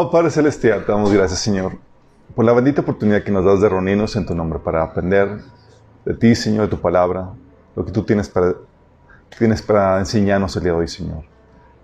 Amado 0.00 0.12
Padre 0.12 0.30
Celestial, 0.30 0.86
te 0.86 0.92
damos 0.92 1.12
gracias, 1.12 1.40
Señor, 1.40 1.76
por 2.34 2.46
la 2.46 2.54
bendita 2.54 2.80
oportunidad 2.80 3.22
que 3.22 3.30
nos 3.30 3.44
das 3.44 3.60
de 3.60 3.68
reunirnos 3.68 4.16
en 4.16 4.24
tu 4.24 4.34
nombre 4.34 4.58
para 4.58 4.82
aprender 4.82 5.42
de 6.06 6.14
ti, 6.14 6.34
Señor, 6.34 6.62
de 6.64 6.68
tu 6.68 6.80
palabra, 6.80 7.34
lo 7.76 7.84
que 7.84 7.92
tú 7.92 8.02
tienes 8.02 8.30
para, 8.30 9.98
enseñarnos 9.98 10.56
el 10.56 10.62
día 10.62 10.72
de 10.72 10.78
hoy, 10.78 10.88
Señor. 10.88 11.24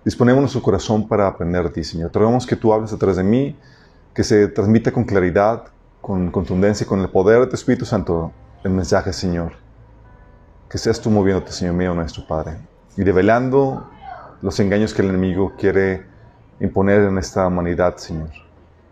Disponemos 0.03 0.41
nuestro 0.41 0.63
corazón 0.63 1.07
para 1.07 1.27
aprender 1.27 1.65
de 1.65 1.69
ti, 1.69 1.83
Señor. 1.83 2.09
Te 2.09 2.17
rogamos 2.17 2.47
que 2.47 2.55
tú 2.55 2.73
hables 2.73 2.91
a 2.91 2.97
través 2.97 3.17
de 3.17 3.23
mí, 3.23 3.55
que 4.15 4.23
se 4.23 4.47
transmita 4.47 4.91
con 4.91 5.03
claridad, 5.03 5.65
con 6.01 6.31
contundencia, 6.31 6.87
con 6.87 7.01
el 7.01 7.09
poder 7.09 7.41
de 7.41 7.45
tu 7.45 7.55
Espíritu 7.55 7.85
Santo 7.85 8.31
el 8.63 8.71
mensaje, 8.71 9.13
Señor. 9.13 9.51
Que 10.71 10.79
seas 10.79 10.99
tú 10.99 11.11
moviéndote, 11.11 11.51
Señor 11.51 11.75
mío, 11.75 11.93
nuestro 11.93 12.25
Padre, 12.25 12.57
y 12.97 13.03
develando 13.03 13.87
los 14.41 14.59
engaños 14.59 14.95
que 14.95 15.03
el 15.03 15.09
enemigo 15.09 15.53
quiere 15.55 16.16
imponer 16.59 17.03
en 17.03 17.17
esta 17.17 17.47
humanidad, 17.47 17.97
Señor. 17.97 18.29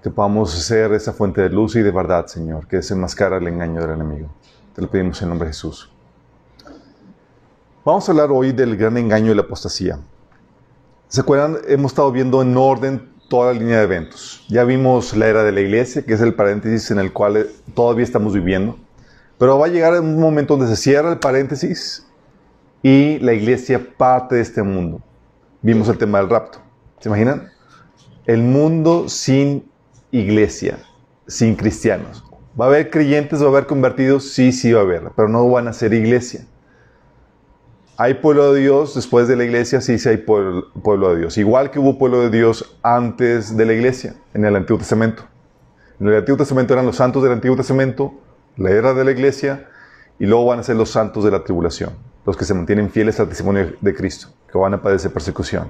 Que 0.04 0.10
podamos 0.10 0.52
ser 0.52 0.94
esa 0.94 1.14
fuente 1.14 1.42
de 1.42 1.50
luz 1.50 1.76
y 1.76 1.82
de 1.82 1.92
verdad, 1.92 2.28
Señor, 2.28 2.68
que 2.68 2.78
desenmascara 2.78 3.38
el 3.38 3.48
engaño 3.48 3.82
del 3.82 3.92
enemigo. 3.92 4.30
Te 4.76 4.82
lo 4.82 4.90
pedimos 4.90 5.22
en 5.22 5.30
nombre 5.30 5.48
de 5.48 5.54
Jesús. 5.54 5.92
Vamos 7.84 8.08
a 8.08 8.12
hablar 8.12 8.30
hoy 8.32 8.52
del 8.52 8.78
gran 8.78 8.98
engaño 8.98 9.32
y 9.32 9.36
la 9.36 9.44
apostasía. 9.44 10.00
¿Se 11.08 11.22
acuerdan? 11.22 11.58
Hemos 11.68 11.92
estado 11.92 12.12
viendo 12.12 12.42
en 12.42 12.58
orden 12.58 13.14
toda 13.30 13.54
la 13.54 13.60
línea 13.60 13.78
de 13.78 13.84
eventos. 13.84 14.46
Ya 14.50 14.64
vimos 14.64 15.16
la 15.16 15.28
era 15.28 15.44
de 15.44 15.52
la 15.52 15.62
iglesia, 15.62 16.04
que 16.04 16.14
es 16.14 16.22
el 16.22 16.34
paréntesis 16.34 16.92
en 16.92 17.00
el 17.00 17.14
cual 17.14 17.48
todavía 17.74 18.04
estamos 18.04 18.34
viviendo. 18.34 18.78
Pero 19.38 19.60
va 19.60 19.68
a 19.68 19.70
llegar 19.70 20.00
un 20.00 20.20
momento 20.20 20.56
donde 20.56 20.74
se 20.76 20.82
cierra 20.82 21.12
el 21.12 21.20
paréntesis 21.20 22.08
y 22.82 23.20
la 23.20 23.34
iglesia 23.34 23.82
parte 23.98 24.36
de 24.36 24.42
este 24.42 24.64
mundo. 24.64 25.02
Vimos 25.62 25.88
el 25.90 25.98
tema 25.98 26.20
del 26.20 26.30
rapto. 26.30 26.60
¿Se 27.00 27.10
imaginan? 27.10 27.52
El 28.26 28.42
mundo 28.42 29.08
sin 29.08 29.70
iglesia, 30.12 30.80
sin 31.28 31.56
cristianos. 31.56 32.24
¿Va 32.60 32.66
a 32.66 32.68
haber 32.70 32.90
creyentes, 32.90 33.40
va 33.40 33.46
a 33.46 33.50
haber 33.50 33.68
convertidos? 33.68 34.32
Sí, 34.32 34.52
sí 34.52 34.74
va 34.74 34.80
a 34.80 34.84
haber, 34.84 35.12
pero 35.16 35.28
no 35.28 35.48
van 35.48 35.68
a 35.68 35.74
ser 35.74 35.94
iglesia. 35.94 36.48
¿Hay 37.98 38.16
pueblo 38.16 38.52
de 38.52 38.62
Dios 38.62 38.96
después 38.96 39.28
de 39.28 39.36
la 39.36 39.44
iglesia? 39.44 39.80
Sí, 39.80 40.00
sí 40.00 40.10
hay 40.10 40.18
pueblo, 40.18 40.72
pueblo, 40.84 41.14
de 41.14 41.20
Dios. 41.20 41.38
Igual 41.38 41.70
que 41.70 41.78
hubo 41.78 42.00
pueblo 42.00 42.22
de 42.22 42.32
Dios 42.32 42.78
antes 42.82 43.56
de 43.56 43.66
la 43.66 43.74
iglesia, 43.74 44.16
en 44.34 44.44
el 44.44 44.56
Antiguo 44.56 44.80
Testamento. 44.80 45.24
En 46.00 46.08
el 46.08 46.16
Antiguo 46.16 46.38
Testamento 46.38 46.74
eran 46.74 46.88
los 46.88 46.96
santos 46.96 47.22
del 47.22 47.32
Antiguo 47.32 47.56
Testamento, 47.56 48.12
la 48.58 48.72
era 48.72 48.96
de 48.96 49.06
la 49.06 49.12
iglesia, 49.12 49.70
y 50.18 50.26
luego 50.26 50.46
van 50.46 50.60
a 50.60 50.64
ser 50.64 50.78
los 50.78 50.90
santos 50.90 51.24
de 51.24 51.30
la 51.30 51.44
tribulación, 51.44 51.92
los 52.26 52.36
que 52.36 52.44
se 52.44 52.56
mantienen 52.56 52.90
fieles 52.90 53.20
al 53.20 53.30
testimonio 53.30 53.74
de 53.80 53.94
Cristo, 53.94 54.30
que 54.52 54.58
van 54.58 54.74
a 54.74 54.82
padecer 54.82 55.14
persecución. 55.14 55.70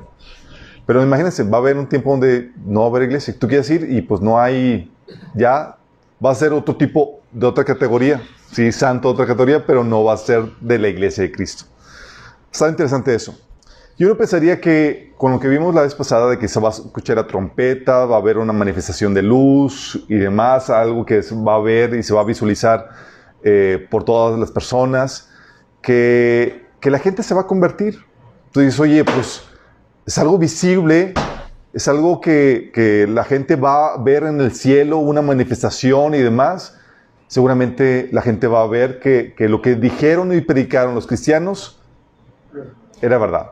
Pero 0.85 1.01
imagínense, 1.01 1.43
va 1.43 1.57
a 1.57 1.61
haber 1.61 1.77
un 1.77 1.87
tiempo 1.87 2.11
donde 2.11 2.51
no 2.65 2.81
va 2.81 2.85
a 2.85 2.89
haber 2.89 3.03
iglesia. 3.03 3.35
Tú 3.37 3.47
quieres 3.47 3.69
ir 3.69 3.89
y 3.89 4.01
pues 4.01 4.21
no 4.21 4.39
hay, 4.39 4.91
ya 5.33 5.77
va 6.23 6.31
a 6.31 6.35
ser 6.35 6.53
otro 6.53 6.75
tipo 6.75 7.21
de 7.31 7.47
otra 7.47 7.63
categoría. 7.63 8.21
Sí, 8.51 8.71
santo, 8.71 9.09
otra 9.09 9.25
categoría, 9.25 9.65
pero 9.65 9.83
no 9.83 10.03
va 10.03 10.13
a 10.13 10.17
ser 10.17 10.45
de 10.61 10.79
la 10.79 10.87
iglesia 10.87 11.23
de 11.23 11.31
Cristo. 11.31 11.65
Está 12.51 12.69
interesante 12.69 13.13
eso. 13.13 13.35
Yo 13.97 14.07
no 14.09 14.17
pensaría 14.17 14.59
que 14.59 15.13
con 15.17 15.31
lo 15.31 15.39
que 15.39 15.47
vimos 15.47 15.73
la 15.73 15.81
vez 15.81 15.95
pasada 15.95 16.29
de 16.29 16.37
que 16.37 16.47
se 16.47 16.59
va 16.59 16.69
a 16.69 16.71
escuchar 16.71 17.15
la 17.15 17.27
trompeta, 17.27 18.05
va 18.05 18.17
a 18.17 18.19
haber 18.19 18.37
una 18.37 18.53
manifestación 18.53 19.13
de 19.13 19.21
luz 19.21 20.05
y 20.07 20.15
demás, 20.15 20.69
algo 20.69 21.05
que 21.05 21.21
va 21.45 21.55
a 21.55 21.59
ver 21.59 21.95
y 21.95 22.03
se 22.03 22.13
va 22.13 22.21
a 22.21 22.25
visualizar 22.25 22.89
eh, 23.43 23.87
por 23.89 24.03
todas 24.03 24.37
las 24.37 24.51
personas, 24.51 25.29
que, 25.81 26.65
que 26.81 26.89
la 26.89 26.99
gente 26.99 27.23
se 27.23 27.33
va 27.33 27.41
a 27.41 27.47
convertir. 27.47 27.99
Tú 28.51 28.59
dices, 28.59 28.79
oye, 28.79 29.03
pues 29.03 29.41
es 30.05 30.17
algo 30.17 30.37
visible, 30.37 31.13
es 31.73 31.87
algo 31.87 32.21
que, 32.21 32.71
que 32.73 33.07
la 33.07 33.23
gente 33.23 33.55
va 33.55 33.93
a 33.93 33.97
ver 33.97 34.23
en 34.23 34.39
el 34.39 34.53
cielo, 34.53 34.97
una 34.97 35.21
manifestación 35.21 36.13
y 36.13 36.19
demás. 36.19 36.77
Seguramente 37.27 38.09
la 38.11 38.21
gente 38.21 38.47
va 38.47 38.61
a 38.61 38.67
ver 38.67 38.99
que, 38.99 39.33
que 39.35 39.49
lo 39.49 39.61
que 39.61 39.75
dijeron 39.75 40.33
y 40.33 40.41
predicaron 40.41 40.93
los 40.93 41.07
cristianos 41.07 41.81
era 43.01 43.17
verdad. 43.17 43.51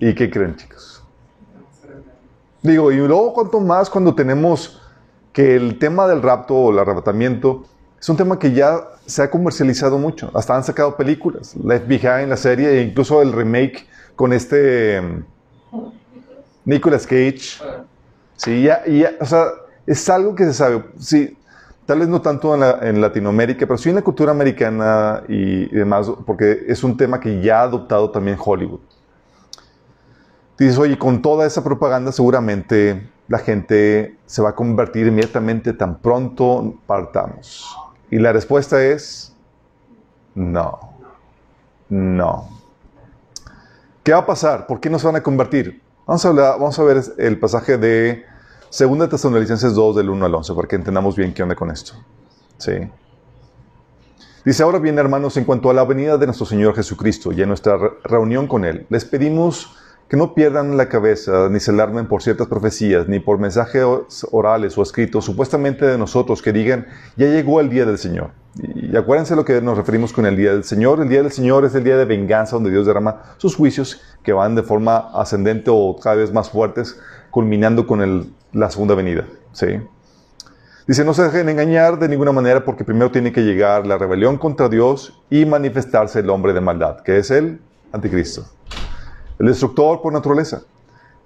¿Y 0.00 0.14
qué 0.14 0.28
creen, 0.28 0.56
chicos? 0.56 1.02
Digo, 2.62 2.90
y 2.90 2.96
luego 2.96 3.32
cuanto 3.32 3.60
más 3.60 3.88
cuando 3.88 4.14
tenemos 4.14 4.80
que 5.32 5.54
el 5.54 5.78
tema 5.78 6.06
del 6.08 6.20
rapto 6.20 6.54
o 6.54 6.72
el 6.72 6.78
arrebatamiento 6.78 7.66
es 8.04 8.08
un 8.10 8.18
tema 8.18 8.38
que 8.38 8.52
ya 8.52 8.86
se 9.06 9.22
ha 9.22 9.30
comercializado 9.30 9.96
mucho. 9.96 10.30
Hasta 10.34 10.54
han 10.54 10.62
sacado 10.62 10.94
películas. 10.94 11.56
Left 11.56 11.88
Behind, 11.88 12.28
la 12.28 12.36
serie, 12.36 12.68
e 12.68 12.82
incluso 12.82 13.22
el 13.22 13.32
remake 13.32 13.86
con 14.14 14.34
este 14.34 15.00
um, 15.00 15.90
Nicolas 16.66 17.06
Cage. 17.06 17.62
Sí, 18.36 18.62
ya, 18.62 18.84
ya, 18.84 19.12
o 19.18 19.24
sea, 19.24 19.46
es 19.86 20.06
algo 20.10 20.34
que 20.34 20.44
se 20.44 20.52
sabe. 20.52 20.84
Sí, 20.98 21.34
tal 21.86 22.00
vez 22.00 22.08
no 22.08 22.20
tanto 22.20 22.54
en, 22.54 23.00
Latinoamérica, 23.00 23.66
pero 23.66 23.78
sí 23.78 23.88
en 23.88 23.94
la 23.94 24.02
cultura 24.02 24.32
americana 24.32 25.22
y, 25.26 25.74
demás, 25.74 26.06
porque 26.26 26.66
es 26.68 26.84
un 26.84 26.98
tema 26.98 27.18
que 27.18 27.40
ya 27.40 27.60
ha 27.60 27.62
adoptado 27.62 28.10
también 28.10 28.36
Hollywood. 28.38 28.80
Dices, 30.58 30.76
oye, 30.76 30.98
con 30.98 31.22
toda 31.22 31.46
esa 31.46 31.64
propaganda 31.64 32.12
seguramente 32.12 33.10
la 33.28 33.38
gente 33.38 34.18
se 34.26 34.42
va 34.42 34.50
a 34.50 34.54
convertir 34.54 35.06
inmediatamente 35.06 35.72
tan 35.72 35.96
pronto 36.02 36.74
partamos. 36.86 37.78
Y 38.14 38.18
la 38.20 38.32
respuesta 38.32 38.80
es, 38.80 39.34
no, 40.36 40.78
no. 41.88 42.48
¿Qué 44.04 44.12
va 44.12 44.18
a 44.18 44.26
pasar? 44.26 44.68
¿Por 44.68 44.78
qué 44.78 44.88
no 44.88 45.00
se 45.00 45.06
van 45.08 45.16
a 45.16 45.22
convertir? 45.24 45.82
Vamos 46.06 46.24
a, 46.24 46.28
hablar, 46.28 46.52
vamos 46.52 46.78
a 46.78 46.84
ver 46.84 47.02
el 47.18 47.40
pasaje 47.40 47.76
de 47.76 48.24
2 48.70 49.08
Tesalonicenses 49.08 49.74
2 49.74 49.96
del 49.96 50.10
1 50.10 50.26
al 50.26 50.32
11 50.32 50.54
para 50.54 50.68
que 50.68 50.76
entendamos 50.76 51.16
bien 51.16 51.34
qué 51.34 51.42
onda 51.42 51.56
con 51.56 51.72
esto. 51.72 51.94
Sí. 52.56 52.88
Dice, 54.44 54.62
ahora 54.62 54.78
bien, 54.78 54.96
hermanos, 54.96 55.36
en 55.36 55.44
cuanto 55.44 55.68
a 55.68 55.74
la 55.74 55.82
venida 55.82 56.16
de 56.16 56.26
nuestro 56.26 56.46
Señor 56.46 56.76
Jesucristo 56.76 57.32
y 57.32 57.42
a 57.42 57.46
nuestra 57.46 57.76
reunión 58.04 58.46
con 58.46 58.64
Él, 58.64 58.86
les 58.90 59.04
pedimos 59.04 59.76
que 60.08 60.16
no 60.16 60.34
pierdan 60.34 60.76
la 60.76 60.88
cabeza 60.88 61.48
ni 61.50 61.60
se 61.60 61.70
alarmen 61.70 62.06
por 62.06 62.22
ciertas 62.22 62.46
profecías, 62.46 63.08
ni 63.08 63.20
por 63.20 63.38
mensajes 63.38 63.84
orales 64.30 64.76
o 64.78 64.82
escritos, 64.82 65.24
supuestamente 65.24 65.86
de 65.86 65.98
nosotros, 65.98 66.42
que 66.42 66.52
digan, 66.52 66.86
ya 67.16 67.26
llegó 67.26 67.60
el 67.60 67.70
día 67.70 67.86
del 67.86 67.98
Señor. 67.98 68.30
Y 68.56 68.96
acuérdense 68.96 69.34
lo 69.34 69.44
que 69.44 69.60
nos 69.60 69.76
referimos 69.76 70.12
con 70.12 70.26
el 70.26 70.36
día 70.36 70.52
del 70.52 70.64
Señor. 70.64 71.00
El 71.00 71.08
día 71.08 71.22
del 71.22 71.32
Señor 71.32 71.64
es 71.64 71.74
el 71.74 71.82
día 71.82 71.96
de 71.96 72.04
venganza, 72.04 72.56
donde 72.56 72.70
Dios 72.70 72.86
derrama 72.86 73.34
sus 73.38 73.56
juicios 73.56 74.00
que 74.22 74.32
van 74.32 74.54
de 74.54 74.62
forma 74.62 75.10
ascendente 75.12 75.70
o 75.72 75.96
cada 76.00 76.16
vez 76.16 76.32
más 76.32 76.50
fuertes, 76.50 77.00
culminando 77.30 77.86
con 77.86 78.00
el 78.00 78.26
la 78.54 78.70
segunda 78.70 78.94
venida. 78.94 79.26
¿sí? 79.52 79.66
Dice, 80.86 81.04
no 81.04 81.12
se 81.12 81.24
dejen 81.24 81.48
engañar 81.48 81.98
de 81.98 82.08
ninguna 82.08 82.32
manera 82.32 82.64
porque 82.64 82.84
primero 82.84 83.10
tiene 83.10 83.32
que 83.32 83.42
llegar 83.42 83.86
la 83.86 83.98
rebelión 83.98 84.38
contra 84.38 84.68
Dios 84.68 85.20
y 85.28 85.44
manifestarse 85.44 86.20
el 86.20 86.30
hombre 86.30 86.52
de 86.52 86.60
maldad, 86.60 87.00
que 87.00 87.18
es 87.18 87.30
el 87.30 87.60
anticristo, 87.92 88.46
el 89.38 89.46
destructor 89.46 90.00
por 90.00 90.12
naturaleza. 90.12 90.62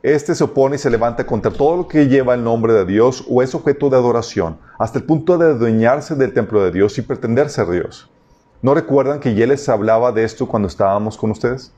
Este 0.03 0.35
se 0.35 0.45
opone 0.45 0.77
y 0.77 0.79
se 0.79 0.91
levanta 0.91 1.27
contra 1.27 1.51
todo 1.51 1.77
lo 1.77 1.89
que 1.89 2.07
lleva 2.07 2.35
el 2.35 2.45
nombre 2.45 2.73
de 2.73 2.85
Dios 2.85 3.25
o 3.29 3.43
es 3.43 3.55
objeto 3.55 3.91
de 3.91 3.97
adoración, 3.97 4.59
hasta 4.79 4.99
el 4.99 5.05
punto 5.05 5.37
de 5.37 5.47
adueñarse 5.47 6.15
del 6.15 6.33
templo 6.33 6.63
de 6.63 6.71
Dios 6.71 6.97
y 6.99 7.03
pretender 7.03 7.51
ser 7.51 7.69
Dios. 7.69 8.09
¿No 8.63 8.75
recuerdan 8.75 9.21
que 9.21 9.35
ya 9.35 9.47
les 9.47 9.69
hablaba 9.69 10.13
de 10.13 10.25
esto 10.25 10.47
cuando 10.47 10.69
estábamos 10.69 11.17
con 11.17 11.31
ustedes? 11.31 11.73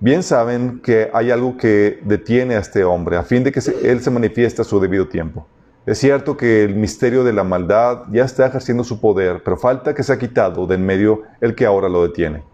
Bien 0.00 0.22
saben 0.22 0.80
que 0.80 1.10
hay 1.12 1.30
algo 1.30 1.56
que 1.56 2.00
detiene 2.04 2.54
a 2.54 2.60
este 2.60 2.84
hombre 2.84 3.16
a 3.16 3.24
fin 3.24 3.42
de 3.42 3.50
que 3.50 3.60
él 3.82 4.00
se 4.00 4.10
manifieste 4.10 4.62
a 4.62 4.64
su 4.64 4.78
debido 4.78 5.08
tiempo. 5.08 5.46
Es 5.86 5.98
cierto 5.98 6.36
que 6.36 6.64
el 6.64 6.76
misterio 6.76 7.24
de 7.24 7.32
la 7.32 7.44
maldad 7.44 8.02
ya 8.12 8.24
está 8.24 8.46
ejerciendo 8.46 8.84
su 8.84 9.00
poder, 9.00 9.42
pero 9.42 9.56
falta 9.56 9.94
que 9.94 10.02
se 10.02 10.12
ha 10.12 10.18
quitado 10.18 10.66
de 10.66 10.74
en 10.74 10.84
medio 10.84 11.22
el 11.40 11.54
que 11.54 11.66
ahora 11.66 11.88
lo 11.88 12.02
detiene. 12.02 12.44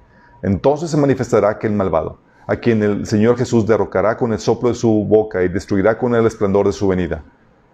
Entonces 0.43 0.91
se 0.91 0.97
manifestará 0.97 1.51
aquel 1.51 1.73
malvado, 1.73 2.21
a 2.46 2.56
quien 2.56 2.82
el 2.82 3.06
Señor 3.06 3.37
Jesús 3.37 3.67
derrocará 3.67 4.17
con 4.17 4.32
el 4.32 4.38
soplo 4.38 4.69
de 4.69 4.75
su 4.75 5.05
boca 5.05 5.43
y 5.43 5.49
destruirá 5.49 5.99
con 5.99 6.14
el 6.14 6.26
esplendor 6.26 6.67
de 6.67 6.73
su 6.73 6.88
venida. 6.88 7.23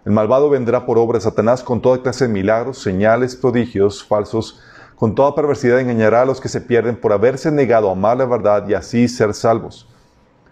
El 0.05 0.13
malvado 0.13 0.49
vendrá 0.49 0.87
por 0.87 0.99
obra 0.99 1.19
de 1.19 1.25
Satanás 1.25 1.63
con 1.63 1.83
toda 1.83 2.03
clase 2.03 2.27
de 2.27 2.33
milagros, 2.33 2.79
señales, 2.79 3.37
prodigios 3.37 4.03
falsos, 4.03 4.61
con 4.97 5.15
toda 5.15 5.35
perversidad 5.35 5.81
engañará 5.81 6.23
a 6.23 6.25
los 6.27 6.43
que 6.43 6.51
se 6.51 6.61
pierden 6.61 6.95
por 6.95 7.13
haberse 7.13 7.51
negado 7.51 7.89
a 7.89 7.93
amar 7.93 8.19
la 8.19 8.27
verdad 8.27 8.69
y 8.69 8.75
así 8.75 9.09
ser 9.09 9.33
salvos. 9.33 9.89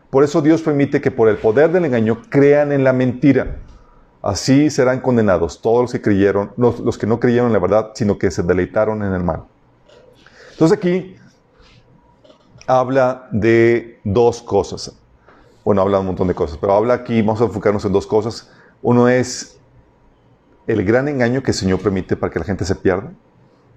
Por 0.09 0.25
eso 0.25 0.41
Dios 0.41 0.63
permite 0.63 1.03
que 1.03 1.11
por 1.11 1.29
el 1.29 1.37
poder 1.37 1.71
del 1.71 1.85
engaño 1.85 2.23
crean 2.31 2.73
en 2.73 2.83
la 2.83 2.95
mentira. 2.95 3.59
Así 4.23 4.71
serán 4.71 5.01
condenados 5.01 5.61
todos 5.61 5.83
los 5.83 5.93
que 5.93 6.01
creyeron, 6.01 6.53
los, 6.57 6.97
que 6.97 7.07
no 7.07 7.21
creyeron 7.21 7.49
en 7.49 7.53
la 7.53 7.59
verdad, 7.59 7.91
sino 7.95 8.17
que 8.19 8.31
se 8.31 8.43
deleitaron 8.43 9.03
en 9.03 9.13
el 9.13 9.23
mal. 9.23 9.45
Entonces 10.53 10.79
aquí 10.79 11.17
habla 12.69 13.29
de 13.33 13.99
dos 14.05 14.43
cosas. 14.43 14.93
Bueno, 15.65 15.83
habla 15.83 15.97
de 15.97 16.01
un 16.03 16.07
montón 16.09 16.29
de 16.29 16.35
cosas, 16.35 16.59
pero 16.59 16.75
habla 16.75 16.95
aquí, 16.95 17.23
vamos 17.23 17.41
a 17.41 17.45
enfocarnos 17.45 17.85
en 17.85 17.93
dos 17.93 18.07
cosas. 18.07 18.53
Uno 18.83 19.09
es 19.09 19.59
el 20.67 20.85
gran 20.85 21.09
engaño 21.09 21.43
que 21.43 21.51
el 21.51 21.57
Señor 21.57 21.81
permite 21.81 22.15
para 22.15 22.31
que 22.31 22.39
la 22.39 22.45
gente 22.45 22.65
se 22.65 22.75
pierda 22.75 23.11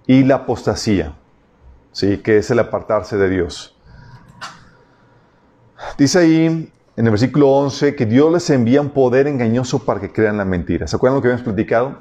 y 0.06 0.24
la 0.24 0.36
apostasía, 0.36 1.16
¿sí? 1.94 2.18
que 2.18 2.38
es 2.38 2.52
el 2.52 2.60
apartarse 2.60 3.18
de 3.18 3.30
Dios. 3.30 3.78
Dice 5.98 6.20
ahí 6.20 6.72
en 6.98 7.06
el 7.06 7.12
versículo 7.12 7.50
11 7.50 7.96
que 7.96 8.06
Dios 8.06 8.32
les 8.32 8.50
envía 8.50 8.82
un 8.82 8.90
poder 8.90 9.28
engañoso 9.28 9.80
para 9.80 10.02
que 10.02 10.12
crean 10.12 10.38
la 10.38 10.46
mentira. 10.46 10.86
¿Se 10.86 10.98
acuerdan 10.98 11.16
lo 11.16 11.22
que 11.22 11.30
habíamos 11.30 11.46
platicado? 11.46 11.98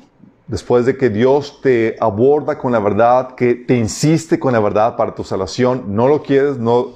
Después 0.50 0.84
de 0.84 0.96
que 0.96 1.10
Dios 1.10 1.60
te 1.62 1.94
aborda 2.00 2.58
con 2.58 2.72
la 2.72 2.80
verdad, 2.80 3.36
que 3.36 3.54
te 3.54 3.76
insiste 3.76 4.40
con 4.40 4.52
la 4.52 4.58
verdad 4.58 4.96
para 4.96 5.14
tu 5.14 5.22
salvación, 5.22 5.94
no 5.94 6.08
lo 6.08 6.24
quieres, 6.24 6.58
no 6.58 6.88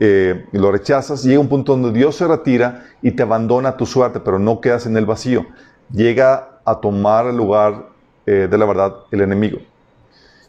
eh, 0.00 0.46
lo 0.50 0.72
rechazas, 0.72 1.22
llega 1.22 1.38
un 1.38 1.48
punto 1.48 1.76
donde 1.76 1.96
Dios 1.96 2.16
se 2.16 2.26
retira 2.26 2.86
y 3.00 3.12
te 3.12 3.22
abandona 3.22 3.68
a 3.68 3.76
tu 3.76 3.86
suerte, 3.86 4.18
pero 4.18 4.40
no 4.40 4.60
quedas 4.60 4.86
en 4.86 4.96
el 4.96 5.06
vacío. 5.06 5.46
Llega 5.92 6.58
a 6.64 6.80
tomar 6.80 7.28
el 7.28 7.36
lugar 7.36 7.90
eh, 8.26 8.48
de 8.50 8.58
la 8.58 8.66
verdad 8.66 8.96
el 9.12 9.20
enemigo. 9.20 9.60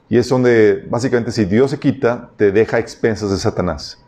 Y 0.09 0.17
es 0.17 0.27
donde, 0.27 0.87
básicamente, 0.89 1.31
si 1.31 1.45
Dios 1.45 1.69
se 1.69 1.79
quita, 1.79 2.31
te 2.35 2.51
deja 2.51 2.77
a 2.77 2.79
expensas 2.79 3.29
de 3.29 3.37
Satanás, 3.37 4.03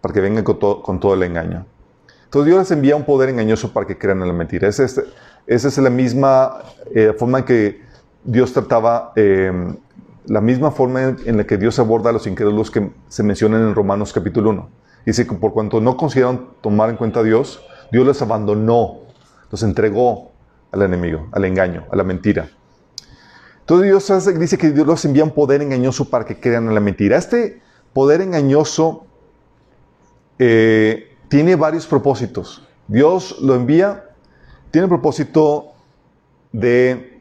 para 0.00 0.14
que 0.14 0.20
venga 0.20 0.44
con, 0.44 0.56
con 0.82 1.00
todo 1.00 1.14
el 1.14 1.24
engaño. 1.24 1.66
Entonces 2.32 2.46
Dios 2.46 2.60
les 2.60 2.70
envía 2.70 2.96
un 2.96 3.04
poder 3.04 3.28
engañoso 3.28 3.74
para 3.74 3.86
que 3.86 3.98
crean 3.98 4.22
en 4.22 4.28
la 4.28 4.32
mentira. 4.32 4.66
Es, 4.66 5.02
esa 5.46 5.68
es 5.68 5.78
la 5.78 5.90
misma 5.90 6.62
eh, 6.94 7.14
forma 7.18 7.40
en 7.40 7.44
que 7.44 7.82
Dios 8.24 8.52
trataba, 8.52 9.12
em, 9.16 9.76
la 10.26 10.40
misma 10.40 10.70
forma 10.70 11.16
en 11.24 11.36
la 11.36 11.44
que 11.44 11.56
Dios 11.56 11.78
aborda 11.78 12.10
a 12.10 12.12
los 12.12 12.26
incrédulos 12.26 12.70
que 12.70 12.92
se 13.08 13.22
mencionan 13.22 13.62
en 13.62 13.74
Romanos 13.74 14.12
capítulo 14.12 14.50
1. 14.50 14.68
Dice 15.04 15.26
que 15.26 15.34
por 15.34 15.52
cuanto 15.52 15.80
no 15.80 15.96
consiguieron 15.96 16.50
tomar 16.60 16.90
en 16.90 16.96
cuenta 16.96 17.20
a 17.20 17.22
Dios, 17.22 17.64
Dios 17.90 18.06
les 18.06 18.22
abandonó, 18.22 19.00
los 19.50 19.62
entregó 19.62 20.32
al 20.70 20.82
enemigo, 20.82 21.28
al 21.32 21.44
engaño, 21.44 21.86
a 21.90 21.96
la 21.96 22.04
mentira. 22.04 22.48
Entonces 23.60 23.86
Dios 23.86 24.38
dice 24.38 24.58
que 24.58 24.70
Dios 24.70 24.86
les 24.86 25.04
envía 25.04 25.24
un 25.24 25.30
poder 25.30 25.62
engañoso 25.62 26.08
para 26.08 26.24
que 26.24 26.38
crean 26.38 26.68
en 26.68 26.74
la 26.74 26.80
mentira. 26.80 27.16
Este 27.16 27.60
poder 27.92 28.20
engañoso 28.20 29.06
eh, 30.38 31.16
tiene 31.28 31.56
varios 31.56 31.86
propósitos. 31.86 32.66
Dios 32.88 33.38
lo 33.40 33.54
envía, 33.54 34.04
tiene 34.72 34.86
el 34.86 34.88
propósito 34.88 35.74
de 36.50 37.20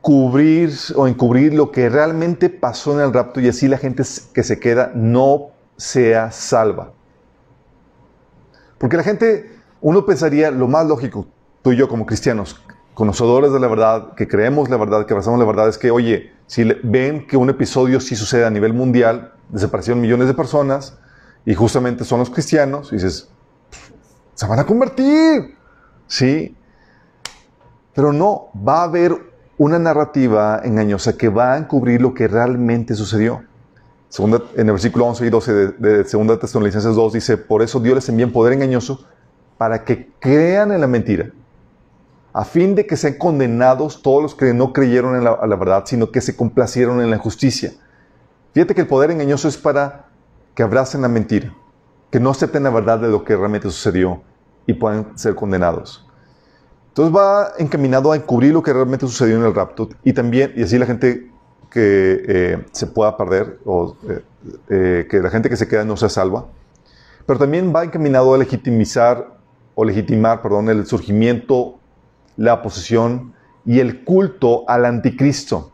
cubrir 0.00 0.72
o 0.96 1.06
encubrir 1.06 1.52
lo 1.52 1.70
que 1.70 1.88
realmente 1.88 2.48
pasó 2.48 2.94
en 2.94 3.00
el 3.00 3.12
rapto 3.12 3.40
y 3.40 3.48
así 3.48 3.68
la 3.68 3.76
gente 3.76 4.04
que 4.32 4.42
se 4.42 4.58
queda 4.58 4.92
no 4.94 5.50
sea 5.76 6.30
salva. 6.30 6.92
Porque 8.78 8.96
la 8.96 9.02
gente, 9.02 9.58
uno 9.80 10.06
pensaría, 10.06 10.50
lo 10.50 10.68
más 10.68 10.86
lógico, 10.86 11.26
tú 11.60 11.72
y 11.72 11.76
yo 11.76 11.88
como 11.88 12.06
cristianos, 12.06 12.60
conocedores 12.94 13.52
de 13.52 13.58
la 13.58 13.68
verdad, 13.68 14.14
que 14.14 14.28
creemos 14.28 14.70
la 14.70 14.76
verdad, 14.76 15.06
que 15.06 15.14
abrazamos 15.14 15.40
la 15.40 15.46
verdad, 15.46 15.68
es 15.68 15.78
que, 15.78 15.90
oye, 15.90 16.32
si 16.46 16.64
ven 16.84 17.26
que 17.26 17.36
un 17.36 17.50
episodio 17.50 18.00
sí 18.00 18.14
sucede 18.14 18.44
a 18.44 18.50
nivel 18.50 18.74
mundial, 18.74 19.32
desaparecieron 19.48 20.00
millones 20.00 20.28
de 20.28 20.34
personas, 20.34 20.98
y 21.44 21.54
justamente 21.54 22.04
son 22.04 22.20
los 22.20 22.30
cristianos, 22.30 22.92
y 22.92 22.96
dices, 22.96 23.28
se 24.34 24.46
van 24.46 24.58
a 24.58 24.66
convertir, 24.66 25.56
¿sí? 26.12 26.54
Pero 27.94 28.12
no, 28.12 28.50
va 28.56 28.80
a 28.80 28.84
haber 28.84 29.16
una 29.56 29.78
narrativa 29.78 30.60
engañosa 30.62 31.16
que 31.16 31.30
va 31.30 31.54
a 31.54 31.58
encubrir 31.58 32.02
lo 32.02 32.12
que 32.12 32.28
realmente 32.28 32.94
sucedió. 32.94 33.44
Segunda, 34.10 34.42
en 34.54 34.66
el 34.66 34.72
versículo 34.72 35.06
11 35.06 35.26
y 35.26 35.30
12 35.30 35.52
de, 35.52 35.68
de 35.68 36.04
Segunda 36.04 36.38
Tesalonicenses 36.38 36.94
2 36.94 37.12
dice, 37.14 37.38
por 37.38 37.62
eso 37.62 37.80
Dios 37.80 37.94
les 37.94 38.08
envía 38.10 38.26
un 38.26 38.32
poder 38.32 38.52
engañoso 38.52 39.06
para 39.56 39.84
que 39.84 40.10
crean 40.20 40.70
en 40.70 40.82
la 40.82 40.86
mentira, 40.86 41.30
a 42.34 42.44
fin 42.44 42.74
de 42.74 42.86
que 42.86 42.98
sean 42.98 43.14
condenados 43.14 44.02
todos 44.02 44.22
los 44.22 44.34
que 44.34 44.52
no 44.52 44.74
creyeron 44.74 45.16
en 45.16 45.24
la, 45.24 45.38
la 45.46 45.56
verdad, 45.56 45.84
sino 45.86 46.10
que 46.10 46.20
se 46.20 46.36
complacieron 46.36 47.00
en 47.00 47.08
la 47.08 47.16
injusticia. 47.16 47.72
Fíjate 48.52 48.74
que 48.74 48.82
el 48.82 48.86
poder 48.86 49.12
engañoso 49.12 49.48
es 49.48 49.56
para 49.56 50.08
que 50.54 50.62
abracen 50.62 51.00
la 51.00 51.08
mentira, 51.08 51.54
que 52.10 52.20
no 52.20 52.28
acepten 52.28 52.64
la 52.64 52.70
verdad 52.70 52.98
de 52.98 53.08
lo 53.08 53.24
que 53.24 53.34
realmente 53.34 53.70
sucedió 53.70 54.20
y 54.66 54.74
puedan 54.74 55.16
ser 55.18 55.34
condenados. 55.34 56.01
Entonces 56.92 57.16
va 57.16 57.52
encaminado 57.58 58.12
a 58.12 58.16
encubrir 58.16 58.52
lo 58.52 58.62
que 58.62 58.70
realmente 58.70 59.06
sucedió 59.06 59.36
en 59.36 59.44
el 59.44 59.54
rapto 59.54 59.88
y 60.04 60.12
también, 60.12 60.52
y 60.54 60.62
así 60.62 60.76
la 60.76 60.84
gente 60.84 61.30
que 61.70 62.22
eh, 62.28 62.66
se 62.70 62.86
pueda 62.86 63.16
perder 63.16 63.60
o 63.64 63.96
eh, 64.06 64.22
eh, 64.68 65.06
que 65.08 65.20
la 65.20 65.30
gente 65.30 65.48
que 65.48 65.56
se 65.56 65.66
queda 65.66 65.86
no 65.86 65.96
sea 65.96 66.10
salva, 66.10 66.48
pero 67.24 67.38
también 67.38 67.72
va 67.74 67.82
encaminado 67.82 68.34
a 68.34 68.36
legitimizar 68.36 69.38
o 69.74 69.86
legitimar, 69.86 70.42
perdón, 70.42 70.68
el 70.68 70.84
surgimiento, 70.84 71.78
la 72.36 72.60
posesión 72.60 73.32
y 73.64 73.80
el 73.80 74.04
culto 74.04 74.68
al 74.68 74.84
anticristo. 74.84 75.72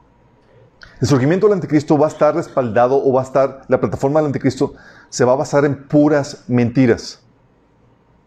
El 1.01 1.09
surgimiento 1.09 1.49
del 1.49 1.55
anticristo 1.55 1.99
va 1.99 2.07
a 2.07 2.11
estar 2.11 2.37
respaldado 2.37 2.97
o 3.05 3.13
va 3.13 3.23
a 3.23 3.25
estar, 3.25 3.63
la 3.67 3.81
plataforma 3.81 4.21
del 4.21 4.29
anticristo 4.29 4.75
se 5.09 5.25
va 5.25 5.33
a 5.33 5.37
basar 5.37 5.65
en 5.65 5.89
puras 5.89 6.45
mentiras, 6.47 7.25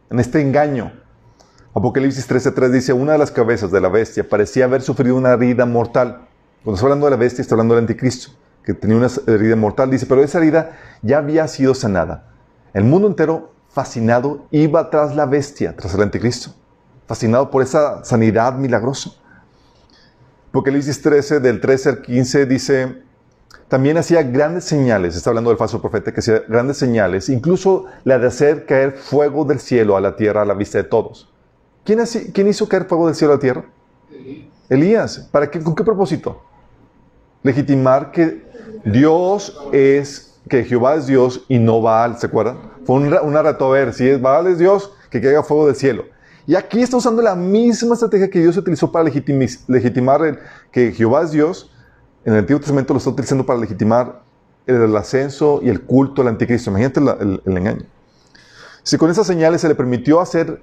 en 0.09 0.19
este 0.19 0.41
engaño. 0.41 1.00
Apocalipsis 1.73 2.27
13:3 2.27 2.69
dice, 2.69 2.93
una 2.93 3.13
de 3.13 3.17
las 3.17 3.31
cabezas 3.31 3.71
de 3.71 3.79
la 3.79 3.87
bestia 3.87 4.27
parecía 4.27 4.65
haber 4.65 4.81
sufrido 4.81 5.15
una 5.15 5.31
herida 5.31 5.65
mortal. 5.65 6.27
Cuando 6.63 6.75
está 6.75 6.85
hablando 6.85 7.05
de 7.05 7.11
la 7.11 7.17
bestia, 7.17 7.41
está 7.41 7.55
hablando 7.55 7.75
del 7.75 7.83
anticristo, 7.83 8.31
que 8.65 8.73
tenía 8.73 8.97
una 8.97 9.07
herida 9.27 9.55
mortal. 9.55 9.89
Dice, 9.89 10.05
pero 10.05 10.21
esa 10.21 10.39
herida 10.39 10.77
ya 11.01 11.19
había 11.19 11.47
sido 11.47 11.73
sanada. 11.73 12.27
El 12.73 12.83
mundo 12.83 13.07
entero, 13.07 13.53
fascinado, 13.69 14.47
iba 14.51 14.89
tras 14.89 15.15
la 15.15 15.25
bestia, 15.25 15.73
tras 15.75 15.95
el 15.95 16.01
anticristo, 16.01 16.53
fascinado 17.07 17.49
por 17.49 17.63
esa 17.63 18.03
sanidad 18.03 18.53
milagrosa. 18.55 19.11
Apocalipsis 20.49 21.01
13, 21.01 21.39
del 21.39 21.61
13 21.61 21.89
al 21.89 22.01
15, 22.01 22.45
dice, 22.47 23.01
también 23.69 23.97
hacía 23.97 24.23
grandes 24.23 24.65
señales, 24.65 25.15
está 25.15 25.29
hablando 25.29 25.49
del 25.49 25.57
falso 25.57 25.81
profeta, 25.81 26.11
que 26.13 26.19
hacía 26.19 26.43
grandes 26.49 26.75
señales, 26.75 27.29
incluso 27.29 27.85
la 28.03 28.19
de 28.19 28.27
hacer 28.27 28.65
caer 28.65 28.97
fuego 28.97 29.45
del 29.45 29.61
cielo 29.61 29.95
a 29.95 30.01
la 30.01 30.17
tierra 30.17 30.41
a 30.41 30.45
la 30.45 30.53
vista 30.53 30.77
de 30.77 30.83
todos. 30.83 31.30
¿Quién, 31.83 31.99
quién 32.33 32.47
hizo 32.47 32.67
caer 32.67 32.85
fuego 32.85 33.07
del 33.07 33.15
cielo 33.15 33.33
a 33.33 33.35
la 33.37 33.41
tierra? 33.41 33.65
Elías. 34.69 35.29
¿Para 35.31 35.49
qué, 35.49 35.59
¿Con 35.61 35.75
qué 35.75 35.83
propósito? 35.83 36.41
Legitimar 37.43 38.11
que 38.11 38.45
Dios 38.85 39.59
es, 39.71 40.39
que 40.47 40.63
Jehová 40.63 40.95
es 40.95 41.07
Dios 41.07 41.45
y 41.47 41.59
no 41.59 41.81
Baal, 41.81 42.17
¿se 42.19 42.27
acuerdan? 42.27 42.57
Fue 42.85 42.95
un, 42.95 43.13
una 43.23 43.41
reto 43.41 43.65
a 43.65 43.71
ver, 43.71 43.93
si 43.93 44.07
es 44.07 44.21
Baal 44.21 44.47
es 44.47 44.57
Dios, 44.57 44.93
que 45.09 45.21
caiga 45.21 45.43
fuego 45.43 45.67
del 45.67 45.75
cielo. 45.75 46.05
Y 46.47 46.55
aquí 46.55 46.81
está 46.81 46.97
usando 46.97 47.21
la 47.21 47.35
misma 47.35 47.93
estrategia 47.93 48.29
que 48.29 48.39
Dios 48.39 48.57
utilizó 48.57 48.91
para 48.91 49.05
legitimar 49.05 50.25
el, 50.25 50.39
que 50.71 50.91
Jehová 50.91 51.23
es 51.23 51.31
Dios. 51.31 51.71
En 52.25 52.33
el 52.33 52.39
Antiguo 52.39 52.59
Testamento 52.59 52.93
lo 52.93 52.97
está 52.97 53.09
utilizando 53.09 53.45
para 53.45 53.59
legitimar 53.59 54.21
el, 54.65 54.95
ascenso 54.95 55.59
y 55.61 55.69
el 55.69 55.81
culto 55.81 56.21
al 56.21 56.29
anticristo. 56.29 56.69
Imagínate 56.71 56.99
el, 56.99 57.57
engaño. 57.57 57.85
Si 58.83 58.97
con 58.97 59.11
esas 59.11 59.27
señales 59.27 59.61
se 59.61 59.67
le 59.67 59.75
permitió 59.75 60.19
hacer, 60.19 60.61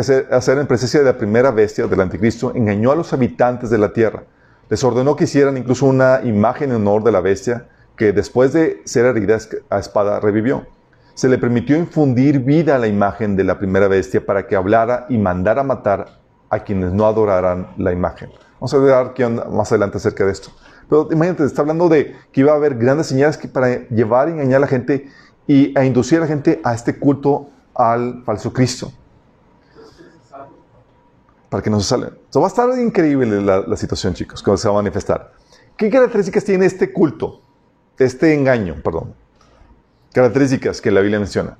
hacer, 0.00 0.58
en 0.58 0.66
presencia 0.66 1.00
de 1.00 1.06
la 1.06 1.16
primera 1.16 1.50
bestia 1.50 1.86
del 1.86 2.00
anticristo, 2.00 2.52
engañó 2.54 2.92
a 2.92 2.96
los 2.96 3.12
habitantes 3.12 3.70
de 3.70 3.78
la 3.78 3.92
tierra. 3.92 4.24
Les 4.68 4.82
ordenó 4.84 5.16
que 5.16 5.24
hicieran 5.24 5.56
incluso 5.56 5.86
una 5.86 6.20
imagen 6.24 6.70
en 6.70 6.76
honor 6.76 7.04
de 7.04 7.12
la 7.12 7.20
bestia 7.20 7.68
que 7.96 8.12
después 8.12 8.52
de 8.52 8.82
ser 8.84 9.06
herida 9.06 9.38
a 9.70 9.78
espada 9.78 10.20
revivió 10.20 10.66
se 11.16 11.30
le 11.30 11.38
permitió 11.38 11.78
infundir 11.78 12.40
vida 12.40 12.76
a 12.76 12.78
la 12.78 12.88
imagen 12.88 13.36
de 13.36 13.44
la 13.44 13.58
primera 13.58 13.88
bestia 13.88 14.24
para 14.26 14.46
que 14.46 14.54
hablara 14.54 15.06
y 15.08 15.16
mandara 15.16 15.62
matar 15.62 16.20
a 16.50 16.58
quienes 16.58 16.92
no 16.92 17.06
adoraran 17.06 17.68
la 17.78 17.90
imagen. 17.90 18.28
Vamos 18.60 18.74
a 18.74 18.78
ver 18.78 19.46
más 19.50 19.72
adelante 19.72 19.96
acerca 19.96 20.26
de 20.26 20.32
esto. 20.32 20.50
Pero 20.90 21.08
imagínate, 21.10 21.44
está 21.44 21.62
hablando 21.62 21.88
de 21.88 22.14
que 22.32 22.42
iba 22.42 22.52
a 22.52 22.56
haber 22.56 22.76
grandes 22.76 23.06
señales 23.06 23.38
para 23.38 23.88
llevar 23.88 24.28
y 24.28 24.32
engañar 24.32 24.58
a 24.58 24.60
la 24.60 24.66
gente 24.66 25.08
y 25.46 25.76
a 25.78 25.86
inducir 25.86 26.18
a 26.18 26.20
la 26.20 26.26
gente 26.26 26.60
a 26.62 26.74
este 26.74 26.98
culto 26.98 27.48
al 27.74 28.22
falso 28.24 28.52
Cristo. 28.52 28.92
Para 31.56 31.64
que 31.64 31.70
no 31.70 31.80
se 31.80 31.88
salgan. 31.88 32.18
va 32.36 32.44
a 32.44 32.48
estar 32.48 32.78
increíble 32.78 33.40
la, 33.40 33.60
la 33.60 33.76
situación, 33.78 34.12
chicos, 34.12 34.42
cuando 34.42 34.58
se 34.58 34.68
va 34.68 34.74
a 34.74 34.82
manifestar. 34.82 35.32
¿Qué 35.74 35.88
características 35.88 36.44
tiene 36.44 36.66
este 36.66 36.92
culto? 36.92 37.40
Este 37.98 38.34
engaño, 38.34 38.76
perdón 38.84 39.14
características 40.16 40.80
que 40.80 40.90
la 40.90 41.02
Biblia 41.02 41.18
menciona. 41.18 41.58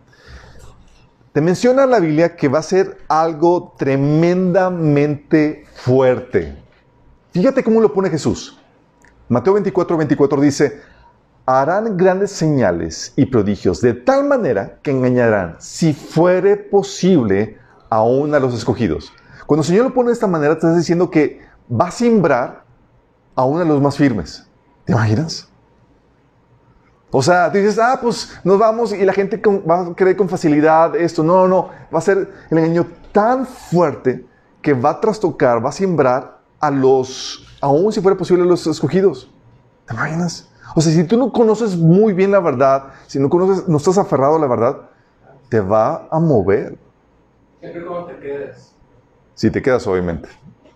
Te 1.35 1.43
menciona 1.43 1.85
la 1.85 2.01
Biblia 2.01 2.37
que 2.37 2.49
va 2.49 2.61
a 2.61 2.63
ser 2.63 2.97
algo 3.07 3.75
tremendamente 3.77 5.67
fuerte. 5.75 6.57
Fíjate 7.33 7.63
cómo 7.63 7.83
lo 7.83 7.93
pone 7.93 8.09
Jesús. 8.09 8.59
Mateo 9.29 9.53
24, 9.53 9.99
24 9.99 10.41
dice, 10.41 10.81
harán 11.45 11.99
grandes 11.99 12.31
señales 12.31 13.13
y 13.15 13.27
prodigios 13.27 13.83
de 13.83 13.93
tal 13.93 14.25
manera 14.25 14.79
que 14.83 14.91
engañarán, 14.91 15.57
si 15.59 15.93
fuere 15.93 16.57
posible, 16.57 17.59
aún 17.91 18.35
a 18.35 18.41
los 18.41 18.55
escogidos. 18.55 19.13
Cuando 19.47 19.63
el 19.63 19.67
Señor 19.67 19.85
lo 19.85 19.95
pone 19.95 20.09
de 20.09 20.15
esta 20.15 20.27
manera, 20.27 20.55
te 20.55 20.67
está 20.67 20.77
diciendo 20.77 21.11
que 21.11 21.41
va 21.71 21.89
a 21.89 21.91
simbrar 21.91 22.65
a 23.37 23.47
los 23.47 23.81
más 23.81 23.97
firmes. 23.97 24.47
¿Te 24.85 24.93
imaginas? 24.93 25.49
O 27.11 27.23
sea, 27.23 27.51
tú 27.51 27.59
dices, 27.59 27.79
ah, 27.79 27.99
pues 28.01 28.39
nos 28.45 28.59
vamos 28.59 28.93
y 28.93 29.05
la 29.05 29.13
gente 29.13 29.41
va 29.69 29.81
a 29.81 29.95
creer 29.95 30.17
con 30.17 30.29
facilidad 30.29 30.97
esto. 30.97 31.23
No, 31.23 31.47
no, 31.47 31.49
no. 31.49 31.71
Va 31.95 31.99
a 31.99 32.03
ser 32.03 32.31
el 32.51 32.59
engaño 32.59 32.87
tan 33.13 33.47
fuerte 33.47 34.27
que 34.61 34.75
va 34.75 34.91
a 34.91 35.01
trastocar, 35.01 35.65
va 35.65 35.69
a 35.69 35.73
siembrar 35.73 36.41
a 36.59 36.71
los, 36.71 37.47
aún 37.61 37.93
si 37.93 38.01
fuera 38.01 38.19
posible, 38.19 38.43
a 38.43 38.47
los 38.47 38.67
escogidos. 38.67 39.31
¿Te 39.87 39.95
imaginas? 39.95 40.51
O 40.75 40.81
sea, 40.81 40.93
si 40.93 41.05
tú 41.05 41.17
no 41.17 41.33
conoces 41.33 41.77
muy 41.77 42.13
bien 42.13 42.33
la 42.33 42.41
verdad, 42.41 42.93
si 43.07 43.19
no 43.19 43.31
conoces, 43.31 43.69
no 43.69 43.77
estás 43.77 43.99
aferrado 43.99 44.37
a 44.37 44.39
la 44.39 44.47
verdad, 44.47 44.77
te 45.49 45.61
va 45.61 46.09
a 46.11 46.19
mover. 46.19 46.77
Siempre 47.61 47.83
te 48.09 48.21
quedes. 48.21 48.76
Si 49.37 49.51
te 49.51 49.63
quedas, 49.63 49.87
obviamente. 49.87 50.29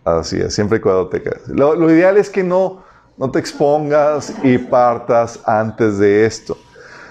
Así 0.05 0.39
es, 0.39 0.55
siempre 0.55 0.79
te 0.79 1.23
quedas. 1.23 1.49
Lo, 1.49 1.75
lo 1.75 1.91
ideal 1.91 2.17
es 2.17 2.31
que 2.31 2.45
no, 2.45 2.83
no 3.17 3.31
te 3.31 3.39
expongas 3.39 4.33
y 4.43 4.59
partas 4.59 5.41
antes 5.45 5.99
de 5.99 6.27
esto. 6.27 6.57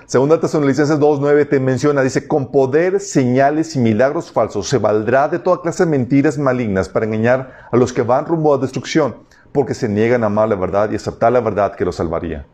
Segunda 0.06 0.40
Tesalonicenses 0.40 1.00
2.9 1.00 1.50
te 1.50 1.60
menciona, 1.60 2.02
dice, 2.02 2.28
con 2.28 2.52
poder, 2.52 3.00
señales 3.00 3.76
y 3.76 3.80
milagros 3.80 4.32
falsos 4.32 4.68
se 4.68 4.78
valdrá 4.78 5.28
de 5.28 5.40
toda 5.40 5.62
clase 5.62 5.86
de 5.86 5.92
mentiras 5.92 6.38
malignas 6.38 6.88
para 6.88 7.06
engañar 7.06 7.68
a 7.72 7.78
los 7.78 7.94
que 7.94 8.02
van 8.02 8.26
rumbo 8.26 8.54
a 8.54 8.58
destrucción, 8.58 9.18
porque 9.52 9.74
se 9.74 9.90
niegan 9.90 10.24
a 10.24 10.28
amar 10.28 10.50
la 10.50 10.56
verdad 10.56 10.92
y 10.92 10.96
aceptar 10.96 11.32
la 11.32 11.42
verdad 11.42 11.76
que 11.76 11.86
los 11.86 11.96
salvaría. 11.96 12.46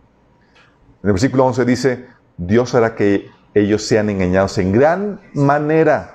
En 1.04 1.10
el 1.10 1.14
versículo 1.14 1.46
11 1.46 1.66
dice, 1.66 2.06
Dios 2.38 2.76
hará 2.76 2.96
que 2.96 3.30
ellos 3.54 3.84
sean 3.84 4.10
engañados 4.10 4.58
en 4.58 4.74
gran 4.74 5.22
manera 5.34 6.15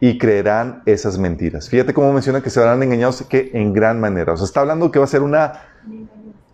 y 0.00 0.18
creerán 0.18 0.82
esas 0.86 1.18
mentiras. 1.18 1.68
Fíjate 1.68 1.92
cómo 1.92 2.12
menciona 2.12 2.40
que 2.40 2.50
se 2.50 2.60
verán 2.60 2.82
engañados 2.82 3.22
que 3.22 3.50
en 3.52 3.72
gran 3.72 4.00
manera. 4.00 4.32
O 4.32 4.36
sea, 4.36 4.44
está 4.44 4.60
hablando 4.60 4.90
que 4.90 4.98
va 4.98 5.04
a 5.04 5.08
ser 5.08 5.22
una, 5.22 5.60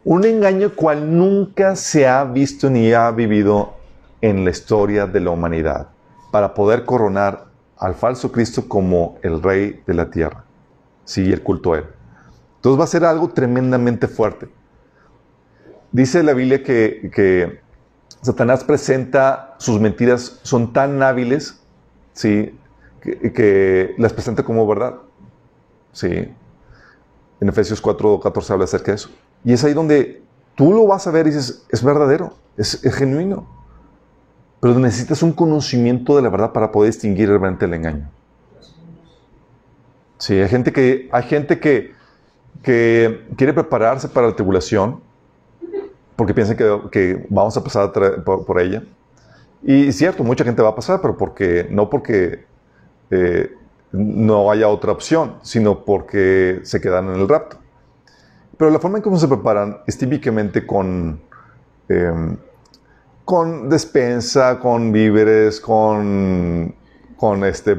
un 0.05 0.25
engaño 0.25 0.75
cual 0.75 1.17
nunca 1.17 1.77
se 1.77 2.07
ha 2.07 2.25
visto 2.25 2.71
ni 2.71 2.93
ha 2.93 3.11
vivido 3.11 3.75
en 4.21 4.45
la 4.45 4.51
historia 4.51 5.07
de 5.07 5.21
la 5.21 5.31
humanidad 5.31 5.89
para 6.31 6.55
poder 6.55 6.85
coronar 6.85 7.47
al 7.77 7.95
falso 7.95 8.33
Cristo 8.33 8.67
como 8.67 9.19
el 9.23 9.43
rey 9.43 9.83
de 9.87 9.95
la 9.95 10.11
tierra. 10.11 10.45
Sí, 11.05 11.31
el 11.31 11.43
culto 11.43 11.75
a 11.75 11.79
él. 11.79 11.85
Entonces 12.57 12.81
va 12.81 12.85
a 12.85 12.89
ser 12.89 13.05
algo 13.05 13.29
tremendamente 13.29 14.09
fuerte. 14.09 14.49
Dice 15.93 16.23
la 16.23 16.33
Biblia 16.33 16.63
que, 16.63 17.11
que 17.15 17.61
Satanás 18.23 18.65
presenta 18.65 19.55
sus 19.59 19.79
mentiras, 19.79 20.41
son 20.43 20.73
tan 20.73 21.03
hábiles, 21.03 21.61
¿sí? 22.15 22.59
Que, 23.05 23.33
que, 23.33 23.95
las 23.99 24.13
presenta 24.13 24.43
como 24.43 24.67
verdad. 24.67 24.95
¿sí? 25.93 26.09
En 27.41 27.49
Efesios 27.49 27.81
4, 27.81 28.21
14 28.21 28.53
habla 28.53 28.65
acerca 28.65 28.91
de 28.91 28.97
eso. 28.97 29.11
Y 29.45 29.53
es 29.53 29.63
ahí 29.63 29.75
donde 29.75 30.23
tú 30.55 30.73
lo 30.73 30.87
vas 30.87 31.07
a 31.07 31.11
ver 31.11 31.27
y 31.27 31.31
dices, 31.31 31.65
es 31.71 31.85
verdadero, 31.85 32.35
es, 32.57 32.83
es 32.85 32.95
genuino. 32.95 33.47
Pero 34.61 34.79
necesitas 34.79 35.23
un 35.23 35.33
conocimiento 35.33 36.17
de 36.17 36.23
la 36.23 36.31
verdad 36.31 36.53
para 36.53 36.73
poder 36.73 36.91
distinguir 36.91 37.29
realmente 37.29 37.67
el 37.67 37.75
engaño. 37.75 38.11
Sí, 40.19 40.41
hay 40.41 40.49
gente 40.49 40.73
que, 40.73 41.09
hay 41.13 41.23
gente 41.25 41.61
que, 41.61 41.93
que 42.63 43.27
quiere 43.37 43.53
prepararse 43.53 44.09
para 44.09 44.29
la 44.29 44.35
tribulación 44.35 45.01
porque 46.17 46.35
piensan 46.35 46.57
que, 46.57 46.81
que 46.91 47.27
vamos 47.29 47.57
a 47.57 47.65
pasar 47.65 47.93
por, 48.25 48.47
por, 48.47 48.61
ella. 48.61 48.83
Y 49.63 49.89
es 49.89 49.97
cierto, 49.97 50.23
mucha 50.23 50.45
gente 50.45 50.63
va 50.63 50.71
a 50.71 50.75
pasar, 50.75 51.01
pero 51.01 51.17
porque, 51.17 51.67
no 51.71 51.91
porque 51.91 52.45
eh, 53.15 53.57
no 53.93 54.51
haya 54.51 54.69
otra 54.69 54.93
opción, 54.93 55.37
sino 55.43 55.85
porque 55.85 56.61
se 56.63 56.81
quedan 56.81 57.09
en 57.09 57.21
el 57.21 57.29
rapto. 57.29 57.59
Pero 58.57 58.71
la 58.71 58.79
forma 58.79 58.99
en 58.99 59.03
cómo 59.03 59.19
se 59.19 59.29
preparan 59.29 59.79
es 59.87 59.99
típicamente 59.99 60.67
con... 60.67 61.21
Eh, 61.89 62.37
con 63.25 63.69
despensa, 63.69 64.59
con 64.59 64.93
víveres, 64.93 65.61
con, 65.61 66.75
con 67.17 67.45
este, 67.45 67.73
eh, 67.73 67.77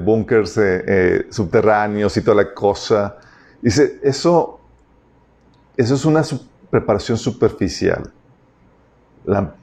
eh, 0.58 1.28
subterráneos 1.30 2.18
y 2.18 2.22
toda 2.22 2.44
la 2.44 2.54
cosa. 2.54 3.18
Dice, 3.62 4.00
eso, 4.04 4.60
eso 5.78 5.96
es 5.96 6.06
una 6.06 6.24
preparación 6.70 7.18
superficial. 7.18 8.12
La 9.26 9.56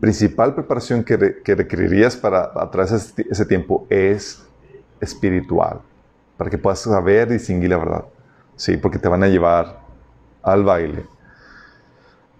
principal 0.00 0.54
preparación 0.54 1.04
que, 1.04 1.40
que, 1.42 1.54
requerirías 1.54 2.16
para 2.16 2.50
atrás 2.56 2.90
ese, 2.90 3.26
ese 3.30 3.46
tiempo 3.46 3.86
es 3.88 4.44
espiritual, 5.00 5.80
para 6.36 6.50
que 6.50 6.58
puedas 6.58 6.80
saber 6.80 7.28
distinguir 7.28 7.70
la 7.70 7.78
verdad. 7.78 8.04
Sí, 8.56 8.76
porque 8.76 8.98
te 8.98 9.08
van 9.08 9.22
a 9.22 9.28
llevar 9.28 9.80
al 10.42 10.64
baile. 10.64 11.06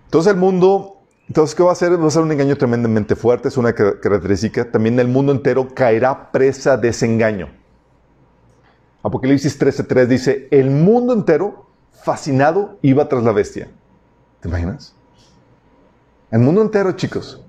Entonces 0.06 0.32
el 0.32 0.38
mundo 0.38 0.94
entonces, 1.26 1.54
¿qué 1.54 1.62
va 1.62 1.70
a 1.70 1.72
hacer? 1.72 2.00
Va 2.00 2.06
a 2.06 2.10
ser 2.10 2.22
un 2.22 2.32
engaño 2.32 2.56
tremendamente 2.56 3.16
fuerte, 3.16 3.48
es 3.48 3.56
una 3.56 3.72
característica. 3.72 4.70
También 4.70 4.98
el 5.00 5.08
mundo 5.08 5.32
entero 5.32 5.68
caerá 5.74 6.30
presa 6.30 6.76
de 6.76 6.88
ese 6.88 7.06
engaño. 7.06 7.48
Apocalipsis 9.02 9.58
13:3 9.58 10.06
dice, 10.06 10.48
el 10.50 10.70
mundo 10.70 11.12
entero, 11.12 11.66
fascinado, 11.92 12.78
iba 12.82 13.08
tras 13.08 13.22
la 13.22 13.32
bestia. 13.32 13.68
¿Te 14.40 14.48
imaginas? 14.48 14.94
El 16.30 16.40
mundo 16.40 16.62
entero, 16.62 16.92
chicos. 16.92 17.43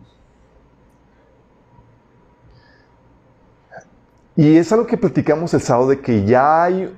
Y 4.36 4.58
es 4.58 4.72
algo 4.72 4.86
que 4.86 4.98
platicamos 4.98 5.54
el 5.54 5.62
sábado 5.62 5.90
de 5.90 6.02
que 6.02 6.26
ya 6.26 6.64
hay 6.64 6.94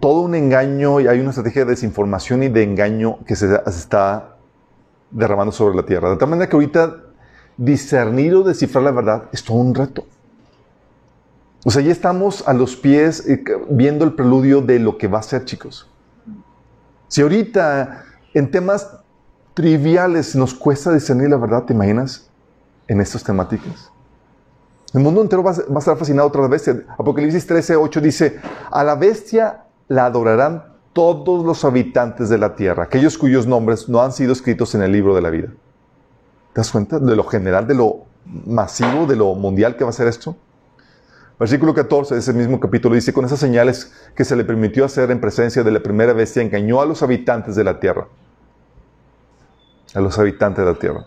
todo 0.00 0.20
un 0.22 0.34
engaño 0.34 1.00
y 1.00 1.06
hay 1.06 1.20
una 1.20 1.30
estrategia 1.30 1.64
de 1.64 1.72
desinformación 1.72 2.42
y 2.42 2.48
de 2.48 2.62
engaño 2.62 3.18
que 3.24 3.36
se, 3.36 3.48
se 3.48 3.78
está 3.78 4.36
derramando 5.10 5.52
sobre 5.52 5.76
la 5.76 5.84
tierra. 5.84 6.10
De 6.10 6.16
tal 6.16 6.28
manera 6.28 6.48
que 6.48 6.56
ahorita 6.56 6.96
discernir 7.56 8.34
o 8.34 8.42
descifrar 8.42 8.84
la 8.84 8.90
verdad 8.90 9.24
es 9.32 9.42
todo 9.44 9.58
un 9.58 9.74
reto. 9.74 10.04
O 11.64 11.70
sea, 11.70 11.82
ya 11.82 11.92
estamos 11.92 12.46
a 12.46 12.52
los 12.54 12.76
pies 12.76 13.28
eh, 13.28 13.42
viendo 13.68 14.04
el 14.04 14.14
preludio 14.14 14.60
de 14.60 14.78
lo 14.78 14.96
que 14.96 15.08
va 15.08 15.18
a 15.18 15.22
ser, 15.22 15.44
chicos. 15.44 15.90
Si 17.08 17.20
ahorita 17.22 18.04
en 18.34 18.50
temas 18.50 18.98
triviales 19.54 20.36
nos 20.36 20.54
cuesta 20.54 20.92
discernir 20.92 21.30
la 21.30 21.36
verdad, 21.36 21.64
¿te 21.64 21.72
imaginas? 21.72 22.30
En 22.86 23.00
estas 23.00 23.24
temáticas. 23.24 23.87
El 24.94 25.00
mundo 25.00 25.20
entero 25.20 25.42
va 25.42 25.50
a, 25.50 25.78
estar 25.78 25.96
fascinado 25.96 26.28
otra 26.28 26.46
vez. 26.46 26.68
Apocalipsis 26.98 27.46
13, 27.46 27.76
8 27.76 28.00
dice, 28.00 28.40
a 28.70 28.82
la 28.84 28.94
bestia 28.94 29.64
la 29.88 30.06
adorarán 30.06 30.64
todos 30.92 31.44
los 31.44 31.64
habitantes 31.64 32.28
de 32.28 32.38
la 32.38 32.56
tierra, 32.56 32.84
aquellos 32.84 33.18
cuyos 33.18 33.46
nombres 33.46 33.88
no 33.88 34.02
han 34.02 34.12
sido 34.12 34.32
escritos 34.32 34.74
en 34.74 34.82
el 34.82 34.90
libro 34.90 35.14
de 35.14 35.20
la 35.20 35.30
vida. 35.30 35.48
¿Te 36.52 36.60
das 36.60 36.70
cuenta 36.70 36.98
de 36.98 37.14
lo 37.14 37.24
general, 37.24 37.66
de 37.66 37.74
lo 37.74 38.06
masivo, 38.24 39.06
de 39.06 39.16
lo 39.16 39.34
mundial 39.34 39.76
que 39.76 39.84
va 39.84 39.90
a 39.90 39.92
ser 39.92 40.08
esto? 40.08 40.36
Versículo 41.38 41.72
14 41.72 42.14
de 42.14 42.20
ese 42.20 42.32
mismo 42.32 42.58
capítulo 42.58 42.96
dice, 42.96 43.12
con 43.12 43.24
esas 43.24 43.38
señales 43.38 43.92
que 44.16 44.24
se 44.24 44.34
le 44.34 44.44
permitió 44.44 44.84
hacer 44.84 45.10
en 45.12 45.20
presencia 45.20 45.62
de 45.62 45.70
la 45.70 45.80
primera 45.80 46.12
bestia, 46.12 46.42
engañó 46.42 46.80
a 46.80 46.86
los 46.86 47.02
habitantes 47.02 47.54
de 47.54 47.62
la 47.62 47.78
tierra. 47.78 48.08
A 49.94 50.00
los 50.00 50.18
habitantes 50.18 50.64
de 50.64 50.72
la 50.72 50.78
tierra. 50.78 51.06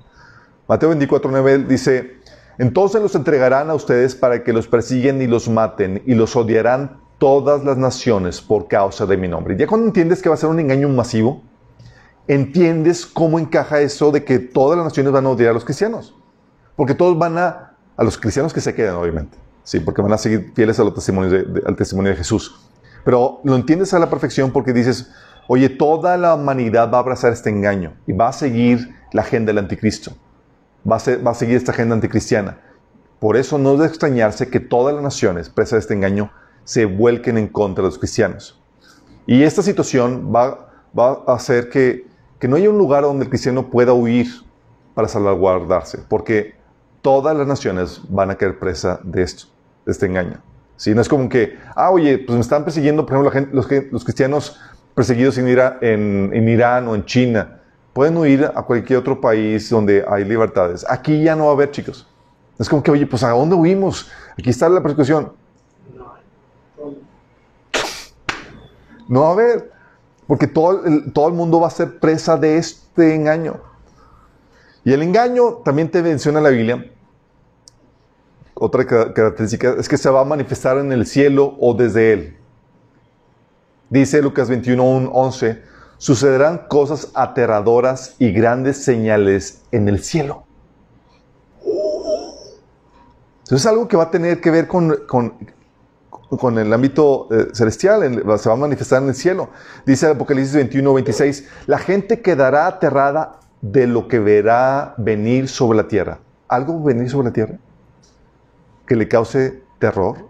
Mateo 0.70 0.88
24, 0.88 1.30
9 1.30 1.66
dice, 1.68 2.21
entonces 2.58 3.02
los 3.02 3.16
entregarán 3.16 3.70
a 3.70 3.76
ustedes 3.76 4.16
para 4.16 4.44
que 4.44 4.54
los 4.54 4.68
persiguen 4.68 5.22
y 5.22 5.28
los 5.28 5.50
maten 5.50 6.02
y 6.06 6.16
los 6.16 6.36
odiarán 6.36 7.00
todas 7.18 7.64
las 7.64 7.78
naciones 7.78 8.42
por 8.42 8.68
causa 8.68 9.06
de 9.06 9.18
mi 9.18 9.28
nombre. 9.28 9.56
Ya 9.58 9.68
cuando 9.68 9.88
entiendes 9.88 10.22
que 10.22 10.30
va 10.30 10.36
a 10.36 10.38
ser 10.38 10.50
un 10.50 10.60
engaño 10.60 10.90
masivo, 10.90 11.44
entiendes 12.28 13.06
cómo 13.06 13.40
encaja 13.40 13.82
eso 13.82 14.12
de 14.12 14.24
que 14.24 14.40
todas 14.40 14.78
las 14.78 14.86
naciones 14.86 15.12
van 15.12 15.26
a 15.26 15.30
odiar 15.30 15.52
a 15.52 15.54
los 15.54 15.66
cristianos. 15.66 16.16
Porque 16.76 16.96
todos 16.96 17.18
van 17.18 17.38
a, 17.38 17.76
a 17.96 18.04
los 18.04 18.18
cristianos 18.18 18.54
que 18.54 18.62
se 18.62 18.74
quedan, 18.74 18.96
obviamente. 18.96 19.38
Sí, 19.64 19.80
porque 19.80 20.02
van 20.02 20.14
a 20.14 20.18
seguir 20.18 20.52
fieles 20.56 20.80
a 20.80 20.84
los 20.84 20.96
de, 21.06 21.62
al 21.66 21.76
testimonio 21.76 22.12
de 22.12 22.18
Jesús. 22.18 22.60
Pero 23.06 23.40
lo 23.44 23.56
entiendes 23.56 23.94
a 23.94 24.00
la 24.00 24.10
perfección 24.10 24.52
porque 24.52 24.74
dices, 24.74 25.12
oye, 25.48 25.70
toda 25.70 26.18
la 26.18 26.36
humanidad 26.36 26.92
va 26.92 26.98
a 26.98 27.02
abrazar 27.02 27.34
este 27.34 27.50
engaño 27.50 27.94
y 28.08 28.14
va 28.14 28.30
a 28.30 28.34
seguir 28.34 28.96
la 29.12 29.22
agenda 29.22 29.50
del 29.50 29.60
anticristo. 29.60 30.14
Va 30.90 30.96
a, 30.96 31.34
seguir 31.34 31.56
esta 31.56 31.72
agenda 31.72 31.96
anticristiana. 31.96 32.60
Por 33.20 33.38
eso 33.38 33.58
no 33.58 33.74
es 33.74 33.80
de 33.80 33.86
extrañarse 33.86 34.50
que 34.50 34.60
todas 34.60 34.94
las 34.96 35.04
naciones, 35.04 35.50
presas 35.50 35.72
de 35.72 35.80
este 35.80 35.94
engaño, 35.94 36.32
se 36.64 36.86
vuelquen 36.86 37.38
en 37.38 37.48
contra 37.48 37.84
de 37.84 37.90
los 37.90 38.00
cristianos. 38.00 38.60
Y 39.28 39.44
esta 39.44 39.62
situación 39.62 40.34
va, 40.36 40.70
a 40.98 41.34
hacer 41.34 41.70
que, 41.70 42.08
no 42.48 42.56
haya 42.56 42.70
un 42.70 42.78
lugar 42.78 43.04
donde 43.04 43.26
el 43.26 43.30
cristiano 43.30 43.70
pueda 43.70 43.94
huir 43.94 44.28
para 44.96 45.08
salvaguardarse, 45.08 46.00
porque 46.10 46.56
todas 47.02 47.38
las 47.38 47.46
naciones 47.46 48.02
van 48.10 48.32
a 48.32 48.36
caer 48.36 48.58
presa 48.58 49.00
de 49.04 49.22
esto, 49.22 49.46
de 49.86 49.92
este 49.92 50.08
engaño. 50.08 50.42
Si 50.82 50.96
No 50.96 51.02
es 51.02 51.08
como 51.08 51.30
que, 51.30 51.60
ah, 51.76 51.92
oye, 51.92 52.18
pues 52.18 52.36
me 52.36 52.42
están 52.42 52.64
persiguiendo, 52.64 53.06
por 53.06 53.28
ejemplo, 53.28 53.62
los, 53.62 53.70
los, 53.92 54.04
cristianos 54.04 54.60
perseguidos 54.96 55.38
en, 55.38 55.48
Irán 56.50 56.88
o 56.88 56.96
en 56.96 57.06
China. 57.06 57.61
Pueden 57.94 58.18
huir 58.18 58.46
a 58.56 58.62
cualquier 58.64 59.00
otro 59.00 59.20
país 59.20 59.70
donde 59.70 60.06
hay 60.08 60.24
libertades. 60.24 60.86
Aquí 60.90 61.24
ya 61.24 61.36
no 61.36 61.46
va 61.46 61.52
a 61.52 61.54
haber, 61.54 61.72
chicos. 61.72 62.08
Es 62.58 62.70
como 62.70 62.82
que, 62.82 62.92
oye, 62.92 63.06
pues 63.06 63.24
¿a 63.24 63.32
dónde 63.32 63.56
huimos? 63.56 64.10
Aquí 64.38 64.50
está 64.50 64.70
la 64.70 64.82
persecución. 64.82 65.34
No 69.08 69.22
va 69.22 69.30
a 69.30 69.32
haber, 69.34 69.72
porque 70.26 70.48
todo 70.48 70.86
el, 70.86 71.12
todo 71.12 71.28
el 71.28 71.34
mundo 71.34 71.60
va 71.60 71.68
a 71.68 71.72
ser 71.72 72.00
presa 72.00 72.38
de 72.38 72.58
este 72.58 73.14
engaño. 73.14 73.60
Y 74.86 74.94
el 74.94 75.02
engaño 75.02 75.56
también 75.66 75.92
te 75.92 76.02
menciona 76.02 76.40
la 76.40 76.50
Biblia. 76.50 76.90
Otra 78.54 78.86
característica 78.86 79.76
es 79.78 79.90
que 79.90 79.98
se 79.98 80.10
va 80.10 80.22
a 80.22 80.26
manifestar 80.26 80.78
en 80.78 80.92
el 80.92 81.06
cielo 81.06 81.56
o 81.60 81.74
desde 81.74 82.14
él. 82.14 82.38
Dice 83.90 84.22
Lucas 84.22 84.50
21, 84.50 85.12
11, 85.12 85.64
sucederán 86.02 86.66
cosas 86.68 87.12
aterradoras 87.14 88.16
y 88.18 88.32
grandes 88.32 88.84
señales 88.84 89.62
en 89.72 89.88
el 89.88 90.02
cielo. 90.02 90.46
Entonces 93.44 93.60
es 93.60 93.66
algo 93.68 93.88
que 93.88 93.98
va 93.98 94.06
a 94.06 94.10
tener 94.10 94.42
que 94.42 94.50
ver 94.50 94.68
con, 94.68 94.96
con 95.08 95.36
con 96.38 96.58
el 96.58 96.72
ámbito 96.74 97.28
eh, 97.30 97.50
celestial, 97.54 98.24
se 98.40 98.50
va 98.50 98.56
a 98.56 98.58
manifestar 98.58 99.04
en 99.04 99.10
el 99.10 99.16
cielo. 99.16 99.50
Dice 99.86 100.08
Apocalipsis 100.08 100.56
21, 100.56 100.94
26, 100.94 101.50
la 101.68 101.78
gente 101.78 102.22
quedará 102.22 102.68
aterrada 102.68 103.40
de 103.62 103.86
lo 103.86 104.08
que 104.08 104.18
verá 104.18 104.96
venir 104.98 105.50
sobre 105.50 105.78
la 105.78 105.88
tierra. 105.88 106.20
¿Algo 106.48 106.82
venir 106.82 107.10
sobre 107.10 107.28
la 107.28 107.34
tierra? 107.34 107.60
Que 108.88 108.96
le 108.96 109.08
cause 109.08 109.62
terror. 109.78 110.30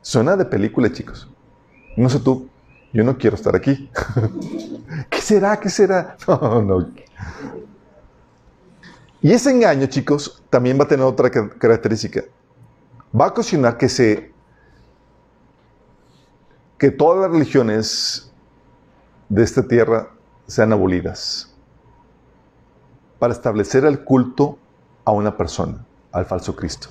Suena 0.00 0.36
de 0.36 0.46
película, 0.46 0.90
chicos. 0.90 1.30
No 1.96 2.08
sé 2.08 2.18
tú, 2.18 2.48
yo 2.94 3.02
no 3.02 3.18
quiero 3.18 3.36
estar 3.36 3.54
aquí. 3.56 3.90
¿Qué 5.10 5.20
será? 5.20 5.58
¿Qué 5.58 5.68
será? 5.68 6.16
No, 6.28 6.62
no. 6.62 6.88
Y 9.20 9.32
ese 9.32 9.50
engaño, 9.50 9.86
chicos, 9.86 10.42
también 10.48 10.78
va 10.78 10.84
a 10.84 10.88
tener 10.88 11.04
otra 11.04 11.30
característica. 11.30 12.22
Va 13.18 13.26
a 13.26 13.28
ocasionar 13.28 13.76
que 13.76 13.88
se 13.88 14.32
que 16.78 16.90
todas 16.90 17.22
las 17.22 17.30
religiones 17.30 18.30
de 19.28 19.42
esta 19.42 19.66
tierra 19.66 20.10
sean 20.46 20.72
abolidas 20.72 21.52
para 23.18 23.32
establecer 23.32 23.84
el 23.86 24.04
culto 24.04 24.58
a 25.04 25.12
una 25.12 25.36
persona, 25.36 25.84
al 26.12 26.26
falso 26.26 26.54
Cristo. 26.54 26.90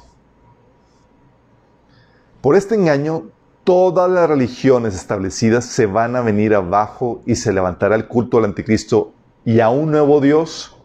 Por 2.42 2.56
este 2.56 2.76
engaño, 2.76 3.30
todas 3.64 4.10
las 4.10 4.30
religiones 4.30 4.96
establecidas 4.96 5.66
se 5.66 5.86
van 5.86 6.16
a 6.16 6.22
venir 6.22 6.54
abajo 6.54 7.22
y 7.26 7.36
se 7.36 7.54
levantará 7.54 7.96
el 7.96 8.08
culto 8.08 8.38
al 8.38 8.46
anticristo 8.46 9.14
y 9.46 9.60
a 9.60 9.70
un 9.70 9.92
nuevo 9.92 10.20
Dios 10.22 10.76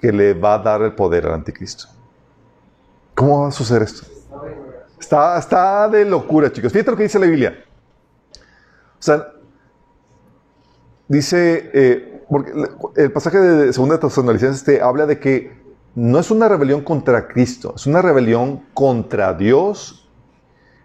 que 0.00 0.12
le 0.12 0.34
va 0.34 0.54
a 0.54 0.58
dar 0.58 0.82
el 0.82 0.94
poder 0.94 1.26
al 1.26 1.34
anticristo. 1.34 1.86
¿Cómo 3.14 3.42
va 3.42 3.48
a 3.48 3.52
suceder 3.52 3.82
esto? 3.82 4.06
Está, 4.98 5.38
está 5.38 5.88
de 5.88 6.04
locura, 6.04 6.52
chicos. 6.52 6.72
Fíjate 6.72 6.90
lo 6.90 6.96
que 6.96 7.04
dice 7.04 7.18
la 7.18 7.26
Biblia. 7.26 7.64
O 8.98 9.02
sea, 9.02 9.32
dice, 11.08 11.70
eh, 11.72 12.24
porque 12.28 12.52
el 12.96 13.12
pasaje 13.12 13.38
de 13.38 13.72
Segunda 13.72 13.98
Tesalonicenses 13.98 14.64
te 14.64 14.80
habla 14.80 15.06
de 15.06 15.18
que 15.18 15.63
no 15.94 16.18
es 16.18 16.30
una 16.30 16.48
rebelión 16.48 16.82
contra 16.82 17.28
Cristo, 17.28 17.74
es 17.76 17.86
una 17.86 18.02
rebelión 18.02 18.64
contra 18.74 19.32
Dios 19.32 20.08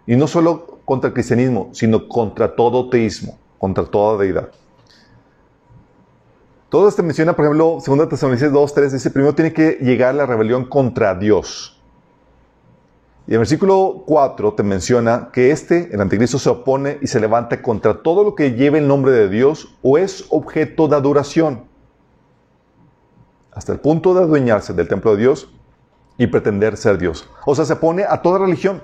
y 0.06 0.16
no 0.16 0.26
solo 0.26 0.80
contra 0.84 1.08
el 1.08 1.14
cristianismo, 1.14 1.70
sino 1.72 2.08
contra 2.08 2.54
todo 2.54 2.88
teísmo, 2.88 3.38
contra 3.58 3.84
toda 3.84 4.18
deidad. 4.18 4.50
Todo 6.68 6.88
esto 6.88 7.02
menciona, 7.02 7.34
por 7.34 7.44
ejemplo, 7.44 7.78
2 7.84 8.08
Tesalonicenses 8.08 8.52
2, 8.52 8.74
3, 8.74 8.92
dice, 8.92 9.10
primero 9.10 9.34
tiene 9.34 9.52
que 9.52 9.78
llegar 9.80 10.14
la 10.14 10.26
rebelión 10.26 10.64
contra 10.66 11.16
Dios. 11.16 11.80
Y 13.26 13.32
el 13.32 13.38
versículo 13.38 14.04
4 14.06 14.54
te 14.54 14.62
menciona 14.62 15.30
que 15.32 15.50
este, 15.50 15.92
el 15.92 16.00
anticristo, 16.00 16.38
se 16.38 16.48
opone 16.48 16.98
y 17.00 17.08
se 17.08 17.20
levanta 17.20 17.60
contra 17.60 18.02
todo 18.02 18.22
lo 18.22 18.34
que 18.36 18.52
lleve 18.52 18.78
el 18.78 18.88
nombre 18.88 19.12
de 19.12 19.28
Dios 19.28 19.76
o 19.82 19.98
es 19.98 20.26
objeto 20.30 20.86
de 20.86 20.96
adoración, 20.96 21.69
hasta 23.52 23.72
el 23.72 23.80
punto 23.80 24.14
de 24.14 24.22
adueñarse 24.22 24.72
del 24.72 24.88
templo 24.88 25.12
de 25.12 25.18
Dios 25.18 25.48
y 26.16 26.26
pretender 26.26 26.76
ser 26.76 26.98
Dios. 26.98 27.28
O 27.46 27.54
sea, 27.54 27.64
se 27.64 27.74
opone 27.74 28.04
a 28.08 28.22
toda 28.22 28.38
religión, 28.38 28.82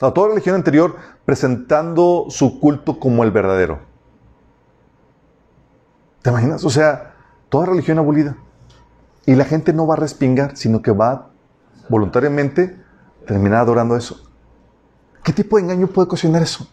a 0.00 0.10
toda 0.10 0.28
religión 0.28 0.54
anterior, 0.54 0.96
presentando 1.24 2.26
su 2.28 2.60
culto 2.60 2.98
como 2.98 3.24
el 3.24 3.30
verdadero. 3.30 3.78
¿Te 6.22 6.30
imaginas? 6.30 6.64
O 6.64 6.70
sea, 6.70 7.14
toda 7.48 7.66
religión 7.66 7.98
abolida. 7.98 8.36
Y 9.26 9.34
la 9.34 9.44
gente 9.44 9.72
no 9.72 9.86
va 9.86 9.94
a 9.94 9.98
respingar, 9.98 10.56
sino 10.56 10.82
que 10.82 10.90
va 10.90 11.30
voluntariamente 11.88 12.76
terminar 13.26 13.60
adorando 13.60 13.96
eso. 13.96 14.22
¿Qué 15.22 15.32
tipo 15.32 15.56
de 15.56 15.64
engaño 15.64 15.86
puede 15.88 16.06
ocasionar 16.06 16.42
eso? 16.42 16.68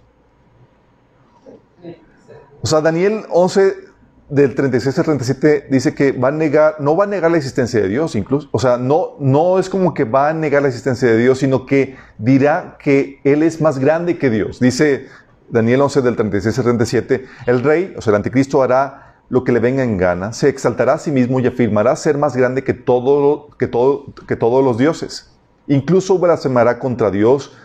O 2.62 2.68
sea, 2.68 2.82
Daniel 2.82 3.26
11 3.30 3.93
del 4.30 4.56
36 4.56 4.98
al 5.00 5.06
37 5.06 5.68
dice 5.70 5.94
que 5.94 6.12
va 6.12 6.30
a 6.30 6.32
negar, 6.32 6.76
no 6.80 6.96
va 6.96 7.04
a 7.04 7.08
negar 7.08 7.30
la 7.30 7.38
existencia 7.38 7.82
de 7.82 7.90
Dios 7.90 8.16
incluso. 8.16 8.48
O 8.52 8.60
sea, 8.60 8.78
no, 8.78 9.16
no 9.20 9.60
es 9.60 9.70
como 9.70 9.94
que 9.94 10.06
va 10.06 10.30
a 10.30 10.34
negar 10.34 10.62
la 10.62 10.70
existencia 10.70 11.08
de 11.08 11.18
Dios, 11.18 11.40
sino 11.40 11.66
que 11.66 11.96
dirá 12.18 12.78
que 12.80 13.20
Él 13.24 13.44
es 13.44 13.62
más 13.62 13.80
grande 13.80 14.18
que 14.18 14.30
Dios. 14.30 14.60
Dice 14.60 15.08
Daniel 15.50 15.82
11 15.82 16.02
del 16.02 16.16
36 16.16 16.58
al 16.58 16.64
37, 16.64 17.26
el 17.46 17.64
rey, 17.64 17.94
o 17.98 18.02
sea, 18.02 18.12
el 18.12 18.16
anticristo 18.16 18.64
hará 18.64 19.16
lo 19.30 19.44
que 19.44 19.52
le 19.52 19.60
venga 19.60 19.84
en 19.84 19.98
gana, 19.98 20.34
se 20.34 20.50
exaltará 20.50 20.94
a 20.94 20.98
sí 20.98 21.12
mismo 21.12 21.40
y 21.40 21.48
afirmará 21.48 21.96
ser 21.96 22.18
más 22.18 22.36
grande 22.36 22.64
que, 22.64 22.74
todo, 22.74 23.50
que, 23.58 23.68
todo, 23.68 24.06
que 24.28 24.36
todos 24.36 24.64
los 24.64 24.78
dioses. 24.78 25.32
Incluso 25.68 26.20
blasfemará 26.20 26.80
contra 26.80 27.10
Dios, 27.10 27.56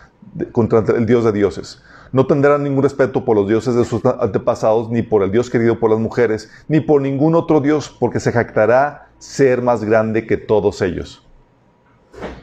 contra 0.51 0.79
el 0.79 1.05
Dios 1.05 1.25
de 1.25 1.31
dioses. 1.31 1.81
No 2.11 2.25
tendrá 2.25 2.57
ningún 2.57 2.83
respeto 2.83 3.23
por 3.23 3.35
los 3.35 3.47
dioses 3.47 3.75
de 3.75 3.85
sus 3.85 4.03
antepasados, 4.05 4.89
ni 4.89 5.01
por 5.01 5.23
el 5.23 5.31
Dios 5.31 5.49
querido 5.49 5.79
por 5.79 5.91
las 5.91 5.99
mujeres, 5.99 6.49
ni 6.67 6.79
por 6.79 7.01
ningún 7.01 7.35
otro 7.35 7.61
Dios, 7.61 7.95
porque 7.99 8.19
se 8.19 8.31
jactará 8.31 9.09
ser 9.19 9.61
más 9.61 9.83
grande 9.83 10.25
que 10.25 10.37
todos 10.37 10.81
ellos. 10.81 11.25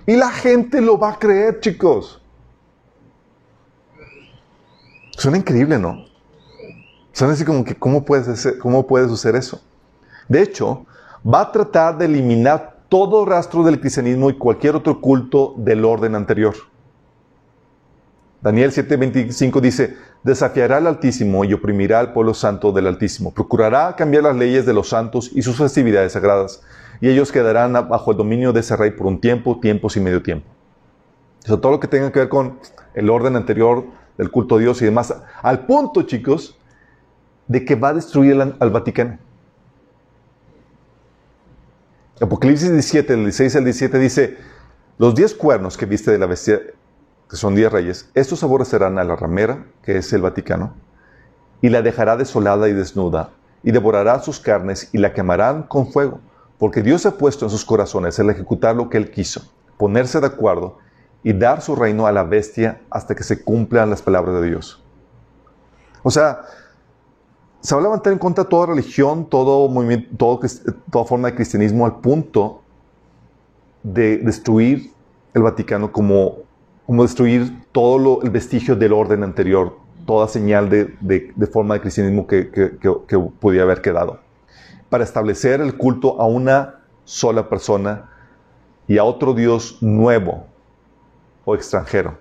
Y 0.06 0.16
la 0.16 0.30
gente 0.30 0.80
lo 0.80 0.98
va 0.98 1.12
a 1.12 1.18
creer, 1.18 1.60
chicos. 1.60 2.22
Suena 5.10 5.38
increíble, 5.38 5.78
¿no? 5.78 6.04
Suena 7.12 7.32
así 7.32 7.44
como 7.44 7.64
que, 7.64 7.74
¿cómo 7.74 8.04
puede, 8.04 8.34
¿cómo 8.58 8.86
puede 8.86 9.08
suceder 9.08 9.36
eso? 9.36 9.62
De 10.28 10.42
hecho, 10.42 10.86
va 11.26 11.40
a 11.40 11.52
tratar 11.52 11.96
de 11.98 12.04
eliminar 12.04 12.76
todo 12.88 13.24
rastro 13.24 13.64
del 13.64 13.80
cristianismo 13.80 14.30
y 14.30 14.38
cualquier 14.38 14.76
otro 14.76 15.00
culto 15.00 15.54
del 15.56 15.84
orden 15.84 16.14
anterior. 16.14 16.54
Daniel 18.46 18.70
7:25 18.70 19.60
dice, 19.60 19.96
desafiará 20.22 20.76
al 20.76 20.86
Altísimo 20.86 21.44
y 21.44 21.52
oprimirá 21.52 21.98
al 21.98 22.12
pueblo 22.12 22.32
santo 22.32 22.70
del 22.70 22.86
Altísimo. 22.86 23.34
Procurará 23.34 23.96
cambiar 23.96 24.22
las 24.22 24.36
leyes 24.36 24.64
de 24.64 24.72
los 24.72 24.90
santos 24.90 25.32
y 25.34 25.42
sus 25.42 25.56
festividades 25.56 26.12
sagradas, 26.12 26.62
y 27.00 27.08
ellos 27.08 27.32
quedarán 27.32 27.72
bajo 27.72 28.12
el 28.12 28.16
dominio 28.16 28.52
de 28.52 28.60
ese 28.60 28.76
rey 28.76 28.92
por 28.92 29.08
un 29.08 29.20
tiempo, 29.20 29.58
tiempos 29.58 29.96
y 29.96 30.00
medio 30.00 30.22
tiempo. 30.22 30.46
Eso, 31.44 31.58
todo 31.58 31.72
lo 31.72 31.80
que 31.80 31.88
tenga 31.88 32.12
que 32.12 32.20
ver 32.20 32.28
con 32.28 32.60
el 32.94 33.10
orden 33.10 33.34
anterior 33.34 33.84
del 34.16 34.30
culto 34.30 34.54
a 34.54 34.58
Dios 34.60 34.80
y 34.80 34.84
demás, 34.84 35.12
al 35.42 35.66
punto, 35.66 36.02
chicos, 36.02 36.56
de 37.48 37.64
que 37.64 37.74
va 37.74 37.88
a 37.88 37.94
destruir 37.94 38.40
al 38.40 38.70
Vaticano. 38.70 39.18
Apocalipsis 42.20 42.70
17, 42.70 43.12
del 43.12 43.24
16 43.24 43.56
al 43.56 43.64
17 43.64 43.98
dice, 43.98 44.36
los 44.98 45.16
diez 45.16 45.34
cuernos 45.34 45.76
que 45.76 45.84
viste 45.84 46.12
de 46.12 46.18
la 46.18 46.26
bestia, 46.26 46.60
que 47.28 47.36
son 47.36 47.54
diez 47.54 47.70
reyes, 47.72 48.10
estos 48.14 48.42
aborrecerán 48.42 48.98
a 48.98 49.04
la 49.04 49.16
ramera, 49.16 49.66
que 49.82 49.98
es 49.98 50.12
el 50.12 50.22
Vaticano, 50.22 50.74
y 51.60 51.68
la 51.68 51.82
dejará 51.82 52.16
desolada 52.16 52.68
y 52.68 52.72
desnuda, 52.72 53.30
y 53.62 53.72
devorará 53.72 54.20
sus 54.20 54.38
carnes 54.38 54.88
y 54.92 54.98
la 54.98 55.12
quemarán 55.12 55.64
con 55.64 55.90
fuego, 55.90 56.20
porque 56.58 56.82
Dios 56.82 57.04
ha 57.06 57.18
puesto 57.18 57.46
en 57.46 57.50
sus 57.50 57.64
corazones 57.64 58.18
el 58.18 58.30
ejecutar 58.30 58.76
lo 58.76 58.88
que 58.88 58.96
Él 58.96 59.10
quiso, 59.10 59.42
ponerse 59.76 60.20
de 60.20 60.26
acuerdo 60.26 60.78
y 61.22 61.32
dar 61.32 61.60
su 61.60 61.74
reino 61.74 62.06
a 62.06 62.12
la 62.12 62.22
bestia 62.22 62.80
hasta 62.90 63.14
que 63.14 63.24
se 63.24 63.42
cumplan 63.42 63.90
las 63.90 64.02
palabras 64.02 64.40
de 64.40 64.48
Dios. 64.48 64.82
O 66.02 66.10
sea, 66.10 66.42
se 67.60 67.74
va 67.74 67.80
a 67.80 67.84
levantar 67.84 68.12
en 68.12 68.20
contra 68.20 68.44
toda 68.44 68.66
religión, 68.66 69.28
todo 69.28 69.68
movimiento, 69.68 70.40
toda 70.88 71.04
forma 71.04 71.28
de 71.28 71.34
cristianismo 71.34 71.84
al 71.84 71.96
punto 71.96 72.62
de 73.82 74.18
destruir 74.18 74.92
el 75.34 75.42
Vaticano 75.42 75.90
como, 75.90 76.45
como 76.86 77.02
destruir 77.02 77.64
todo 77.72 78.22
el 78.22 78.30
vestigio 78.30 78.76
del 78.76 78.92
orden 78.92 79.24
anterior, 79.24 79.76
toda 80.06 80.28
señal 80.28 80.70
de, 80.70 81.48
forma 81.52 81.74
de 81.74 81.80
cristianismo 81.80 82.26
que, 82.26 82.50
que, 82.50 83.18
pudiera 83.40 83.64
haber 83.64 83.82
quedado, 83.82 84.20
para 84.88 85.02
establecer 85.02 85.60
el 85.60 85.76
culto 85.76 86.20
a 86.20 86.26
una 86.26 86.76
sola 87.04 87.48
persona 87.48 88.08
y 88.86 88.98
a 88.98 89.04
otro 89.04 89.34
Dios 89.34 89.78
nuevo 89.80 90.46
o 91.44 91.56
extranjero. 91.56 92.18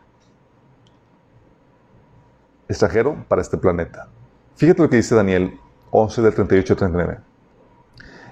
Extranjero 2.67 3.23
para 3.27 3.43
este 3.43 3.57
planeta. 3.57 4.07
Fíjate 4.55 4.81
lo 4.81 4.89
que 4.89 4.95
dice 4.95 5.13
Daniel 5.13 5.59
11 5.91 6.21
del 6.23 6.33
38 6.33 6.73
al 6.73 6.77
39. 6.77 7.19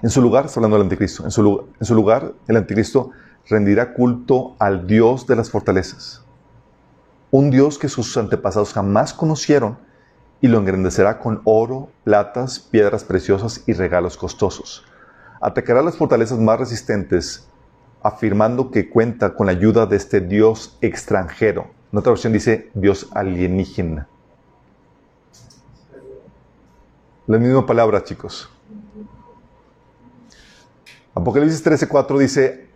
En 0.02 0.10
su 0.10 0.20
lugar, 0.20 0.46
está 0.46 0.58
hablando 0.58 0.76
del 0.76 0.86
anticristo, 0.86 1.24
en 1.24 1.30
su, 1.30 1.68
en 1.78 1.86
su 1.86 1.94
lugar 1.94 2.32
el 2.48 2.56
anticristo 2.56 3.12
rendirá 3.48 3.94
culto 3.94 4.56
al 4.58 4.86
Dios 4.86 5.26
de 5.26 5.36
las 5.36 5.50
fortalezas, 5.50 6.23
un 7.34 7.50
Dios 7.50 7.78
que 7.78 7.88
sus 7.88 8.16
antepasados 8.16 8.72
jamás 8.72 9.12
conocieron 9.12 9.76
y 10.40 10.46
lo 10.46 10.60
engrandecerá 10.60 11.18
con 11.18 11.40
oro, 11.42 11.88
platas, 12.04 12.60
piedras 12.60 13.02
preciosas 13.02 13.64
y 13.66 13.72
regalos 13.72 14.16
costosos. 14.16 14.84
Atacará 15.40 15.82
las 15.82 15.96
fortalezas 15.96 16.38
más 16.38 16.60
resistentes, 16.60 17.48
afirmando 18.04 18.70
que 18.70 18.88
cuenta 18.88 19.34
con 19.34 19.46
la 19.46 19.52
ayuda 19.52 19.84
de 19.84 19.96
este 19.96 20.20
Dios 20.20 20.78
extranjero. 20.80 21.66
En 21.90 21.98
otra 21.98 22.12
versión 22.12 22.32
dice 22.32 22.70
Dios 22.72 23.08
alienígena. 23.12 24.06
La 27.26 27.38
misma 27.38 27.66
palabra, 27.66 28.04
chicos. 28.04 28.48
Apocalipsis 31.16 31.64
13:4 31.64 32.16
dice, 32.16 32.68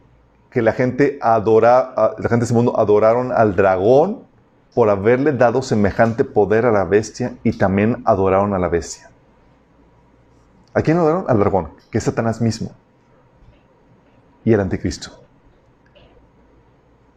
que 0.51 0.62
la 0.62 0.73
gente, 0.73 1.18
adora, 1.23 1.94
la 2.18 2.29
gente 2.29 2.38
de 2.38 2.44
este 2.44 2.55
mundo 2.55 2.77
adoraron 2.77 3.31
al 3.31 3.55
dragón 3.55 4.27
por 4.78 4.90
haberle 4.90 5.32
dado 5.32 5.60
semejante 5.60 6.22
poder 6.22 6.64
a 6.64 6.70
la 6.70 6.84
bestia 6.84 7.36
y 7.42 7.50
también 7.58 8.00
adoraron 8.04 8.54
a 8.54 8.60
la 8.60 8.68
bestia. 8.68 9.10
¿A 10.72 10.82
quién 10.82 10.98
adoraron? 10.98 11.24
Al 11.26 11.40
dragón, 11.40 11.70
que 11.90 11.98
es 11.98 12.04
Satanás 12.04 12.40
mismo. 12.40 12.70
Y 14.44 14.52
el 14.52 14.60
anticristo. 14.60 15.20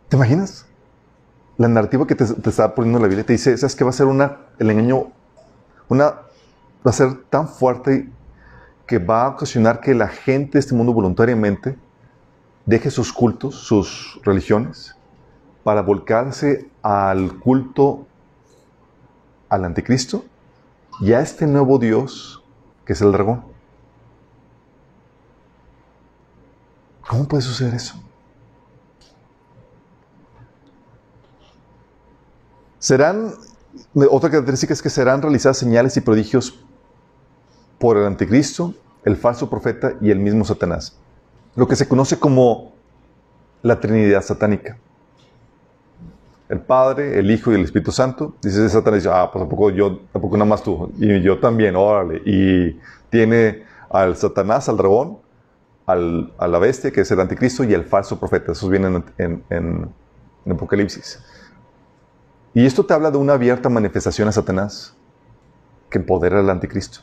¿Te 0.09 0.15
imaginas? 0.15 0.65
La 1.57 1.67
narrativa 1.67 2.07
que 2.07 2.15
te, 2.15 2.23
está 2.23 2.73
poniendo 2.73 2.97
la 2.97 3.05
Biblia 3.05 3.27
te 3.27 3.33
dice, 3.33 3.55
¿sabes 3.55 3.75
qué 3.75 3.83
va 3.83 3.91
a 3.91 3.93
ser 3.93 4.07
una, 4.07 4.39
el 4.57 4.71
engaño, 4.71 5.11
una, 5.87 6.05
va 6.05 6.21
a 6.85 6.93
ser 6.93 7.13
tan 7.29 7.47
fuerte 7.47 8.09
que 8.87 8.97
va 8.97 9.25
a 9.25 9.29
ocasionar 9.29 9.81
que 9.81 9.93
la 9.93 10.07
gente 10.07 10.53
de 10.53 10.61
este 10.61 10.73
mundo 10.73 10.93
voluntariamente 10.93 11.77
deje 12.65 12.89
sus 12.89 13.13
cultos, 13.13 13.53
sus 13.53 14.19
religiones, 14.23 14.95
para 15.63 15.81
volcarse 15.81 16.69
al 16.81 17.39
culto 17.39 18.07
al 19.49 19.65
anticristo 19.65 20.23
y 21.01 21.13
a 21.13 21.19
este 21.19 21.45
nuevo 21.45 21.77
Dios 21.77 22.43
que 22.85 22.93
es 22.93 23.01
el 23.01 23.11
dragón. 23.11 23.43
¿Cómo 27.07 27.27
puede 27.27 27.43
suceder 27.43 27.73
eso? 27.73 27.95
Serán, 32.79 33.33
otra 34.09 34.29
característica 34.29 34.73
es 34.73 34.81
que 34.81 34.89
serán 34.89 35.21
realizadas 35.21 35.57
señales 35.57 35.95
y 35.97 36.01
prodigios 36.01 36.65
por 37.77 37.97
el 37.97 38.05
anticristo, 38.05 38.73
el 39.03 39.17
falso 39.17 39.49
profeta 39.49 39.93
y 40.01 40.09
el 40.09 40.19
mismo 40.19 40.45
Satanás. 40.45 40.97
Lo 41.55 41.67
que 41.67 41.75
se 41.75 41.87
conoce 41.87 42.17
como 42.17 42.71
la 43.61 43.79
Trinidad 43.79 44.23
satánica. 44.23 44.77
El 46.51 46.59
Padre, 46.59 47.17
el 47.17 47.31
Hijo 47.31 47.53
y 47.53 47.55
el 47.55 47.61
Espíritu 47.61 47.93
Santo. 47.93 48.35
Dice 48.41 48.67
Satanás, 48.67 49.07
ah, 49.07 49.29
pues 49.31 49.41
tampoco 49.41 49.69
yo, 49.69 50.01
tampoco 50.11 50.35
nada 50.35 50.49
más 50.49 50.61
tú. 50.61 50.91
Y 50.97 51.21
yo 51.21 51.39
también, 51.39 51.77
órale. 51.77 52.21
Y 52.25 52.77
tiene 53.09 53.63
al 53.89 54.17
Satanás, 54.17 54.67
al 54.67 54.75
dragón, 54.75 55.19
al, 55.85 56.33
a 56.37 56.49
la 56.49 56.59
bestia, 56.59 56.91
que 56.91 57.01
es 57.01 57.11
el 57.11 57.21
anticristo, 57.21 57.63
y 57.63 57.73
el 57.73 57.85
falso 57.85 58.19
profeta. 58.19 58.51
Esos 58.51 58.69
vienen 58.69 59.01
en, 59.17 59.43
en, 59.49 59.89
en 60.45 60.51
Apocalipsis. 60.51 61.23
Y 62.53 62.65
esto 62.65 62.85
te 62.85 62.93
habla 62.93 63.11
de 63.11 63.17
una 63.17 63.33
abierta 63.33 63.69
manifestación 63.69 64.27
a 64.27 64.33
Satanás 64.33 64.93
que 65.89 65.99
empodera 65.99 66.41
al 66.41 66.49
anticristo. 66.49 66.99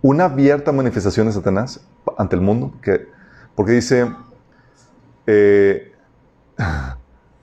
Una 0.00 0.24
abierta 0.24 0.72
manifestación 0.72 1.26
de 1.26 1.34
Satanás 1.34 1.86
ante 2.16 2.34
el 2.34 2.40
mundo, 2.40 2.72
que, 2.80 3.08
porque 3.54 3.72
dice, 3.72 4.10
eh, 5.26 5.92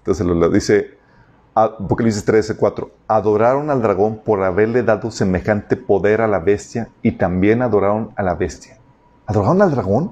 entonces 0.02 0.26
lo, 0.26 0.50
dice 0.50 0.98
Apocalipsis 1.54 2.26
13, 2.26 2.56
4, 2.56 2.92
adoraron 3.08 3.70
al 3.70 3.82
dragón 3.82 4.18
por 4.18 4.42
haberle 4.44 4.82
dado 4.82 5.12
semejante 5.12 5.78
poder 5.78 6.22
a 6.22 6.28
la 6.28 6.40
bestia 6.40 6.90
y 7.04 7.14
también 7.14 7.62
adoraron 7.62 8.12
a 8.16 8.24
la 8.24 8.34
bestia. 8.34 8.80
¿Adoraron 9.28 9.62
al 9.62 9.72
dragón? 9.72 10.04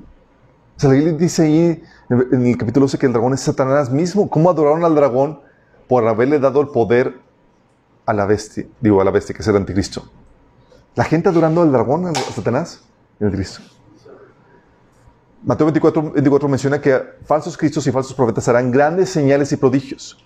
O 0.78 0.80
sea, 0.80 0.92
la 0.92 1.12
dice 1.12 1.44
ahí 1.44 1.84
en 2.10 2.46
el 2.46 2.58
capítulo 2.58 2.86
12 2.86 3.00
que 3.00 3.06
el 3.08 3.14
dragón 3.14 3.34
es 3.34 3.42
Satanás 3.42 3.90
mismo. 3.90 4.30
¿Cómo 4.30 4.50
adoraron 4.50 4.86
al 4.86 4.96
dragón 4.96 5.40
por 5.88 6.08
haberle 6.08 6.40
dado 6.40 6.62
el 6.62 6.68
poder 6.68 7.20
a 8.06 8.14
la 8.14 8.26
bestia? 8.26 8.66
Digo, 8.80 9.02
a 9.02 9.04
la 9.04 9.12
bestia, 9.12 9.36
que 9.36 9.42
es 9.42 9.48
el 9.48 9.56
anticristo. 9.56 10.04
La 10.96 11.04
gente 11.04 11.30
adorando 11.30 11.64
al 11.64 11.72
dragón, 11.72 12.08
a 12.08 12.14
Satanás, 12.14 12.84
el 13.20 13.32
Cristo. 13.32 13.62
Mateo 15.44 15.68
24, 15.68 16.12
24 16.12 16.50
menciona 16.50 16.82
que 16.82 17.00
falsos 17.26 17.58
cristos 17.58 17.88
y 17.88 17.92
falsos 17.92 18.14
profetas 18.14 18.48
harán 18.48 18.72
grandes 18.72 19.10
señales 19.10 19.52
y 19.52 19.58
prodigios. 19.58 20.18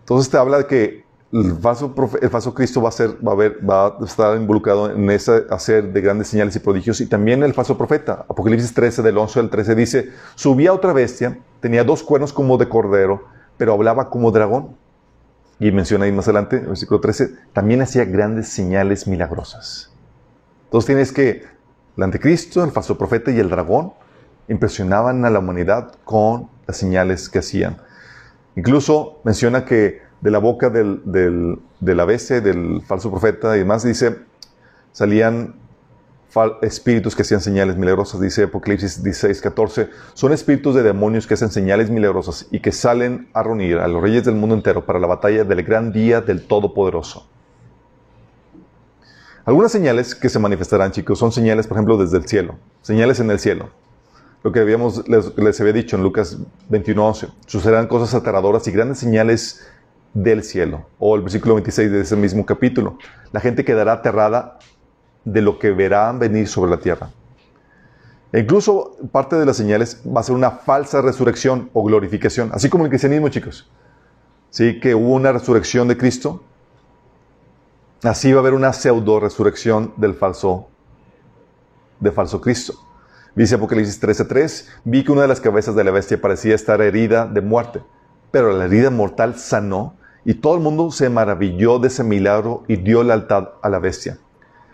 Entonces 0.00 0.30
te 0.30 0.36
habla 0.36 0.58
de 0.58 0.66
que 0.66 1.04
el 1.32 1.56
falso, 1.56 1.94
el 2.20 2.28
falso 2.28 2.52
Cristo 2.52 2.82
va 2.82 2.90
a, 2.90 2.92
ser, 2.92 3.16
va, 3.26 3.86
a 3.86 4.04
estar 4.04 4.36
involucrado 4.36 4.90
en 4.90 5.08
hacer 5.10 5.92
de 5.92 6.00
grandes 6.00 6.28
señales 6.28 6.54
y 6.56 6.58
prodigios 6.58 7.00
y 7.00 7.06
también 7.06 7.42
el 7.42 7.54
falso 7.54 7.78
profeta. 7.78 8.26
Apocalipsis 8.28 8.74
13, 8.74 9.02
del 9.02 9.16
11 9.16 9.40
al 9.40 9.50
13 9.50 9.74
dice, 9.74 10.10
subía 10.34 10.74
otra 10.74 10.92
bestia, 10.92 11.38
tenía 11.60 11.84
dos 11.84 12.02
cuernos 12.02 12.32
como 12.32 12.58
de 12.58 12.68
cordero, 12.68 13.24
pero 13.56 13.72
hablaba 13.72 14.10
como 14.10 14.30
dragón. 14.30 14.76
Y 15.58 15.70
menciona 15.70 16.06
ahí 16.06 16.12
más 16.12 16.26
adelante, 16.26 16.56
en 16.56 16.62
el 16.64 16.68
versículo 16.70 17.00
13, 17.00 17.34
también 17.52 17.80
hacía 17.80 18.04
grandes 18.04 18.48
señales 18.48 19.06
milagrosas. 19.06 19.92
Entonces 20.64 20.86
tienes 20.86 21.12
que 21.12 21.44
el 21.96 22.02
anticristo, 22.02 22.64
el 22.64 22.70
falso 22.70 22.96
profeta 22.96 23.30
y 23.30 23.38
el 23.38 23.50
dragón 23.50 23.92
impresionaban 24.48 25.24
a 25.24 25.30
la 25.30 25.38
humanidad 25.38 25.94
con 26.04 26.48
las 26.66 26.76
señales 26.76 27.28
que 27.28 27.38
hacían. 27.38 27.78
Incluso 28.56 29.20
menciona 29.24 29.64
que 29.64 30.02
de 30.20 30.30
la 30.30 30.38
boca 30.38 30.70
del, 30.70 31.02
del, 31.04 31.58
de 31.80 31.94
la 31.94 32.04
bestia, 32.04 32.40
del 32.40 32.82
falso 32.82 33.10
profeta 33.10 33.56
y 33.56 33.60
demás, 33.60 33.82
dice, 33.82 34.18
salían 34.92 35.56
espíritus 36.62 37.14
que 37.14 37.22
hacían 37.22 37.40
señales 37.40 37.76
milagrosas, 37.76 38.20
dice 38.20 38.44
Apocalipsis 38.44 39.02
16, 39.02 39.42
14, 39.42 39.90
son 40.14 40.32
espíritus 40.32 40.74
de 40.74 40.82
demonios 40.82 41.26
que 41.26 41.34
hacen 41.34 41.50
señales 41.50 41.90
milagrosas 41.90 42.46
y 42.50 42.60
que 42.60 42.72
salen 42.72 43.28
a 43.34 43.42
reunir 43.42 43.78
a 43.78 43.88
los 43.88 44.02
reyes 44.02 44.24
del 44.24 44.36
mundo 44.36 44.54
entero 44.54 44.86
para 44.86 44.98
la 44.98 45.06
batalla 45.06 45.44
del 45.44 45.62
gran 45.62 45.92
día 45.92 46.20
del 46.22 46.46
Todopoderoso. 46.46 47.28
Algunas 49.44 49.72
señales 49.72 50.14
que 50.14 50.28
se 50.28 50.38
manifestarán, 50.38 50.92
chicos, 50.92 51.18
son 51.18 51.32
señales, 51.32 51.66
por 51.66 51.76
ejemplo, 51.76 51.96
desde 51.96 52.16
el 52.16 52.26
cielo. 52.26 52.54
Señales 52.80 53.18
en 53.18 53.30
el 53.30 53.40
cielo. 53.40 53.70
Lo 54.44 54.52
que 54.52 54.60
habíamos, 54.60 55.02
les, 55.08 55.60
había 55.60 55.72
dicho 55.72 55.96
en 55.96 56.04
Lucas 56.04 56.38
21.11. 56.70 57.32
Sucederán 57.46 57.88
cosas 57.88 58.14
aterradoras 58.14 58.66
y 58.68 58.72
grandes 58.72 58.98
señales 58.98 59.66
del 60.14 60.44
cielo. 60.44 60.86
O 61.00 61.16
el 61.16 61.22
versículo 61.22 61.54
26 61.54 61.90
de 61.90 62.00
ese 62.02 62.14
mismo 62.14 62.46
capítulo. 62.46 62.98
La 63.32 63.40
gente 63.40 63.64
quedará 63.64 63.94
aterrada 63.94 64.58
de 65.24 65.42
lo 65.42 65.58
que 65.58 65.72
verán 65.72 66.20
venir 66.20 66.46
sobre 66.46 66.70
la 66.70 66.78
tierra. 66.78 67.10
E 68.32 68.40
incluso 68.40 68.96
parte 69.10 69.36
de 69.36 69.44
las 69.44 69.56
señales 69.56 70.00
va 70.06 70.20
a 70.20 70.24
ser 70.24 70.36
una 70.36 70.52
falsa 70.52 71.02
resurrección 71.02 71.68
o 71.72 71.82
glorificación. 71.82 72.50
Así 72.52 72.68
como 72.68 72.84
el 72.84 72.90
cristianismo, 72.90 73.28
chicos. 73.28 73.68
Sí, 74.50 74.78
que 74.78 74.94
hubo 74.94 75.14
una 75.14 75.32
resurrección 75.32 75.88
de 75.88 75.96
Cristo 75.96 76.44
Así 78.02 78.32
va 78.32 78.38
a 78.38 78.40
haber 78.40 78.54
una 78.54 78.72
pseudo 78.72 79.20
resurrección 79.20 79.92
del 79.96 80.14
falso, 80.14 80.66
de 82.00 82.10
falso 82.10 82.40
Cristo. 82.40 82.74
Dice 83.36 83.54
Apocalipsis 83.54 84.00
13:3, 84.00 84.66
vi 84.82 85.04
que 85.04 85.12
una 85.12 85.22
de 85.22 85.28
las 85.28 85.40
cabezas 85.40 85.76
de 85.76 85.84
la 85.84 85.92
bestia 85.92 86.20
parecía 86.20 86.56
estar 86.56 86.82
herida 86.82 87.26
de 87.26 87.40
muerte, 87.40 87.80
pero 88.32 88.52
la 88.52 88.64
herida 88.64 88.90
mortal 88.90 89.36
sanó 89.36 89.94
y 90.24 90.34
todo 90.34 90.56
el 90.56 90.60
mundo 90.60 90.90
se 90.90 91.10
maravilló 91.10 91.78
de 91.78 91.86
ese 91.86 92.02
milagro 92.02 92.64
y 92.66 92.74
dio 92.74 93.04
lealtad 93.04 93.50
a 93.62 93.68
la 93.68 93.78
bestia. 93.78 94.18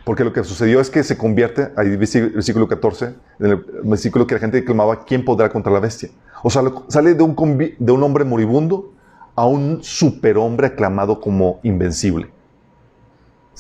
Porque 0.07 0.25
lo 0.25 0.33
que 0.33 0.43
sucedió 0.43 0.81
es 0.81 0.89
que 0.89 1.05
se 1.05 1.19
convierte, 1.19 1.69
ahí 1.77 1.97
versículo 1.97 2.67
14, 2.67 3.15
en 3.41 3.47
el 3.47 3.57
versículo 3.85 4.27
que 4.27 4.37
la 4.37 4.41
gente 4.41 4.65
clamaba, 4.65 5.05
¿quién 5.05 5.23
podrá 5.23 5.51
contra 5.51 5.71
la 5.71 5.81
bestia? 5.81 6.09
O 6.43 6.49
sea, 6.49 6.63
sale 6.89 7.13
de 7.13 7.23
un, 7.23 7.37
de 7.79 7.93
un 7.93 8.03
hombre 8.03 8.25
moribundo 8.25 8.95
a 9.35 9.45
un 9.45 9.83
superhombre 9.83 10.69
aclamado 10.69 11.21
como 11.21 11.61
invencible. 11.63 12.38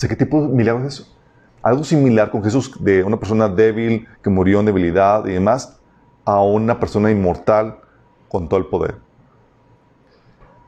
¿Qué 0.06 0.14
tipo 0.14 0.42
de 0.42 0.48
milagro 0.48 0.86
es 0.86 0.94
eso? 0.94 1.16
Algo 1.62 1.82
similar 1.82 2.30
con 2.30 2.44
Jesús, 2.44 2.72
de 2.84 3.02
una 3.02 3.18
persona 3.18 3.48
débil 3.48 4.06
que 4.22 4.30
murió 4.30 4.60
en 4.60 4.66
debilidad 4.66 5.26
y 5.26 5.32
demás, 5.32 5.80
a 6.24 6.40
una 6.42 6.78
persona 6.78 7.10
inmortal 7.10 7.78
con 8.28 8.48
todo 8.48 8.60
el 8.60 8.66
poder. 8.66 8.96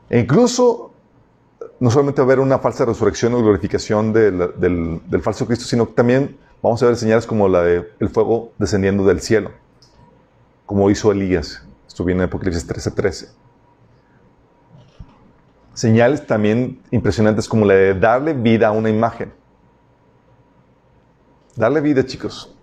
E 0.09 0.19
incluso, 0.19 0.91
no 1.79 1.89
solamente 1.89 2.21
va 2.21 2.25
a 2.25 2.27
haber 2.27 2.39
una 2.39 2.59
falsa 2.59 2.83
resurrección 2.83 3.33
o 3.33 3.41
glorificación 3.41 4.11
del, 4.11 4.51
del, 4.57 5.21
falso 5.21 5.45
Cristo, 5.45 5.65
sino 5.65 5.87
que 5.87 5.93
también 5.93 6.37
vamos 6.61 6.83
a 6.83 6.87
ver 6.87 6.97
señales 6.97 7.25
como 7.25 7.47
la 7.47 7.61
del 7.61 7.87
el 7.99 8.09
fuego 8.09 8.51
descendiendo 8.57 9.05
del 9.05 9.21
cielo, 9.21 9.51
como 10.65 10.89
hizo 10.89 11.11
Elías. 11.11 11.63
Esto 11.87 12.03
viene 12.03 12.23
en 12.23 12.27
Apocalipsis 12.27 12.67
13:13. 12.67 12.93
13 12.93 13.27
señales 15.73 16.25
también 16.25 16.81
impresionantes 16.91 17.47
como 17.47 17.65
la 17.65 17.73
de 17.73 17.93
darle 17.93 18.33
vida 18.33 18.67
a 18.67 18.71
una 18.71 18.89
imagen. 18.89 19.33
Darle 21.55 21.81
vida, 21.81 22.05
chicos. 22.05 22.55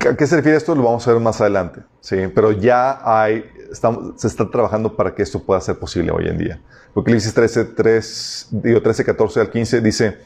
¿A 0.00 0.14
qué 0.14 0.26
se 0.26 0.36
refiere 0.36 0.56
esto? 0.56 0.74
Lo 0.74 0.84
vamos 0.84 1.06
a 1.06 1.12
ver 1.12 1.20
más 1.20 1.40
adelante. 1.40 1.82
¿sí? 2.00 2.16
Pero 2.34 2.52
ya 2.52 3.00
hay, 3.04 3.44
se 4.16 4.26
está 4.26 4.48
trabajando 4.50 4.94
para 4.96 5.14
que 5.14 5.22
esto 5.22 5.42
pueda 5.42 5.60
ser 5.60 5.78
posible 5.78 6.10
hoy 6.12 6.28
en 6.28 6.38
día. 6.38 6.62
Apocalipsis 6.90 7.34
13, 7.34 7.64
3, 7.64 8.48
digo 8.50 8.82
13, 8.82 9.04
14 9.04 9.40
al 9.40 9.50
15 9.50 9.80
dice, 9.80 10.18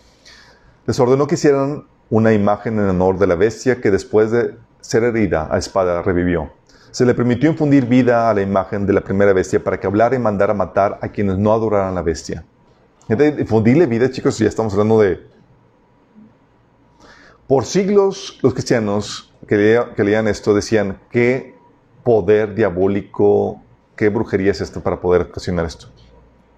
les 0.87 1.01
ordenó 1.01 1.27
que 1.27 1.35
hicieran 1.35 1.87
una 2.11 2.33
imagen 2.33 2.79
en 2.79 2.89
honor 2.89 3.19
de 3.19 3.27
la 3.27 3.35
bestia 3.35 3.81
que 3.81 3.91
después 3.91 4.31
de 4.31 4.55
ser 4.81 5.03
herida 5.05 5.49
a 5.51 5.59
espada 5.59 6.03
revivió 6.03 6.53
se 6.93 7.07
le 7.07 7.15
permitió 7.15 7.51
infundir 7.51 7.87
vida 7.87 8.29
a 8.29 8.35
la 8.35 8.43
imagen 8.43 8.87
de 8.87 8.93
la 8.93 9.01
primera 9.01 9.33
bestia 9.33 9.65
para 9.65 9.81
que 9.81 9.87
hablara 9.87 10.15
y 10.15 10.19
mandara 10.19 10.53
matar 10.53 10.99
a 11.01 11.09
quienes 11.09 11.39
no 11.39 11.53
adoraran 11.53 11.95
la 11.95 12.03
bestia. 12.03 12.45
Infundirle 13.09 13.87
vida, 13.87 14.11
chicos, 14.11 14.39
ya 14.39 14.47
estamos 14.47 14.75
hablando 14.75 15.01
de... 15.01 15.27
Por 17.49 17.65
siglos 17.65 18.39
los 18.43 18.53
cristianos, 18.53 19.33
que, 19.49 19.57
leían 19.97 20.29
esto 20.29 20.55
decían, 20.55 20.99
¿qué 21.11 21.55
poder 22.05 22.55
diabólico, 22.55 23.63
qué 23.97 24.11
brujería 24.11 24.51
es 24.51 24.61
esto 24.61 24.83
para 24.83 25.01
poder 25.01 25.23
ocasionar 25.23 25.65
esto? 25.65 25.89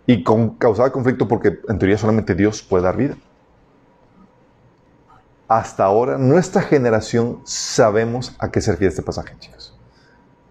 Y 0.04 0.24
con, 0.24 0.56
causaba 0.56 0.90
conflicto 0.90 1.28
porque 1.28 1.60
en 1.68 1.78
teoría 1.78 1.96
solamente 1.96 2.34
Dios 2.34 2.60
puede 2.60 2.82
dar 2.82 2.96
vida. 2.96 3.16
Hasta 5.46 5.84
ahora, 5.84 6.18
nuestra 6.18 6.60
generación 6.60 7.40
sabemos 7.44 8.34
a 8.40 8.50
qué 8.50 8.60
se 8.60 8.72
refiere 8.72 8.90
este 8.90 9.02
pasaje, 9.02 9.36
chicos. 9.38 9.74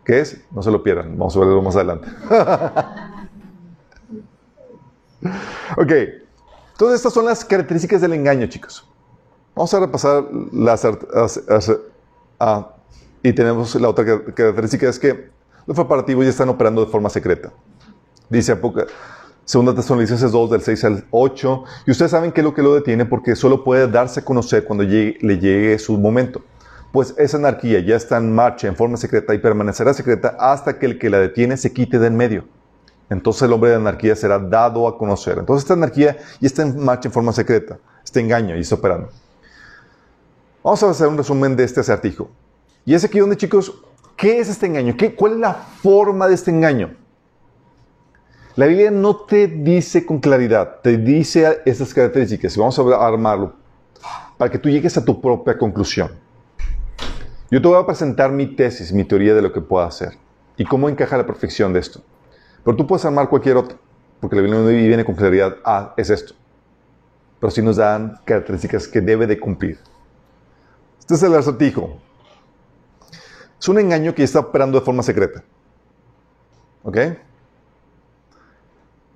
¿Qué 0.06 0.20
es? 0.20 0.42
No 0.52 0.62
se 0.62 0.72
lo 0.72 0.84
pierdan, 0.84 1.18
vamos 1.18 1.36
a 1.36 1.40
verlo 1.40 1.62
más 1.62 1.76
adelante. 1.76 2.08
ok, 5.78 5.92
todas 6.78 6.96
estas 6.96 7.14
son 7.14 7.26
las 7.26 7.46
características 7.46 8.02
del 8.02 8.14
engaño, 8.14 8.48
chicos. 8.48 8.88
Vamos 9.56 9.74
a 9.74 9.80
repasar 9.80 10.26
las... 10.52 10.86
y 13.22 13.34
tenemos 13.34 13.76
la 13.76 13.90
otra 13.90 14.06
característica, 14.34 14.90
es 14.90 15.00
que 15.00 15.30
los 15.66 15.76
preparativos 15.76 16.26
ya 16.26 16.32
están 16.32 16.50
operando 16.50 16.84
de 16.84 16.92
forma 16.92 17.10
secreta. 17.10 17.52
Dice 18.30 18.58
Segunda 19.46 19.76
Tesalonicenses 19.76 20.32
2, 20.32 20.52
del 20.52 20.62
6 20.62 20.84
al 20.86 21.06
8. 21.12 21.64
Y 21.86 21.92
ustedes 21.92 22.12
saben 22.12 22.32
qué 22.32 22.42
es 22.42 22.46
lo 22.46 22.54
que 22.54 22.64
lo 22.64 22.74
detiene 22.74 23.06
porque 23.06 23.36
solo 23.36 23.64
puede 23.64 23.88
darse 23.88 24.22
a 24.22 24.26
conocer 24.26 24.64
cuando 24.64 24.84
le 24.84 25.40
llegue 25.40 25.78
su 25.80 25.98
momento. 25.98 26.42
Pues 26.94 27.16
esa 27.18 27.38
anarquía 27.38 27.80
ya 27.80 27.96
está 27.96 28.18
en 28.18 28.32
marcha 28.32 28.68
en 28.68 28.76
forma 28.76 28.98
secreta 28.98 29.34
y 29.34 29.40
permanecerá 29.40 29.96
secreta 29.96 30.38
hasta 30.40 30.78
que 30.78 30.86
el 30.86 31.00
que 31.00 31.10
la 31.10 31.18
detiene 31.18 31.58
se 31.58 31.74
quite 31.74 31.98
de 31.98 32.06
en 32.06 32.16
medio. 32.16 32.46
Entonces 33.10 33.42
el 33.42 33.52
hombre 33.52 33.72
de 33.72 33.78
anarquía 33.78 34.16
será 34.16 34.38
dado 34.38 34.88
a 34.88 34.96
conocer. 34.96 35.40
Entonces 35.40 35.64
esta 35.64 35.74
anarquía 35.74 36.18
ya 36.40 36.46
está 36.46 36.62
en 36.62 36.78
marcha 36.78 37.08
en 37.08 37.12
forma 37.12 37.34
secreta. 37.34 37.80
Este 38.04 38.20
engaño 38.20 38.56
y 38.56 38.60
está 38.60 38.76
operando. 38.76 39.10
Vamos 40.64 40.84
a 40.84 40.92
hacer 40.92 41.08
un 41.08 41.18
resumen 41.18 41.56
de 41.56 41.64
este 41.64 41.80
acertijo. 41.80 42.30
Y 42.86 42.94
es 42.94 43.04
aquí 43.04 43.18
donde, 43.18 43.38
chicos, 43.38 43.74
¿qué 44.16 44.40
es 44.40 44.48
este 44.50 44.68
engaño? 44.68 44.96
¿Qué, 44.96 45.16
¿Cuál 45.16 45.32
es 45.32 45.40
la 45.40 45.56
forma 45.56 46.28
de 46.28 46.36
este 46.36 46.52
engaño? 46.52 46.96
La 48.56 48.68
Biblia 48.68 48.92
no 48.92 49.16
te 49.16 49.48
dice 49.48 50.06
con 50.06 50.20
claridad, 50.20 50.80
te 50.84 50.96
dice 50.96 51.64
estas 51.66 51.92
características. 51.92 52.56
Vamos 52.56 52.78
a 52.78 53.08
armarlo 53.08 53.54
para 54.38 54.52
que 54.52 54.60
tú 54.60 54.70
llegues 54.70 54.96
a 54.96 55.04
tu 55.04 55.20
propia 55.20 55.58
conclusión. 55.58 56.23
Yo 57.54 57.62
te 57.62 57.68
voy 57.68 57.80
a 57.80 57.86
presentar 57.86 58.32
mi 58.32 58.48
tesis, 58.48 58.92
mi 58.92 59.04
teoría 59.04 59.36
de 59.36 59.42
lo 59.44 59.54
que 59.54 59.62
puedo 59.62 59.86
hacer 59.86 60.18
y 60.58 60.66
cómo 60.66 60.90
encaja 60.90 61.18
la 61.18 61.28
perfección 61.28 61.72
de 61.72 61.82
esto. 61.82 62.02
Pero 62.66 62.76
tú 62.76 62.88
puedes 62.88 63.06
armar 63.06 63.30
cualquier 63.30 63.58
otro, 63.58 63.78
porque 64.20 64.36
la 64.36 64.42
Biblia 64.42 64.88
viene 64.88 65.06
con 65.06 65.14
claridad, 65.14 65.58
ah, 65.64 65.94
es 65.96 66.10
esto. 66.10 66.34
Pero 67.40 67.52
sí 67.52 67.62
nos 67.62 67.76
dan 67.76 68.20
características 68.26 68.88
que 68.88 69.02
debe 69.02 69.28
de 69.28 69.40
cumplir. 69.40 69.78
Este 70.98 71.14
es 71.14 71.22
el 71.22 71.36
acertijo. 71.36 72.00
Es 73.60 73.70
un 73.70 73.78
engaño 73.78 74.16
que 74.16 74.24
está 74.24 74.40
operando 74.40 74.80
de 74.80 74.86
forma 74.86 75.04
secreta. 75.04 75.44
¿Ok? 76.82 76.98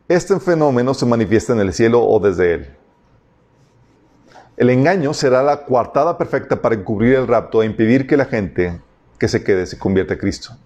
Este 0.07 0.39
fenómeno 0.39 0.93
se 0.93 1.07
manifiesta 1.07 1.53
en 1.53 1.61
el 1.61 1.73
cielo 1.73 2.05
o 2.05 2.19
desde 2.19 2.53
él. 2.53 2.77
El 4.57 4.69
engaño 4.71 5.13
será 5.13 5.43
la 5.43 5.65
coartada 5.65 6.17
perfecta 6.17 6.59
para 6.59 6.73
encubrir 6.73 7.13
el 7.13 7.27
rapto 7.27 7.61
e 7.61 7.67
impedir 7.67 8.07
que 8.07 8.17
la 8.17 8.25
gente 8.25 8.81
que 9.19 9.27
se 9.27 9.43
quede 9.43 9.67
se 9.67 9.77
convierta 9.77 10.15
a 10.15 10.17
Cristo. 10.17 10.57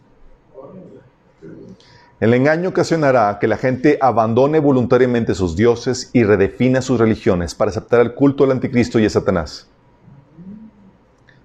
El 2.21 2.33
engaño 2.33 2.69
ocasionará 2.69 3.37
que 3.37 3.49
la 3.49 3.57
gente 3.57 3.97
abandone 3.99 4.59
voluntariamente 4.59 5.35
sus 5.35 5.57
dioses 5.57 6.09
y 6.13 6.23
redefina 6.23 6.81
sus 6.81 7.01
religiones 7.01 7.53
para 7.53 7.71
aceptar 7.71 7.99
el 7.99 8.13
culto 8.13 8.45
al 8.45 8.51
anticristo 8.51 8.97
y 8.97 9.05
a 9.05 9.09
Satanás. 9.09 9.67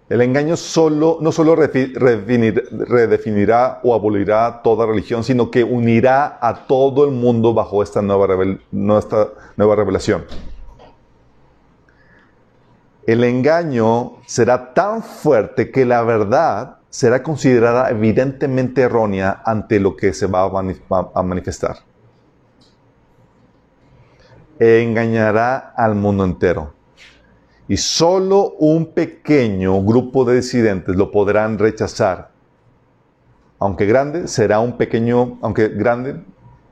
El 0.09 0.20
engaño 0.20 0.56
solo, 0.56 1.18
no 1.20 1.32
solo 1.32 1.56
redefinirá 1.56 3.80
o 3.82 3.92
abolirá 3.92 4.61
toda 4.62 4.87
religión, 4.87 5.24
sino 5.24 5.50
que 5.50 5.64
unirá 5.64 6.38
a 6.40 6.64
todo 6.68 7.06
el 7.06 7.11
mundo 7.11 7.54
bajo 7.54 7.82
esta 7.82 8.02
nueva, 8.02 8.28
nueva 8.70 9.74
revelación. 9.74 10.26
El 13.07 13.23
engaño 13.23 14.16
será 14.27 14.75
tan 14.75 15.03
fuerte 15.03 15.71
que 15.71 15.85
la 15.85 16.03
verdad 16.03 16.79
será 16.90 17.23
considerada 17.23 17.90
evidentemente 17.90 18.83
errónea 18.83 19.42
ante 19.45 19.79
lo 19.79 19.97
que 19.97 20.12
se 20.12 20.27
va 20.27 20.42
a 21.14 21.23
manifestar. 21.23 21.79
E 24.59 24.83
engañará 24.83 25.73
al 25.77 25.95
mundo 25.95 26.25
entero 26.25 26.77
y 27.69 27.77
solo 27.77 28.55
un 28.59 28.92
pequeño 28.92 29.83
grupo 29.83 30.25
de 30.25 30.37
disidentes 30.37 30.95
lo 30.97 31.11
podrán 31.11 31.59
rechazar. 31.59 32.31
Aunque 33.59 33.87
grande, 33.87 34.29
será 34.29 34.61
un 34.61 34.77
pequeño, 34.77 35.38
aunque 35.42 35.69
grande, 35.69 36.23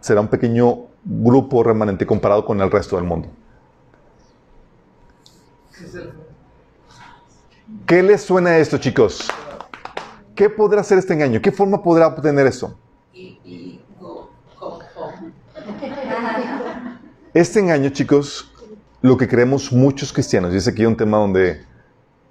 será 0.00 0.20
un 0.20 0.28
pequeño 0.28 0.86
grupo 1.04 1.62
remanente 1.62 2.06
comparado 2.06 2.44
con 2.44 2.60
el 2.60 2.70
resto 2.70 2.96
del 2.96 3.04
mundo. 3.04 3.28
¿Qué 7.86 8.02
les 8.02 8.22
suena 8.22 8.56
esto, 8.56 8.78
chicos? 8.78 9.28
¿Qué 10.34 10.48
podrá 10.48 10.80
hacer 10.80 10.96
este 10.96 11.12
engaño? 11.12 11.42
¿Qué 11.42 11.52
forma 11.52 11.82
podrá 11.82 12.06
obtener 12.06 12.46
esto? 12.46 12.78
Este 17.34 17.60
engaño, 17.60 17.90
chicos, 17.90 18.50
lo 19.02 19.18
que 19.18 19.28
creemos 19.28 19.70
muchos 19.70 20.14
cristianos, 20.14 20.54
y 20.54 20.56
es 20.56 20.66
aquí 20.66 20.86
un 20.86 20.96
tema 20.96 21.18
donde 21.18 21.62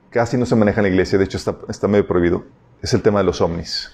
casi 0.10 0.38
no 0.38 0.46
se 0.48 0.56
maneja 0.56 0.80
en 0.80 0.84
la 0.84 0.90
iglesia, 0.90 1.20
de 1.20 1.26
hecho 1.26 1.38
está, 1.38 1.56
está 1.70 1.88
medio 1.88 2.08
prohibido, 2.08 2.46
es 2.82 2.92
el 2.96 3.04
tema 3.04 3.20
de 3.20 3.26
los 3.26 3.40
ovnis. 3.40 3.92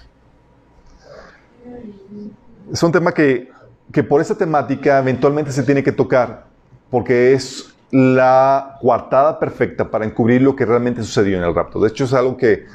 Es 2.72 2.82
un 2.82 2.92
tema 2.92 3.12
que, 3.12 3.50
que 3.92 4.02
por 4.02 4.22
esa 4.22 4.34
temática 4.34 4.98
eventualmente 4.98 5.52
se 5.52 5.62
tiene 5.62 5.82
que 5.82 5.92
tocar, 5.92 6.46
porque 6.90 7.34
es 7.34 7.74
la 7.90 8.78
coartada 8.80 9.38
perfecta 9.38 9.90
para 9.90 10.04
encubrir 10.04 10.42
lo 10.42 10.54
que 10.54 10.64
realmente 10.64 11.02
sucedió 11.02 11.38
en 11.38 11.44
el 11.44 11.54
rapto. 11.54 11.80
De 11.80 11.88
hecho, 11.88 12.04
es 12.04 12.14
algo 12.14 12.36
que 12.36 12.66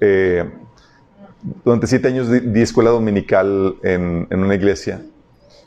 eh, 0.00 0.48
durante 1.64 1.86
siete 1.86 2.08
años 2.08 2.28
di, 2.30 2.60
escuela 2.60 2.90
dominical 2.90 3.76
en, 3.82 4.26
en, 4.30 4.42
una 4.42 4.54
iglesia. 4.54 5.02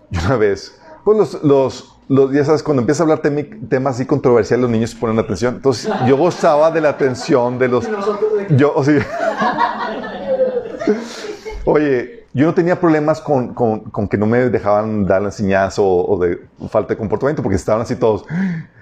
Y 0.10 0.18
una 0.18 0.38
vez, 0.38 0.80
pues 1.04 1.44
los, 1.44 1.98
los 2.08 2.32
ya 2.32 2.46
sabes, 2.46 2.64
cuando 2.64 2.82
empieza 2.82 3.04
a 3.04 3.06
hablar 3.06 3.20
temas 3.20 3.96
así 3.96 4.06
controversiales, 4.06 4.62
los 4.62 4.72
niños 4.72 4.96
ponen 4.96 5.20
atención. 5.20 5.56
Entonces, 5.56 5.92
yo 6.08 6.16
gozaba 6.18 6.72
de 6.72 6.82
la 6.82 6.90
atención 6.90 7.60
de 7.60 7.68
los... 7.68 7.90
Yo, 8.52 8.74
o 8.76 8.84
sea, 8.84 9.06
Oye, 11.66 12.25
yo 12.36 12.46
no 12.46 12.54
tenía 12.54 12.78
problemas 12.78 13.22
con, 13.22 13.54
con, 13.54 14.08
que 14.10 14.18
no 14.18 14.26
me 14.26 14.50
dejaban 14.50 15.06
dar 15.06 15.22
la 15.22 15.30
enseñanza 15.30 15.82
o, 15.82 16.20
de 16.20 16.38
falta 16.68 16.94
de 16.94 16.98
comportamiento, 16.98 17.42
porque 17.42 17.56
estaban 17.56 17.82
así 17.82 17.96
todos. 17.96 18.26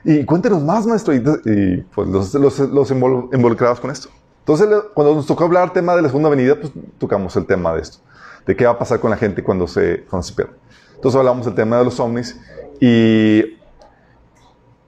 Y 0.04 0.26
cuéntenos 0.26 0.64
más, 0.64 0.88
maestro. 0.88 1.14
Y, 1.14 1.86
pues 1.94 2.08
los, 2.08 2.34
los, 2.34 2.60
los, 2.60 2.90
involucrados 2.90 3.80
con 3.80 3.92
esto. 3.92 4.10
Entonces, 4.40 4.68
cuando 4.96 5.14
nos 5.14 5.28
tocó 5.28 5.44
hablar 5.44 5.72
tema 5.72 5.96
de 5.96 6.02
la 6.02 6.08
segunda 6.08 6.30
venida, 6.30 6.60
pues 6.60 6.74
tocamos 6.98 7.36
el 7.36 7.46
tema 7.46 7.76
de 7.76 7.82
esto. 7.82 8.00
De 8.48 8.56
qué 8.56 8.66
va 8.66 8.72
a 8.72 8.80
pasar 8.80 9.00
con 9.00 9.12
la 9.12 9.18
gente 9.18 9.44
cuando 9.44 9.68
se, 9.68 10.04
cuando 10.10 10.24
se 10.24 10.34
pierde. 10.34 10.54
Entonces 10.96 11.20
hablamos 11.20 11.46
del 11.46 11.54
tema 11.54 11.78
de 11.78 11.86
los 11.86 12.00
ovnis 12.00 12.40
y 12.80 13.60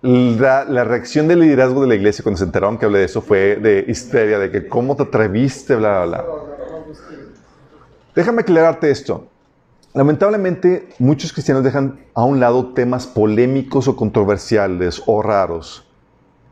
la, 0.01 0.65
reacción 0.85 1.27
del 1.27 1.41
liderazgo 1.41 1.81
de 1.81 1.87
la 1.87 1.95
iglesia 1.95 2.23
cuando 2.23 2.39
se 2.39 2.45
enteraron 2.45 2.79
que 2.79 2.85
hablé 2.85 2.99
de 2.99 3.05
eso 3.05 3.21
fue 3.21 3.57
de 3.57 3.85
histeria, 3.87 4.39
de 4.39 4.49
que 4.49 4.67
cómo 4.67 4.95
te 4.95 5.03
atreviste, 5.03 5.75
bla, 5.75 6.05
bla, 6.05 6.21
bla. 6.23 6.54
Déjame 8.15 8.41
aclararte 8.41 8.89
esto. 8.89 9.27
Lamentablemente, 9.93 10.87
muchos 10.99 11.33
cristianos 11.33 11.65
dejan 11.65 11.99
a 12.13 12.23
un 12.23 12.39
lado 12.39 12.73
temas 12.73 13.07
polémicos 13.07 13.89
o 13.89 13.97
controversiales 13.97 15.03
o 15.05 15.21
raros 15.21 15.85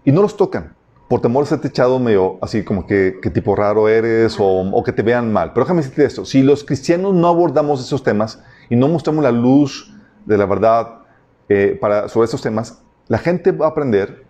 y 0.04 0.12
no 0.12 0.22
los 0.22 0.36
tocan 0.36 0.76
por 1.08 1.22
temor 1.22 1.44
a 1.44 1.48
ser 1.48 1.62
echado 1.64 2.00
medio 2.00 2.38
así 2.42 2.64
como 2.64 2.86
que, 2.86 3.20
qué 3.22 3.30
tipo 3.30 3.56
raro 3.56 3.88
eres 3.88 4.36
o, 4.40 4.84
que 4.84 4.92
te 4.92 5.04
vean 5.04 5.32
mal. 5.32 5.54
Pero 5.54 5.66
déjame 5.66 5.82
decirte 5.82 6.04
esto, 6.04 6.26
si 6.26 6.44
los 6.44 6.66
cristianos 6.66 7.14
no 7.14 7.28
abordamos 7.30 7.80
esos 7.80 8.04
temas 8.04 8.44
y 8.70 8.76
no 8.76 8.90
mostramos 8.90 9.24
la 9.24 9.32
luz 9.32 9.94
de 10.26 10.38
la 10.38 10.46
verdad 10.46 11.00
eh, 11.48 11.78
para, 11.80 12.10
sobre 12.10 12.26
esos 12.26 12.42
temas, 12.42 12.82
la 13.08 13.20
gente 13.20 13.54
va 13.54 13.68
a 13.68 13.70
aprender 13.70 14.26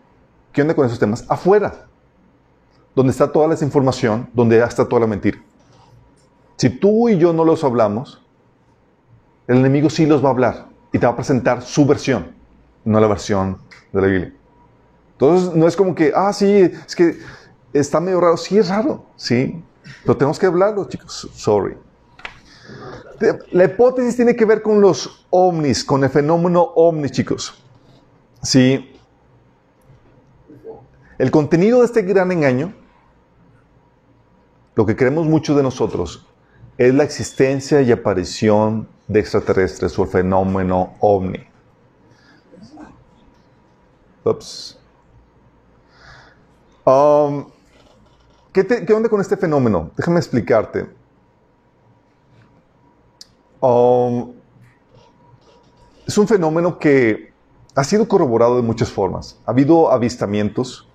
qué 0.51 0.61
onda 0.61 0.75
con 0.75 0.85
esos 0.85 0.99
temas 0.99 1.25
afuera, 1.29 1.87
donde 2.95 3.11
está 3.11 3.31
toda 3.31 3.47
la 3.47 3.55
información, 3.59 4.29
donde 4.33 4.59
está 4.59 4.87
toda 4.87 5.01
la 5.01 5.07
mentira. 5.07 5.39
Si 6.57 6.69
tú 6.69 7.09
y 7.09 7.17
yo 7.17 7.33
no 7.33 7.43
los 7.43 7.63
hablamos, 7.63 8.21
el 9.47 9.57
enemigo 9.57 9.89
sí 9.89 10.05
los 10.05 10.23
va 10.23 10.29
a 10.29 10.31
hablar 10.31 10.67
y 10.91 10.99
te 10.99 11.05
va 11.05 11.13
a 11.13 11.15
presentar 11.15 11.61
su 11.61 11.85
versión, 11.85 12.31
no 12.85 12.99
la 12.99 13.07
versión 13.07 13.57
de 13.91 14.01
la 14.01 14.07
Biblia. 14.07 14.33
Entonces, 15.13 15.55
no 15.55 15.67
es 15.67 15.75
como 15.75 15.95
que, 15.95 16.11
ah, 16.15 16.31
sí, 16.33 16.47
es 16.47 16.95
que 16.95 17.17
está 17.73 17.99
medio 17.99 18.21
raro. 18.21 18.37
Sí, 18.37 18.57
es 18.57 18.69
raro, 18.69 19.05
sí, 19.15 19.63
pero 20.03 20.17
tenemos 20.17 20.39
que 20.39 20.45
hablarlo, 20.45 20.85
chicos. 20.85 21.29
Sorry. 21.33 21.77
La 23.51 23.65
hipótesis 23.65 24.15
tiene 24.15 24.35
que 24.35 24.45
ver 24.45 24.61
con 24.61 24.81
los 24.81 25.25
ovnis, 25.29 25.83
con 25.83 26.03
el 26.03 26.09
fenómeno 26.09 26.61
ovni, 26.75 27.09
chicos. 27.09 27.63
Sí. 28.41 28.91
El 31.17 31.31
contenido 31.31 31.79
de 31.79 31.85
este 31.85 32.01
gran 32.01 32.31
engaño 32.31 32.73
lo 34.75 34.85
que 34.85 34.95
creemos 34.95 35.27
muchos 35.27 35.55
de 35.55 35.63
nosotros 35.63 36.27
es 36.77 36.93
la 36.93 37.03
existencia 37.03 37.81
y 37.81 37.91
aparición 37.91 38.87
de 39.07 39.19
extraterrestres 39.19 39.97
o 39.99 40.03
el 40.03 40.09
fenómeno 40.09 40.95
ovni. 40.99 41.39
Ups. 44.23 44.79
Um, 46.85 47.45
¿qué, 48.51 48.65
¿Qué 48.65 48.93
onda 48.93 49.09
con 49.09 49.21
este 49.21 49.37
fenómeno? 49.37 49.91
Déjame 49.95 50.19
explicarte. 50.19 50.87
Um, 53.59 54.33
es 56.05 56.17
un 56.17 56.27
fenómeno 56.27 56.79
que 56.79 57.33
ha 57.75 57.83
sido 57.83 58.07
corroborado 58.07 58.57
de 58.57 58.61
muchas 58.61 58.91
formas. 58.91 59.39
Ha 59.45 59.51
habido 59.51 59.91
avistamientos 59.91 60.87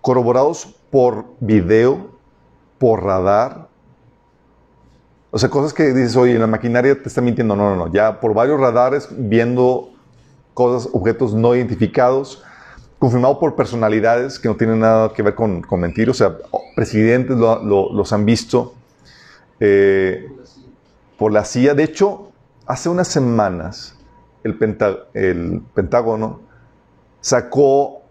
corroborados 0.00 0.66
por 0.90 1.26
video, 1.40 2.10
por 2.78 3.02
radar. 3.02 3.67
O 5.30 5.38
sea, 5.38 5.50
cosas 5.50 5.74
que 5.74 5.92
dices, 5.92 6.16
oye, 6.16 6.38
la 6.38 6.46
maquinaria 6.46 7.00
te 7.00 7.08
está 7.08 7.20
mintiendo. 7.20 7.54
No, 7.54 7.74
no, 7.74 7.76
no. 7.76 7.92
Ya 7.92 8.20
por 8.20 8.34
varios 8.34 8.58
radares 8.60 9.08
viendo 9.10 9.90
cosas, 10.54 10.90
objetos 10.92 11.34
no 11.34 11.54
identificados, 11.54 12.42
confirmado 12.98 13.38
por 13.38 13.54
personalidades 13.54 14.38
que 14.38 14.48
no 14.48 14.56
tienen 14.56 14.80
nada 14.80 15.12
que 15.12 15.22
ver 15.22 15.34
con, 15.34 15.62
con 15.62 15.80
mentir. 15.80 16.08
O 16.08 16.14
sea, 16.14 16.36
presidentes 16.74 17.36
los 17.36 18.12
han 18.12 18.24
visto 18.24 18.74
eh, 19.60 20.28
por 21.18 21.32
la 21.32 21.44
CIA. 21.44 21.74
De 21.74 21.84
hecho, 21.84 22.32
hace 22.66 22.88
unas 22.88 23.08
semanas 23.08 23.96
el, 24.44 24.56
el 25.14 25.62
Pentágono 25.74 26.40
sacó 27.20 28.02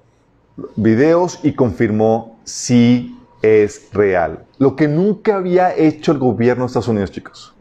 videos 0.75 1.39
y 1.43 1.53
confirmó 1.53 2.39
si 2.43 3.16
es 3.41 3.89
real. 3.93 4.45
Lo 4.58 4.76
que 4.76 4.88
nunca 4.88 5.36
había 5.36 5.76
hecho 5.76 6.12
el 6.12 6.17
gobierno 6.17 6.63
de 6.63 6.67
Estados 6.67 6.88
Unidos, 6.88 7.12
chicos. 7.12 7.56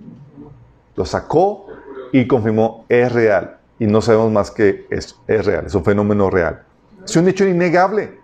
Lo 0.94 1.04
sacó 1.04 1.66
y 2.12 2.26
confirmó 2.26 2.84
es 2.88 3.12
real. 3.12 3.58
Y 3.78 3.86
no 3.86 4.00
sabemos 4.00 4.32
más 4.32 4.50
que 4.50 4.86
es, 4.90 5.16
es 5.26 5.44
real, 5.44 5.66
es 5.66 5.74
un 5.74 5.84
fenómeno 5.84 6.30
real. 6.30 6.62
Es 7.04 7.14
un 7.16 7.28
hecho 7.28 7.46
innegable. 7.46 8.18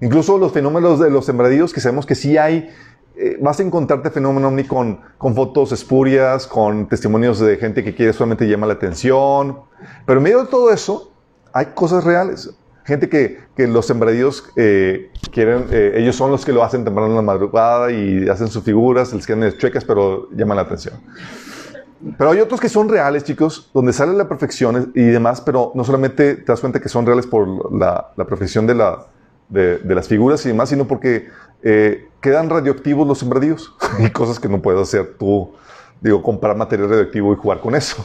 Incluso 0.00 0.38
los 0.38 0.52
fenómenos 0.52 0.98
de 0.98 1.10
los 1.10 1.26
sembradíos, 1.26 1.72
que 1.72 1.80
sabemos 1.80 2.06
que 2.06 2.14
sí 2.14 2.36
hay, 2.36 2.70
eh, 3.16 3.38
vas 3.40 3.60
a 3.60 3.62
encontrarte 3.62 4.10
fenómeno 4.10 4.50
ni 4.50 4.64
con, 4.64 5.00
con 5.16 5.34
fotos 5.34 5.72
espurias, 5.72 6.46
con 6.46 6.86
testimonios 6.86 7.40
de 7.40 7.56
gente 7.56 7.82
que 7.82 7.94
quiere 7.94 8.12
solamente 8.12 8.46
llamar 8.46 8.68
la 8.68 8.74
atención. 8.74 9.60
Pero 10.04 10.18
en 10.18 10.22
medio 10.22 10.42
de 10.42 10.48
todo 10.48 10.70
eso, 10.70 11.12
hay 11.52 11.66
cosas 11.74 12.04
reales 12.04 12.54
gente 12.86 13.08
que, 13.08 13.40
que 13.56 13.66
los 13.66 13.86
sembradíos 13.86 14.44
eh, 14.54 15.10
quieren, 15.32 15.66
eh, 15.70 15.94
ellos 15.96 16.14
son 16.14 16.30
los 16.30 16.44
que 16.44 16.52
lo 16.52 16.62
hacen 16.62 16.84
temprano 16.84 17.10
en 17.10 17.16
la 17.16 17.22
madrugada 17.22 17.90
y 17.90 18.28
hacen 18.28 18.48
sus 18.48 18.62
figuras, 18.62 19.12
les 19.12 19.26
quedan 19.26 19.52
chuecas, 19.58 19.84
pero 19.84 20.28
llaman 20.30 20.56
la 20.56 20.62
atención. 20.62 20.94
Pero 22.16 22.30
hay 22.30 22.40
otros 22.40 22.60
que 22.60 22.68
son 22.68 22.88
reales, 22.88 23.24
chicos, 23.24 23.70
donde 23.74 23.92
sale 23.92 24.12
la 24.12 24.28
perfección 24.28 24.92
y 24.94 25.02
demás, 25.02 25.40
pero 25.40 25.72
no 25.74 25.82
solamente 25.82 26.36
te 26.36 26.44
das 26.44 26.60
cuenta 26.60 26.78
que 26.78 26.88
son 26.88 27.04
reales 27.04 27.26
por 27.26 27.72
la, 27.72 28.12
la 28.16 28.24
perfección 28.24 28.66
de, 28.66 28.74
la, 28.76 29.06
de, 29.48 29.80
las 29.94 30.06
figuras 30.06 30.44
y 30.44 30.50
demás, 30.50 30.68
sino 30.68 30.86
porque 30.86 31.28
eh, 31.62 32.08
quedan 32.20 32.48
radioactivos 32.48 33.08
los 33.08 33.18
sembradíos 33.18 33.74
y 33.98 34.10
cosas 34.10 34.38
que 34.38 34.48
no 34.48 34.62
puedes 34.62 34.80
hacer 34.80 35.16
tú, 35.18 35.52
digo, 36.00 36.22
comprar 36.22 36.56
material 36.56 36.90
radioactivo 36.90 37.32
y 37.32 37.36
jugar 37.36 37.60
con 37.60 37.74
eso. 37.74 37.96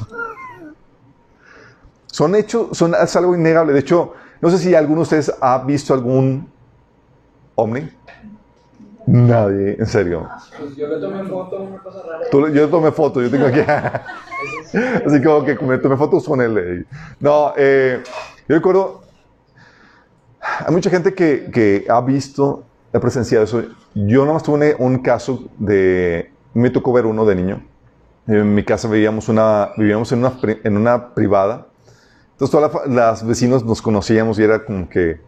Son 2.08 2.34
hechos, 2.36 2.76
son, 2.78 2.96
es 2.96 3.15
algo 3.15 3.36
innegable. 3.36 3.74
De 3.74 3.80
hecho, 3.80 4.13
no 4.41 4.49
sé 4.49 4.58
si 4.58 4.75
alguno 4.75 4.97
de 4.97 5.04
ustedes 5.04 5.34
ha 5.39 5.60
visto 5.60 5.93
algún 5.93 6.49
ovni. 7.56 7.89
Nadie, 9.06 9.75
en 9.80 9.86
serio. 9.88 10.30
Pues 10.58 10.75
yo 10.75 10.88
le 10.88 10.99
tomé 10.99 11.23
foto, 11.23 11.63
una 11.63 11.77
cosa 11.80 12.01
rara. 12.08 12.30
Tú, 12.30 12.47
yo 12.47 12.65
le 12.65 12.67
tomé 12.67 12.91
foto, 12.91 13.21
yo 13.21 13.30
tengo 13.30 13.47
aquí. 13.47 13.60
Así 15.06 15.21
como 15.21 15.43
que 15.43 15.56
me 15.56 15.77
tomé 15.80 15.97
fotos 15.97 16.23
con 16.25 16.39
él. 16.41 16.88
No, 17.19 17.54
eh, 17.58 18.01
yo 18.47 18.56
recuerdo. 18.56 19.01
Hay 20.39 20.73
mucha 20.73 20.89
gente 20.89 21.13
que, 21.13 21.49
que 21.51 21.86
ha 21.89 22.01
visto, 22.01 22.63
ha 22.93 22.99
presenciado 22.99 23.43
eso. 23.43 23.63
Yo 23.93 24.25
nomás 24.25 24.43
tuve 24.43 24.75
un, 24.77 24.93
un 24.93 24.99
caso 24.99 25.43
de. 25.58 26.32
Me 26.54 26.69
tocó 26.69 26.93
ver 26.93 27.06
uno 27.06 27.25
de 27.25 27.36
niño. 27.36 27.63
En 28.27 28.54
mi 28.54 28.63
casa 28.63 28.88
vivíamos, 28.88 29.30
una, 29.30 29.71
vivíamos 29.77 30.12
en, 30.12 30.19
una, 30.19 30.34
en 30.63 30.77
una 30.77 31.13
privada. 31.13 31.67
Entonces 32.41 32.60
todas 32.60 32.88
la- 32.88 32.95
las 32.95 33.23
vecinos 33.27 33.63
nos 33.63 33.84
conocíamos 33.84 34.39
y 34.39 34.43
era 34.43 34.65
como 34.65 34.89
que... 34.89 35.21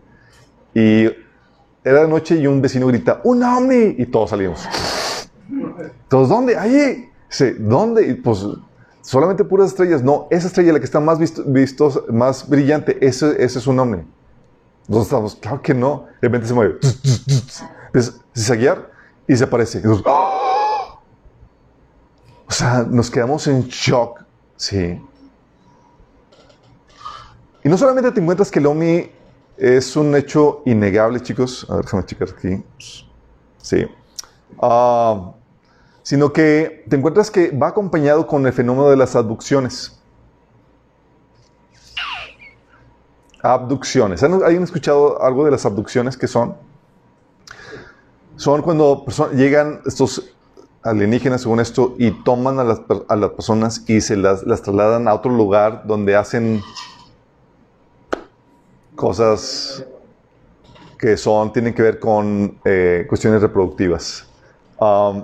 Y 0.73 1.06
era 1.84 2.02
de 2.02 2.08
noche 2.08 2.38
y 2.38 2.47
un 2.47 2.60
vecino 2.60 2.88
grita, 2.88 3.21
¡un 3.23 3.43
ovni! 3.43 3.97
Y 3.99 4.08
todos 4.08 4.32
salimos. 4.32 4.67
Todos, 6.08 6.28
¿dónde? 6.30 6.58
Ahí. 6.58 7.12
Sí, 7.30 7.52
¿dónde? 7.60 8.08
Y 8.08 8.15
pues 8.15 8.43
solamente 9.02 9.43
puras 9.43 9.67
estrellas. 9.67 10.02
No, 10.02 10.28
esa 10.32 10.47
estrella, 10.47 10.73
la 10.73 10.80
que 10.80 10.86
está 10.86 10.99
más 10.99 11.19
visto, 11.19 12.06
más 12.10 12.49
brillante, 12.49 12.97
ese, 13.06 13.36
ese 13.43 13.60
es 13.60 13.67
un 13.67 13.80
ovni. 13.80 13.97
Nosotros 14.88 15.04
estamos, 15.06 15.36
claro 15.36 15.62
que 15.62 15.76
no. 15.76 16.06
De 16.19 16.30
repente 16.30 16.47
se 16.47 16.56
mueve. 16.56 16.80
Empieza 17.93 18.54
a 18.54 18.78
y 19.28 19.36
se 19.36 19.43
aparece. 19.43 19.84
Y 19.86 20.02
¡ah! 20.08 20.99
O 22.47 22.52
sea, 22.52 22.88
nos 22.89 23.12
quedamos 23.12 23.45
en 23.45 23.67
shock. 23.67 24.23
Sí. 24.56 24.99
Y 27.63 27.69
no 27.69 27.78
solamente 27.78 28.12
te 28.12 28.19
encuentras 28.19 28.52
que 28.52 28.60
el 28.60 28.65
OMI 28.65 29.10
es 29.58 29.95
un 29.95 30.15
hecho 30.15 30.62
innegable, 30.65 31.21
chicos. 31.21 31.65
A 31.69 31.76
ver, 31.76 31.86
déjame 31.86 32.06
checar 32.06 32.28
aquí. 32.30 32.63
Sí. 33.58 33.86
Ah, 34.62 35.32
sino 36.02 36.34
que 36.34 36.84
te 36.89 36.97
encuentras 36.97 37.32
que 37.32 37.52
va 37.52 37.69
acompañado 37.69 38.28
con 38.28 38.45
el 38.45 38.54
fenómeno 38.54 38.89
de 38.89 38.97
las 38.97 39.15
abducciones. 39.15 39.97
Abducciones. 43.41 44.21
¿Han, 44.23 44.43
¿Alguien 44.43 44.63
escuchado 44.63 45.21
algo 45.21 45.45
de 45.45 45.52
las 45.52 45.65
abducciones 45.65 46.17
que 46.17 46.28
son? 46.28 46.56
Son 48.36 48.62
cuando 48.62 49.06
llegan 49.34 49.82
estos 49.86 50.34
alienígenas, 50.82 51.41
según 51.41 51.62
esto, 51.62 51.95
y 51.97 52.12
toman 52.23 52.60
a 52.60 52.63
las, 52.65 52.80
personas 53.32 53.86
y 53.88 54.02
se 54.02 54.17
las 54.17 54.43
trasladan 54.43 55.08
a 55.08 55.13
otro 55.13 55.32
lugar 55.32 55.84
donde 55.86 56.15
hacen 56.15 56.62
cosas 58.95 59.86
que 60.99 61.17
son, 61.17 61.51
tienen 61.51 61.73
que 61.73 61.82
ver 61.82 61.99
con 61.99 62.60
eh, 62.63 63.06
cuestiones 63.10 63.41
reproductivas. 63.41 64.25
Um, 64.79 65.23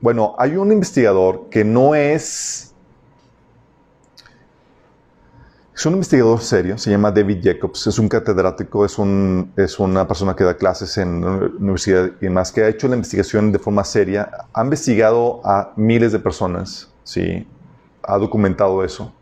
bueno, 0.00 0.34
hay 0.38 0.56
un 0.56 0.72
investigador 0.72 1.48
que 1.50 1.64
no 1.64 1.94
es... 1.94 2.74
Es 5.74 5.86
un 5.86 5.92
investigador 5.92 6.40
serio, 6.40 6.76
se 6.76 6.90
llama 6.90 7.12
David 7.12 7.38
Jacobs, 7.40 7.86
es 7.86 8.00
un 8.00 8.08
catedrático, 8.08 8.84
es, 8.84 8.98
un, 8.98 9.52
es 9.56 9.78
una 9.78 10.08
persona 10.08 10.34
que 10.34 10.42
da 10.42 10.56
clases 10.56 10.98
en 10.98 11.22
universidad 11.24 12.10
y 12.20 12.28
más, 12.28 12.50
que 12.50 12.64
ha 12.64 12.68
hecho 12.68 12.88
la 12.88 12.96
investigación 12.96 13.52
de 13.52 13.60
forma 13.60 13.84
seria, 13.84 14.28
ha 14.52 14.64
investigado 14.64 15.40
a 15.44 15.72
miles 15.76 16.10
de 16.10 16.18
personas, 16.18 16.92
¿sí? 17.04 17.46
ha 18.02 18.18
documentado 18.18 18.82
eso. 18.82 19.12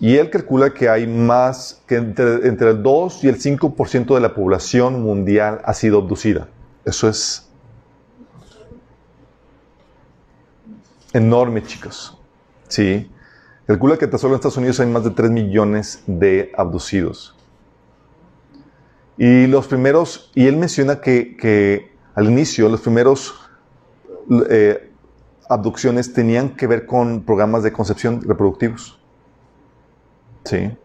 Y 0.00 0.16
él 0.16 0.30
calcula 0.30 0.72
que 0.72 0.88
hay 0.88 1.06
más, 1.06 1.82
que 1.86 1.96
entre, 1.96 2.46
entre 2.46 2.70
el 2.70 2.82
2 2.82 3.24
y 3.24 3.28
el 3.28 3.40
5% 3.40 4.14
de 4.14 4.20
la 4.20 4.34
población 4.34 5.02
mundial 5.02 5.60
ha 5.64 5.74
sido 5.74 5.98
abducida. 5.98 6.48
Eso 6.84 7.08
es 7.08 7.48
enorme, 11.12 11.62
chicos. 11.62 12.16
Sí. 12.68 13.10
Calcula 13.66 13.98
que 13.98 14.06
tan 14.06 14.18
solo 14.18 14.34
en 14.34 14.36
Estados 14.36 14.56
Unidos 14.56 14.80
hay 14.80 14.86
más 14.86 15.04
de 15.04 15.10
3 15.10 15.30
millones 15.30 16.02
de 16.06 16.52
abducidos. 16.56 17.34
Y 19.18 19.48
los 19.48 19.66
primeros, 19.66 20.30
y 20.34 20.46
él 20.46 20.56
menciona 20.56 21.00
que, 21.00 21.36
que 21.36 21.92
al 22.14 22.26
inicio, 22.26 22.68
los 22.68 22.80
primeros 22.80 23.34
eh, 24.48 24.92
abducciones 25.48 26.12
tenían 26.12 26.50
que 26.50 26.66
ver 26.66 26.86
con 26.86 27.24
programas 27.24 27.62
de 27.62 27.72
concepción 27.72 28.22
reproductivos. 28.22 28.97
Sí. 30.48 30.76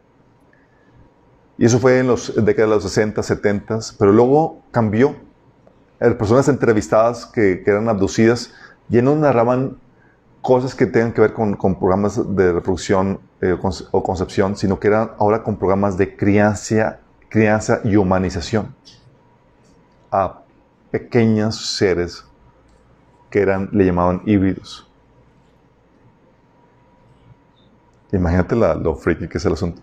Y 1.57 1.65
eso 1.65 1.79
fue 1.79 1.99
en 1.99 2.09
en 2.09 2.45
décadas 2.45 2.69
de 2.69 2.75
los 2.75 2.83
60, 2.83 3.23
70, 3.23 3.79
pero 3.97 4.11
luego 4.11 4.61
cambió. 4.71 5.15
Las 5.99 6.15
personas 6.15 6.49
entrevistadas 6.49 7.25
que, 7.25 7.63
eran 7.65 7.87
abducidas 7.87 8.51
ya 8.89 9.01
no 9.01 9.15
narraban 9.15 9.77
cosas 10.41 10.75
que 10.75 10.85
tengan 10.85 11.13
que 11.13 11.21
ver 11.21 11.33
con, 11.33 11.55
programas 11.55 12.35
de 12.35 12.51
reproducción 12.51 13.21
eh, 13.39 13.55
o 13.91 14.03
concepción, 14.03 14.57
sino 14.57 14.79
que 14.79 14.89
eran 14.89 15.11
ahora 15.17 15.43
con 15.43 15.55
programas 15.55 15.97
de 15.97 16.17
crianza, 16.17 16.99
crianza 17.29 17.79
y 17.85 17.95
humanización 17.95 18.75
a 20.11 20.41
pequeños 20.91 21.77
seres 21.77 22.25
que 23.29 23.39
eran, 23.39 23.69
le 23.71 23.85
llamaban 23.85 24.21
híbridos. 24.25 24.92
Imagínate 28.13 28.55
la- 28.55 28.75
lo 28.75 28.95
freaky 28.95 29.27
que 29.27 29.37
es 29.37 29.45
el 29.45 29.53
asunto. 29.53 29.81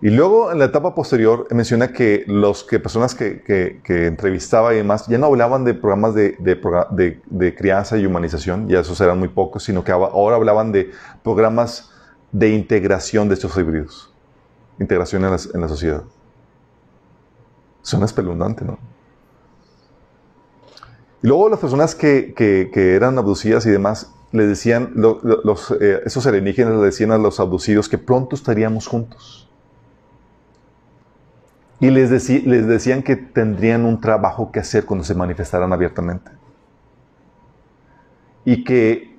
Y 0.00 0.10
luego, 0.10 0.50
en 0.50 0.58
la 0.58 0.64
etapa 0.64 0.96
posterior, 0.96 1.46
menciona 1.52 1.92
que 1.92 2.24
las 2.26 2.64
que 2.64 2.80
personas 2.80 3.14
que, 3.14 3.40
que, 3.42 4.06
entrevistaba 4.08 4.74
y 4.74 4.78
demás 4.78 5.06
ya 5.06 5.16
no 5.16 5.26
hablaban 5.26 5.64
de 5.64 5.74
programas 5.74 6.14
de, 6.14 6.34
de, 6.40 7.20
de, 7.30 7.54
crianza 7.54 7.96
y 7.96 8.04
humanización, 8.04 8.68
ya 8.68 8.80
esos 8.80 9.00
eran 9.00 9.20
muy 9.20 9.28
pocos, 9.28 9.62
sino 9.62 9.84
que 9.84 9.92
ahora 9.92 10.34
hablaban 10.34 10.72
de 10.72 10.90
programas 11.22 11.92
de 12.32 12.48
integración 12.48 13.28
de 13.28 13.34
estos 13.34 13.56
híbridos, 13.56 14.12
integración 14.80 15.24
en, 15.24 15.36
en 15.54 15.60
la 15.60 15.68
sociedad. 15.68 16.02
Suena 17.82 18.06
espeluznante, 18.06 18.64
¿no? 18.64 18.78
Y 21.22 21.28
luego 21.28 21.48
las 21.48 21.60
personas 21.60 21.94
que, 21.94 22.34
que, 22.34 22.94
eran 22.96 23.16
abducidas 23.18 23.64
y 23.66 23.70
demás, 23.70 24.10
les 24.32 24.48
decían, 24.48 24.92
los, 24.94 25.70
eh, 25.80 26.00
esos 26.04 26.26
alienígenas 26.26 26.74
le 26.74 26.84
decían 26.84 27.12
a 27.12 27.18
los 27.18 27.38
abducidos 27.38 27.88
que 27.88 27.98
pronto 27.98 28.34
estaríamos 28.34 28.86
juntos. 28.86 29.48
Y 31.80 31.90
les, 31.90 32.10
decían 32.10 33.02
que 33.02 33.16
tendrían 33.16 33.84
un 33.84 34.00
trabajo 34.00 34.52
que 34.52 34.60
hacer 34.60 34.84
cuando 34.84 35.04
se 35.04 35.14
manifestaran 35.14 35.72
abiertamente. 35.72 36.30
Y 38.44 38.64
que 38.64 39.16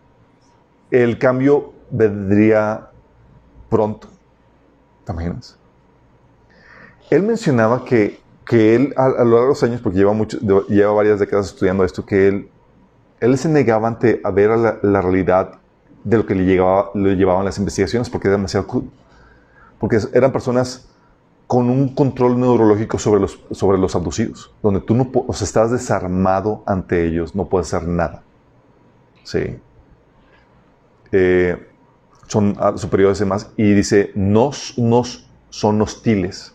el 0.89 1.19
cambio 1.19 1.73
vendría 1.91 2.89
pronto. 3.69 4.07
¿Te 5.05 5.11
imaginas? 5.11 5.57
Él 7.09 7.23
mencionaba 7.23 7.83
que 7.83 8.23
que 8.45 8.75
él, 8.75 8.93
a, 8.97 9.09
lo 9.09 9.17
largo 9.23 9.41
de 9.41 9.47
los 9.47 9.63
años, 9.63 9.81
porque 9.81 9.97
lleva, 9.97 10.13
lleva 10.67 10.91
varias 10.91 11.19
décadas 11.19 11.47
estudiando 11.47 11.83
esto, 11.83 12.05
que 12.05 12.27
él, 12.27 12.49
él 13.23 13.37
se 13.37 13.49
negaba 13.49 13.87
ante 13.87 14.21
a 14.23 14.31
ver 14.31 14.49
la, 14.51 14.79
la, 14.81 15.01
realidad 15.01 15.55
de 16.03 16.17
lo 16.17 16.25
que 16.25 16.35
le, 16.35 16.45
llegaba, 16.45 16.91
le 16.93 17.15
llevaban 17.15 17.45
las 17.45 17.57
investigaciones, 17.57 18.09
porque 18.09 18.27
era 18.27 18.37
demasiado. 18.37 18.67
Porque 19.79 19.99
eran 20.13 20.31
personas 20.31 20.87
con 21.47 21.69
un 21.69 21.93
control 21.93 22.39
neurológico 22.39 22.97
sobre 22.97 23.21
los, 23.21 23.39
sobre 23.51 23.77
los 23.77 23.95
abducidos, 23.95 24.53
donde 24.61 24.81
tú 24.81 24.95
no 24.95 25.09
o 25.13 25.33
sea, 25.33 25.45
estás 25.45 25.71
desarmado 25.71 26.63
ante 26.65 27.05
ellos, 27.05 27.35
no 27.35 27.45
puedes 27.45 27.73
hacer 27.73 27.87
nada. 27.87 28.23
Sí. 29.23 29.57
Eh, 31.11 31.69
son 32.27 32.55
superiores 32.77 33.19
y 33.19 33.23
demás, 33.23 33.51
y 33.57 33.73
dice, 33.73 34.11
no, 34.15 34.51
no 34.77 35.03
son 35.49 35.81
hostiles 35.81 36.53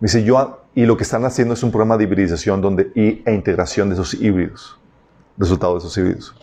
dice, 0.00 0.24
yo, 0.24 0.62
y 0.74 0.84
lo 0.84 0.96
que 0.96 1.04
están 1.04 1.24
haciendo 1.24 1.54
es 1.54 1.62
un 1.62 1.70
programa 1.70 1.96
de 1.96 2.04
hibridización 2.04 2.60
donde, 2.60 2.90
y, 2.94 3.22
e 3.24 3.34
integración 3.34 3.88
de 3.88 3.94
esos 3.94 4.14
híbridos, 4.14 4.78
resultado 5.36 5.74
de 5.74 5.78
esos 5.78 5.96
híbridos. 5.96 6.34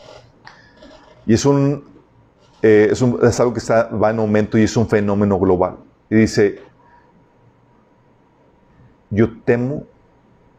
Y 1.25 1.33
es, 1.33 1.45
un, 1.45 1.83
eh, 2.61 2.89
es, 2.91 3.01
un, 3.01 3.19
es 3.25 3.39
algo 3.39 3.53
que 3.53 3.59
está, 3.59 3.85
va 3.89 4.11
en 4.11 4.19
aumento 4.19 4.57
y 4.57 4.63
es 4.63 4.75
un 4.75 4.87
fenómeno 4.87 5.39
global. 5.39 5.77
Y 6.09 6.15
dice, 6.15 6.61
yo 9.09 9.41
temo 9.43 9.85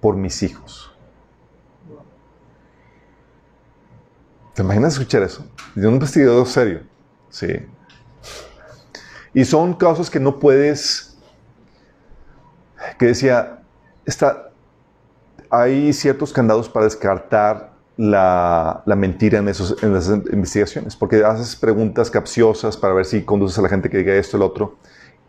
por 0.00 0.16
mis 0.16 0.42
hijos. 0.42 0.90
¿Te 4.54 4.62
imaginas 4.62 4.94
escuchar 4.94 5.22
eso? 5.22 5.44
De 5.74 5.86
un 5.86 5.94
investigador 5.94 6.46
serio. 6.46 6.82
Sí. 7.28 7.48
Y 9.32 9.44
son 9.44 9.74
casos 9.74 10.08
que 10.08 10.20
no 10.20 10.38
puedes 10.38 11.14
que 12.98 13.06
decía, 13.06 13.62
está, 14.04 14.50
hay 15.50 15.92
ciertos 15.92 16.32
candados 16.32 16.68
para 16.68 16.84
descartar 16.84 17.73
la, 17.96 18.82
mentira 18.96 19.38
en, 19.38 19.48
esos, 19.48 19.82
en 19.82 19.94
esas 19.94 20.20
investigaciones, 20.32 20.96
porque 20.96 21.24
haces 21.24 21.56
preguntas 21.56 22.10
capciosas 22.10 22.76
para 22.76 22.94
ver 22.94 23.04
si 23.04 23.22
conduces 23.22 23.58
a 23.58 23.62
la 23.62 23.68
gente 23.68 23.88
que 23.88 23.98
diga 23.98 24.14
esto 24.14 24.36
el 24.36 24.42
otro, 24.42 24.76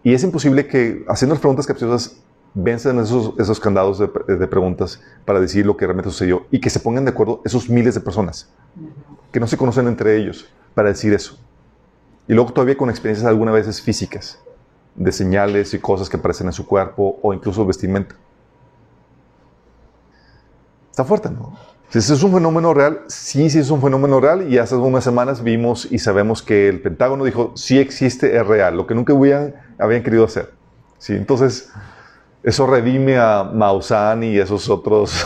y 0.03 0.13
es 0.13 0.23
imposible 0.23 0.67
que 0.67 1.03
haciendo 1.07 1.35
las 1.35 1.41
preguntas 1.41 1.65
capciosas 1.65 2.17
venzan 2.53 2.99
esos, 2.99 3.33
esos 3.37 3.59
candados 3.59 3.99
de, 3.99 4.07
de, 4.35 4.47
preguntas 4.47 5.01
para 5.25 5.39
decir 5.39 5.65
lo 5.65 5.75
que 5.75 5.85
realmente 5.85 6.09
sucedió 6.09 6.45
y 6.51 6.59
que 6.61 6.69
se 6.69 6.79
pongan 6.79 7.03
de 7.03 7.11
acuerdo 7.11 7.41
esos 7.43 7.69
miles 7.69 7.95
de 7.95 8.01
personas 8.01 8.49
que 9.31 9.39
no 9.39 9.47
se 9.47 9.57
conocen 9.57 9.87
entre 9.87 10.15
ellos 10.15 10.47
para 10.73 10.89
decir 10.89 11.13
eso. 11.13 11.37
Y 12.27 12.33
luego 12.33 12.53
todavía 12.53 12.77
con 12.77 12.89
experiencias 12.89 13.27
algunas 13.27 13.53
veces 13.53 13.81
físicas 13.81 14.39
de 14.95 15.11
señales 15.11 15.73
y 15.73 15.79
cosas 15.79 16.09
que 16.09 16.17
aparecen 16.17 16.47
en 16.47 16.53
su 16.53 16.65
cuerpo 16.65 17.19
o 17.21 17.33
incluso 17.33 17.65
vestimenta. 17.65 18.15
Está 20.91 21.03
fuerte, 21.03 21.29
¿no? 21.29 21.57
Si 22.01 22.11
es 22.11 22.23
un 22.23 22.33
fenómeno 22.33 22.73
real, 22.73 23.03
sí, 23.07 23.49
sí 23.49 23.59
es 23.59 23.69
un 23.69 23.81
fenómeno 23.81 24.19
real 24.19 24.51
y 24.51 24.57
hace 24.57 24.75
unas 24.75 25.01
semanas 25.01 25.41
vimos 25.41 25.87
y 25.89 25.99
sabemos 25.99 26.41
que 26.41 26.67
el 26.67 26.81
Pentágono 26.81 27.23
dijo, 27.23 27.53
sí 27.55 27.79
existe, 27.79 28.35
es 28.35 28.45
real, 28.45 28.75
lo 28.75 28.85
que 28.85 28.93
nunca 28.93 29.13
habían, 29.13 29.55
habían 29.79 30.03
querido 30.03 30.25
hacer. 30.25 30.51
¿Sí? 30.97 31.13
Entonces, 31.13 31.71
eso 32.43 32.67
redime 32.67 33.17
a 33.17 33.45
Maussan 33.45 34.23
y 34.23 34.37
esos 34.37 34.69
otros. 34.69 35.25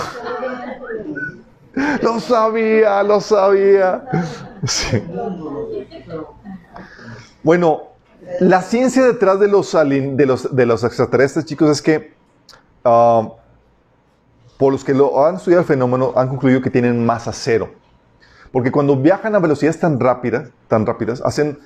lo 2.03 2.19
sabía, 2.19 3.01
lo 3.01 3.19
sabía. 3.19 4.05
Sí. 4.63 5.01
Bueno, 7.41 7.81
la 8.41 8.61
ciencia 8.61 9.03
detrás 9.05 9.39
de 9.39 9.47
los, 9.47 9.71
de 9.71 10.25
los, 10.27 10.55
de 10.55 10.65
los 10.67 10.83
extraterrestres, 10.83 11.45
chicos, 11.45 11.71
es 11.71 11.81
que 11.81 12.13
ah, 12.85 13.27
por 14.59 14.73
los 14.73 14.83
que 14.83 14.93
lo 14.93 15.25
han 15.25 15.35
estudiado 15.35 15.61
el 15.61 15.67
fenómeno 15.67 16.11
han 16.17 16.27
concluido 16.27 16.61
que 16.61 16.69
tienen 16.69 17.05
masa 17.05 17.31
cero. 17.31 17.69
Porque 18.51 18.73
cuando 18.73 18.97
viajan 18.97 19.33
a 19.33 19.39
velocidades 19.39 19.79
tan 19.79 20.01
rápidas, 20.01 20.49
tan 20.67 20.85
rápidas 20.85 21.21
hacen 21.23 21.59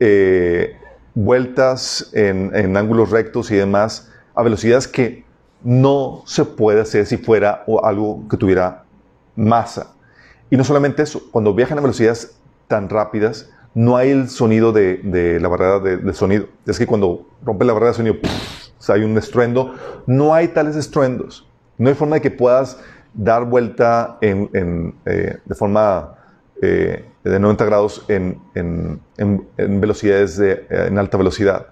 eh, 0.00 0.78
vueltas 1.14 2.08
en, 2.14 2.74
ángulos 2.74 3.10
rectos 3.10 3.50
y 3.50 3.56
demás 3.56 4.10
a 4.34 4.42
velocidades 4.42 4.88
que 4.88 5.26
no 5.62 6.22
se 6.24 6.46
puede 6.46 6.80
hacer 6.80 7.04
si 7.04 7.18
fuera 7.18 7.64
algo 7.82 8.26
que 8.30 8.38
tuviera 8.38 8.84
masa. 9.36 9.92
Y 10.48 10.56
no 10.56 10.64
solamente 10.64 11.02
eso, 11.02 11.20
cuando 11.32 11.52
viajan 11.52 11.76
a 11.76 11.82
velocidades 11.82 12.38
tan 12.66 12.88
rápidas, 12.88 13.50
no 13.74 13.98
hay 13.98 14.08
el 14.08 14.30
sonido 14.30 14.72
de, 14.72 15.38
la 15.38 15.48
barrera 15.48 15.80
de, 15.80 16.14
sonido. 16.14 16.46
Es 16.64 16.78
que 16.78 16.86
cuando 16.86 17.28
rompe 17.44 17.66
la 17.66 17.74
barrera 17.74 17.90
de 17.90 17.96
sonido, 17.98 18.16
hay 18.88 19.02
un 19.04 19.18
estruendo. 19.18 19.74
No 20.06 20.32
hay 20.32 20.48
tales 20.48 20.76
estruendos. 20.76 21.46
No 21.82 21.88
hay 21.88 21.96
forma 21.96 22.14
de 22.14 22.22
que 22.22 22.30
puedas 22.30 22.78
dar 23.12 23.44
vuelta 23.44 24.16
eh, 24.20 25.40
de 25.44 25.54
forma 25.56 26.14
eh, 26.62 27.04
de 27.24 27.40
90 27.40 27.64
grados 27.64 28.04
en, 28.06 29.00
velocidades 29.58 30.36
de, 30.36 30.52
eh, 30.52 30.86
en 30.86 30.96
alta 30.96 31.18
velocidad. 31.18 31.66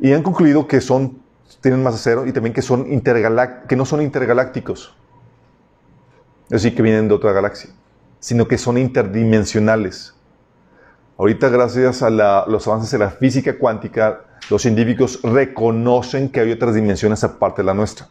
Y 0.00 0.12
han 0.12 0.24
concluido 0.24 0.66
que 0.66 0.80
son, 0.80 1.22
tienen 1.60 1.84
masa 1.84 1.98
cero 1.98 2.26
y 2.26 2.32
también 2.32 2.52
que, 2.52 2.62
son 2.62 2.84
no 2.90 3.84
son 3.84 4.02
intergalácticos. 4.02 4.96
Es 6.46 6.62
decir, 6.62 6.74
que 6.74 6.82
vienen 6.82 7.06
de 7.06 7.14
otra 7.14 7.30
galaxia, 7.30 7.70
sino 8.18 8.48
que 8.48 8.58
son 8.58 8.76
interdimensionales. 8.76 10.16
Ahorita, 11.16 11.48
gracias 11.48 12.02
a 12.02 12.10
los 12.10 12.66
avances 12.66 12.90
de 12.90 12.98
la 12.98 13.10
física 13.10 13.56
cuántica, 13.56 14.22
los 14.50 14.62
científicos 14.62 15.20
reconocen 15.22 16.28
que 16.28 16.40
hay 16.40 16.50
otras 16.50 16.74
dimensiones 16.74 17.22
aparte 17.22 17.62
de 17.62 17.66
la 17.66 17.74
nuestra, 17.74 18.08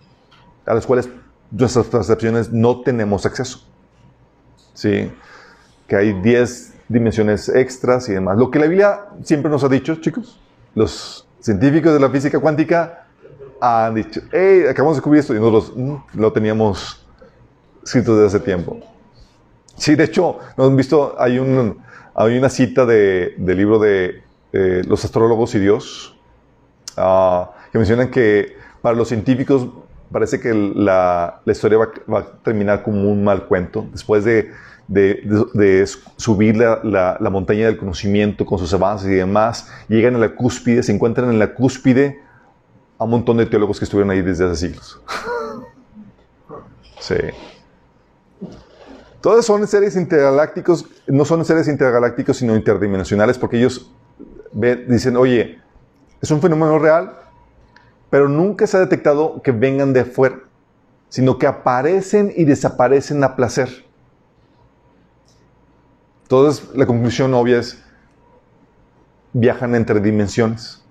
a 0.65 0.73
las 0.73 0.85
cuales 0.85 1.09
nuestras 1.51 1.87
percepciones 1.87 2.51
no 2.51 2.81
tenemos 2.81 3.25
acceso. 3.25 3.59
¿Sí? 4.73 5.11
Que 5.87 5.95
hay 5.95 6.13
10 6.21 6.73
dimensiones 6.87 7.49
extras 7.49 8.07
y 8.09 8.13
demás. 8.13 8.37
Lo 8.37 8.51
que 8.51 8.59
la 8.59 8.67
Biblia 8.67 9.05
siempre 9.23 9.51
nos 9.51 9.63
ha 9.63 9.69
dicho, 9.69 9.95
chicos, 9.95 10.39
los 10.75 11.27
científicos 11.39 11.93
de 11.93 11.99
la 11.99 12.09
física 12.09 12.39
cuántica 12.39 13.07
han 13.59 13.95
dicho, 13.95 14.21
hey, 14.31 14.63
acabamos 14.69 14.95
de 14.95 14.99
descubrir 14.99 15.19
esto 15.19 15.35
y 15.35 15.39
nosotros 15.39 15.73
mm, 15.75 15.95
lo 16.15 16.33
teníamos 16.33 17.05
escrito 17.83 18.15
desde 18.15 18.37
hace 18.37 18.45
tiempo. 18.45 18.79
Sí, 19.75 19.95
de 19.95 20.05
hecho, 20.05 20.39
nos 20.57 20.67
han 20.67 20.75
visto, 20.75 21.15
hay 21.17 21.39
un, 21.39 21.81
hay 22.13 22.37
una 22.37 22.49
cita 22.49 22.85
de, 22.85 23.35
del 23.37 23.57
libro 23.57 23.79
de 23.79 24.23
Los 24.51 25.05
astrólogos 25.05 25.55
y 25.55 25.59
Dios, 25.59 26.17
ah, 26.97 27.51
que 27.71 27.77
mencionan 27.77 28.11
que 28.11 28.57
para 28.81 28.95
los 28.95 29.07
científicos 29.07 29.67
parece 30.11 30.39
que 30.39 30.53
la, 30.53 31.41
la 31.45 31.51
historia 31.51 31.77
va, 31.77 32.19
a 32.19 32.25
terminar 32.43 32.83
como 32.83 33.09
un 33.09 33.23
mal 33.23 33.45
cuento. 33.45 33.87
Después 33.91 34.25
de, 34.25 34.51
subir 36.17 36.57
la, 36.57 37.17
la, 37.19 37.29
montaña 37.29 37.65
del 37.65 37.77
conocimiento 37.77 38.45
con 38.45 38.59
sus 38.59 38.73
avances 38.73 39.09
y 39.09 39.15
demás, 39.15 39.69
llegan 39.87 40.15
a 40.15 40.19
la 40.19 40.35
cúspide, 40.35 40.83
se 40.83 40.91
encuentran 40.91 41.29
en 41.29 41.39
la 41.39 41.53
cúspide 41.53 42.19
a 42.97 43.05
un 43.05 43.11
montón 43.11 43.37
de 43.37 43.45
teólogos 43.45 43.79
que 43.79 43.85
estuvieron 43.85 44.11
ahí 44.11 44.21
desde 44.21 44.45
hace 44.45 44.67
siglos. 44.67 45.01
sí. 46.99 47.15
Todos 49.21 49.45
son 49.45 49.65
seres 49.67 49.95
intergalácticos, 49.95 50.85
no 51.07 51.25
son 51.25 51.45
seres 51.45 51.67
intergalácticos, 51.67 52.37
sino 52.37 52.55
interdimensionales, 52.55 53.37
porque 53.37 53.57
ellos 53.57 53.91
dicen, 54.87 55.15
oye, 55.15 55.59
es 56.21 56.31
un 56.31 56.41
fenómeno 56.41 56.79
real, 56.79 57.20
pero 58.11 58.27
nunca 58.27 58.67
se 58.67 58.77
ha 58.77 58.81
detectado 58.81 59.41
que 59.41 59.51
vengan 59.51 59.93
de 59.93 60.01
afuera, 60.01 60.41
sino 61.09 61.39
que 61.39 61.47
aparecen 61.47 62.31
y 62.35 62.43
desaparecen 62.43 63.23
a 63.23 63.35
placer. 63.35 63.85
Entonces, 66.23 66.69
la 66.75 66.85
conclusión 66.85 67.33
obvia 67.33 67.59
es, 67.59 67.81
viajan 69.33 69.75
entre 69.75 70.01
dimensiones. 70.01 70.83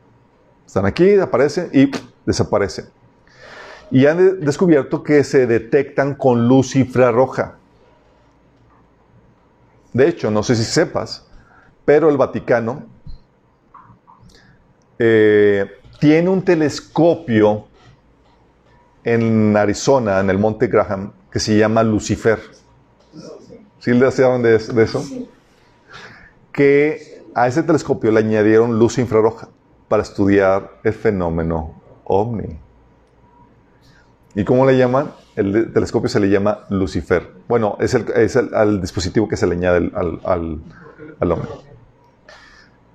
Están 0.67 0.87
aquí, 0.87 1.19
aparecen 1.19 1.69
y 1.73 1.91
desaparecen. 2.25 2.87
Y 3.91 4.07
han 4.07 4.41
descubierto 4.41 5.03
que 5.03 5.23
se 5.23 5.47
detectan 5.47 6.15
con 6.15 6.49
luz 6.49 6.75
infrarroja. 6.75 7.57
De 9.93 10.09
hecho, 10.09 10.31
no 10.31 10.43
sé 10.43 10.57
si 10.57 10.65
sepas, 10.65 11.27
pero 11.85 12.09
el 12.09 12.17
Vaticano 12.17 12.85
eh, 14.99 15.80
tiene 16.01 16.29
un 16.29 16.43
telescopio 16.43 17.67
en 19.05 19.57
Arizona, 19.57 20.21
en 20.21 20.31
el 20.31 20.39
Monte 20.39 20.67
Graham, 20.67 21.13
que 21.31 21.39
se 21.39 21.57
llama 21.57 21.83
Lucifer. 21.83 22.41
¿Sí 23.79 23.93
le 23.93 24.11
saben 24.11 24.43
de, 24.43 24.59
de 24.59 24.83
eso? 24.83 25.05
Que 26.53 27.23
a 27.35 27.47
ese 27.47 27.63
telescopio 27.63 28.11
le 28.11 28.21
añadieron 28.21 28.79
luz 28.79 28.99
infrarroja 28.99 29.49
para 29.89 30.03
estudiar 30.03 30.79
el 30.83 30.93
fenómeno 30.93 31.81
ovni. 32.05 32.59
¿Y 34.35 34.45
cómo 34.45 34.67
le 34.67 34.77
llaman? 34.77 35.13
El 35.37 35.73
telescopio 35.73 36.09
se 36.09 36.21
le 36.21 36.29
llama 36.29 36.67
Lucifer. 36.71 37.31
Bueno, 37.49 37.77
es 37.81 37.95
el, 37.95 38.07
es 38.15 38.37
el 38.37 38.81
dispositivo 38.81 39.29
que 39.29 39.37
se 39.37 39.47
le 39.47 39.55
añade 39.55 39.91
al, 39.95 40.21
al, 40.25 40.61
al 41.19 41.33
hombre. 41.33 41.49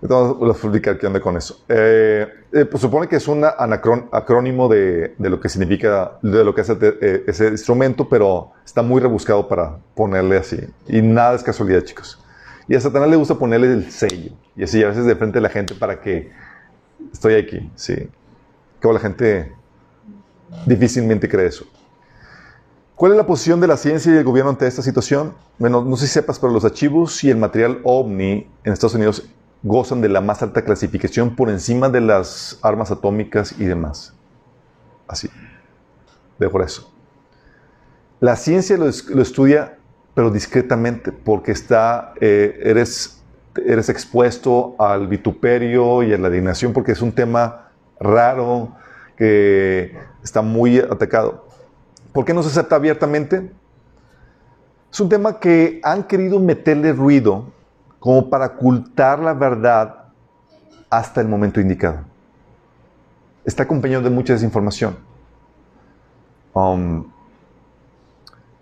Entonces, 0.02 0.38
voy 0.38 0.50
a 0.50 0.52
explicar 0.52 0.98
qué 0.98 1.08
onda 1.08 1.20
con 1.20 1.38
eso. 1.38 1.64
Eh, 1.68 2.28
eh, 2.52 2.66
pues 2.66 2.82
supone 2.82 3.08
que 3.08 3.16
es 3.16 3.28
un 3.28 3.44
acrónimo 3.44 4.68
de, 4.68 5.16
lo 5.18 5.40
que 5.40 5.50
significa, 5.50 6.18
de 6.22 6.44
lo 6.44 6.54
que 6.54 6.62
es 6.62 6.70
eh, 6.70 7.24
ese 7.28 7.48
instrumento, 7.48 8.08
pero 8.08 8.52
está 8.64 8.82
muy 8.82 9.02
rebuscado 9.02 9.48
para 9.48 9.78
ponerle 9.96 10.38
así. 10.38 10.60
Y 10.88 11.02
nada 11.02 11.36
es 11.36 11.44
casualidad, 11.44 11.82
chicos. 11.82 12.22
Y 12.68 12.76
a 12.76 12.82
Satanás 12.82 13.10
le 13.10 13.16
gusta 13.16 13.36
ponerle 13.36 13.74
el 13.74 13.92
sello. 13.92 14.32
Y 14.56 14.64
así 14.64 14.84
a 14.84 14.88
veces 14.88 15.06
de 15.06 15.16
frente 15.16 15.40
a 15.40 15.42
la 15.42 15.50
gente 15.50 15.76
para 15.76 16.00
que 16.00 16.32
estoy 17.12 17.36
aquí, 17.36 17.70
sí. 17.76 18.10
Que 18.82 18.94
la 18.94 19.00
gente 19.00 19.52
difícilmente 20.66 21.28
cree 21.28 21.48
eso. 21.48 21.66
¿Cuál 22.96 23.12
es 23.12 23.18
la 23.18 23.26
posición 23.26 23.60
de 23.60 23.68
la 23.68 23.76
ciencia 23.76 24.12
y 24.12 24.16
del 24.16 24.24
gobierno 24.24 24.52
ante 24.52 24.66
esta 24.68 24.82
situación? 24.82 25.34
Bueno, 25.58 25.84
no 25.84 25.98
sé 25.98 26.08
si 26.08 26.14
sepas, 26.14 26.40
pero 26.40 26.54
los 26.54 26.64
archivos 26.64 27.24
y 27.24 27.30
el 27.30 27.38
material 27.38 27.82
OVNI 27.84 28.48
en 28.64 28.74
Estados 28.74 28.96
Unidos 28.96 29.28
gozan 29.64 30.02
de 30.02 30.10
la 30.10 30.22
más 30.22 30.42
alta 30.44 30.64
clasificación 30.64 31.36
por 31.36 31.50
encima 31.50 31.90
de 31.90 32.02
las 32.02 32.60
armas 32.62 32.92
atómicas 32.92 33.56
y 33.58 33.66
demás. 33.66 34.14
Así. 35.08 35.30
Dejo 36.40 36.62
eso. 36.62 36.92
La 38.20 38.36
ciencia 38.36 38.78
lo, 38.78 38.86
lo 38.86 39.22
estudia, 39.22 39.78
pero 40.14 40.32
discretamente, 40.32 41.12
porque 41.12 41.52
está, 41.52 42.14
eh, 42.22 42.60
eres, 42.64 43.22
eres 43.66 43.90
expuesto 43.90 44.76
al 44.80 45.08
vituperio 45.08 46.04
y 46.04 46.14
a 46.14 46.18
la 46.18 46.30
dignación, 46.30 46.74
porque 46.74 46.92
es 46.94 47.02
un 47.02 47.12
tema 47.12 47.72
raro, 48.00 48.76
que 49.16 49.96
está 50.24 50.42
muy 50.42 50.80
atacado. 50.80 51.48
¿Por 52.12 52.26
qué 52.26 52.34
no 52.34 52.44
se 52.44 52.50
acepta 52.50 52.76
abiertamente? 52.76 53.52
Es 54.92 55.00
un 55.00 55.10
tema 55.10 55.40
que 55.40 55.80
han 55.84 56.04
querido 56.04 56.40
meterle 56.40 56.94
ruido 56.94 57.52
como 58.06 58.30
para 58.30 58.46
ocultar 58.46 59.18
la 59.18 59.34
verdad 59.34 59.96
hasta 60.92 61.22
el 61.22 61.28
momento 61.28 61.60
indicado. 61.60 62.02
Está 63.44 63.64
acompañado 63.64 64.04
de 64.04 64.12
mucha 64.12 64.34
desinformación. 64.34 64.96
Um, 66.54 67.06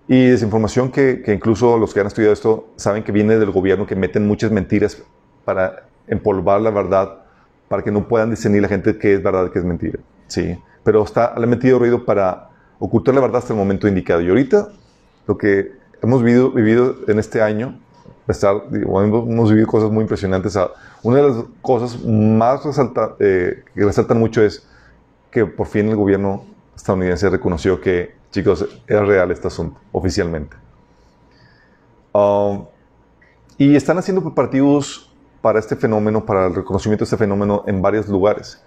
y 0.07 0.27
desinformación 0.27 0.89
que, 0.89 1.21
que, 1.21 1.33
incluso 1.33 1.77
los 1.77 1.93
que 1.93 1.99
han 1.99 2.07
estudiado 2.07 2.31
esto 2.31 2.69
saben 2.77 3.03
que 3.03 3.11
viene 3.11 3.37
del 3.37 3.51
gobierno 3.51 3.85
que 3.85 3.97
meten 3.97 4.25
muchas 4.25 4.49
mentiras 4.49 5.03
para 5.43 5.87
empolvar 6.07 6.61
la 6.61 6.69
verdad, 6.69 7.23
para 7.67 7.83
que 7.83 7.91
no 7.91 8.07
puedan 8.07 8.29
discernir 8.29 8.61
la 8.61 8.69
gente 8.69 8.97
qué 8.97 9.15
es 9.15 9.21
verdad 9.21 9.51
qué 9.51 9.59
es 9.59 9.65
mentira. 9.65 9.99
Sí, 10.27 10.57
pero 10.85 11.03
está, 11.03 11.33
le 11.35 11.43
han 11.43 11.49
metido 11.49 11.79
ruido 11.79 12.05
para 12.05 12.49
ocultar 12.79 13.13
la 13.13 13.19
verdad 13.19 13.39
hasta 13.39 13.51
el 13.51 13.59
momento 13.59 13.89
indicado. 13.89 14.21
Y 14.21 14.29
ahorita, 14.29 14.69
lo 15.27 15.37
que 15.37 15.73
hemos 16.01 16.23
vivido, 16.23 16.49
vivido 16.49 16.95
en 17.09 17.19
este 17.19 17.41
año, 17.41 17.82
estar, 18.27 18.55
hemos 18.71 19.49
vivido 19.49 19.67
cosas 19.67 19.91
muy 19.91 20.01
impresionantes. 20.01 20.57
Una 21.01 21.17
de 21.17 21.23
las 21.23 21.45
cosas 21.61 22.01
más 22.03 22.63
resalta, 22.63 23.15
eh, 23.19 23.63
que 23.73 23.85
resaltan 23.85 24.19
mucho 24.19 24.41
es 24.41 24.65
que 25.31 25.45
por 25.45 25.67
fin 25.67 25.89
el 25.89 25.95
gobierno 25.95 26.45
estadounidense 26.75 27.29
reconoció 27.29 27.81
que, 27.81 28.15
chicos, 28.31 28.67
era 28.87 29.03
real 29.03 29.31
este 29.31 29.47
asunto, 29.47 29.79
oficialmente. 29.91 30.55
Um, 32.13 32.65
y 33.57 33.75
están 33.75 33.97
haciendo 33.97 34.21
preparativos 34.21 35.11
para 35.41 35.59
este 35.59 35.75
fenómeno, 35.75 36.25
para 36.25 36.47
el 36.47 36.55
reconocimiento 36.55 37.03
de 37.03 37.05
este 37.05 37.17
fenómeno 37.17 37.63
en 37.67 37.81
varios 37.81 38.07
lugares. 38.07 38.63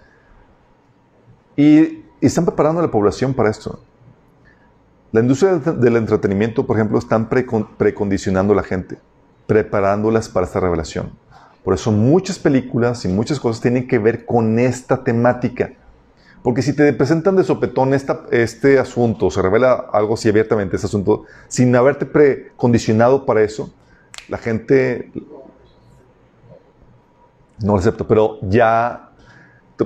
Y, 1.55 2.03
están 2.19 2.45
preparando 2.45 2.79
a 2.79 2.83
la 2.83 2.91
población 2.91 3.33
para 3.33 3.49
esto. 3.49 3.79
La 5.11 5.21
industria 5.21 5.55
del 5.55 5.95
entretenimiento, 5.97 6.65
por 6.65 6.75
ejemplo, 6.75 6.97
están 6.97 7.29
precondicionando 7.29 8.53
a 8.53 8.55
la 8.55 8.63
gente, 8.63 8.97
preparándolas 9.47 10.29
para 10.29 10.45
esta 10.45 10.59
revelación. 10.59 11.11
Por 11.63 11.73
eso 11.73 11.91
muchas 11.91 12.39
películas 12.39 13.03
y 13.05 13.07
muchas 13.07 13.39
cosas 13.39 13.61
tienen 13.61 13.87
que 13.87 13.99
ver 13.99 14.25
con 14.25 14.59
esta 14.59 15.03
temática. 15.03 15.71
Porque 16.43 16.61
si 16.61 16.73
te 16.73 16.93
presentan 16.93 17.35
de 17.35 17.43
sopetón 17.43 17.93
esta, 17.93 18.21
este 18.31 18.79
asunto, 18.79 19.29
se 19.31 19.41
revela 19.41 19.73
algo 19.91 20.13
así 20.13 20.29
abiertamente, 20.29 20.75
este 20.75 20.87
asunto, 20.87 21.23
sin 21.47 21.75
haberte 21.75 22.05
precondicionado 22.05 23.25
para 23.25 23.41
eso, 23.41 23.73
la 24.29 24.37
gente 24.37 25.11
no 27.59 27.73
lo 27.73 27.79
acepta. 27.79 28.07
Pero 28.07 28.37
ya 28.43 29.09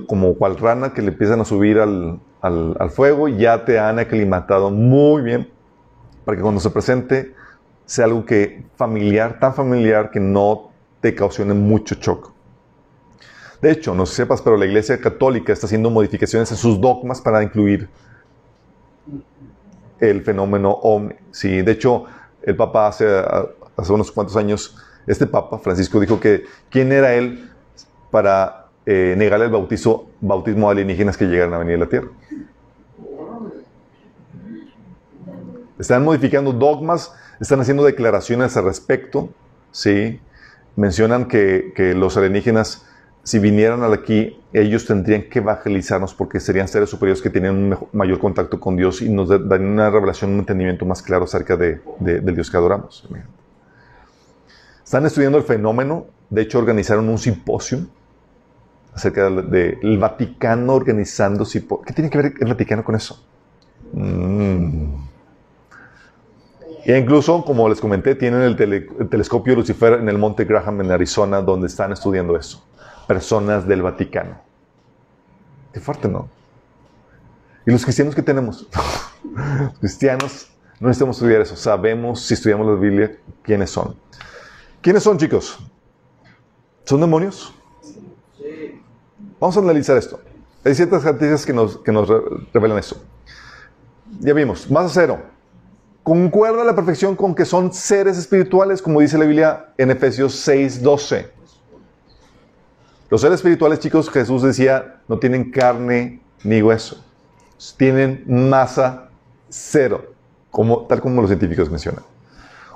como 0.08 0.36
cual 0.36 0.58
rana 0.58 0.94
que 0.94 1.02
le 1.02 1.10
empiezan 1.10 1.42
a 1.42 1.46
subir 1.46 1.80
al, 1.80 2.20
al, 2.42 2.90
fuego, 2.90 3.28
ya 3.28 3.66
te 3.66 3.80
han 3.80 4.00
aclimatado 4.00 4.72
muy 4.72 5.22
bien 5.22 5.50
para 6.26 6.38
que 6.38 6.42
cuando 6.42 6.62
se 6.62 6.70
presente 6.70 7.34
sea 7.92 8.06
algo 8.06 8.26
que 8.26 8.64
familiar, 8.78 9.38
tan 9.38 9.54
familiar 9.54 10.12
que 10.12 10.20
no 10.22 10.72
te 11.02 11.10
ocasione 11.10 11.54
mucho 11.54 11.96
shock. 11.96 12.32
De 13.62 13.70
hecho, 13.70 13.94
no 13.94 14.06
sepas, 14.06 14.42
pero 14.42 14.56
la 14.56 14.66
Iglesia 14.66 14.98
Católica 14.98 15.52
está 15.52 15.66
haciendo 15.66 15.90
modificaciones 15.90 16.50
en 16.52 16.56
sus 16.56 16.80
dogmas 16.80 17.20
para 17.20 17.44
incluir 17.44 17.90
el 20.00 20.22
fenómeno 20.22 20.72
OVNI. 20.72 21.16
Sí, 21.32 21.62
de 21.62 21.72
hecho, 21.74 22.06
el 22.44 22.56
Papa 22.56 22.88
hace, 22.88 23.06
hace 23.76 23.92
unos 23.92 24.10
cuantos 24.10 24.38
años, 24.38 24.78
este 25.06 25.28
Papa, 25.28 25.60
Francisco, 25.60 26.00
dijo 26.00 26.18
que 26.18 26.46
quién 26.70 26.94
era 26.94 27.14
él 27.14 27.52
para 28.10 28.68
eh, 28.86 29.16
negar 29.18 29.42
el 29.42 29.50
bautizo, 29.50 30.08
bautismo 30.22 30.70
a 30.70 30.72
alienígenas 30.72 31.18
que 31.18 31.26
llegaron 31.26 31.56
a 31.56 31.58
venir 31.58 31.76
a 31.76 31.80
la 31.80 31.90
Tierra. 31.90 32.08
Están 35.82 36.04
modificando 36.04 36.54
dogmas, 36.54 37.12
están 37.40 37.60
haciendo 37.60 37.84
declaraciones 37.84 38.56
al 38.56 38.66
respecto, 38.66 39.30
¿sí? 39.72 40.20
Mencionan 40.76 41.28
que, 41.28 41.74
que 41.76 41.96
los 41.96 42.16
alienígenas, 42.18 42.86
si 43.24 43.40
vinieran 43.40 43.84
aquí, 43.92 44.40
ellos 44.54 44.86
tendrían 44.86 45.24
que 45.24 45.40
evangelizarnos 45.40 46.14
porque 46.14 46.40
serían 46.40 46.68
seres 46.68 46.92
superiores 46.92 47.20
que 47.20 47.32
tienen 47.32 47.56
un 47.56 47.88
mayor 47.94 48.20
contacto 48.20 48.60
con 48.60 48.78
Dios 48.78 49.02
y 49.02 49.10
nos 49.10 49.28
darían 49.28 49.72
una 49.72 49.90
revelación, 49.90 50.34
un 50.34 50.40
entendimiento 50.42 50.86
más 50.86 51.02
claro 51.02 51.24
acerca 51.24 51.58
de, 51.58 51.82
del 52.00 52.36
Dios 52.36 52.52
que 52.52 52.58
adoramos. 52.58 53.10
Están 54.84 55.08
estudiando 55.08 55.40
el 55.40 55.44
fenómeno, 55.44 56.06
de 56.30 56.44
hecho 56.44 56.60
organizaron 56.60 57.10
un 57.10 57.18
simposio 57.18 57.88
acerca 58.94 59.32
del 59.32 59.98
Vaticano 59.98 60.76
organizando. 60.76 61.44
¿Qué 61.44 61.94
tiene 61.94 62.12
que 62.12 62.18
ver 62.20 62.34
el 62.40 62.48
Vaticano 62.50 62.84
con 62.84 62.94
eso? 62.94 63.26
Mm. 63.94 65.10
E 66.84 66.98
incluso, 66.98 67.44
como 67.46 67.70
les 67.70 67.80
comenté, 67.80 68.16
tienen 68.16 68.42
el, 68.42 68.56
telescopio 69.10 69.56
Lucifer 69.56 69.94
en 69.94 70.10
el 70.10 70.18
Monte 70.18 70.46
Graham 70.46 70.82
en 70.82 70.92
Arizona, 70.92 71.42
donde 71.42 71.68
están 71.68 71.92
estudiando 71.92 72.36
eso. 72.36 72.64
Personas 73.08 73.68
del 73.68 73.82
Vaticano. 73.82 74.40
Qué 75.74 75.80
fuerte, 75.80 76.08
¿no? 76.08 76.28
¿Y 77.66 77.72
los 77.72 77.84
cristianos 77.84 78.16
qué 78.16 78.24
tenemos? 78.24 78.68
los 79.24 79.80
cristianos 79.80 80.52
no 80.80 80.88
necesitamos 80.88 81.18
estudiar 81.18 81.42
eso. 81.42 81.56
Sabemos, 81.56 82.22
si 82.22 82.34
estudiamos 82.34 82.66
la 82.66 82.74
Biblia, 82.74 83.16
quiénes 83.44 83.70
son. 83.70 83.96
¿Quiénes 84.82 85.04
son, 85.04 85.18
chicos? 85.18 85.60
¿Son 86.86 87.00
demonios? 87.00 87.54
Vamos 89.40 89.56
a 89.56 89.60
analizar 89.60 89.98
esto. 89.98 90.20
Hay 90.64 90.74
ciertas 90.74 91.04
características 91.04 91.46
que 91.46 91.54
nos, 91.54 91.78
que 91.78 91.92
nos 91.92 92.10
revelan 92.52 92.80
eso. 92.80 93.04
Ya 94.20 94.34
vimos, 94.34 94.70
más 94.70 94.86
a 94.86 94.90
cero. 94.90 95.22
Concuerda 96.04 96.64
a 96.64 96.66
la 96.66 96.76
perfección 96.76 97.16
con 97.16 97.36
que 97.36 97.46
son 97.46 97.74
seres 97.74 98.18
espirituales, 98.18 98.82
como 98.82 99.02
dice 99.02 99.18
la 99.18 99.26
Biblia 99.26 99.74
en 99.78 99.92
Efesios 99.92 100.48
6:12. 100.48 101.28
Los 103.10 103.22
seres 103.22 103.36
espirituales, 103.36 103.80
chicos, 103.80 104.10
Jesús 104.10 104.42
decía, 104.42 105.02
no 105.08 105.20
tienen 105.20 105.52
carne 105.52 106.22
ni 106.44 106.62
hueso. 106.62 107.04
Tienen 107.78 108.24
masa 108.26 109.10
cero, 109.50 110.14
como, 110.50 110.88
tal 110.88 111.02
como 111.02 111.22
los 111.22 111.30
científicos 111.30 111.70
mencionan. 111.70 112.04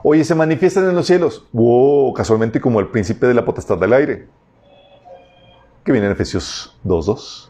Oye, 0.03 0.23
se 0.23 0.35
manifiestan 0.35 0.87
en 0.89 0.95
los 0.95 1.07
cielos. 1.07 1.47
Wow, 1.51 2.13
casualmente 2.13 2.61
como 2.61 2.79
el 2.79 2.89
príncipe 2.89 3.25
de 3.25 3.33
la 3.33 3.45
potestad 3.45 3.77
del 3.77 3.93
aire 3.93 4.27
que 5.85 5.91
viene 5.91 6.07
en 6.07 6.13
Efesios 6.13 6.75
2.2. 6.83 7.49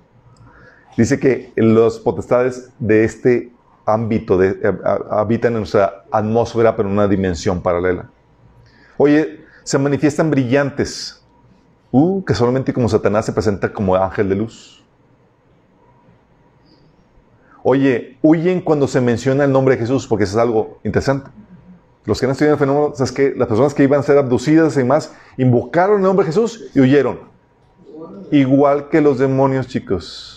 Dice 0.97 1.19
que 1.19 1.51
los 1.55 1.99
potestades 1.99 2.69
de 2.79 3.03
este 3.03 3.51
ámbito 3.85 4.37
de, 4.37 4.49
eh, 4.49 4.77
habitan 5.09 5.53
en 5.53 5.59
nuestra 5.59 6.05
atmósfera, 6.11 6.75
pero 6.75 6.89
en 6.89 6.93
una 6.93 7.07
dimensión 7.07 7.61
paralela. 7.61 8.09
Oye, 8.97 9.45
se 9.63 9.77
manifiestan 9.77 10.29
brillantes, 10.29 11.23
uh, 11.91 12.23
que 12.23 12.33
solamente 12.33 12.73
como 12.73 12.89
Satanás 12.89 13.25
se 13.25 13.33
presenta 13.33 13.71
como 13.71 13.95
ángel 13.95 14.29
de 14.29 14.35
luz. 14.35 14.83
Oye, 17.63 18.17
huyen 18.21 18.61
cuando 18.61 18.87
se 18.87 19.01
menciona 19.01 19.43
el 19.43 19.51
nombre 19.51 19.75
de 19.75 19.81
Jesús, 19.81 20.05
porque 20.07 20.25
eso 20.25 20.37
es 20.37 20.41
algo 20.43 20.79
interesante. 20.83 21.31
Los 22.05 22.19
que 22.19 22.27
han 22.27 22.31
estudiado 22.31 22.53
el 22.53 22.59
fenómeno, 22.59 22.93
es 22.97 23.11
que 23.11 23.33
las 23.35 23.47
personas 23.47 23.73
que 23.73 23.83
iban 23.83 24.01
a 24.01 24.03
ser 24.03 24.19
abducidas 24.19 24.75
y 24.75 24.79
demás, 24.79 25.15
invocaron 25.37 25.97
el 25.97 26.03
nombre 26.03 26.25
de 26.25 26.31
Jesús 26.31 26.69
y 26.75 26.81
huyeron. 26.81 27.21
Igual 28.31 28.89
que 28.89 29.01
los 29.01 29.17
demonios, 29.17 29.67
chicos. 29.67 30.34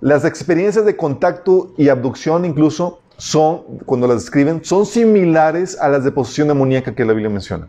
Las 0.00 0.24
experiencias 0.24 0.84
de 0.84 0.96
contacto 0.96 1.72
y 1.76 1.88
abducción 1.88 2.44
incluso 2.44 3.00
son, 3.16 3.62
cuando 3.84 4.06
las 4.06 4.22
describen, 4.22 4.64
son 4.64 4.86
similares 4.86 5.78
a 5.80 5.88
las 5.88 6.04
de 6.04 6.12
posesión 6.12 6.48
demoníaca 6.48 6.94
que 6.94 7.04
la 7.04 7.12
Biblia 7.12 7.30
menciona. 7.30 7.68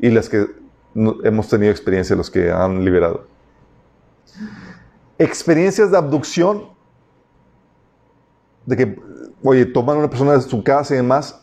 Y 0.00 0.10
las 0.10 0.28
que 0.28 0.46
hemos 0.94 1.48
tenido 1.48 1.70
experiencia, 1.70 2.16
los 2.16 2.30
que 2.30 2.50
han 2.50 2.84
liberado. 2.84 3.26
Experiencias 5.18 5.92
de 5.92 5.96
abducción, 5.96 6.64
de 8.66 8.76
que 8.76 8.98
oye, 9.44 9.66
toman 9.66 9.96
a 9.96 9.98
una 10.00 10.10
persona 10.10 10.32
de 10.32 10.40
su 10.40 10.64
casa 10.64 10.94
y 10.94 10.96
demás, 10.96 11.40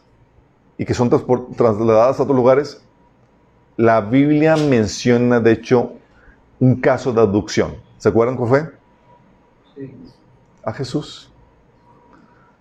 y 0.77 0.85
que 0.85 0.93
son 0.93 1.09
trasladadas 1.09 2.19
a 2.19 2.23
otros 2.23 2.35
lugares, 2.35 2.81
la 3.77 4.01
Biblia 4.01 4.57
menciona, 4.57 5.39
de 5.39 5.53
hecho, 5.53 5.93
un 6.59 6.81
caso 6.81 7.13
de 7.13 7.21
abducción. 7.21 7.75
¿Se 7.97 8.09
acuerdan 8.09 8.35
cuál 8.35 8.49
fue? 8.49 8.80
A 10.63 10.73
Jesús. 10.73 11.31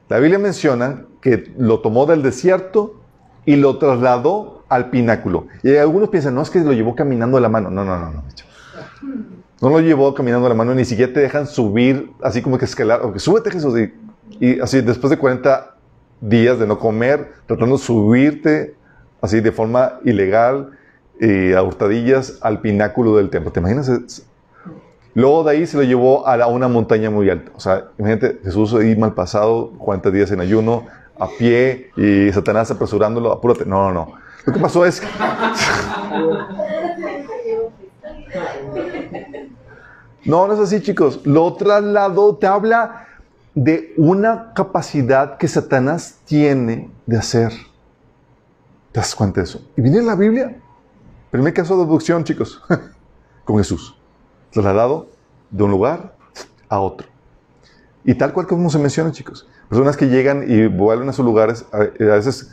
La 0.09 0.19
Biblia 0.19 0.39
menciona 0.39 1.05
que 1.21 1.53
lo 1.57 1.81
tomó 1.81 2.07
del 2.07 2.23
desierto 2.23 3.01
y 3.45 3.57
lo 3.57 3.79
trasladó 3.79 4.65
al 4.69 4.91
pináculo. 4.91 5.47
Y 5.63 5.77
algunos 5.77 6.09
piensan, 6.09 6.35
no, 6.35 6.43
es 6.43 6.51
que 6.51 6.61
lo 6.61 6.73
llevó 6.73 6.95
caminando 6.95 7.37
de 7.37 7.43
la 7.43 7.49
mano. 7.49 7.71
No, 7.71 7.85
no, 7.85 7.99
no, 7.99 8.11
no. 8.13 8.23
No 9.61 9.69
lo 9.69 9.81
llevó 9.81 10.15
caminando 10.15 10.45
de 10.45 10.51
la 10.51 10.55
mano, 10.55 10.75
ni 10.75 10.85
siquiera 10.85 11.13
te 11.13 11.21
dejan 11.21 11.47
subir, 11.47 12.11
así 12.23 12.41
como 12.41 12.57
que 12.59 12.65
escalar. 12.65 13.03
Okay, 13.05 13.21
súbete 13.21 13.51
Jesús. 13.51 13.79
Y 14.41 14.59
así, 14.61 14.81
después 14.81 15.11
de 15.11 15.19
40 15.19 15.77
días 16.21 16.59
de 16.59 16.67
no 16.67 16.79
comer, 16.79 17.33
tratando 17.47 17.77
de 17.77 17.83
subirte 17.83 18.75
así 19.21 19.41
de 19.41 19.53
forma 19.53 20.01
ilegal 20.05 20.71
y 21.21 21.53
a 21.53 21.63
hurtadillas 21.63 22.39
al 22.41 22.61
pináculo 22.61 23.17
del 23.17 23.31
templo. 23.31 23.53
¿Te 23.53 23.61
imaginas? 23.61 24.25
Luego 25.21 25.45
de 25.45 25.51
ahí 25.51 25.67
se 25.67 25.77
lo 25.77 25.83
llevó 25.83 26.27
a, 26.27 26.47
una 26.47 26.67
montaña 26.67 27.11
muy 27.11 27.29
alta. 27.29 27.53
O 27.55 27.61
sea, 27.61 27.89
imagínate, 27.99 28.41
Jesús 28.43 28.73
ahí 28.73 28.97
mal 28.97 29.13
pasado, 29.13 29.73
40 29.77 30.11
días 30.11 30.31
en 30.31 30.41
ayuno, 30.41 30.87
a 31.19 31.29
pie, 31.29 31.91
y 31.95 32.33
Satanás 32.33 32.71
apresurándolo, 32.71 33.31
apúrate. 33.31 33.67
No, 33.67 33.93
no, 33.93 33.93
no. 33.93 34.15
Lo 34.47 34.53
que 34.55 34.59
pasó 34.59 34.87
es 34.87 35.03
no, 40.25 40.47
no 40.47 40.55
es 40.55 40.61
así, 40.61 40.81
chicos. 40.81 41.21
Lo 41.25 41.53
trasladó, 41.53 42.37
te 42.37 42.47
habla 42.47 43.07
de 43.55 43.93
una 43.99 44.55
capacidad 44.55 45.37
que 45.37 45.49
Satanás 45.49 46.21
tiene 46.25 46.89
de 47.05 47.19
hacer. 47.19 47.53
¿Te 48.93 49.01
das 49.01 49.15
cuenta 49.15 49.43
de 49.43 49.45
eso? 49.45 49.61
Y 49.77 49.83
viene 49.83 49.99
en 49.99 50.07
la 50.07 50.15
Biblia. 50.15 50.57
Primer 51.31 51.53
caso 51.53 51.77
de 51.77 51.83
abducción, 51.83 52.25
chicos, 52.25 52.63
con 53.45 53.59
Jesús. 53.59 54.00
Trasladado 54.51 55.09
de 55.51 55.63
un 55.63 55.71
lugar 55.71 56.15
a 56.69 56.81
otro. 56.81 57.07
Y 58.05 58.15
tal 58.15 58.33
cual 58.33 58.47
como 58.47 58.71
se 58.71 58.79
menciona, 58.79 59.13
chicos. 59.13 59.47
Personas 59.69 59.97
que 59.97 60.09
llegan 60.09 60.45
y 60.49 60.67
vuelven 60.67 61.09
a 61.09 61.13
sus 61.13 61.25
lugares, 61.25 61.65
a, 61.73 61.79
veces, 61.99 62.51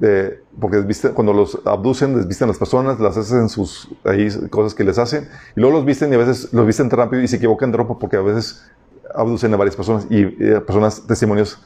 eh, 0.00 0.42
porque 0.60 0.84
cuando 1.14 1.32
los 1.32 1.58
abducen, 1.64 2.14
desvisten 2.16 2.46
a 2.46 2.48
las 2.48 2.58
personas, 2.58 3.00
las 3.00 3.16
hacen 3.16 3.48
sus 3.48 3.88
ahí, 4.04 4.28
cosas 4.50 4.74
que 4.74 4.84
les 4.84 4.98
hacen, 4.98 5.28
y 5.56 5.60
luego 5.60 5.76
los 5.76 5.86
visten 5.86 6.12
y 6.12 6.16
a 6.16 6.18
veces 6.18 6.52
los 6.52 6.66
visten 6.66 6.90
rápido 6.90 7.22
y 7.22 7.28
se 7.28 7.36
equivocan 7.36 7.70
de 7.70 7.78
ropa 7.78 7.98
porque 7.98 8.16
a 8.16 8.20
veces 8.20 8.64
abducen 9.14 9.54
a 9.54 9.56
varias 9.56 9.76
personas 9.76 10.06
y 10.10 10.22
eh, 10.22 10.60
personas, 10.60 11.06
testimonios, 11.06 11.62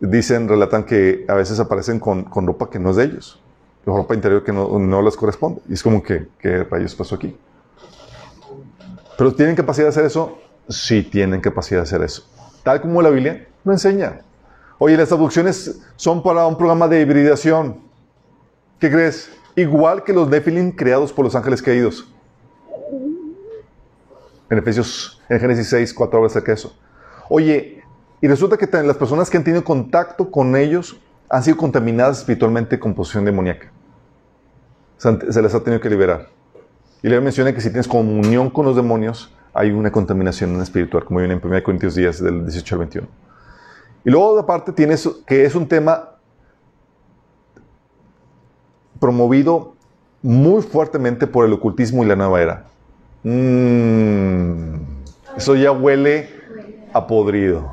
dicen, 0.00 0.48
relatan 0.48 0.84
que 0.84 1.24
a 1.28 1.34
veces 1.34 1.60
aparecen 1.60 2.00
con, 2.00 2.24
con 2.24 2.46
ropa 2.46 2.70
que 2.70 2.78
no 2.78 2.90
es 2.90 2.96
de 2.96 3.04
ellos, 3.04 3.40
ropa 3.84 4.14
interior 4.14 4.42
que 4.44 4.52
no, 4.52 4.78
no, 4.78 5.02
les 5.02 5.16
corresponde. 5.16 5.60
Y 5.68 5.74
es 5.74 5.82
como 5.82 6.02
que, 6.02 6.28
¿qué 6.38 6.64
rayos 6.64 6.94
pasó 6.94 7.16
aquí? 7.16 7.36
¿Pero 9.16 9.34
tienen 9.34 9.54
capacidad 9.54 9.86
de 9.86 9.90
hacer 9.90 10.04
eso? 10.04 10.38
Sí, 10.68 11.02
tienen 11.02 11.40
capacidad 11.40 11.80
de 11.80 11.84
hacer 11.84 12.02
eso. 12.02 12.24
Tal 12.62 12.80
como 12.80 13.02
la 13.02 13.10
Biblia 13.10 13.46
lo 13.64 13.72
enseña. 13.72 14.20
Oye, 14.78 14.96
las 14.96 15.12
abducciones 15.12 15.80
son 15.96 16.22
para 16.22 16.46
un 16.46 16.56
programa 16.56 16.88
de 16.88 17.00
hibridación. 17.00 17.80
¿Qué 18.78 18.90
crees? 18.90 19.30
Igual 19.54 20.02
que 20.02 20.12
los 20.12 20.28
Nephilim 20.28 20.72
creados 20.72 21.12
por 21.12 21.24
los 21.24 21.34
ángeles 21.34 21.62
caídos. 21.62 22.08
En 24.50 24.58
Efesios, 24.58 25.20
en 25.28 25.40
Génesis 25.40 25.68
6, 25.68 25.94
4 25.94 26.16
habla 26.16 26.26
acerca 26.26 26.52
de 26.52 26.54
eso. 26.54 26.76
Oye, 27.28 27.82
y 28.20 28.28
resulta 28.28 28.56
que 28.56 28.66
las 28.82 28.96
personas 28.96 29.30
que 29.30 29.36
han 29.36 29.44
tenido 29.44 29.64
contacto 29.64 30.30
con 30.30 30.56
ellos 30.56 31.00
han 31.28 31.42
sido 31.42 31.56
contaminadas 31.56 32.18
espiritualmente 32.18 32.78
con 32.78 32.94
posesión 32.94 33.24
demoníaca. 33.24 33.70
Se 34.96 35.42
les 35.42 35.54
ha 35.54 35.62
tenido 35.62 35.80
que 35.80 35.90
liberar. 35.90 36.28
Y 37.02 37.08
le 37.08 37.20
menciona 37.20 37.52
que 37.52 37.60
si 37.60 37.68
tienes 37.68 37.88
comunión 37.88 38.50
con 38.50 38.64
los 38.64 38.76
demonios, 38.76 39.32
hay 39.52 39.70
una 39.70 39.90
contaminación 39.90 40.60
espiritual, 40.60 41.04
como 41.04 41.18
viene 41.18 41.34
en 41.34 41.40
1 41.44 41.62
Corintios 41.62 41.94
10, 41.94 42.22
del 42.22 42.42
18 42.46 42.74
al 42.74 42.78
21. 42.78 43.08
Y 44.04 44.10
luego, 44.10 44.38
aparte, 44.38 44.72
tienes 44.72 45.08
que 45.26 45.44
es 45.44 45.54
un 45.54 45.66
tema 45.66 46.10
promovido 49.00 49.74
muy 50.22 50.62
fuertemente 50.62 51.26
por 51.26 51.44
el 51.44 51.52
ocultismo 51.52 52.04
y 52.04 52.06
la 52.06 52.16
nueva 52.16 52.40
era. 52.40 52.66
Mmm, 53.24 54.74
eso 55.36 55.56
ya 55.56 55.72
huele 55.72 56.28
a 56.92 57.06
podrido. 57.06 57.70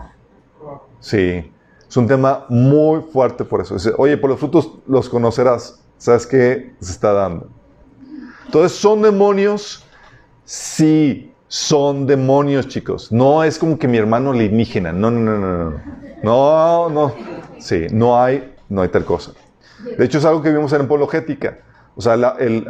Sí, 0.99 1.51
es 1.87 1.97
un 1.97 2.07
tema 2.07 2.45
muy 2.49 3.01
fuerte 3.01 3.45
por 3.45 3.61
eso. 3.61 3.75
Oye, 3.97 4.17
por 4.17 4.29
los 4.29 4.39
frutos 4.39 4.71
los 4.87 5.07
conocerás. 5.07 5.83
¿Sabes 5.97 6.25
qué 6.25 6.73
se 6.79 6.91
está 6.91 7.13
dando? 7.13 7.47
Entonces, 8.49 8.79
¿son 8.79 9.03
demonios? 9.03 9.85
Sí, 10.43 11.31
son 11.47 12.07
demonios, 12.07 12.67
chicos. 12.67 13.11
No 13.11 13.43
es 13.43 13.59
como 13.59 13.77
que 13.77 13.87
mi 13.87 13.99
hermano 13.99 14.31
alienígena. 14.31 14.91
No, 14.91 15.11
no, 15.11 15.19
no, 15.19 15.37
no, 15.37 15.69
no. 15.69 15.79
No, 16.23 16.89
no. 16.89 17.13
Sí, 17.59 17.85
no 17.91 18.19
hay, 18.19 18.55
no 18.67 18.81
hay 18.81 18.89
tal 18.89 19.05
cosa. 19.05 19.33
De 19.95 20.03
hecho, 20.03 20.17
es 20.17 20.25
algo 20.25 20.41
que 20.41 20.51
vimos 20.51 20.73
en 20.73 20.81
apologética. 20.81 21.59
O 21.95 22.01
sea, 22.01 22.13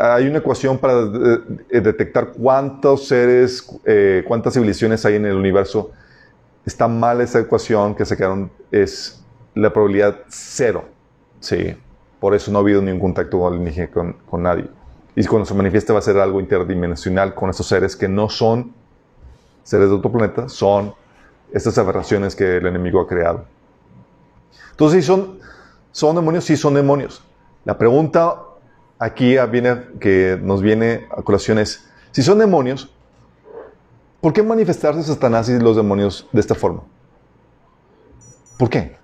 hay 0.02 0.28
una 0.28 0.40
ecuación 0.40 0.80
para 0.80 1.06
detectar 1.06 2.34
cuántos 2.34 3.08
seres, 3.08 3.66
eh, 3.86 4.26
cuántas 4.28 4.56
civilizaciones 4.56 5.06
hay 5.06 5.16
en 5.16 5.28
el 5.28 5.38
universo. 5.38 5.92
Está 6.66 6.90
mal 6.90 7.22
esa 7.22 7.40
ecuación 7.40 7.96
que 7.96 8.04
se 8.04 8.18
quedaron, 8.18 8.52
es 8.70 9.24
la 9.56 9.72
probabilidad 9.72 10.18
cero. 10.28 10.84
Sí, 11.40 11.74
por 12.20 12.36
eso 12.36 12.52
no 12.52 12.58
ha 12.58 12.62
habido 12.64 12.82
ningún 12.82 13.14
contacto 13.14 13.40
con, 13.94 14.14
con 14.30 14.44
nadie. 14.44 14.66
Y 15.16 15.26
cuando 15.26 15.46
se 15.46 15.54
manifieste 15.54 15.92
va 15.92 16.00
a 16.00 16.02
ser 16.02 16.18
algo 16.18 16.40
interdimensional 16.40 17.34
con 17.34 17.50
estos 17.50 17.68
seres 17.68 17.96
que 17.96 18.08
no 18.08 18.30
son 18.30 18.74
seres 19.64 19.90
de 19.90 19.96
otro 19.96 20.12
planeta, 20.12 20.50
son 20.50 20.94
estas 21.52 21.78
aberraciones 21.78 22.36
que 22.36 22.58
el 22.58 22.66
enemigo 22.66 23.02
ha 23.02 23.08
creado. 23.08 23.46
Entonces, 24.72 25.04
si 25.04 25.08
son, 25.08 25.40
son 25.92 26.16
demonios, 26.16 26.46
sí 26.46 26.56
son 26.56 26.74
demonios. 26.74 27.24
La 27.66 27.78
pregunta 27.78 28.42
aquí 28.98 29.36
viene, 29.52 29.88
que 30.00 30.40
nos 30.42 30.62
viene 30.62 31.08
a 31.12 31.22
colación 31.22 31.60
es, 31.60 31.90
si 32.12 32.22
son 32.22 32.40
demonios, 32.40 32.94
¿por 34.22 34.34
qué 34.34 34.44
manifestarse 34.44 35.04
Satanás 35.04 35.50
y 35.50 35.60
los 35.60 35.76
demonios 35.76 36.28
de 36.32 36.40
esta 36.40 36.56
forma? 36.56 36.84
¿Por 38.58 38.70
qué? 38.70 38.99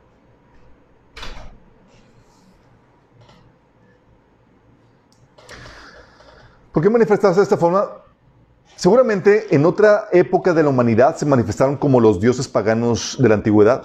¿Por 6.76 6.84
qué 6.84 6.90
manifestarse 6.90 7.40
de 7.40 7.44
esta 7.44 7.56
forma? 7.56 7.88
Seguramente 8.76 9.56
en 9.56 9.66
otra 9.66 10.10
época 10.12 10.54
de 10.54 10.62
la 10.62 10.68
humanidad 10.68 11.16
se 11.16 11.26
manifestaron 11.26 11.78
como 11.78 12.02
los 12.02 12.20
dioses 12.20 12.50
paganos 12.50 13.16
de 13.18 13.30
la 13.30 13.36
antigüedad. 13.36 13.84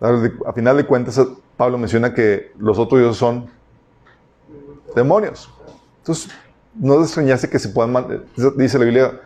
A 0.00 0.52
final 0.52 0.76
de 0.76 0.86
cuentas, 0.86 1.20
Pablo 1.56 1.78
menciona 1.78 2.14
que 2.14 2.52
los 2.58 2.78
otros 2.78 3.00
dioses 3.00 3.18
son 3.18 3.50
demonios. 4.94 5.50
Entonces, 5.98 6.30
no 6.76 7.02
extrañarse 7.02 7.50
que 7.50 7.58
se 7.58 7.70
puedan, 7.70 8.24
dice 8.56 8.78
la 8.78 8.84
Biblia, 8.84 9.20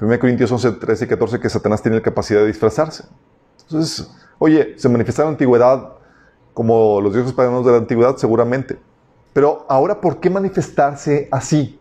1 0.00 0.18
Corintios 0.18 0.50
11, 0.50 0.72
13 0.72 1.04
y 1.04 1.08
14, 1.08 1.38
que 1.38 1.50
Satanás 1.50 1.82
tiene 1.82 1.98
la 1.98 2.02
capacidad 2.02 2.40
de 2.40 2.48
disfrazarse. 2.48 3.04
Entonces, 3.68 4.10
oye, 4.40 4.74
se 4.76 4.88
manifestaron 4.88 5.28
en 5.28 5.32
la 5.34 5.34
antigüedad 5.34 5.92
como 6.52 7.00
los 7.00 7.14
dioses 7.14 7.32
paganos 7.32 7.64
de 7.64 7.70
la 7.70 7.78
antigüedad, 7.78 8.16
seguramente. 8.16 8.76
Pero 9.34 9.66
ahora, 9.68 10.00
¿por 10.00 10.20
qué 10.20 10.30
manifestarse 10.30 11.28
así? 11.30 11.78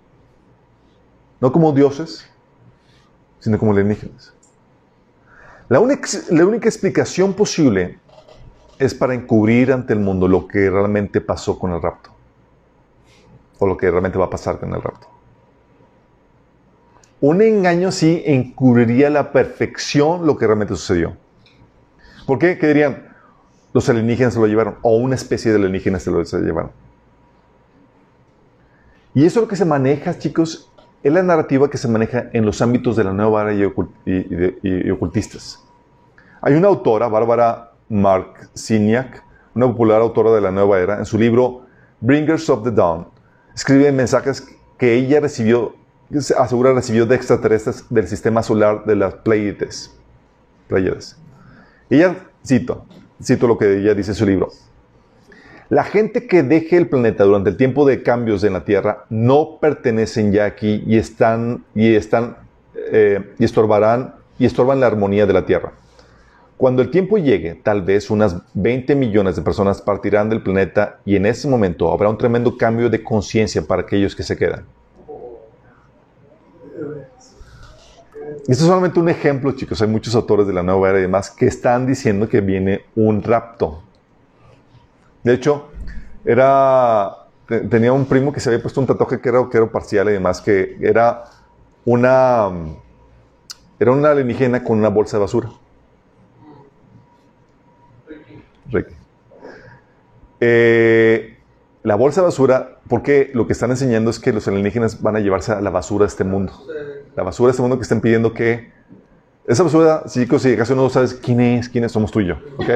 No 1.40 1.52
como 1.54 1.72
dioses, 1.72 2.28
sino 3.40 3.58
como 3.60 3.72
alienígenas. 3.72 4.34
La 5.70 5.80
única, 5.80 6.10
la 6.32 6.46
única 6.46 6.68
explicación 6.68 7.34
posible 7.34 8.00
es 8.80 8.94
para 8.94 9.14
encubrir 9.14 9.72
ante 9.72 9.94
el 9.94 10.00
mundo 10.00 10.28
lo 10.28 10.48
que 10.48 10.70
realmente 10.70 11.22
pasó 11.22 11.60
con 11.60 11.72
el 11.74 11.82
rapto. 11.82 12.10
O 13.60 13.68
lo 13.68 13.78
que 13.78 13.90
realmente 13.90 14.18
va 14.18 14.26
a 14.26 14.30
pasar 14.30 14.60
con 14.60 14.74
el 14.74 14.82
rapto. 14.82 15.08
Un 17.22 17.42
engaño 17.42 17.92
sí 17.92 18.24
encubriría 18.26 19.10
la 19.10 19.32
perfección 19.32 20.26
lo 20.26 20.38
que 20.38 20.48
realmente 20.48 20.76
sucedió. 20.76 21.16
¿Por 22.26 22.40
qué? 22.40 22.58
¿Qué 22.58 22.68
dirían? 22.68 23.14
Los 23.74 23.88
alienígenas 23.90 24.34
se 24.34 24.40
lo 24.40 24.48
llevaron. 24.48 24.78
O 24.82 24.98
una 24.98 25.16
especie 25.16 25.52
de 25.52 25.58
alienígenas 25.58 26.04
se 26.04 26.12
lo 26.12 26.24
llevaron. 26.24 26.72
Y 29.14 29.26
eso 29.26 29.40
es 29.40 29.44
lo 29.44 29.48
que 29.48 29.56
se 29.56 29.66
maneja, 29.66 30.18
chicos, 30.18 30.72
es 31.04 31.14
la 31.14 31.22
narrativa 31.22 31.70
que 31.70 31.78
se 31.78 31.88
maneja 31.88 32.30
en 32.34 32.46
los 32.46 32.62
ámbitos 32.62 32.96
de 32.96 33.04
la 33.04 33.14
nueva 33.14 33.52
era 33.52 33.54
y, 33.54 34.90
ocultistas. 34.90 35.60
Hay 36.42 36.56
una 36.56 36.70
autora, 36.70 37.08
Bárbara 37.08 37.74
Marciniak, 37.90 39.24
una 39.54 39.68
popular 39.68 40.02
autora 40.02 40.32
de 40.32 40.42
la 40.42 40.52
nueva 40.52 40.80
era, 40.80 40.98
en 40.98 41.06
su 41.06 41.18
libro 41.18 41.66
Bringers 42.02 42.50
of 42.50 42.64
the 42.64 42.72
Dawn, 42.72 43.08
escribe 43.54 43.92
mensajes 43.92 44.48
que 44.78 44.96
ella 44.96 45.20
recibió, 45.20 45.76
asegura 46.38 46.74
recibió 46.74 47.06
de 47.06 47.16
extraterrestres 47.16 47.86
del 47.90 48.08
sistema 48.08 48.42
solar 48.42 48.86
de 48.86 48.96
las. 48.96 49.16
Pleiades. 50.68 51.18
Ella, 51.90 52.16
cito, 52.46 52.86
cito 53.22 53.48
lo 53.48 53.58
que 53.58 53.80
ella 53.80 53.94
dice 53.94 54.12
en 54.12 54.16
su 54.16 54.26
libro, 54.26 54.50
la 55.70 55.84
gente 55.84 56.28
que 56.28 56.44
deje 56.44 56.78
el 56.78 56.88
planeta 56.88 57.24
durante 57.24 57.50
el 57.50 57.58
tiempo 57.58 57.86
de 57.86 58.04
cambios 58.04 58.44
en 58.44 58.54
la 58.54 58.66
Tierra 58.66 59.06
no 59.10 59.60
pertenecen 59.60 60.32
ya 60.32 60.46
aquí 60.46 60.84
y 60.86 60.98
están 60.98 61.66
y 61.74 61.96
están 61.96 62.38
eh, 62.76 63.34
y 63.40 63.46
estorbarán 63.46 64.16
y 64.40 64.46
estorban 64.46 64.80
la 64.80 64.88
armonía 64.88 65.26
de 65.26 65.34
la 65.34 65.46
Tierra. 65.46 65.74
Cuando 66.58 66.82
el 66.82 66.92
tiempo 66.92 67.18
llegue, 67.18 67.56
tal 67.56 67.82
vez 67.82 68.10
unas 68.10 68.38
20 68.54 68.96
millones 68.96 69.36
de 69.36 69.42
personas 69.42 69.82
partirán 69.82 70.30
del 70.30 70.42
planeta 70.42 71.00
y 71.04 71.16
en 71.16 71.26
ese 71.26 71.48
momento 71.48 71.92
habrá 71.92 72.10
un 72.10 72.18
tremendo 72.18 72.58
cambio 72.58 72.90
de 72.90 73.04
conciencia 73.04 73.62
para 73.62 73.82
aquellos 73.82 74.16
que 74.16 74.24
se 74.24 74.38
quedan. 74.38 74.66
Esto 78.48 78.52
es 78.52 78.60
solamente 78.60 79.00
un 79.00 79.10
ejemplo, 79.10 79.52
chicos. 79.54 79.82
Hay 79.82 79.88
muchos 79.88 80.16
autores 80.16 80.46
de 80.46 80.54
la 80.54 80.64
nueva 80.64 80.90
era 80.90 81.00
y 81.00 81.04
demás 81.04 81.32
que 81.32 81.48
están 81.48 81.86
diciendo 81.88 82.28
que 82.28 82.42
viene 82.42 82.82
un 82.96 83.24
rapto. 83.24 83.84
De 85.24 85.34
hecho, 85.34 85.70
era, 86.26 87.28
tenía 87.70 87.94
un 87.94 88.06
primo 88.06 88.34
que 88.34 88.40
se 88.40 88.50
había 88.50 88.62
puesto 88.62 88.82
un 88.82 88.88
tatuaje 88.88 89.20
que 89.20 89.30
era, 89.30 89.48
que 89.50 89.62
parcial 89.68 90.10
y 90.10 90.14
demás, 90.14 90.42
que 90.42 90.78
era 90.82 91.24
una, 91.86 92.50
era 93.80 93.92
una 93.92 94.12
alienígena 94.12 94.64
con 94.64 94.78
una 94.78 94.90
bolsa 94.90 95.18
de 95.18 95.22
basura. 95.22 95.50
Ricky. 98.70 98.94
Eh, 100.40 101.38
la 101.84 101.96
bolsa 101.96 102.22
de 102.22 102.26
basura, 102.26 102.80
porque 102.90 103.32
lo 103.34 103.48
que 103.48 103.54
están 103.54 103.72
enseñando 103.72 104.10
es 104.10 104.20
que 104.20 104.34
los 104.34 104.48
alienígenas 104.48 105.02
van 105.02 105.16
a 105.16 105.20
llevarse 105.20 105.52
a 105.54 105.62
la 105.62 105.70
basura 105.70 106.06
de 106.06 106.10
este 106.10 106.24
mundo. 106.24 106.54
La 107.16 107.24
basura 107.24 107.48
de 107.48 107.52
este 107.52 107.62
mundo 107.62 107.78
que 107.78 107.84
están 107.84 108.02
pidiendo 108.02 108.34
que... 108.34 108.72
Esa 109.46 109.64
basura, 109.64 110.04
chicos, 110.08 110.42
si 110.42 110.54
acaso 110.54 110.76
no 110.76 110.90
sabes 110.90 111.14
quién 111.14 111.42
es, 111.42 111.68
quiénes 111.68 111.92
somos 111.92 112.12
tú 112.12 112.22
y 112.22 112.28
yo, 112.28 112.36
¿ok? 112.58 112.70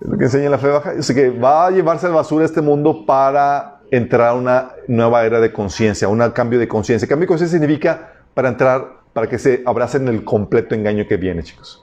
Lo 0.00 0.18
que 0.18 0.24
enseña 0.24 0.50
la 0.50 0.58
fe 0.58 0.68
baja. 0.68 0.90
Así 0.98 1.14
que 1.14 1.30
va 1.30 1.66
a 1.66 1.70
llevarse 1.70 2.06
a 2.06 2.10
la 2.10 2.16
basura 2.16 2.44
este 2.44 2.60
mundo 2.60 3.06
para 3.06 3.80
entrar 3.90 4.28
a 4.28 4.34
una 4.34 4.72
nueva 4.88 5.24
era 5.24 5.40
de 5.40 5.52
conciencia, 5.52 6.08
un 6.08 6.18
cambio 6.30 6.58
de 6.58 6.68
conciencia. 6.68 7.08
Cambio 7.08 7.24
de 7.24 7.28
conciencia 7.28 7.58
significa 7.58 8.12
para 8.34 8.48
entrar, 8.48 9.00
para 9.12 9.26
que 9.26 9.38
se 9.38 9.62
abracen 9.64 10.08
el 10.08 10.24
completo 10.24 10.74
engaño 10.74 11.06
que 11.08 11.16
viene, 11.16 11.42
chicos. 11.42 11.82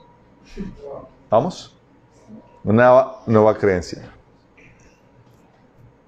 ¿Vamos? 1.30 1.76
Una 2.62 3.06
nueva 3.26 3.56
creencia. 3.56 4.10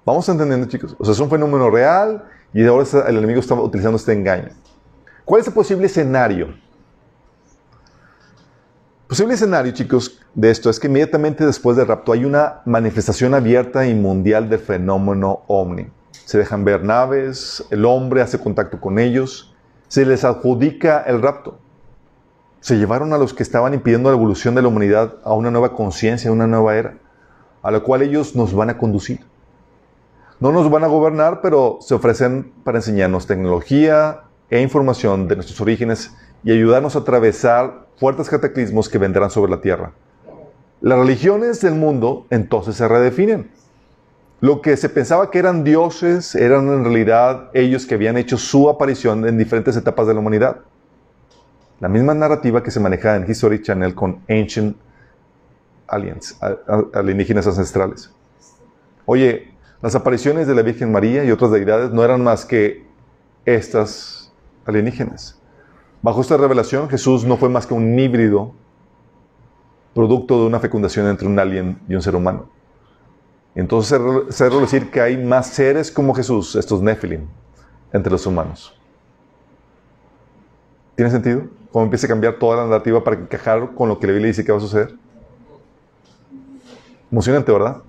¿Vamos 0.05 0.27
entendiendo, 0.29 0.67
chicos? 0.67 0.95
O 0.97 1.03
sea, 1.03 1.11
es 1.11 1.19
un 1.19 1.29
fenómeno 1.29 1.69
real 1.69 2.23
y 2.53 2.65
ahora 2.65 2.85
el 3.07 3.17
enemigo 3.17 3.41
está 3.41 3.55
utilizando 3.55 3.97
este 3.97 4.13
engaño. 4.13 4.49
¿Cuál 5.25 5.41
es 5.41 5.47
el 5.47 5.53
posible 5.53 5.87
escenario? 5.87 6.55
Posible 9.07 9.35
escenario, 9.35 9.71
chicos, 9.71 10.19
de 10.35 10.51
esto 10.51 10.69
es 10.69 10.81
que 10.81 10.87
inmediatamente 10.87 11.45
después 11.45 11.77
del 11.77 11.87
rapto 11.87 12.11
hay 12.11 12.25
una 12.25 12.59
manifestación 12.65 13.33
abierta 13.33 13.87
y 13.87 13.93
mundial 13.95 14.49
del 14.49 14.59
fenómeno 14.59 15.43
ovni. 15.47 15.87
Se 16.25 16.37
dejan 16.37 16.65
ver 16.65 16.83
naves, 16.83 17.63
el 17.69 17.85
hombre 17.85 18.21
hace 18.21 18.37
contacto 18.37 18.81
con 18.81 18.99
ellos, 18.99 19.55
se 19.87 20.05
les 20.05 20.25
adjudica 20.25 21.03
el 21.03 21.21
rapto. 21.21 21.57
Se 22.59 22.77
llevaron 22.77 23.13
a 23.13 23.17
los 23.17 23.33
que 23.33 23.43
estaban 23.43 23.73
impidiendo 23.73 24.09
la 24.09 24.17
evolución 24.17 24.55
de 24.55 24.61
la 24.61 24.67
humanidad 24.67 25.15
a 25.23 25.33
una 25.33 25.51
nueva 25.51 25.73
conciencia, 25.73 26.29
a 26.29 26.33
una 26.33 26.45
nueva 26.45 26.75
era, 26.75 26.97
a 27.61 27.71
la 27.71 27.79
cual 27.79 28.01
ellos 28.01 28.35
nos 28.35 28.53
van 28.53 28.71
a 28.71 28.77
conducir. 28.77 29.21
No 30.41 30.51
nos 30.51 30.69
van 30.69 30.83
a 30.83 30.87
gobernar, 30.87 31.39
pero 31.39 31.77
se 31.79 31.95
ofrecen 31.95 32.51
para 32.65 32.79
enseñarnos 32.79 33.25
tecnología 33.25 34.23
e 34.49 34.59
información 34.61 35.29
de 35.29 35.35
nuestros 35.35 35.61
orígenes 35.61 36.13
y 36.43 36.51
ayudarnos 36.51 36.97
a 36.97 36.99
atravesar 36.99 37.86
fuertes 37.97 38.29
cataclismos 38.29 38.89
que 38.89 38.97
vendrán 38.97 39.29
sobre 39.29 39.51
la 39.51 39.61
tierra. 39.61 39.91
Las 40.81 40.99
religiones 40.99 41.61
del 41.61 41.73
mundo 41.73 42.27
entonces 42.29 42.75
se 42.75 42.87
redefinen. 42.87 43.49
Lo 44.39 44.61
que 44.61 44.77
se 44.77 44.89
pensaba 44.89 45.31
que 45.31 45.39
eran 45.39 45.63
dioses 45.63 46.35
eran 46.35 46.67
en 46.67 46.83
realidad 46.83 47.49
ellos 47.53 47.87
que 47.87 47.95
habían 47.95 48.17
hecho 48.17 48.37
su 48.37 48.69
aparición 48.69 49.27
en 49.27 49.37
diferentes 49.37 49.75
etapas 49.75 50.05
de 50.05 50.13
la 50.13 50.19
humanidad. 50.19 50.57
La 51.79 51.89
misma 51.89 52.13
narrativa 52.13 52.61
que 52.61 52.69
se 52.69 52.79
maneja 52.79 53.15
en 53.15 53.29
History 53.29 53.61
Channel 53.61 53.95
con 53.95 54.21
Ancient 54.29 54.77
Aliens, 55.87 56.37
alienígenas 56.93 57.47
ancestrales. 57.47 58.11
Oye, 59.05 59.53
las 59.81 59.95
apariciones 59.95 60.47
de 60.47 60.53
la 60.53 60.61
Virgen 60.61 60.91
María 60.91 61.23
y 61.23 61.31
otras 61.31 61.51
deidades 61.51 61.91
no 61.91 62.03
eran 62.03 62.23
más 62.23 62.45
que 62.45 62.85
estas 63.45 64.31
alienígenas. 64.65 65.36
Bajo 66.01 66.21
esta 66.21 66.37
revelación, 66.37 66.89
Jesús 66.89 67.25
no 67.25 67.37
fue 67.37 67.49
más 67.49 67.65
que 67.65 67.73
un 67.73 67.97
híbrido, 67.97 68.53
producto 69.93 70.39
de 70.39 70.45
una 70.45 70.59
fecundación 70.59 71.07
entre 71.07 71.27
un 71.27 71.39
alien 71.39 71.79
y 71.89 71.95
un 71.95 72.01
ser 72.01 72.15
humano. 72.15 72.49
Entonces 73.55 73.99
se 74.29 74.49
decir 74.49 74.91
que 74.91 75.01
hay 75.01 75.17
más 75.17 75.47
seres 75.47 75.91
como 75.91 76.13
Jesús, 76.13 76.55
estos 76.55 76.81
Nephilim, 76.83 77.25
entre 77.91 78.11
los 78.11 78.23
humanos. 78.27 78.79
¿Tiene 80.95 81.09
sentido? 81.09 81.47
¿Cómo 81.71 81.85
empieza 81.85 82.05
a 82.05 82.09
cambiar 82.09 82.35
toda 82.35 82.57
la 82.57 82.63
narrativa 82.65 83.03
para 83.03 83.17
encajar 83.17 83.73
con 83.73 83.89
lo 83.89 83.99
que 83.99 84.05
la 84.05 84.13
Biblia 84.13 84.27
dice 84.27 84.45
que 84.45 84.51
va 84.51 84.59
a 84.59 84.61
suceder? 84.61 84.93
Emocionante, 87.11 87.51
¿verdad? 87.51 87.81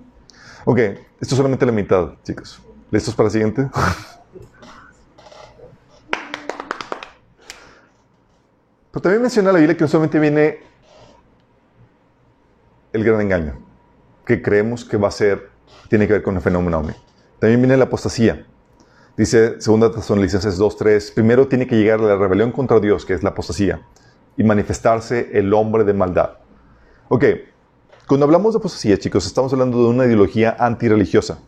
Ok, 0.65 0.79
esto 0.79 0.99
es 1.21 1.35
solamente 1.35 1.65
la 1.65 1.71
mitad, 1.71 2.13
chicos. 2.23 2.59
¿Listos 2.89 3.13
para 3.13 3.27
el 3.27 3.31
siguiente? 3.31 3.69
Pero 8.91 9.01
también 9.01 9.21
menciona 9.21 9.51
la 9.51 9.59
Biblia 9.59 9.77
que 9.77 9.83
no 9.83 9.87
solamente 9.87 10.19
viene 10.19 10.59
el 12.91 13.03
gran 13.03 13.21
engaño, 13.21 13.59
que 14.25 14.41
creemos 14.41 14.83
que 14.83 14.97
va 14.97 15.09
a 15.09 15.11
ser, 15.11 15.49
tiene 15.89 16.07
que 16.07 16.13
ver 16.13 16.23
con 16.23 16.35
el 16.35 16.41
fenómeno 16.41 16.79
OVNI. 16.79 16.93
También 17.39 17.61
viene 17.61 17.77
la 17.77 17.85
apostasía. 17.85 18.45
Dice 19.15 19.57
2 19.57 19.95
Tesalonicenses 19.95 20.59
2.3, 20.59 21.13
primero 21.13 21.47
tiene 21.47 21.67
que 21.67 21.75
llegar 21.75 21.99
la 21.99 22.15
rebelión 22.15 22.51
contra 22.51 22.79
Dios, 22.79 23.05
que 23.05 23.13
es 23.13 23.21
la 23.21 23.29
apostasía, 23.29 23.81
y 24.37 24.43
manifestarse 24.43 25.29
el 25.33 25.53
hombre 25.53 25.83
de 25.83 25.93
maldad. 25.93 26.37
Ok, 27.09 27.25
cuando 28.07 28.25
hablamos 28.25 28.53
de 28.53 28.59
apostasía, 28.59 28.97
chicos, 28.97 29.27
estamos 29.27 29.53
hablando 29.53 29.83
de 29.83 29.89
una 29.89 30.05
ideología 30.05 30.55
antirreligiosa 30.57 31.39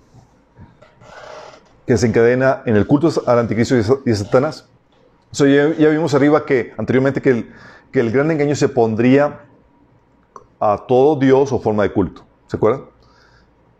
que 1.88 1.98
se 1.98 2.06
encadena 2.06 2.62
en 2.66 2.76
el 2.76 2.86
culto 2.86 3.12
al 3.26 3.40
anticristo 3.40 3.76
y 4.06 4.12
a 4.12 4.16
Satanás 4.16 4.68
ya, 5.32 5.90
vimos 5.90 6.14
arriba 6.14 6.46
que 6.46 6.74
anteriormente 6.78 7.22
que 7.22 7.30
el, 7.30 7.54
que 7.92 8.00
el 8.00 8.12
gran 8.12 8.32
engaño 8.32 8.56
se 8.56 8.70
pondría 8.70 9.42
a 10.60 10.86
todo 10.88 11.16
Dios 11.16 11.52
o 11.52 11.60
forma 11.60 11.84
de 11.84 11.92
culto. 11.92 12.24
¿Se 12.48 12.58
acuerdan? 12.58 12.84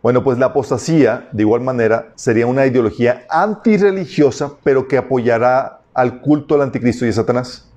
Bueno, 0.02 0.24
pues 0.24 0.36
la 0.38 0.46
apostasía, 0.46 1.28
de 1.30 1.42
igual 1.42 1.60
manera, 1.60 2.12
sería 2.16 2.46
una 2.46 2.66
ideología 2.66 3.24
antirreligiosa, 3.30 4.54
pero 4.64 4.88
que 4.88 4.98
apoyará 4.98 5.82
al 5.94 6.20
culto 6.20 6.56
al 6.56 6.62
anticristo 6.62 7.06
y 7.06 7.10
a 7.10 7.12
Satanás. 7.12 7.70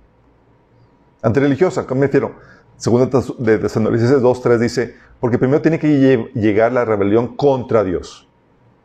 Antirreligiosa, 1.22 1.86
¿cómo 1.86 2.02
me 2.02 2.08
refiero? 2.08 2.36
Segunda 2.78 3.22
de 3.38 3.58
Tesalonicenses 3.60 4.22
2.3 4.22 4.58
dice, 4.58 4.96
porque 5.20 5.38
primero 5.38 5.62
tiene 5.62 5.80
que 5.80 6.32
llegar 6.34 6.72
la 6.72 6.84
rebelión 6.84 7.36
contra 7.36 7.84
Dios. 7.84 8.28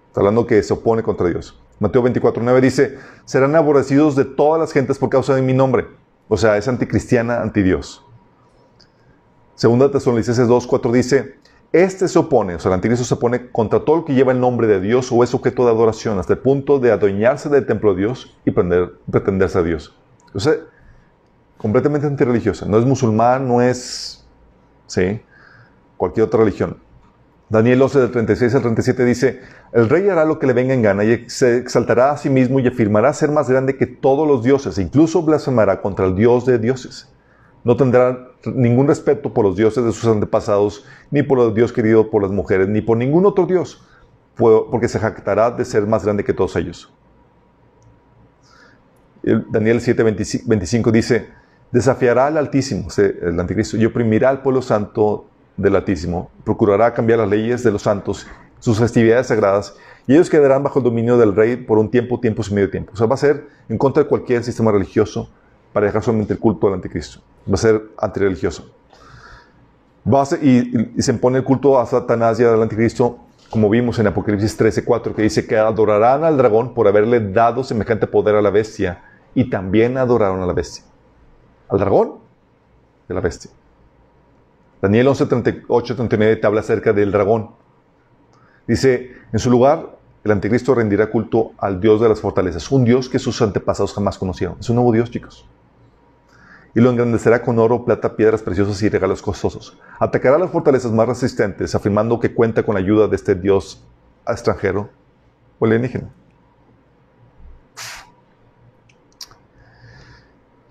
Está 0.08 0.20
hablando 0.20 0.46
que 0.46 0.62
se 0.62 0.74
opone 0.74 1.02
contra 1.02 1.28
Dios. 1.28 1.58
Mateo 1.80 2.02
24, 2.02 2.42
9 2.42 2.60
dice, 2.60 2.98
serán 3.24 3.56
aborrecidos 3.56 4.14
de 4.14 4.26
todas 4.26 4.60
las 4.60 4.70
gentes 4.70 4.98
por 4.98 5.08
causa 5.08 5.34
de 5.34 5.40
mi 5.40 5.54
nombre. 5.54 5.88
O 6.28 6.36
sea, 6.36 6.58
es 6.58 6.68
anticristiana, 6.68 7.40
antidios. 7.40 8.04
Segunda 9.54 9.90
Tesalonicenses 9.90 10.46
2, 10.46 10.66
4 10.66 10.92
dice, 10.92 11.34
Este 11.72 12.06
se 12.06 12.18
opone, 12.18 12.54
o 12.54 12.58
sea, 12.58 12.68
el 12.68 12.74
anticristo 12.74 13.04
se 13.04 13.14
opone 13.14 13.50
contra 13.50 13.80
todo 13.80 13.96
lo 13.96 14.04
que 14.04 14.14
lleva 14.14 14.32
el 14.32 14.40
nombre 14.40 14.66
de 14.66 14.78
Dios 14.78 15.10
o 15.10 15.24
es 15.24 15.32
objeto 15.32 15.64
de 15.64 15.70
adoración, 15.70 16.18
hasta 16.18 16.34
el 16.34 16.40
punto 16.40 16.78
de 16.78 16.92
adueñarse 16.92 17.48
del 17.48 17.64
templo 17.64 17.94
de 17.94 18.00
Dios 18.02 18.38
y 18.44 18.50
pretender, 18.50 18.92
pretenderse 19.10 19.58
a 19.58 19.62
Dios. 19.62 19.96
O 20.34 20.38
sea, 20.38 20.54
completamente 21.56 22.06
antirreligiosa. 22.06 22.66
No 22.66 22.78
es 22.78 22.84
musulmán, 22.84 23.48
no 23.48 23.62
es, 23.62 24.26
sí, 24.86 25.22
cualquier 25.96 26.26
otra 26.26 26.40
religión. 26.40 26.76
Daniel 27.50 27.82
11 27.82 27.98
del 27.98 28.10
36 28.12 28.54
al 28.54 28.62
37 28.62 29.04
dice, 29.04 29.40
el 29.72 29.88
rey 29.88 30.08
hará 30.08 30.24
lo 30.24 30.38
que 30.38 30.46
le 30.46 30.52
venga 30.52 30.72
en 30.72 30.82
gana 30.82 31.02
y 31.02 31.28
se 31.28 31.56
exaltará 31.56 32.12
a 32.12 32.16
sí 32.16 32.30
mismo 32.30 32.60
y 32.60 32.68
afirmará 32.68 33.12
ser 33.12 33.32
más 33.32 33.50
grande 33.50 33.76
que 33.76 33.86
todos 33.86 34.26
los 34.26 34.44
dioses, 34.44 34.78
e 34.78 34.82
incluso 34.82 35.22
blasfemará 35.22 35.82
contra 35.82 36.06
el 36.06 36.14
Dios 36.14 36.46
de 36.46 36.60
dioses. 36.60 37.12
No 37.64 37.76
tendrá 37.76 38.28
ningún 38.54 38.86
respeto 38.86 39.34
por 39.34 39.44
los 39.44 39.56
dioses 39.56 39.84
de 39.84 39.90
sus 39.90 40.06
antepasados, 40.06 40.86
ni 41.10 41.24
por 41.24 41.40
el 41.40 41.52
Dios 41.52 41.72
querido 41.72 42.08
por 42.08 42.22
las 42.22 42.30
mujeres, 42.30 42.68
ni 42.68 42.82
por 42.82 42.96
ningún 42.96 43.26
otro 43.26 43.46
Dios, 43.46 43.84
porque 44.36 44.86
se 44.86 45.00
jactará 45.00 45.50
de 45.50 45.64
ser 45.64 45.88
más 45.88 46.04
grande 46.04 46.22
que 46.22 46.32
todos 46.32 46.54
ellos. 46.54 46.92
Daniel 49.50 49.80
7, 49.80 50.04
25 50.46 50.92
dice, 50.92 51.28
desafiará 51.72 52.28
al 52.28 52.38
Altísimo, 52.38 52.86
el 52.96 53.40
anticristo, 53.40 53.76
y 53.76 53.84
oprimirá 53.84 54.30
al 54.30 54.40
pueblo 54.40 54.62
santo 54.62 55.26
del 55.56 55.76
Altísimo, 55.76 56.30
procurará 56.44 56.92
cambiar 56.94 57.18
las 57.18 57.28
leyes 57.28 57.62
de 57.62 57.70
los 57.70 57.82
santos, 57.82 58.26
sus 58.58 58.78
festividades 58.78 59.28
sagradas, 59.28 59.74
y 60.06 60.14
ellos 60.14 60.30
quedarán 60.30 60.62
bajo 60.62 60.78
el 60.78 60.84
dominio 60.84 61.16
del 61.18 61.34
rey 61.34 61.56
por 61.56 61.78
un 61.78 61.90
tiempo, 61.90 62.18
tiempo 62.20 62.42
y 62.48 62.54
medio 62.54 62.70
tiempo. 62.70 62.92
O 62.94 62.96
sea, 62.96 63.06
va 63.06 63.14
a 63.14 63.18
ser 63.18 63.46
en 63.68 63.78
contra 63.78 64.02
de 64.02 64.08
cualquier 64.08 64.42
sistema 64.42 64.72
religioso 64.72 65.30
para 65.72 65.86
dejar 65.86 66.02
solamente 66.02 66.32
el 66.32 66.38
culto 66.38 66.66
al 66.66 66.74
anticristo 66.74 67.20
va 67.48 67.54
a 67.54 67.58
ser 67.58 67.82
antirreligioso. 67.98 68.70
Va 70.06 70.24
y, 70.42 71.02
se 71.02 71.12
impone 71.12 71.38
el 71.38 71.44
culto 71.44 71.78
a 71.78 71.86
Satanás 71.86 72.40
y 72.40 72.44
al 72.44 72.62
anticristo, 72.62 73.18
como 73.50 73.68
vimos 73.68 73.98
en 73.98 74.06
Apocalipsis 74.06 74.56
13:4, 74.56 75.14
que 75.14 75.22
dice 75.22 75.46
que 75.46 75.58
adorarán 75.58 76.24
al 76.24 76.36
dragón 76.36 76.74
por 76.74 76.88
haberle 76.88 77.20
dado 77.20 77.64
semejante 77.64 78.06
poder 78.06 78.34
a 78.36 78.42
la 78.42 78.50
bestia, 78.50 79.02
y 79.34 79.48
también 79.50 79.98
adoraron 79.98 80.40
a 80.42 80.46
la 80.46 80.52
bestia. 80.52 80.84
Al 81.68 81.78
dragón 81.78 82.14
de 83.08 83.14
la 83.14 83.20
bestia. 83.20 83.50
Daniel 84.80 85.08
11:38, 85.08 85.96
39 85.96 86.36
te 86.36 86.46
habla 86.46 86.60
acerca 86.60 86.92
del 86.92 87.12
dragón. 87.12 87.50
Dice, 88.66 89.12
en 89.32 89.38
su 89.38 89.50
lugar, 89.50 89.98
el 90.24 90.30
anticristo 90.30 90.74
rendirá 90.74 91.10
culto 91.10 91.52
al 91.58 91.80
Dios 91.80 92.00
de 92.00 92.08
las 92.08 92.20
fortalezas, 92.20 92.70
un 92.70 92.84
Dios 92.84 93.08
que 93.08 93.18
sus 93.18 93.40
antepasados 93.42 93.94
jamás 93.94 94.18
conocieron. 94.18 94.56
Es 94.60 94.68
un 94.70 94.76
nuevo 94.76 94.92
Dios, 94.92 95.10
chicos 95.10 95.46
y 96.74 96.80
lo 96.80 96.90
engrandecerá 96.90 97.42
con 97.42 97.58
oro, 97.58 97.84
plata, 97.84 98.16
piedras 98.16 98.42
preciosas 98.42 98.80
y 98.82 98.88
regalos 98.88 99.22
costosos. 99.22 99.76
Atacará 99.98 100.38
las 100.38 100.50
fortalezas 100.50 100.92
más 100.92 101.08
resistentes, 101.08 101.74
afirmando 101.74 102.20
que 102.20 102.34
cuenta 102.34 102.62
con 102.62 102.74
la 102.74 102.80
ayuda 102.80 103.08
de 103.08 103.16
este 103.16 103.34
dios 103.34 103.84
extranjero 104.26 104.90
o 105.58 105.66
alienígena. 105.66 106.08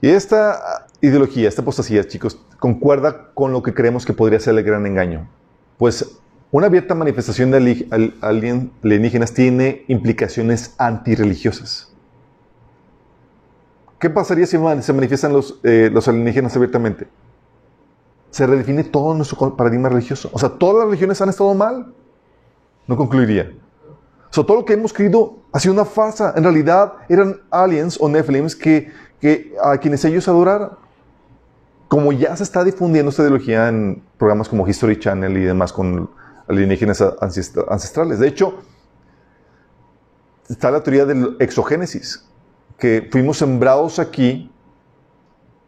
Y 0.01 0.09
esta 0.09 0.87
ideología, 1.01 1.47
esta 1.47 1.61
apostasía, 1.61 2.07
chicos, 2.07 2.39
concuerda 2.59 3.31
con 3.33 3.51
lo 3.51 3.63
que 3.63 3.73
creemos 3.73 4.05
que 4.05 4.13
podría 4.13 4.39
ser 4.39 4.57
el 4.57 4.63
gran 4.63 4.85
engaño. 4.85 5.27
Pues 5.77 6.19
una 6.51 6.65
abierta 6.65 6.95
manifestación 6.95 7.51
de 7.51 7.85
alienígenas 8.21 9.33
tiene 9.33 9.85
implicaciones 9.87 10.73
antirreligiosas. 10.77 11.93
¿Qué 13.99 14.09
pasaría 14.09 14.45
si 14.45 14.57
se 14.81 14.93
manifiestan 14.93 15.33
los, 15.33 15.59
eh, 15.63 15.89
los 15.91 16.07
alienígenas 16.07 16.55
abiertamente? 16.55 17.07
Se 18.31 18.47
redefine 18.47 18.83
todo 18.83 19.13
nuestro 19.13 19.55
paradigma 19.55 19.89
religioso. 19.89 20.29
O 20.33 20.39
sea, 20.39 20.49
todas 20.49 20.77
las 20.77 20.85
religiones 20.85 21.21
han 21.21 21.29
estado 21.29 21.53
mal. 21.53 21.93
No 22.87 22.95
concluiría. 22.95 23.51
O 24.31 24.33
sea, 24.33 24.43
todo 24.43 24.57
lo 24.57 24.65
que 24.65 24.73
hemos 24.73 24.93
creído 24.93 25.39
ha 25.51 25.59
sido 25.59 25.73
una 25.73 25.85
farsa. 25.85 26.33
En 26.35 26.43
realidad 26.43 26.93
eran 27.09 27.41
aliens 27.51 27.97
o 27.99 28.07
nephilims 28.07 28.55
que, 28.55 28.91
a 29.61 29.77
quienes 29.77 30.05
ellos 30.05 30.27
adoraran. 30.27 30.71
Como 31.89 32.13
ya 32.13 32.37
se 32.37 32.43
está 32.43 32.63
difundiendo 32.63 33.09
esta 33.09 33.23
ideología 33.23 33.67
en 33.67 34.01
programas 34.17 34.47
como 34.47 34.65
History 34.65 34.97
Channel 34.97 35.35
y 35.35 35.43
demás 35.43 35.73
con 35.73 36.09
alienígenas 36.47 37.03
ancestrales. 37.19 38.19
De 38.19 38.27
hecho, 38.27 38.59
está 40.47 40.71
la 40.71 40.81
teoría 40.81 41.05
del 41.05 41.35
exogénesis, 41.39 42.25
que 42.77 43.07
fuimos 43.11 43.37
sembrados 43.37 43.99
aquí 43.99 44.51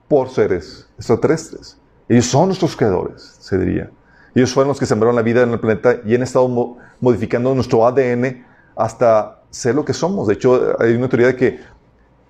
por 0.07 0.29
seres 0.29 0.87
extraterrestres. 0.97 1.77
Ellos 2.07 2.25
son 2.25 2.47
nuestros 2.47 2.75
creadores, 2.75 3.37
se 3.39 3.57
diría. 3.57 3.89
Ellos 4.33 4.53
fueron 4.53 4.69
los 4.69 4.79
que 4.79 4.85
sembraron 4.85 5.15
la 5.15 5.21
vida 5.21 5.43
en 5.43 5.51
el 5.51 5.59
planeta 5.59 6.01
y 6.05 6.15
han 6.15 6.23
estado 6.23 6.77
modificando 6.99 7.53
nuestro 7.53 7.85
ADN 7.85 8.45
hasta 8.75 9.41
ser 9.49 9.75
lo 9.75 9.85
que 9.85 9.93
somos. 9.93 10.27
De 10.27 10.35
hecho, 10.35 10.75
hay 10.79 10.93
una 10.93 11.09
teoría 11.09 11.27
de 11.27 11.35
que, 11.35 11.59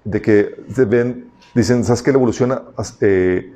de 0.04 0.22
que 0.22 0.56
ven, 0.86 1.32
dicen, 1.54 1.84
¿sabes 1.84 2.02
que 2.02 2.12
la 2.12 2.18
evolución 2.18 2.60
eh, 3.02 3.54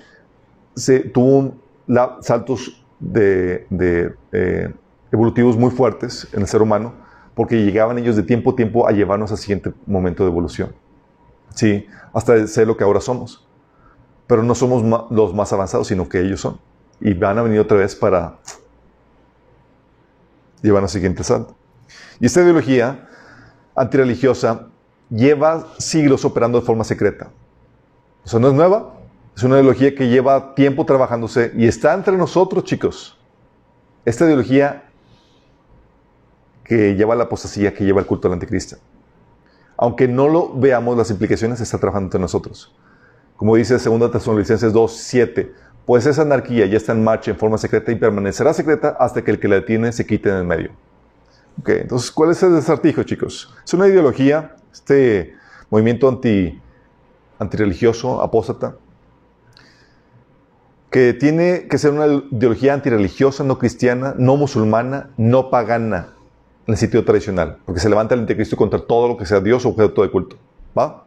se, 0.76 1.00
tuvo 1.00 1.56
saltos 2.22 2.86
de, 3.00 3.68
eh, 4.32 4.74
evolutivos 5.12 5.58
muy 5.58 5.72
fuertes 5.72 6.28
en 6.34 6.42
el 6.42 6.48
ser 6.48 6.62
humano? 6.62 6.94
Porque 7.34 7.64
llegaban 7.64 7.98
ellos 7.98 8.16
de 8.16 8.24
tiempo 8.24 8.52
a 8.52 8.56
tiempo 8.56 8.88
a 8.88 8.92
llevarnos 8.92 9.32
al 9.32 9.38
siguiente 9.38 9.74
momento 9.86 10.24
de 10.24 10.30
evolución. 10.30 10.74
Sí, 11.54 11.86
hasta 12.14 12.48
ser 12.48 12.68
lo 12.68 12.78
que 12.78 12.84
ahora 12.84 13.02
somos. 13.02 13.46
Pero 14.28 14.42
no 14.42 14.56
somos 14.56 14.84
los 15.12 15.34
más 15.34 15.54
avanzados, 15.54 15.88
sino 15.88 16.10
que 16.10 16.22
ellos 16.22 16.42
son. 16.42 16.60
Y 17.00 17.14
van 17.14 17.38
a 17.38 17.44
venir 17.44 17.60
otra 17.60 17.78
vez 17.78 17.96
para 17.96 18.38
llevarnos 20.62 20.92
al 20.92 20.94
siguiente 20.94 21.24
salto. 21.24 21.56
Y 22.20 22.26
esta 22.26 22.42
ideología 22.42 23.08
antirreligiosa 23.76 24.68
lleva 25.10 25.68
siglos 25.78 26.26
operando 26.26 26.60
de 26.60 26.66
forma 26.66 26.84
secreta. 26.84 27.30
O 28.24 28.28
sea, 28.28 28.40
no 28.40 28.48
es 28.48 28.54
nueva, 28.54 28.95
es 29.36 29.44
una 29.44 29.56
ideología 29.56 29.94
que 29.96 30.08
lleva 30.08 30.56
tiempo 30.56 30.86
trabajándose 30.86 31.52
y 31.56 31.68
está 31.68 31.94
entre 31.94 32.16
nosotros, 32.18 32.64
chicos. 32.64 33.18
Esta 34.06 34.26
ideología 34.26 34.84
que 36.64 36.96
lleva 36.96 37.16
la 37.16 37.26
apostasía, 37.26 37.74
que 37.74 37.84
lleva 37.84 38.00
el 38.00 38.08
culto 38.08 38.28
al 38.28 38.34
anticristo 38.34 38.78
aunque 39.78 40.08
no 40.08 40.28
lo 40.28 40.54
veamos, 40.54 40.98
las 40.98 41.12
implicaciones 41.12 41.60
está 41.60 41.78
trabajando 41.78 42.08
entre 42.08 42.20
nosotros. 42.20 42.74
Como 43.36 43.56
dice 43.56 43.78
2 43.78 44.12
Tesalonicenses 44.12 44.72
2, 44.72 44.98
7, 44.98 45.52
pues 45.86 46.06
esa 46.06 46.22
anarquía 46.22 46.66
ya 46.66 46.78
está 46.78 46.94
en 46.94 47.04
marcha 47.04 47.32
en 47.32 47.38
forma 47.38 47.58
secreta 47.58 47.92
y 47.92 47.96
permanecerá 47.96 48.54
secreta 48.54 48.96
hasta 49.00 49.24
que 49.24 49.32
el 49.32 49.40
que 49.40 49.48
la 49.48 49.66
tiene 49.66 49.92
se 49.92 50.06
quite 50.06 50.30
en 50.30 50.36
el 50.36 50.44
medio. 50.46 50.72
Ok, 51.60 51.70
entonces, 51.70 52.12
¿cuál 52.12 52.32
es 52.32 52.42
el 52.44 52.56
desartijo, 52.56 53.04
chicos? 53.04 53.54
Es 53.64 53.74
una 53.74 53.88
ideología, 53.88 54.56
este 54.72 55.36
movimiento 55.70 56.08
anti, 56.08 56.60
antirreligioso, 57.40 58.22
apóstata, 58.22 58.76
que 60.96 61.14
tiene 61.14 61.68
que 61.68 61.78
ser 61.78 61.92
una 61.92 62.06
ideología 62.06 62.74
antirreligiosa, 62.74 63.44
no 63.44 63.60
cristiana, 63.60 64.16
no 64.18 64.38
musulmana, 64.38 65.10
no 65.18 65.50
pagana 65.50 66.14
en 66.66 66.74
el 66.74 66.78
sitio 66.78 67.04
tradicional, 67.04 67.58
porque 67.66 67.82
se 67.82 67.90
levanta 67.90 68.14
el 68.14 68.22
anticristo 68.22 68.56
contra 68.56 68.80
todo 68.80 69.10
lo 69.10 69.18
que 69.18 69.26
sea 69.26 69.42
Dios 69.42 69.66
o 69.66 69.70
objeto 69.72 70.04
de 70.04 70.10
culto. 70.10 70.38
¿Va? 70.78 71.04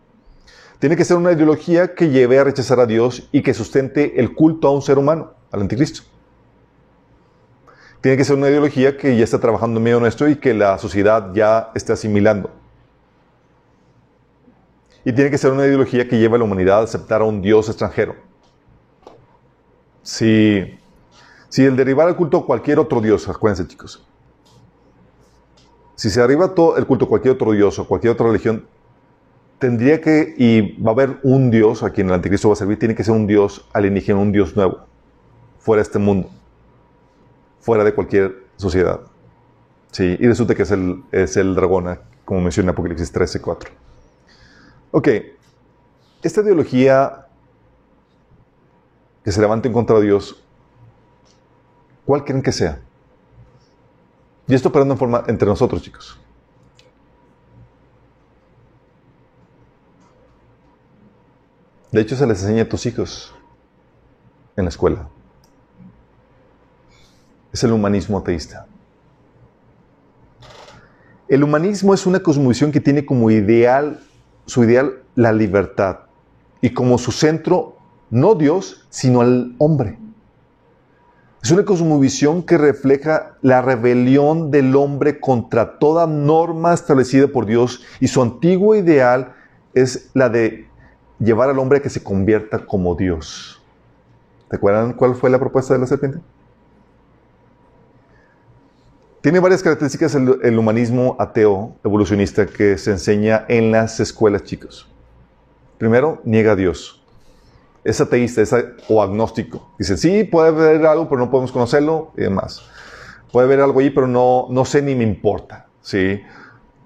Tiene 0.79 0.95
que 0.95 1.07
ser 1.07 1.17
una 1.17 1.33
ideología 1.33 1.95
que 1.95 2.11
lleve 2.11 2.39
a 2.39 2.45
rechazar 2.45 2.81
a 2.81 2.85
Dios 2.85 3.31
y 3.33 3.43
que 3.43 3.55
sustente 3.55 4.21
el 4.21 4.35
culto 4.35 4.69
a 4.69 4.73
un 4.73 4.83
ser 4.83 4.99
humano, 4.99 5.33
al 5.51 5.63
anticristo. 5.63 6.03
Tiene 8.03 8.19
que 8.19 8.27
ser 8.27 8.37
una 8.37 8.51
ideología 8.51 8.99
que 8.99 9.17
ya 9.17 9.25
está 9.25 9.41
trabajando 9.41 9.79
en 9.79 9.85
medio 9.85 10.01
nuestro 10.01 10.29
y 10.29 10.37
que 10.37 10.53
la 10.53 10.77
sociedad 10.77 11.33
ya 11.33 11.71
está 11.75 11.95
asimilando. 11.95 12.51
Y 15.03 15.15
tiene 15.15 15.31
que 15.31 15.39
ser 15.39 15.51
una 15.51 15.65
ideología 15.65 16.07
que 16.07 16.19
lleve 16.19 16.35
a 16.35 16.39
la 16.41 16.45
humanidad 16.45 16.81
a 16.81 16.83
aceptar 16.83 17.23
a 17.23 17.25
un 17.25 17.41
Dios 17.41 17.71
extranjero. 17.71 18.28
Si, 20.09 20.65
si 21.51 21.67
el 21.67 21.77
derivar 21.77 22.09
el 22.09 22.17
culto 22.17 22.39
a 22.39 22.47
cualquier 22.47 22.79
otro 22.79 23.03
Dios, 23.03 23.29
acuérdense 23.29 23.69
chicos, 23.69 24.03
si 25.97 26.09
se 26.09 26.23
arriba 26.23 26.55
todo 26.55 26.79
el 26.79 26.87
culto 26.87 27.05
a 27.05 27.09
cualquier 27.09 27.35
otro 27.35 27.53
dios 27.53 27.79
o 27.79 27.87
cualquier 27.87 28.15
otra 28.15 28.27
religión, 28.29 28.65
tendría 29.59 30.01
que, 30.01 30.35
y 30.39 30.81
va 30.81 30.93
a 30.93 30.95
haber 30.95 31.19
un 31.25 31.51
dios 31.51 31.83
a 31.83 31.91
quien 31.91 32.07
el 32.07 32.15
anticristo 32.15 32.49
va 32.49 32.55
a 32.55 32.57
servir, 32.57 32.79
tiene 32.79 32.95
que 32.95 33.05
ser 33.05 33.13
un 33.13 33.27
dios 33.27 33.69
alienígena, 33.75 34.19
un 34.19 34.33
dios 34.33 34.57
nuevo, 34.57 34.87
fuera 35.59 35.83
de 35.83 35.89
este 35.89 35.99
mundo, 35.99 36.31
fuera 37.61 37.85
de 37.85 37.93
cualquier 37.93 38.45
sociedad. 38.57 39.01
Sí, 39.91 40.17
y 40.19 40.27
resulta 40.27 40.55
que 40.55 40.63
es 40.63 40.71
el, 40.71 41.03
es 41.13 41.37
el 41.37 41.55
dragón, 41.55 41.99
como 42.25 42.41
menciona 42.41 42.71
Apocalipsis 42.71 43.13
13, 43.13 43.43
4. 43.43 43.71
Ok, 44.93 45.09
esta 46.23 46.41
ideología 46.41 47.28
que 49.29 49.33
se 49.33 49.43
levanta 49.43 49.69
en 49.69 49.75
contra 49.75 50.01
Dios, 50.01 50.43
¿cuál 52.07 52.25
creen 52.25 52.43
que 52.43 52.51
sea? 52.51 52.81
Y 54.47 54.55
esto 54.55 54.71
operando 54.71 54.95
en 54.95 54.99
forma 54.99 55.23
entre 55.27 55.47
nosotros, 55.47 55.83
chicos. 55.83 56.19
De 61.93 62.01
hecho, 62.01 62.17
se 62.17 62.27
les 62.27 62.41
enseña 62.41 62.63
a 62.63 62.69
tus 62.71 62.87
hijos 62.87 63.35
en 64.57 64.65
la 64.65 64.71
escuela. 64.71 65.11
es 67.53 67.63
el 67.63 67.73
humanismo 67.73 68.17
ateísta. 68.17 68.67
El 71.29 71.45
humanismo 71.45 71.93
es 71.93 72.07
una 72.07 72.21
cosmovisión 72.21 72.73
que 72.73 72.81
tiene 72.81 73.05
como 73.05 73.31
ideal, 73.31 74.01
su 74.47 74.65
ideal, 74.65 75.03
la 75.17 75.33
libertad. 75.33 75.99
Y 76.63 76.71
como 76.71 76.97
su 76.97 77.13
centro, 77.13 77.78
no 78.11 78.35
Dios, 78.35 78.87
sino 78.91 79.21
al 79.21 79.55
hombre. 79.59 79.99
Es 81.43 81.51
una 81.53 81.65
cosmovisión 81.65 82.43
que 82.43 82.59
refleja 82.59 83.37
la 83.43 83.63
rebelión 83.63 84.51
del 84.51 84.75
hombre 84.75 85.21
contra 85.21 85.79
toda 85.79 86.07
norma 86.07 86.75
establecida 86.75 87.29
por 87.29 87.47
Dios 87.47 87.83
y 88.01 88.09
su 88.09 88.21
antiguo 88.21 88.75
ideal 88.75 89.35
es 89.73 90.11
la 90.15 90.29
de 90.29 90.69
llevar 91.21 91.49
al 91.49 91.59
hombre 91.59 91.79
a 91.79 91.83
que 91.83 91.91
se 91.91 92.03
convierta 92.03 92.67
como 92.67 92.95
Dios. 92.95 93.63
¿Te 94.49 94.57
acuerdan 94.57 94.95
cuál 94.95 95.15
fue 95.15 95.31
la 95.31 95.39
propuesta 95.39 95.75
de 95.75 95.81
la 95.81 95.87
serpiente? 95.87 96.21
Tiene 99.21 99.41
varias 99.41 99.63
características 99.63 100.15
el, 100.15 100.59
humanismo 100.59 101.17
ateo 101.19 101.77
evolucionista 101.85 102.47
que 102.47 102.79
se 102.79 102.93
enseña 102.93 103.45
en 103.49 103.73
las 103.73 104.01
escuelas, 104.01 104.45
chicos. 104.45 104.89
Primero, 105.77 106.21
niega 106.25 106.53
a 106.53 106.57
Dios. 106.57 106.98
Es 107.89 108.01
ateísta 108.01 108.43
es 108.43 108.55
o 108.89 109.03
agnóstico. 109.03 109.73
Dice, 109.79 109.97
sí, 109.97 110.25
puede 110.25 110.49
haber 110.49 110.85
algo, 110.85 111.09
pero 111.09 111.21
no 111.21 111.31
podemos 111.31 111.53
conocerlo 111.53 112.13
y 112.17 112.23
demás. 112.23 112.63
Puede 113.33 113.47
haber 113.47 113.61
algo 113.61 113.81
ahí, 113.81 113.89
pero 113.89 114.07
no, 114.07 114.47
no 114.51 114.65
sé 114.65 114.83
ni 114.83 114.95
me 114.95 115.05
importa. 115.05 115.67
¿sí? 115.81 116.21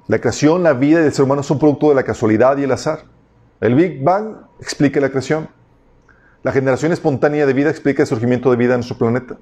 La 0.07 0.21
creación, 0.21 0.63
la 0.63 0.75
vida 0.75 1.01
del 1.01 1.13
ser 1.13 1.25
humano 1.25 1.43
son 1.43 1.59
producto 1.59 1.89
de 1.89 1.97
la 1.97 2.05
casualidad 2.05 2.57
y 2.59 2.65
el 2.65 2.71
azar. 2.71 3.01
El 3.61 3.75
Big 3.75 4.03
Bang 4.03 4.37
explica 4.61 5.01
la 5.01 5.09
creación. 5.09 5.49
La 6.45 6.53
generación 6.53 6.93
espontánea 6.93 7.47
de 7.47 7.53
vida 7.53 7.71
explica 7.71 8.03
el 8.03 8.09
surgimiento 8.09 8.51
de 8.51 8.57
vida 8.57 8.75
en 8.75 8.79
nuestro 8.79 8.99
planeta. 8.99 9.39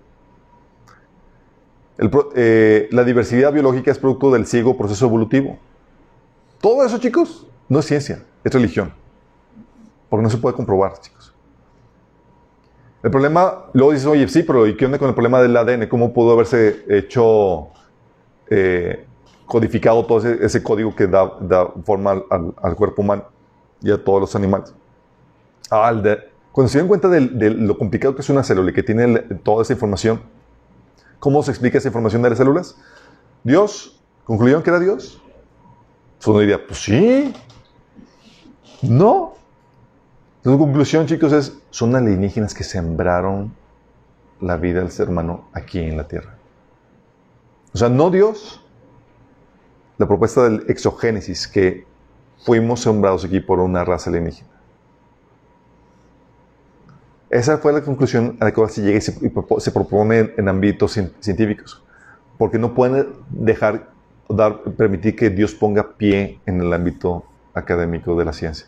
Eh, 2.35 2.89
la 2.91 3.05
diversidad 3.05 3.53
biológica 3.53 3.91
es 3.91 3.99
producto 3.99 4.31
del 4.31 4.47
ciego 4.47 4.79
proceso 4.79 5.05
evolutivo. 5.07 5.59
Todo 6.61 6.85
eso, 6.85 6.99
chicos, 6.99 7.47
no 7.69 7.81
es 7.81 7.87
ciencia, 7.87 8.23
es 8.45 8.53
religión. 8.53 8.93
Porque 10.09 10.23
no 10.23 10.31
se 10.31 10.39
puede 10.39 10.57
comprobar, 10.57 10.99
chicos. 11.01 11.20
El 13.03 13.11
problema, 13.11 13.67
luego 13.73 13.93
dices, 13.93 14.07
oye, 14.07 14.29
sí, 14.29 14.43
pero 14.43 14.67
¿y 14.67 14.77
qué 14.77 14.85
onda 14.85 14.99
con 14.99 15.09
el 15.09 15.15
problema 15.15 15.41
del 15.41 15.57
ADN? 15.57 15.89
¿Cómo 15.89 16.13
pudo 16.13 16.33
haberse 16.33 16.85
hecho, 16.89 17.69
eh, 18.49 19.07
codificado 19.47 20.05
todo 20.05 20.27
ese, 20.29 20.63
código 20.63 20.95
que 20.95 21.07
da, 21.07 21.31
forma 21.85 22.23
al, 22.31 22.77
cuerpo 22.77 23.03
humano 23.03 23.25
y 23.81 23.91
a 23.91 24.03
todos 24.03 24.21
los 24.21 24.37
animales? 24.37 24.75
Ah, 25.71 25.93
cuando 26.53 26.69
se 26.69 26.79
dieron 26.79 26.89
cuenta 26.89 27.09
de, 27.09 27.51
lo 27.51 27.79
complicado 27.79 28.15
que 28.15 28.21
es 28.21 28.29
una 28.29 28.43
célula 28.43 28.71
y 28.71 28.75
que 28.75 28.83
tiene 28.83 29.19
toda 29.43 29.63
esa 29.63 29.73
información, 29.73 30.21
¿Cómo 31.21 31.43
se 31.43 31.51
explica 31.51 31.77
esa 31.77 31.89
información 31.89 32.23
de 32.23 32.31
las 32.31 32.39
células? 32.39 32.75
Dios. 33.45 34.01
¿Concluyeron 34.25 34.63
que 34.63 34.71
era 34.71 34.81
Dios? 34.81 35.21
Su 36.19 36.39
diría, 36.39 36.67
pues 36.67 36.81
sí. 36.83 37.35
No. 38.81 39.35
La 40.43 40.57
conclusión, 40.57 41.07
chicos, 41.07 41.32
es, 41.32 41.59
son 41.70 41.95
alienígenas 41.95 42.55
que 42.55 42.64
sembraron 42.64 43.55
la 44.41 44.57
vida 44.57 44.80
del 44.80 44.91
ser 44.91 45.11
humano 45.11 45.49
aquí 45.53 45.80
en 45.80 45.99
la 45.99 46.09
Tierra. 46.09 46.34
O 47.74 47.78
sea, 47.78 47.91
no 47.91 48.11
Dios. 48.11 48.64
La 49.99 50.09
propuesta 50.09 50.45
del 50.45 50.64
exogénesis, 50.68 51.47
que 51.47 51.84
fuimos 52.43 52.80
sembrados 52.80 53.26
aquí 53.26 53.41
por 53.41 53.61
una 53.61 53.84
raza 53.84 54.09
alienígena. 54.09 54.49
Esa 57.28 57.59
fue 57.59 57.74
la 57.74 57.82
conclusión 57.82 58.38
a 58.41 58.47
la 58.47 58.53
que 58.53 58.68
se 58.68 58.80
llega 58.80 58.97
y 58.97 59.01
se, 59.03 59.70
propone 59.70 60.32
en, 60.38 60.49
ámbitos 60.49 60.99
científicos. 61.20 61.84
Porque 62.38 62.59
no 62.59 62.74
pueden 62.74 63.09
dejar, 63.28 63.91
dar, 64.26 64.62
permitir 64.62 65.14
que 65.16 65.28
Dios 65.28 65.55
ponga 65.55 65.99
pie 65.99 66.41
en 66.47 66.62
el 66.62 66.72
ámbito 66.72 67.26
académico 67.53 68.16
de 68.16 68.24
la 68.24 68.32
ciencia. 68.32 68.66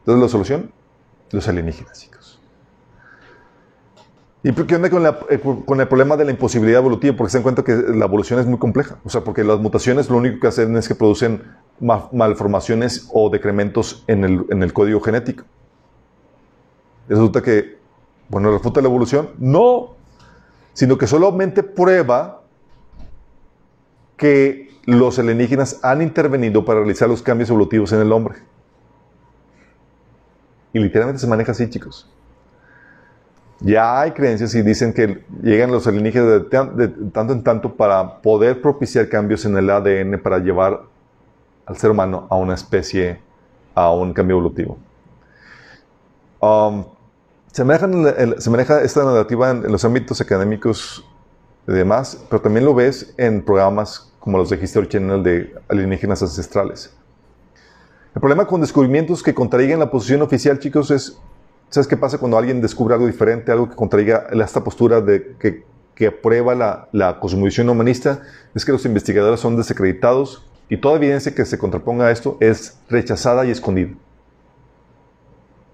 Entonces, 0.00 0.22
la 0.22 0.28
solución, 0.28 0.70
los 1.32 1.48
alienígenas, 1.48 2.00
chicos. 2.00 2.40
¿Y 4.44 4.52
qué 4.52 4.74
onda 4.74 4.90
con, 4.90 5.06
eh, 5.06 5.40
con, 5.64 5.80
el 5.80 5.86
problema 5.86 6.16
de 6.16 6.24
la 6.24 6.32
imposibilidad 6.32 6.80
evolutiva? 6.80 7.16
Porque 7.16 7.30
se 7.30 7.38
dan 7.38 7.42
cuenta 7.44 7.62
que 7.62 7.74
la 7.74 8.06
evolución 8.06 8.40
es 8.40 8.46
muy 8.46 8.58
compleja. 8.58 8.98
O 9.04 9.08
sea, 9.08 9.22
porque 9.22 9.44
las 9.44 9.60
mutaciones 9.60 10.10
lo 10.10 10.16
único 10.16 10.40
que 10.40 10.48
hacen 10.48 10.76
es 10.76 10.88
que 10.88 10.96
producen 10.96 11.42
malformaciones 11.78 13.08
o 13.12 13.30
decrementos 13.30 14.04
en 14.08 14.24
el, 14.24 14.44
en 14.50 14.62
el 14.62 14.72
código 14.72 15.00
genético. 15.00 15.44
Resulta 17.08 17.40
que, 17.40 17.78
bueno, 18.28 18.50
refuta 18.50 18.80
la 18.80 18.88
evolución. 18.88 19.30
No, 19.38 19.94
sino 20.72 20.98
que 20.98 21.06
solamente 21.06 21.62
prueba 21.62 22.42
que 24.16 24.70
los 24.86 25.18
alienígenas 25.20 25.80
han 25.84 26.02
intervenido 26.02 26.64
para 26.64 26.80
realizar 26.80 27.08
los 27.08 27.22
cambios 27.22 27.50
evolutivos 27.50 27.92
en 27.92 28.00
el 28.00 28.12
hombre. 28.12 28.36
Y 30.72 30.78
literalmente 30.78 31.20
se 31.20 31.26
maneja 31.26 31.52
así, 31.52 31.68
chicos. 31.68 32.08
Ya 33.60 34.00
hay 34.00 34.10
creencias 34.10 34.54
y 34.54 34.62
dicen 34.62 34.92
que 34.92 35.24
llegan 35.40 35.70
los 35.70 35.86
alienígenas 35.86 36.50
de, 36.50 36.88
tanto 37.12 37.32
en 37.32 37.44
tanto 37.44 37.76
para 37.76 38.20
poder 38.20 38.60
propiciar 38.60 39.08
cambios 39.08 39.44
en 39.44 39.56
el 39.56 39.70
ADN 39.70 40.20
para 40.20 40.38
llevar 40.38 40.82
al 41.66 41.76
ser 41.76 41.92
humano 41.92 42.26
a 42.28 42.36
una 42.36 42.54
especie, 42.54 43.20
a 43.74 43.92
un 43.92 44.12
cambio 44.12 44.36
evolutivo. 44.36 44.78
Um, 46.40 46.84
se, 47.52 47.62
maneja, 47.64 48.80
esta 48.82 49.04
narrativa 49.04 49.50
en, 49.50 49.70
los 49.70 49.84
ámbitos 49.84 50.20
académicos 50.20 51.04
y 51.68 51.72
demás, 51.72 52.24
pero 52.28 52.42
también 52.42 52.64
lo 52.64 52.74
ves 52.74 53.14
en 53.16 53.44
programas 53.44 54.12
como 54.18 54.38
los 54.38 54.50
de 54.50 54.56
History 54.56 54.88
Channel 54.88 55.22
de 55.22 55.54
alienígenas 55.68 56.20
ancestrales. 56.22 56.92
El 58.14 58.20
problema 58.20 58.46
con 58.46 58.60
descubrimientos 58.60 59.22
que 59.22 59.32
contraigan 59.32 59.78
la 59.78 59.90
posición 59.90 60.20
oficial, 60.20 60.58
chicos, 60.58 60.90
es, 60.90 61.18
¿sabes 61.70 61.86
qué 61.86 61.96
pasa 61.96 62.18
cuando 62.18 62.36
alguien 62.36 62.60
descubre 62.60 62.94
algo 62.94 63.06
diferente, 63.06 63.50
algo 63.50 63.70
que 63.70 63.74
contraiga 63.74 64.26
esta 64.32 64.62
postura 64.62 65.00
de 65.00 65.34
que, 65.38 65.64
que 65.94 66.08
aprueba 66.08 66.54
la, 66.54 66.88
la 66.92 67.18
cosmovisión 67.18 67.70
humanista? 67.70 68.20
Es 68.54 68.66
que 68.66 68.72
los 68.72 68.84
investigadores 68.84 69.40
son 69.40 69.56
desacreditados 69.56 70.44
y 70.68 70.76
toda 70.76 70.96
evidencia 70.96 71.34
que 71.34 71.46
se 71.46 71.56
contraponga 71.56 72.06
a 72.06 72.10
esto 72.10 72.36
es 72.40 72.78
rechazada 72.90 73.46
y 73.46 73.50
escondida. 73.50 73.94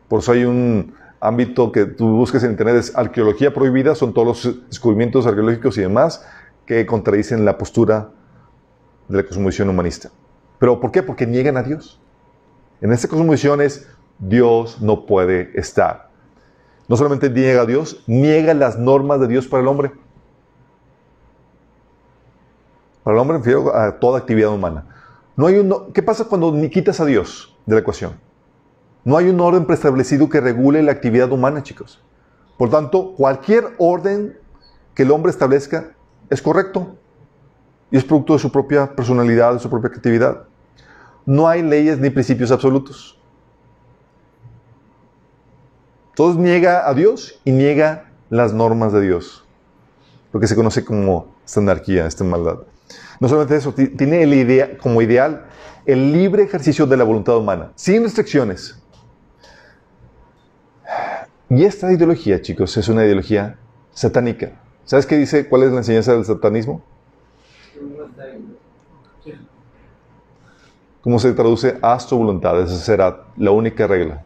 Por 0.07 0.21
eso 0.21 0.31
hay 0.31 0.45
un 0.45 0.95
ámbito 1.21 1.73
que 1.73 1.87
tú 1.87 2.17
busques 2.17 2.45
en 2.45 2.53
Internet, 2.53 2.77
es 2.77 2.97
arqueología 2.97 3.53
prohibida, 3.53 3.97
son 3.97 4.15
todos 4.15 4.27
los 4.45 4.69
descubrimientos 4.69 5.27
arqueológicos 5.27 5.77
y 5.77 5.81
demás 5.81 6.25
que 6.67 6.87
contradicen 6.87 7.45
la 7.45 7.59
postura 7.59 8.11
de 9.09 9.17
la 9.17 9.25
cosmovisión 9.25 9.69
humanista. 9.69 10.11
¿Pero 10.61 10.79
por 10.79 10.93
qué? 10.93 11.03
Porque 11.03 11.27
niegan 11.27 11.57
a 11.57 11.65
Dios. 11.65 12.01
En 12.81 12.93
esta 12.93 13.09
cosmovisión 13.09 13.61
es 13.61 13.89
Dios 14.19 14.81
no 14.81 15.07
puede 15.07 15.59
estar. 15.59 16.11
No 16.89 16.97
solamente 16.97 17.29
niega 17.29 17.63
a 17.63 17.67
Dios, 17.67 18.03
niega 18.07 18.55
las 18.55 18.79
normas 18.79 19.21
de 19.21 19.29
Dios 19.29 19.47
para 19.47 19.63
el 19.63 19.69
hombre. 19.69 19.93
Para 23.03 23.17
el 23.17 23.21
hombre 23.21 23.39
refiero 23.39 23.75
a 23.75 23.99
toda 23.99 24.19
actividad 24.19 24.51
humana. 24.51 24.85
No 25.37 25.47
hay 25.47 25.57
un, 25.57 25.93
¿Qué 25.93 26.03
pasa 26.03 26.25
cuando 26.25 26.53
ni 26.53 26.69
quitas 26.71 27.01
a 27.01 27.05
Dios 27.05 27.57
de 27.67 27.75
la 27.75 27.81
ecuación? 27.81 28.13
No 29.05 29.17
hay 29.17 29.29
un 29.29 29.41
orden 29.41 29.65
preestablecido 29.65 30.29
que 30.29 30.41
regule 30.41 30.83
la 30.83 30.93
actividad 30.93 31.31
humana, 31.33 31.63
chicos. 31.63 32.03
Por 32.57 32.71
tanto, 32.71 33.15
cualquier 33.15 33.75
orden 33.79 34.37
que 34.95 35.05
el 35.05 35.11
hombre 35.11 35.31
establezca 35.31 35.93
es 36.29 36.43
correcto 36.43 36.97
y 37.91 37.97
es 37.97 38.05
producto 38.05 38.33
de 38.33 38.41
su 38.41 38.51
propia 38.51 38.95
personalidad, 38.95 39.55
de 39.55 39.61
su 39.61 39.71
propia 39.71 39.91
creatividad. 39.91 40.45
No 41.29 41.47
hay 41.47 41.61
leyes 41.61 41.99
ni 41.99 42.09
principios 42.09 42.51
absolutos. 42.51 43.19
Todos 46.15 46.39
niega 46.39 46.89
a 46.89 46.95
Dios 46.95 47.39
y 47.45 47.53
niega 47.53 48.11
las 48.31 48.55
normas 48.55 48.95
de 48.95 49.03
Dios. 49.03 49.45
Lo 50.33 50.41
que 50.41 50.47
se 50.47 50.57
conoce 50.57 50.87
como 50.87 51.35
esta 51.45 51.61
anarquía, 51.61 52.07
esta 52.07 52.25
maldad. 52.25 52.61
No 53.21 53.29
solamente 53.29 53.57
eso, 53.57 53.75
tiene 53.75 54.23
el 54.23 54.33
idea, 54.33 54.79
como 54.79 55.03
ideal 55.03 55.45
el 55.85 56.15
libre 56.15 56.45
ejercicio 56.45 56.87
de 56.87 56.97
la 56.97 57.05
voluntad 57.05 57.37
humana, 57.37 57.73
sin 57.75 58.05
restricciones. 58.05 58.81
Y 61.51 61.63
esta 61.63 61.93
ideología, 61.93 62.41
chicos, 62.41 62.75
es 62.79 62.89
una 62.89 63.05
ideología 63.05 63.59
satánica. 63.93 64.53
¿Sabes 64.87 65.05
qué 65.05 65.19
dice? 65.19 65.47
¿Cuál 65.47 65.65
es 65.65 65.73
la 65.73 65.79
enseñanza 65.79 66.15
del 66.15 66.25
satanismo? 66.25 66.83
¿Cómo 71.09 71.19
se 71.19 71.33
traduce? 71.33 71.79
Haz 71.81 72.07
tu 72.07 72.19
voluntad. 72.19 72.61
Esa 72.61 72.77
será 72.77 73.25
la 73.39 73.51
única 73.51 73.87
regla. 73.87 74.25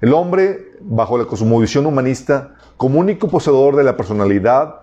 El 0.00 0.12
hombre, 0.12 0.72
bajo 0.80 1.16
la 1.16 1.26
cosmovisión 1.26 1.86
humanista, 1.86 2.56
como 2.76 2.98
único 2.98 3.28
poseedor 3.28 3.76
de 3.76 3.84
la 3.84 3.96
personalidad, 3.96 4.80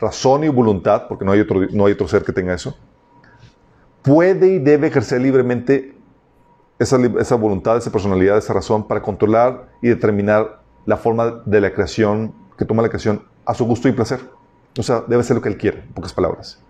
razón 0.00 0.44
y 0.44 0.48
voluntad, 0.48 1.08
porque 1.10 1.26
no 1.26 1.32
hay 1.32 1.40
otro, 1.40 1.60
no 1.72 1.84
hay 1.84 1.92
otro 1.92 2.08
ser 2.08 2.24
que 2.24 2.32
tenga 2.32 2.54
eso, 2.54 2.74
puede 4.00 4.54
y 4.54 4.58
debe 4.60 4.86
ejercer 4.86 5.20
libremente 5.20 5.94
esa, 6.78 7.36
voluntad, 7.36 7.76
esa 7.76 7.92
personalidad, 7.92 8.38
esa 8.38 8.54
razón 8.54 8.88
para 8.88 9.02
controlar 9.02 9.68
y 9.82 9.88
determinar 9.88 10.62
la 10.86 10.96
forma 10.96 11.42
de 11.44 11.60
la 11.60 11.74
creación 11.74 12.34
que 12.56 12.64
toma 12.64 12.80
la 12.80 12.88
creación 12.88 13.24
a 13.44 13.52
su 13.52 13.66
gusto 13.66 13.88
y 13.88 13.92
placer. 13.92 14.20
O 14.78 14.82
sea, 14.82 15.04
debe 15.06 15.22
ser 15.22 15.36
lo 15.36 15.42
que 15.42 15.50
Él 15.50 15.58
quiere, 15.58 15.80
en 15.80 15.92
pocas 15.92 16.14
palabras. 16.14 16.65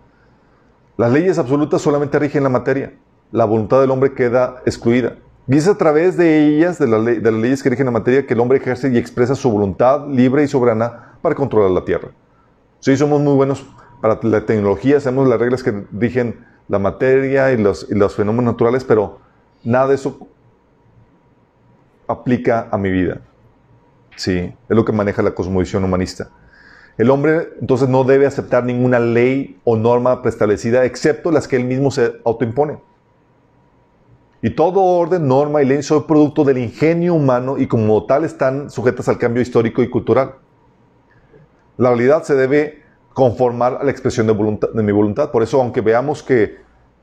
Las 0.97 1.11
leyes 1.11 1.37
absolutas 1.37 1.81
solamente 1.81 2.17
rigen 2.17 2.41
la 2.41 2.49
materia. 2.49 2.93
La 3.31 3.45
voluntad 3.45 3.79
del 3.79 3.91
hombre 3.91 4.13
queda 4.13 4.63
excluida. 4.65 5.17
Y 5.47 5.55
es 5.55 5.67
a 5.67 5.77
través 5.77 6.17
de 6.17 6.47
ellas, 6.47 6.79
de, 6.79 6.87
las 6.87 7.33
leyes 7.33 7.61
que 7.61 7.69
rigen 7.69 7.85
la 7.85 7.91
materia, 7.91 8.25
que 8.25 8.33
el 8.33 8.39
hombre 8.39 8.57
ejerce 8.57 8.89
y 8.89 8.97
expresa 8.97 9.35
su 9.35 9.51
voluntad 9.51 10.07
libre 10.07 10.43
y 10.43 10.47
soberana 10.47 11.13
para 11.21 11.35
controlar 11.35 11.69
la 11.69 11.85
tierra. 11.85 12.09
Sí, 12.79 12.97
somos 12.97 13.21
muy 13.21 13.35
buenos 13.35 13.63
para 14.01 14.19
la 14.23 14.45
tecnología, 14.45 14.99
sabemos 14.99 15.27
las 15.27 15.39
reglas 15.39 15.63
que 15.63 15.85
rigen 15.91 16.45
la 16.67 16.79
materia 16.79 17.51
y 17.51 17.57
los, 17.57 17.87
y 17.89 17.95
los 17.95 18.15
fenómenos 18.15 18.53
naturales, 18.53 18.83
pero 18.83 19.19
nada 19.63 19.87
de 19.87 19.95
eso 19.95 20.27
aplica 22.07 22.67
a 22.71 22.77
mi 22.77 22.89
vida. 22.89 23.21
Sí, 24.15 24.31
es 24.67 24.75
lo 24.75 24.83
que 24.83 24.91
maneja 24.91 25.21
la 25.21 25.31
cosmovisión 25.31 25.83
humanista. 25.83 26.29
El 26.97 27.11
hombre 27.11 27.49
entonces 27.61 27.87
no 27.89 28.03
debe 28.03 28.25
aceptar 28.25 28.63
ninguna 28.63 28.99
ley 28.99 29.59
o 29.63 29.75
norma 29.75 30.21
preestablecida 30.21 30.83
excepto 30.85 31.31
las 31.31 31.47
que 31.47 31.55
él 31.55 31.65
mismo 31.65 31.91
se 31.91 32.13
autoimpone. 32.25 32.79
Y 34.41 34.51
todo 34.51 34.83
orden, 34.83 35.27
norma 35.27 35.61
y 35.61 35.65
ley 35.65 35.83
son 35.83 36.05
producto 36.05 36.43
del 36.43 36.57
ingenio 36.57 37.13
humano 37.13 37.57
y 37.57 37.67
como 37.67 38.05
tal 38.05 38.23
están 38.23 38.69
sujetas 38.69 39.07
al 39.09 39.17
cambio 39.17 39.41
histórico 39.41 39.83
y 39.83 39.89
cultural. 39.89 40.35
La 41.77 41.89
realidad 41.89 42.23
se 42.23 42.35
debe 42.35 42.83
conformar 43.13 43.79
a 43.81 43.83
la 43.83 43.91
expresión 43.91 44.27
de, 44.27 44.83
mi 44.83 44.91
voluntad. 44.91 45.31
Por 45.31 45.43
eso, 45.43 45.59
aunque 45.61 45.81
veamos 45.81 46.23
que, 46.23 46.57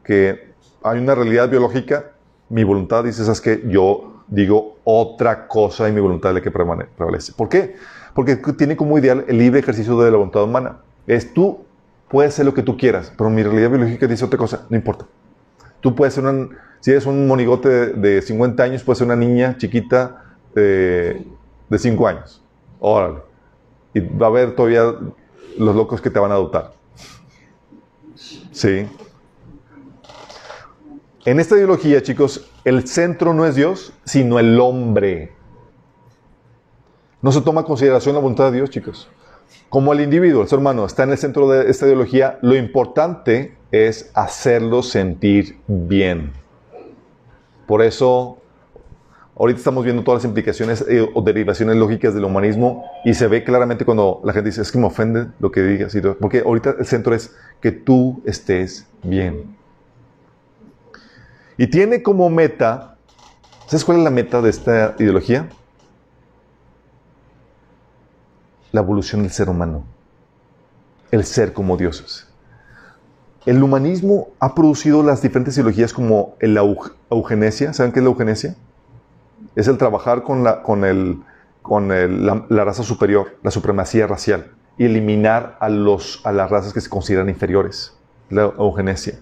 que, 0.05 0.55
hay 0.83 0.99
una 0.99 1.15
realidad 1.15 1.49
biológica, 1.49 2.13
mi 2.51 2.63
voluntad 2.63 3.05
dice, 3.05 3.31
es 3.31 3.41
que 3.41 3.63
yo 3.67 4.23
digo 4.29 4.77
otra 4.85 5.49
cosa 5.49 5.89
y 5.89 5.93
mi 5.93 6.01
voluntad 6.01 6.31
es 6.31 6.37
la 6.37 6.41
que 6.41 6.51
prevalece. 6.51 7.33
¿Por 7.33 7.49
qué? 7.49 7.77
Porque 8.15 8.37
tiene 8.37 8.77
como 8.77 8.99
ideal 8.99 9.25
el 9.29 9.39
libre 9.39 9.61
ejercicio 9.61 9.99
de 10.01 10.11
la 10.11 10.17
voluntad 10.17 10.45
humana. 10.45 10.79
Es 11.07 11.35
tú 11.35 11.65
puedes 12.09 12.35
ser 12.35 12.47
lo 12.47 12.55
que 12.55 12.63
tú 12.63 12.77
quieras, 12.77 13.13
pero 13.17 13.29
mi 13.29 13.43
realidad 13.43 13.71
biológica 13.71 14.07
dice 14.07 14.25
otra 14.25 14.39
cosa, 14.39 14.67
no 14.71 14.77
importa. 14.77 15.07
Tú 15.81 15.95
puedes 15.95 16.15
ser 16.15 16.25
un, 16.25 16.57
si 16.81 16.93
eres 16.93 17.07
un 17.07 17.27
monigote 17.27 17.69
de, 17.69 18.23
50 18.23 18.63
años, 18.63 18.83
puedes 18.83 18.99
ser 18.99 19.07
una 19.07 19.17
niña 19.17 19.57
chiquita 19.59 20.37
de, 20.55 21.27
de 21.69 21.79
5 21.79 22.07
años. 22.07 22.43
Órale. 22.79 23.21
Y 23.93 24.01
va 24.01 24.27
a 24.27 24.29
haber 24.31 24.55
todavía 24.55 24.95
los 25.59 25.77
locos 25.77 26.01
que 26.01 26.11
te 26.11 26.19
van 26.19 26.31
a 26.31 26.35
adoptar. 26.35 26.73
Sí. 28.15 28.87
En 31.25 31.41
esta 31.41 31.57
ideología, 31.57 32.03
chicos, 32.03 32.51
el 32.65 32.87
centro 32.87 33.35
no 33.35 33.47
es 33.47 33.55
Dios, 33.55 33.93
sino 34.05 34.39
el 34.39 34.61
hombre. 34.61 35.33
No 37.25 37.33
se 37.33 37.41
toma 37.41 37.63
en 37.63 37.67
consideración 37.67 38.15
la 38.15 38.21
voluntad 38.21 38.53
de 38.53 38.59
Dios, 38.59 38.69
chicos. 38.69 39.09
Como 39.71 39.95
el 39.95 40.03
individuo, 40.03 40.43
el 40.43 40.49
ser 40.49 40.59
humano, 40.59 40.85
está 40.85 41.05
en 41.05 41.13
el 41.13 41.17
centro 41.17 41.49
de 41.49 41.71
esta 41.71 41.87
ideología, 41.87 42.39
lo 42.43 42.55
importante 42.55 43.57
es 43.73 44.11
hacerlo 44.13 44.83
sentir 44.83 45.59
bien. 45.67 46.33
Por 47.67 47.81
eso, 47.81 48.37
ahorita 49.39 49.57
estamos 49.57 49.85
viendo 49.85 50.05
todas 50.05 50.23
las 50.23 50.29
implicaciones 50.29 50.85
eh, 50.87 51.09
o 51.15 51.23
derivaciones 51.23 51.77
lógicas 51.77 52.13
del 52.13 52.27
humanismo 52.27 52.85
y 53.07 53.15
se 53.15 53.27
ve 53.27 53.43
claramente 53.43 53.87
cuando 53.87 54.21
la 54.23 54.35
gente 54.35 54.51
dice, 54.51 54.61
es 54.61 54.71
que 54.71 54.79
me 54.79 54.85
ofende 54.85 55.29
lo 55.41 55.51
que 55.51 55.63
digas. 55.63 55.97
Porque 56.21 56.41
ahorita 56.41 56.75
el 56.79 56.85
centro 56.85 57.15
es 57.15 57.35
que 57.63 57.73
tú 57.73 58.21
estés 58.27 58.87
bien. 59.03 59.57
Y 61.57 61.69
tiene 61.69 62.03
como 62.03 62.29
meta, 62.29 62.99
¿sabes 63.65 63.83
cuál 63.83 63.97
es 63.97 64.05
la 64.05 64.11
meta 64.11 64.43
de 64.43 64.51
esta 64.51 64.95
ideología? 64.99 65.49
La 68.75 68.81
evolución 68.81 69.23
del 69.23 69.31
ser 69.31 69.49
humano, 69.49 69.85
el 71.13 71.25
ser 71.25 71.53
como 71.53 71.77
dioses. 71.77 72.27
El 73.47 73.63
humanismo 73.63 74.31
ha 74.41 74.53
producido 74.57 75.05
las 75.05 75.23
diferentes 75.23 75.55
ideologías 75.55 75.93
como 75.93 76.35
la 76.41 76.63
eugenesia. 77.09 77.73
¿Saben 77.73 77.93
qué 77.93 78.01
es 78.01 78.03
la 78.03 78.11
eugenesia? 78.11 78.57
Es 79.55 79.69
el 79.69 79.79
trabajar 79.79 80.25
con, 80.25 80.43
la, 80.43 80.65
con, 80.65 80.85
el, 80.85 81.23
con 81.63 81.89
la, 81.89 82.65
raza 82.65 82.83
superior, 82.83 83.39
la 83.45 83.53
supremacía 83.53 84.09
racial, 84.09 84.51
y 84.77 84.87
eliminar 84.87 85.57
a, 85.61 85.69
los, 85.69 86.21
a 86.25 86.33
las 86.33 86.51
razas 86.51 86.73
que 86.73 86.81
se 86.81 86.91
consideran 86.91 87.29
inferiores, 87.29 87.97
la 88.29 88.43
eugenesia. 88.59 89.21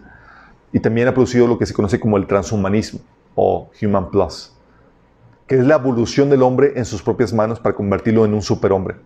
Y 0.73 0.81
también 0.81 1.09
ha 1.09 1.13
producido 1.13 1.47
lo 1.47 1.59
que 1.59 1.67
se 1.67 1.75
conoce 1.75 2.01
como 2.01 2.17
el 2.17 2.27
transhumanismo 2.27 3.01
o 3.35 3.71
Human 3.83 4.11
Plus, 4.11 4.57
que 5.47 5.57
es 5.57 5.67
la 5.67 5.75
evolución 5.75 6.31
del 6.31 6.41
hombre 6.41 6.73
en 6.77 6.87
sus 6.87 7.03
propias 7.03 7.35
manos 7.35 7.61
para 7.61 7.75
convertirlo 7.75 8.25
en 8.25 8.33
un 8.33 8.41
superhombre 8.41 8.97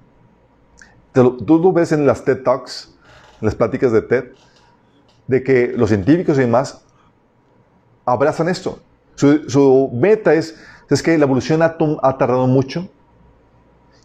tú 1.22 1.60
lo 1.62 1.72
ves 1.72 1.92
en 1.92 2.06
las 2.06 2.24
TED 2.24 2.42
Talks, 2.42 2.94
en 3.40 3.46
las 3.46 3.54
pláticas 3.54 3.92
de 3.92 4.02
TED, 4.02 4.24
de 5.26 5.42
que 5.42 5.72
los 5.76 5.88
científicos 5.88 6.36
y 6.36 6.42
demás 6.42 6.84
abrazan 8.04 8.48
esto. 8.48 8.80
Su, 9.14 9.90
meta 9.92 10.34
es, 10.34 10.56
es 10.90 11.02
que 11.02 11.16
la 11.16 11.24
evolución 11.24 11.62
ha, 11.62 11.76
ha, 12.02 12.18
tardado 12.18 12.46
mucho 12.46 12.88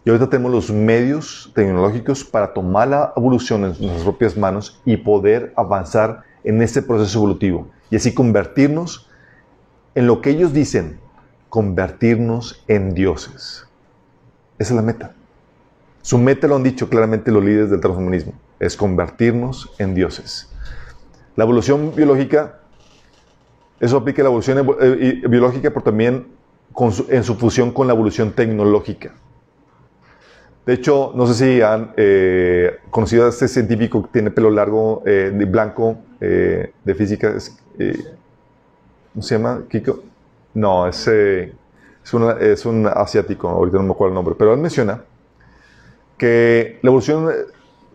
y 0.04 0.10
ahorita 0.10 0.30
tenemos 0.30 0.50
los 0.50 0.70
medios 0.70 1.52
tecnológicos 1.54 2.24
para 2.24 2.52
tomar 2.52 2.88
la 2.88 3.12
evolución 3.16 3.64
en 3.64 3.68
nuestras 3.68 4.02
propias 4.02 4.36
manos 4.36 4.80
y 4.84 4.96
poder 4.96 5.52
avanzar 5.56 6.22
en 6.44 6.60
este 6.62 6.82
proceso 6.82 7.18
evolutivo 7.18 7.68
y 7.90 7.96
así 7.96 8.14
convertirnos 8.14 9.08
en 9.94 10.06
lo 10.06 10.22
que 10.22 10.30
ellos 10.30 10.52
dicen, 10.52 10.98
convertirnos 11.50 12.64
en 12.66 12.94
dioses. 12.94 13.66
Esa 14.58 14.72
es 14.72 14.76
la 14.76 14.82
meta. 14.82 15.14
Su 16.02 16.18
meta, 16.18 16.48
lo 16.48 16.56
han 16.56 16.64
dicho 16.64 16.88
claramente 16.88 17.30
los 17.30 17.44
líderes 17.44 17.70
del 17.70 17.80
transhumanismo, 17.80 18.34
es 18.58 18.76
convertirnos 18.76 19.72
en 19.78 19.94
dioses. 19.94 20.52
La 21.36 21.44
evolución 21.44 21.94
biológica, 21.94 22.58
eso 23.78 23.96
aplica 23.98 24.20
a 24.22 24.24
la 24.24 24.28
evolución 24.30 24.76
eh, 24.80 25.22
biológica, 25.28 25.70
pero 25.70 25.82
también 25.82 26.26
en 27.08 27.24
su 27.24 27.36
fusión 27.36 27.70
con 27.70 27.86
la 27.86 27.92
evolución 27.92 28.32
tecnológica. 28.32 29.14
De 30.66 30.74
hecho, 30.74 31.12
no 31.14 31.26
sé 31.26 31.34
si 31.34 31.62
han 31.62 31.92
eh, 31.96 32.78
conocido 32.90 33.26
a 33.26 33.28
este 33.28 33.46
científico 33.46 34.02
que 34.02 34.08
tiene 34.12 34.30
pelo 34.32 34.50
largo, 34.50 35.02
eh, 35.06 35.30
blanco, 35.48 35.98
de 36.20 36.94
física. 36.96 37.34
¿Cómo 39.12 39.22
se 39.22 39.36
llama? 39.36 39.64
¿Kiko? 39.68 40.02
No, 40.54 40.86
es, 40.86 41.08
es 41.08 42.64
un 42.64 42.86
asiático, 42.86 43.48
ahorita 43.48 43.78
no 43.78 43.84
me 43.84 43.92
acuerdo 43.92 44.10
el 44.10 44.14
nombre, 44.14 44.34
pero 44.38 44.54
él 44.54 44.60
menciona 44.60 45.02
que 46.22 46.78
la 46.82 46.90
evolución 46.90 47.32
eh, 47.32 47.34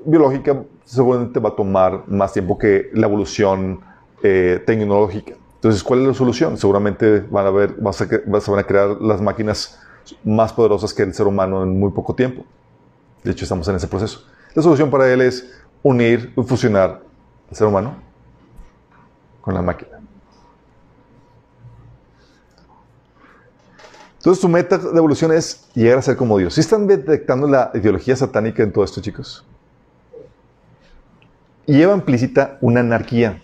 biológica 0.03 0.61
seguramente 0.83 1.39
va 1.39 1.47
a 1.47 1.55
tomar 1.55 2.03
más 2.09 2.33
tiempo 2.33 2.57
que 2.57 2.89
la 2.93 3.07
evolución 3.07 3.79
eh, 4.21 4.61
tecnológica. 4.65 5.35
Entonces, 5.55 5.81
¿cuál 5.81 6.01
es 6.01 6.07
la 6.07 6.13
solución? 6.13 6.57
Seguramente 6.57 7.21
van 7.21 7.45
a 7.45 7.51
ver, 7.51 7.75
se 7.93 8.51
van 8.51 8.59
a 8.59 8.63
crear 8.63 8.89
las 8.99 9.21
máquinas 9.21 9.79
más 10.25 10.51
poderosas 10.51 10.93
que 10.93 11.03
el 11.03 11.13
ser 11.13 11.25
humano 11.25 11.63
en 11.63 11.79
muy 11.79 11.91
poco 11.91 12.13
tiempo. 12.15 12.43
De 13.23 13.31
hecho, 13.31 13.45
estamos 13.45 13.65
en 13.69 13.77
ese 13.77 13.87
proceso. 13.87 14.25
La 14.53 14.61
solución 14.61 14.89
para 14.89 15.09
él 15.09 15.21
es 15.21 15.49
unir, 15.81 16.33
fusionar 16.45 17.03
el 17.49 17.55
ser 17.55 17.67
humano 17.67 17.95
con 19.39 19.53
la 19.53 19.61
máquina. 19.61 20.01
Entonces, 24.17 24.41
su 24.41 24.49
meta 24.49 24.77
de 24.77 24.97
evolución 24.97 25.31
es 25.31 25.67
llegar 25.73 25.99
a 25.99 26.01
ser 26.01 26.17
como 26.17 26.37
Dios. 26.37 26.55
¿Sí 26.55 26.61
están 26.61 26.87
detectando 26.87 27.47
la 27.47 27.71
ideología 27.73 28.15
satánica 28.15 28.63
en 28.63 28.71
todo 28.71 28.83
esto, 28.83 29.01
chicos? 29.01 29.45
lleva 31.67 31.93
implícita 31.93 32.57
una 32.61 32.79
anarquía. 32.79 33.41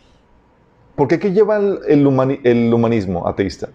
¿Por 0.95 1.07
qué? 1.07 1.19
¿Qué 1.19 1.31
lleva 1.31 1.57
el, 1.57 2.07
humanismo 2.07 3.27
ateísta? 3.27 3.69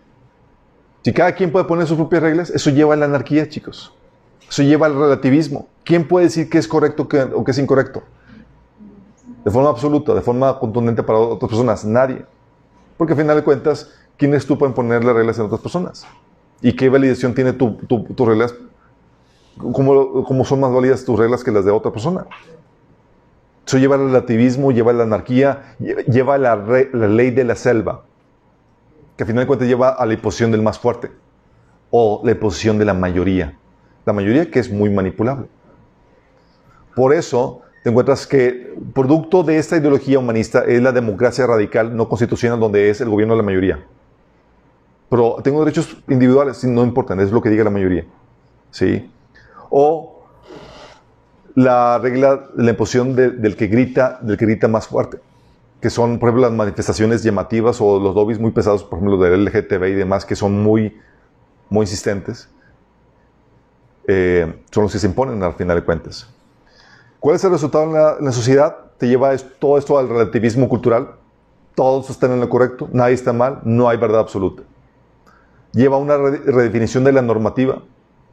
Si 1.02 1.12
cada 1.12 1.32
quien 1.32 1.52
puede 1.52 1.66
poner 1.66 1.86
sus 1.86 1.96
propias 1.96 2.22
reglas, 2.22 2.50
eso 2.50 2.70
lleva 2.70 2.94
a 2.94 2.96
la 2.96 3.04
anarquía, 3.04 3.48
chicos. 3.48 3.94
Eso 4.48 4.62
lleva 4.62 4.86
al 4.86 4.94
relativismo. 4.94 5.68
¿Quién 5.84 6.06
puede 6.08 6.26
decir 6.26 6.48
qué 6.48 6.58
es 6.58 6.66
correcto 6.66 7.08
o 7.34 7.44
qué 7.44 7.50
es 7.50 7.58
incorrecto? 7.58 8.02
De 9.44 9.50
forma 9.50 9.68
absoluta, 9.68 10.14
de 10.14 10.22
forma 10.22 10.58
contundente 10.58 11.02
para 11.02 11.18
otras 11.18 11.50
personas. 11.50 11.84
Nadie. 11.84 12.24
Porque 12.96 13.12
al 13.12 13.18
final 13.18 13.36
de 13.36 13.44
cuentas, 13.44 13.90
¿quién 14.16 14.34
es 14.34 14.46
tú 14.46 14.58
para 14.58 14.70
imponer 14.70 15.04
las 15.04 15.14
reglas 15.14 15.38
en 15.38 15.46
otras 15.46 15.60
personas? 15.60 16.06
¿Y 16.60 16.72
qué 16.72 16.88
validación 16.88 17.34
tiene 17.34 17.52
tus 17.52 18.26
reglas? 18.26 18.54
¿Cómo, 19.58 20.44
son 20.44 20.60
más 20.60 20.72
válidas 20.72 21.04
tus 21.04 21.18
reglas 21.18 21.42
que 21.42 21.50
las 21.50 21.64
de 21.64 21.70
otra 21.70 21.92
persona? 21.92 22.26
Eso 23.66 23.78
lleva 23.78 23.96
al 23.96 24.06
relativismo, 24.06 24.72
lleva 24.72 24.92
a 24.92 24.94
la 24.94 25.02
anarquía, 25.02 25.76
lleva 25.78 26.34
a 26.34 26.38
la, 26.38 26.56
ley 26.56 27.30
de 27.30 27.44
la 27.44 27.54
selva, 27.54 28.04
que 29.16 29.24
al 29.24 29.26
final 29.26 29.42
de 29.42 29.46
cuentas 29.46 29.68
lleva 29.68 29.90
a 29.90 30.06
la 30.06 30.14
imposición 30.14 30.50
del 30.50 30.62
más 30.62 30.78
fuerte 30.78 31.10
o 31.90 32.22
la 32.24 32.32
imposición 32.32 32.78
de 32.78 32.84
la 32.84 32.94
mayoría. 32.94 33.58
La 34.06 34.12
mayoría 34.12 34.50
que 34.50 34.58
es 34.58 34.70
muy 34.70 34.90
manipulable. 34.90 35.48
Por 36.94 37.12
eso 37.12 37.60
te 37.82 37.90
encuentras 37.90 38.26
que 38.26 38.74
producto 38.94 39.42
de 39.42 39.58
esta 39.58 39.76
ideología 39.76 40.18
humanista 40.18 40.64
es 40.64 40.80
la 40.80 40.92
democracia 40.92 41.46
radical 41.46 41.94
no 41.94 42.08
constitucional 42.08 42.58
donde 42.58 42.90
es 42.90 43.00
el 43.00 43.08
gobierno 43.08 43.34
de 43.34 43.38
la 43.38 43.44
mayoría. 43.44 43.84
Pero 45.10 45.36
tengo 45.42 45.60
derechos 45.64 45.96
individuales, 46.08 46.62
no 46.64 46.82
importan, 46.84 47.20
es 47.20 47.30
lo 47.32 47.40
que 47.40 47.48
diga 47.48 47.64
la 47.64 47.70
mayoría. 47.70 48.04
¿Sí? 48.70 49.10
O 49.70 50.22
la 51.54 51.98
regla 51.98 52.46
la 52.56 52.70
imposición 52.70 53.16
de- 53.16 53.30
del 53.30 53.56
que 53.56 53.66
grita, 53.66 54.18
del 54.22 54.36
que 54.36 54.46
grita 54.46 54.68
más 54.68 54.86
fuerte, 54.86 55.18
que 55.80 55.90
son, 55.90 56.18
por 56.18 56.28
ejemplo, 56.28 56.42
las 56.48 56.56
manifestaciones 56.56 57.22
llamativas 57.22 57.80
o 57.80 57.98
los 57.98 58.14
lobbies 58.14 58.38
muy 58.38 58.50
pesados, 58.52 58.84
por 58.84 58.98
ejemplo, 58.98 59.16
del 59.18 59.46
LGTB 59.46 59.88
y 59.88 59.94
demás, 59.94 60.24
que 60.24 60.36
son 60.36 60.62
muy, 60.62 60.96
muy 61.70 61.82
insistentes, 61.84 62.48
eh, 64.06 64.62
son 64.70 64.84
los 64.84 64.92
que 64.92 64.98
se 64.98 65.06
imponen 65.06 65.42
al 65.42 65.54
final 65.54 65.76
de 65.76 65.84
cuentas. 65.84 66.28
¿Cuál 67.20 67.36
es 67.36 67.44
el 67.44 67.50
resultado 67.50 67.84
en 67.84 67.92
la, 67.94 68.16
en 68.18 68.24
la 68.24 68.32
sociedad? 68.32 68.76
Te 68.98 69.08
lleva 69.08 69.36
todo 69.58 69.78
esto 69.78 69.98
al 69.98 70.08
relativismo 70.08 70.68
cultural. 70.68 71.10
Todos 71.74 72.10
están 72.10 72.32
en 72.32 72.40
lo 72.40 72.48
correcto, 72.48 72.88
nadie 72.92 73.14
está 73.14 73.32
mal, 73.32 73.60
no 73.64 73.88
hay 73.88 73.96
verdad 73.98 74.20
absoluta. 74.20 74.62
Lleva 75.72 75.96
una 75.98 76.16
re- 76.16 76.42
redefinición 76.44 77.04
de 77.04 77.12
la 77.12 77.22
normativa 77.22 77.82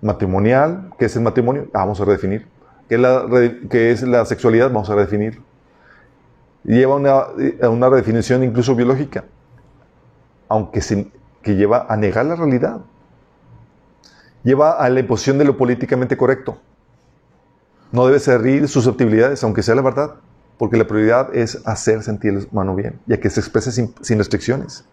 matrimonial, 0.02 0.92
¿qué 0.98 1.06
es 1.06 1.16
el 1.16 1.24
matrimonio? 1.24 1.68
Vamos 1.74 2.00
a 2.02 2.06
redefinir. 2.06 2.48
¿Qué 2.88 2.96
es 2.96 3.02
la, 3.02 3.26
qué 3.70 3.92
es 3.92 4.04
la 4.04 4.26
sexualidad? 4.26 4.68
Vamos 4.68 4.90
a 4.90 4.96
redefinir. 4.96 5.42
Lleva 6.64 6.96
una, 6.96 7.26
a 7.62 7.70
una 7.70 7.90
redefinición 7.90 8.44
incluso 8.44 8.76
biológica, 8.76 9.24
aunque 10.48 10.82
que 11.42 11.56
lleva 11.56 11.86
a 11.90 11.98
negar 11.98 12.26
la 12.26 12.36
realidad. 12.36 12.82
Lleva 14.44 14.72
a 14.74 14.90
la 14.90 15.00
imposición 15.00 15.38
de 15.38 15.46
lo 15.46 15.58
políticamente 15.58 16.18
correcto. 16.18 16.58
No 17.92 18.06
debe 18.08 18.20
herir 18.32 18.68
susceptibilidades, 18.68 19.44
aunque 19.44 19.64
sea 19.64 19.76
la 19.76 19.82
verdad, 19.82 20.16
porque 20.58 20.78
la 20.78 20.86
prioridad 20.86 21.36
es 21.36 21.62
hacer 21.66 22.04
sentir 22.04 22.32
al 22.36 22.48
humano 22.52 22.76
bien, 22.76 23.00
ya 23.06 23.20
que 23.20 23.30
se 23.30 23.40
exprese 23.40 23.72
sin, 23.72 23.94
sin 24.02 24.18
restricciones. 24.18 24.86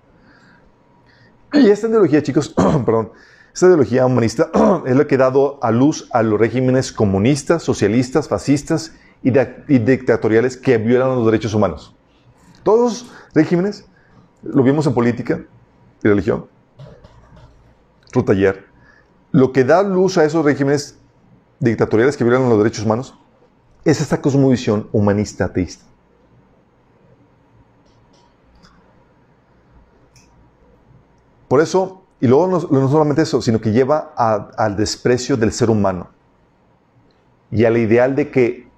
Y 1.63 1.69
esta 1.69 1.89
ideología, 1.89 2.23
chicos, 2.23 2.49
perdón, 2.87 3.13
esta 3.53 3.67
ideología 3.67 4.07
humanista 4.07 4.51
es 4.87 4.97
la 4.97 5.07
que 5.07 5.15
ha 5.17 5.19
dado 5.19 5.59
a 5.63 5.71
luz 5.71 6.09
a 6.13 6.23
los 6.23 6.41
regímenes 6.41 6.93
comunistas, 6.93 7.63
socialistas, 7.63 8.29
fascistas 8.29 8.95
y, 9.23 9.31
dictatoriales 9.79 10.57
que 10.57 10.79
violan 10.79 11.17
los 11.17 11.27
derechos 11.27 11.55
humanos. 11.55 11.95
Todos 12.63 12.81
los 12.81 13.13
regímenes, 13.35 13.87
lo 14.43 14.63
vimos 14.63 14.87
en 14.87 14.95
política 14.95 15.41
y 16.03 16.09
religión, 16.09 16.47
ruta 18.13 18.33
ayer, 18.33 18.67
lo 19.31 19.53
que 19.53 19.65
da 19.65 19.83
luz 19.83 20.19
a 20.19 20.25
esos 20.25 20.45
regímenes 20.45 20.99
dictatoriales 21.61 22.17
que 22.17 22.25
violan 22.25 22.49
los 22.49 22.59
derechos 22.59 22.85
humanos 22.85 23.19
es 23.85 24.01
esta 24.01 24.21
cosmovisión 24.21 24.89
humanista 24.93 25.47
ateísta. 25.47 25.85
Por 31.53 31.61
eso, 31.61 32.01
y 32.19 32.29
luego 32.29 32.47
no, 32.49 32.89
solamente 32.89 33.21
eso, 33.21 33.43
sino 33.43 33.61
que 33.61 33.73
lleva 33.73 34.15
al 34.57 34.75
desprecio 34.75 35.37
del 35.37 35.53
ser 35.53 35.69
humano 35.69 36.09
y 37.51 37.67
al 37.67 37.77
ideal 37.77 38.17
de 38.17 38.31
que, 38.31 38.69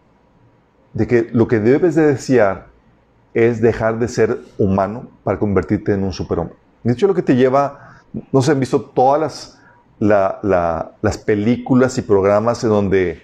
de 0.92 1.06
que 1.06 1.28
lo 1.32 1.46
que 1.46 1.60
debes 1.60 1.94
de 1.94 2.04
desear 2.04 2.66
es 3.32 3.60
dejar 3.62 4.00
de 4.00 4.08
ser 4.08 4.40
humano 4.58 5.06
para 5.22 5.38
convertirte 5.38 5.92
en 5.92 6.02
un 6.02 6.12
superhombre. 6.12 6.56
De 6.82 6.94
hecho, 6.94 7.06
lo 7.06 7.14
que 7.14 7.22
te 7.22 7.36
lleva, 7.36 8.00
no 8.32 8.42
se 8.42 8.50
han 8.50 8.58
visto 8.58 8.80
todas 8.80 9.20
las, 9.20 9.58
la- 10.00 10.40
la- 10.42 10.96
las 11.00 11.16
películas 11.16 11.96
y 11.98 12.02
programas 12.02 12.64
en 12.64 12.70
donde 12.70 13.22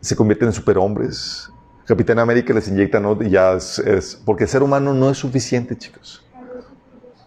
se 0.00 0.16
convierten 0.16 0.48
en 0.48 0.54
superhombres. 0.54 1.50
Capitán 1.84 2.20
América 2.20 2.54
les 2.54 2.66
inyecta, 2.68 2.98
¿no? 3.00 3.22
Y 3.22 3.28
ya 3.28 3.52
es, 3.52 3.80
es- 3.80 4.16
porque 4.24 4.44
el 4.44 4.48
ser 4.48 4.62
humano 4.62 4.94
no 4.94 5.10
es 5.10 5.18
suficiente, 5.18 5.76
chicos. 5.76 6.24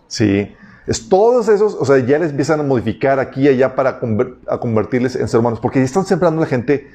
Sí. 0.07 0.55
Es 0.87 1.07
todos 1.09 1.47
esos, 1.47 1.75
o 1.75 1.85
sea, 1.85 1.99
ya 1.99 2.17
les 2.19 2.31
empiezan 2.31 2.59
a 2.59 2.63
modificar 2.63 3.19
aquí 3.19 3.41
y 3.41 3.47
allá 3.49 3.75
para 3.75 3.99
conver- 4.01 4.35
a 4.47 4.57
convertirles 4.59 5.15
en 5.15 5.27
ser 5.27 5.39
humanos, 5.39 5.59
porque 5.59 5.79
ya 5.79 5.85
están 5.85 6.05
sembrando 6.05 6.41
a 6.41 6.45
la 6.45 6.49
gente 6.49 6.89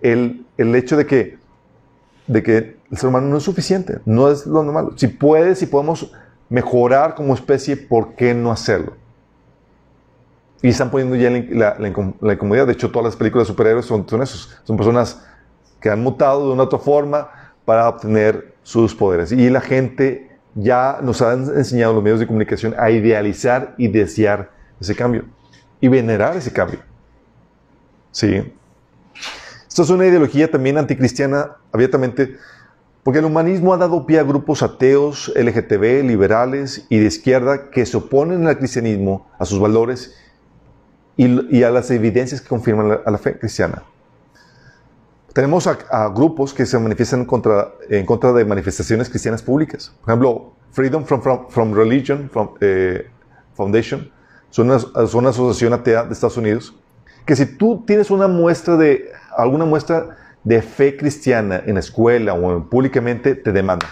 el, 0.00 0.44
el 0.56 0.74
hecho 0.74 0.96
de 0.96 1.06
que, 1.06 1.38
de 2.26 2.42
que 2.42 2.76
el 2.90 2.98
ser 2.98 3.08
humano 3.08 3.28
no 3.28 3.36
es 3.36 3.44
suficiente, 3.44 4.00
no 4.04 4.30
es 4.30 4.46
lo 4.46 4.62
normal. 4.62 4.90
Si 4.96 5.06
puedes, 5.06 5.58
si 5.58 5.66
podemos 5.66 6.12
mejorar 6.48 7.14
como 7.14 7.34
especie, 7.34 7.76
¿por 7.76 8.14
qué 8.14 8.34
no 8.34 8.50
hacerlo? 8.50 8.94
Y 10.60 10.68
están 10.70 10.90
poniendo 10.90 11.14
ya 11.14 11.30
la, 11.30 11.38
la, 11.50 11.78
la 11.78 11.88
incom- 11.88 12.14
la 12.20 12.32
incomodidad. 12.32 12.66
De 12.66 12.72
hecho, 12.72 12.90
todas 12.90 13.04
las 13.04 13.16
películas 13.16 13.46
de 13.46 13.52
superhéroes 13.52 13.86
son, 13.86 14.08
son 14.08 14.22
esos. 14.22 14.58
Son 14.64 14.76
personas 14.76 15.24
que 15.80 15.88
han 15.88 16.02
mutado 16.02 16.48
de 16.48 16.52
una 16.52 16.64
otra 16.64 16.80
forma 16.80 17.28
para 17.64 17.88
obtener 17.88 18.54
sus 18.64 18.92
poderes. 18.94 19.30
Y 19.30 19.50
la 19.50 19.60
gente 19.60 20.27
ya 20.60 20.98
nos 21.02 21.22
han 21.22 21.44
enseñado 21.56 21.94
los 21.94 22.02
medios 22.02 22.20
de 22.20 22.26
comunicación 22.26 22.74
a 22.78 22.90
idealizar 22.90 23.74
y 23.78 23.88
desear 23.88 24.50
ese 24.80 24.94
cambio. 24.94 25.24
Y 25.80 25.88
venerar 25.88 26.36
ese 26.36 26.52
cambio. 26.52 26.80
Sí. 28.10 28.52
Esto 29.68 29.82
es 29.82 29.90
una 29.90 30.06
ideología 30.06 30.50
también 30.50 30.76
anticristiana 30.76 31.56
abiertamente, 31.72 32.36
porque 33.04 33.20
el 33.20 33.26
humanismo 33.26 33.72
ha 33.72 33.76
dado 33.76 34.06
pie 34.06 34.18
a 34.18 34.24
grupos 34.24 34.62
ateos, 34.62 35.32
LGTB, 35.36 36.02
liberales 36.04 36.86
y 36.88 36.98
de 36.98 37.06
izquierda 37.06 37.70
que 37.70 37.86
se 37.86 37.96
oponen 37.96 38.46
al 38.48 38.58
cristianismo, 38.58 39.28
a 39.38 39.44
sus 39.44 39.60
valores 39.60 40.16
y, 41.16 41.62
a 41.62 41.70
las 41.70 41.90
evidencias 41.90 42.40
que 42.40 42.48
confirman 42.48 42.98
a 43.04 43.10
la 43.10 43.18
fe 43.18 43.38
cristiana. 43.38 43.84
Tenemos 45.32 45.66
a, 45.66 45.78
a 45.90 46.08
grupos 46.08 46.52
que 46.54 46.64
se 46.66 46.78
manifiestan 46.78 47.24
contra, 47.24 47.72
en 47.88 48.04
contra 48.06 48.32
de 48.32 48.44
manifestaciones 48.44 49.08
cristianas 49.08 49.42
públicas. 49.42 49.92
Por 50.00 50.10
ejemplo, 50.10 50.52
Freedom 50.70 51.04
from, 51.04 51.20
from, 51.22 51.48
from 51.48 51.72
Religion 51.74 52.28
from, 52.30 52.50
eh, 52.60 53.08
Foundation 53.54 54.10
son 54.50 54.66
una, 54.70 54.78
son 54.78 55.08
una 55.20 55.30
asociación 55.30 55.72
atea 55.72 56.04
de 56.04 56.12
Estados 56.12 56.36
Unidos 56.36 56.74
que 57.26 57.34
si 57.36 57.44
tú 57.44 57.84
tienes 57.86 58.10
una 58.10 58.28
muestra 58.28 58.76
de 58.76 59.10
alguna 59.36 59.64
muestra 59.64 60.16
de 60.44 60.62
fe 60.62 60.96
cristiana 60.96 61.62
en 61.66 61.74
la 61.74 61.80
escuela 61.80 62.32
o 62.34 62.52
en- 62.56 62.64
públicamente, 62.68 63.34
te 63.34 63.52
demandan. 63.52 63.88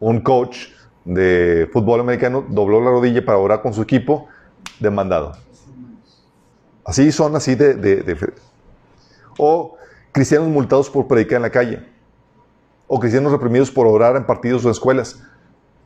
Un 0.00 0.20
coach 0.20 0.68
de 1.04 1.68
fútbol 1.72 2.00
americano 2.00 2.44
dobló 2.48 2.80
la 2.80 2.90
rodilla 2.90 3.24
para 3.24 3.38
orar 3.38 3.62
con 3.62 3.72
su 3.74 3.82
equipo, 3.82 4.28
demandado. 4.80 5.32
Así 6.84 7.12
son, 7.12 7.36
así 7.36 7.54
de, 7.54 7.74
de- 7.74 8.02
de. 8.02 8.16
O 9.38 9.76
cristianos 10.12 10.48
multados 10.48 10.90
por 10.90 11.06
predicar 11.06 11.36
en 11.36 11.42
la 11.42 11.50
calle. 11.50 11.82
O 12.86 13.00
cristianos 13.00 13.32
reprimidos 13.32 13.70
por 13.70 13.86
orar 13.86 14.16
en 14.16 14.26
partidos 14.26 14.64
o 14.64 14.70
escuelas. 14.70 15.22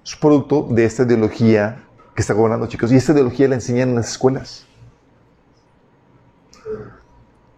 Es 0.04 0.16
producto 0.16 0.66
de 0.68 0.84
esta 0.84 1.04
ideología 1.04 1.84
que 2.14 2.22
está 2.22 2.34
gobernando, 2.34 2.66
chicos. 2.66 2.90
Y 2.90 2.96
esta 2.96 3.12
ideología 3.12 3.46
la 3.48 3.54
enseñan 3.56 3.90
en 3.90 3.94
las 3.96 4.10
escuelas. 4.10 4.66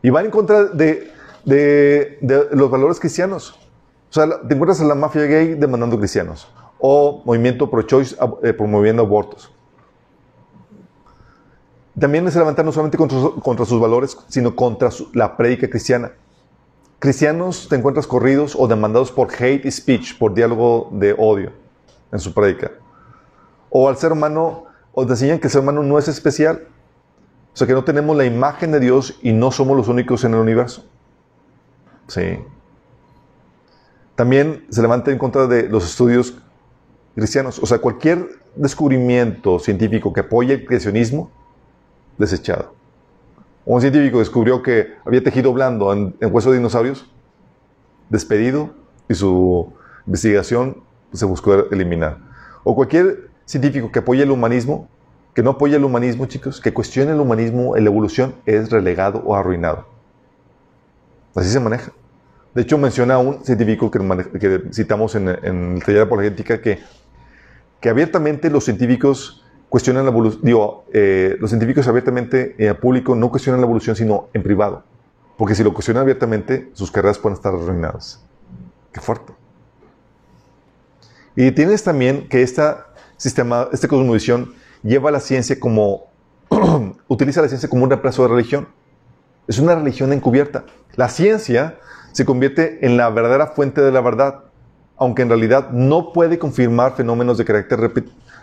Y 0.03 0.11
van 0.11 0.27
en 0.27 0.31
contra 0.31 0.65
de, 0.65 1.11
de- 1.45 2.49
los 2.53 2.71
valores 2.71 3.01
cristianos. 3.01 3.53
O 4.11 4.13
sea, 4.13 4.27
te 4.47 4.55
encuentras 4.55 4.81
a 4.81 4.85
la 4.85 4.95
mafia 4.95 5.23
gay 5.23 5.55
demandando 5.55 5.99
cristianos. 5.99 6.49
O 6.79 7.23
movimiento 7.25 7.71
pro-choice 7.71 8.17
eh, 8.43 8.53
promoviendo 8.53 9.03
abortos. 9.03 9.51
También 11.99 12.31
se 12.31 12.39
levantan 12.39 12.67
no 12.67 12.73
solamente 12.73 12.99
contra, 12.99 13.19
su- 13.21 13.41
contra 13.41 13.65
sus 13.65 13.81
valores, 13.81 14.17
sino 14.29 14.57
contra 14.57 14.91
la 15.13 15.37
prédica 15.37 15.69
cristiana. 15.69 16.13
Cristianos 16.99 17.69
te 17.69 17.77
encuentras 17.77 18.07
corridos 18.07 18.57
o 18.59 18.67
demandados 18.67 19.13
por 19.13 19.29
hate 19.33 19.71
speech, 19.71 20.19
por 20.19 20.35
diálogo 20.35 20.89
de 20.93 21.15
odio 21.17 21.53
en 22.11 22.19
su 22.19 22.33
prédica. 22.33 22.73
O 23.71 23.89
al 23.89 23.97
ser 23.97 24.13
humano, 24.13 24.65
o 24.93 25.05
te 25.05 25.13
enseñan 25.13 25.39
que 25.39 25.49
el 25.49 25.51
ser 25.53 25.61
humano 25.61 25.83
no 25.83 25.99
es 25.99 26.09
especial. 26.09 26.67
O 27.53 27.57
sea, 27.57 27.67
que 27.67 27.73
no 27.73 27.85
tenemos 27.85 28.17
la 28.17 28.25
imagen 28.25 28.73
de 28.73 28.81
Dios 28.81 29.19
y 29.23 29.33
no 29.33 29.53
somos 29.53 29.77
los 29.77 29.87
únicos 29.89 30.25
en 30.25 30.35
el 30.35 30.41
universo. 30.41 30.85
Sí. 32.09 32.39
También 34.17 34.67
se 34.71 34.83
levanta 34.83 35.11
en 35.13 35.19
contra 35.19 35.47
de 35.47 35.69
los 35.69 35.85
estudios 35.85 36.35
cristianos. 37.15 37.59
O 37.61 37.67
sea, 37.67 37.79
cualquier 37.79 38.29
descubrimiento 38.57 39.59
científico 39.59 40.13
que 40.13 40.21
apoye 40.21 40.55
el 40.55 40.65
creacionismo, 40.67 41.31
desechado. 42.19 42.75
Un 43.65 43.81
científico 43.81 44.19
descubrió 44.19 44.63
que 44.63 44.95
había 45.05 45.23
tejido 45.23 45.53
blando 45.53 45.93
en, 45.93 46.15
en 46.21 46.35
hueso 46.35 46.51
de 46.51 46.59
dinosaurios, 46.59 47.11
despedido, 48.11 48.71
y 49.09 49.15
su 49.15 49.73
investigación 50.07 50.83
se 51.13 51.25
buscó 51.25 51.71
eliminar. 51.71 52.19
O 52.63 52.75
cualquier 52.75 53.31
científico 53.45 53.91
que 53.93 54.01
apoye 54.01 54.23
el 54.23 54.31
humanismo, 54.31 54.89
que 55.35 55.43
no 55.43 55.51
apoye 55.51 55.77
el 55.77 55.85
humanismo, 55.85 56.27
chicos, 56.27 56.61
que 56.61 56.73
cuestione 56.73 57.13
el 57.13 57.21
humanismo, 57.21 57.77
la 57.77 57.87
evolución, 57.87 58.35
es 58.47 58.71
relegado 58.71 59.23
o 59.25 59.35
arruinado. 59.35 59.87
Así 61.35 61.51
se 61.51 61.61
maneja. 61.61 61.93
De 62.55 62.63
hecho, 62.63 62.79
menciona 62.79 63.19
un 63.19 63.45
científico 63.45 63.91
que 63.91 64.63
citamos 64.73 65.15
en, 65.17 65.29
en 65.29 65.75
el 65.75 65.81
taller 65.81 65.97
de 65.97 66.03
apologética 66.03 66.61
que, 66.61 66.79
que 67.81 67.89
abiertamente 67.89 68.49
los 68.49 68.65
científicos 68.65 69.44
cuestionan 69.75 70.05
la 70.05 70.13
evolución. 70.13 70.41
Digo, 70.45 70.85
eh, 70.93 71.37
los 71.41 71.51
científicos 71.51 71.89
abiertamente 71.89 72.55
en 72.59 72.77
público 72.77 73.17
no 73.17 73.29
cuestionan 73.29 73.61
la 73.61 73.65
evolución, 73.65 73.97
sino 73.97 74.29
en 74.33 74.45
privado. 74.45 74.85
Porque 75.37 75.57
si 75.57 75.65
lo 75.65 75.75
cuestionan 75.75 76.03
abiertamente, 76.03 76.71
sus 76.75 76.93
carreras 76.93 77.19
pueden 77.19 77.35
estar 77.35 77.53
arruinadas. 77.53 78.25
Qué 78.93 79.01
fuerte. 79.01 79.33
Y 81.35 81.51
tienes 81.51 81.83
también 81.83 82.29
que 82.29 82.43
esta 82.43 82.87
sistema, 83.17 83.69
esta 83.73 83.89
cosmovisión 83.89 84.55
lleva 84.85 85.09
a 85.09 85.13
la 85.13 85.19
ciencia 85.19 85.59
como, 85.59 86.05
utiliza 87.09 87.43
la 87.43 87.49
ciencia 87.49 87.69
como 87.69 87.83
un 87.83 87.91
reemplazo 87.91 88.23
de 88.23 88.29
religión. 88.29 88.69
Es 89.49 89.59
una 89.59 89.75
religión 89.75 90.13
encubierta. 90.13 90.67
La 90.95 91.09
ciencia 91.09 91.81
se 92.13 92.25
convierte 92.25 92.87
en 92.87 92.97
la 92.97 93.11
verdadera 93.11 93.49
fuente 93.49 93.81
de 93.81 93.91
la 93.91 94.03
verdad, 94.03 94.45
aunque 94.97 95.23
en 95.23 95.31
realidad 95.31 95.71
no 95.71 96.13
puede 96.13 96.39
confirmar 96.39 96.95
fenómenos 96.95 97.39
de 97.39 97.45
carácter 97.45 97.81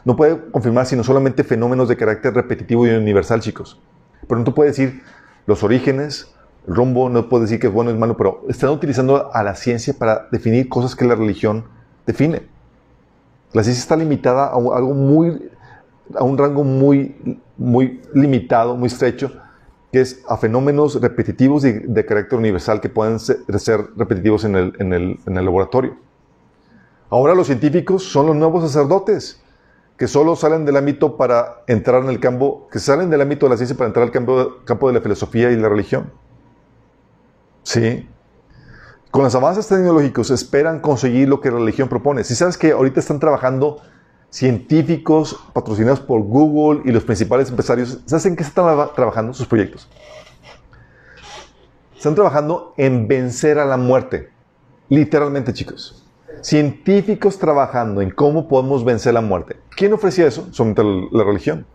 no 0.05 0.15
puede 0.15 0.49
confirmar 0.51 0.85
sino 0.85 1.03
solamente 1.03 1.43
fenómenos 1.43 1.87
de 1.87 1.97
carácter 1.97 2.33
repetitivo 2.33 2.87
y 2.87 2.91
universal, 2.91 3.39
chicos. 3.41 3.79
Pero 4.27 4.39
no 4.39 4.45
te 4.45 4.51
puede 4.51 4.69
decir 4.69 5.01
los 5.45 5.63
orígenes, 5.63 6.33
el 6.67 6.75
rumbo, 6.75 7.09
no 7.09 7.29
puede 7.29 7.43
decir 7.43 7.59
que 7.59 7.67
es 7.67 7.73
bueno 7.73 7.91
o 7.91 7.93
es 7.93 7.99
malo, 7.99 8.17
pero 8.17 8.43
están 8.49 8.69
utilizando 8.69 9.33
a 9.33 9.43
la 9.43 9.55
ciencia 9.55 9.93
para 9.97 10.27
definir 10.31 10.69
cosas 10.69 10.95
que 10.95 11.05
la 11.05 11.15
religión 11.15 11.65
define. 12.05 12.43
La 13.53 13.63
ciencia 13.63 13.81
está 13.81 13.95
limitada 13.95 14.45
a 14.45 14.53
algo 14.53 14.93
muy, 14.93 15.49
a 16.15 16.23
un 16.23 16.37
rango 16.37 16.63
muy, 16.63 17.41
muy 17.57 18.01
limitado, 18.13 18.75
muy 18.75 18.87
estrecho, 18.87 19.31
que 19.91 20.01
es 20.01 20.23
a 20.27 20.37
fenómenos 20.37 21.01
repetitivos 21.01 21.63
de, 21.63 21.81
de 21.81 22.05
carácter 22.05 22.39
universal 22.39 22.79
que 22.79 22.89
pueden 22.89 23.19
ser, 23.19 23.39
repetitivos 23.97 24.45
en 24.45 24.55
el, 24.55 24.73
en, 24.79 24.93
el, 24.93 25.19
en 25.25 25.37
el, 25.37 25.45
laboratorio. 25.45 25.97
Ahora 27.09 27.35
los 27.35 27.47
científicos 27.47 28.03
son 28.03 28.27
los 28.27 28.35
nuevos 28.35 28.63
sacerdotes 28.63 29.41
que 30.01 30.07
solo 30.07 30.35
salen 30.35 30.65
del 30.65 30.77
ámbito 30.77 31.15
para 31.15 31.61
entrar 31.67 32.01
en 32.01 32.09
el 32.09 32.19
campo, 32.19 32.67
que 32.71 32.79
salen 32.79 33.11
del 33.11 33.21
ámbito 33.21 33.45
de 33.45 33.51
la 33.51 33.57
ciencia 33.57 33.77
para 33.77 33.85
entrar 33.85 34.01
al 34.01 34.11
campo, 34.11 34.55
campo 34.65 34.87
de 34.87 34.95
la 34.95 34.99
filosofía 34.99 35.51
y 35.51 35.55
la 35.57 35.69
religión. 35.69 36.11
Sí. 37.61 38.09
Con 39.11 39.23
los 39.25 39.35
avances 39.35 39.67
tecnológicos 39.67 40.31
esperan 40.31 40.79
conseguir 40.79 41.29
lo 41.29 41.39
que 41.39 41.51
la 41.51 41.59
religión 41.59 41.87
propone. 41.87 42.23
Si 42.23 42.33
sabes 42.33 42.57
que 42.57 42.71
ahorita 42.71 42.99
están 42.99 43.19
trabajando 43.19 43.79
científicos 44.31 45.39
patrocinados 45.53 45.99
por 45.99 46.23
Google 46.23 46.81
y 46.83 46.91
los 46.91 47.03
principales 47.03 47.51
empresarios, 47.51 47.99
¿sabes 48.07 48.25
en 48.25 48.35
qué 48.35 48.41
están 48.41 48.89
trabajando 48.95 49.35
sus 49.35 49.45
proyectos? 49.45 49.87
Están 51.95 52.15
trabajando 52.15 52.73
en 52.75 53.07
vencer 53.07 53.59
a 53.59 53.65
la 53.65 53.77
muerte. 53.77 54.31
Literalmente, 54.89 55.53
chicos. 55.53 56.00
Científicos 56.41 57.37
trabajando 57.37 58.01
en 58.01 58.11
cómo 58.11 58.47
podemos 58.47 58.83
vencer 58.83 59.13
la 59.13 59.21
muerte. 59.21 59.57
¿Quién 59.75 59.93
ofrecía 59.93 60.27
eso? 60.27 60.47
Solamente 60.51 60.83
la 61.11 61.23
religión. 61.23 61.65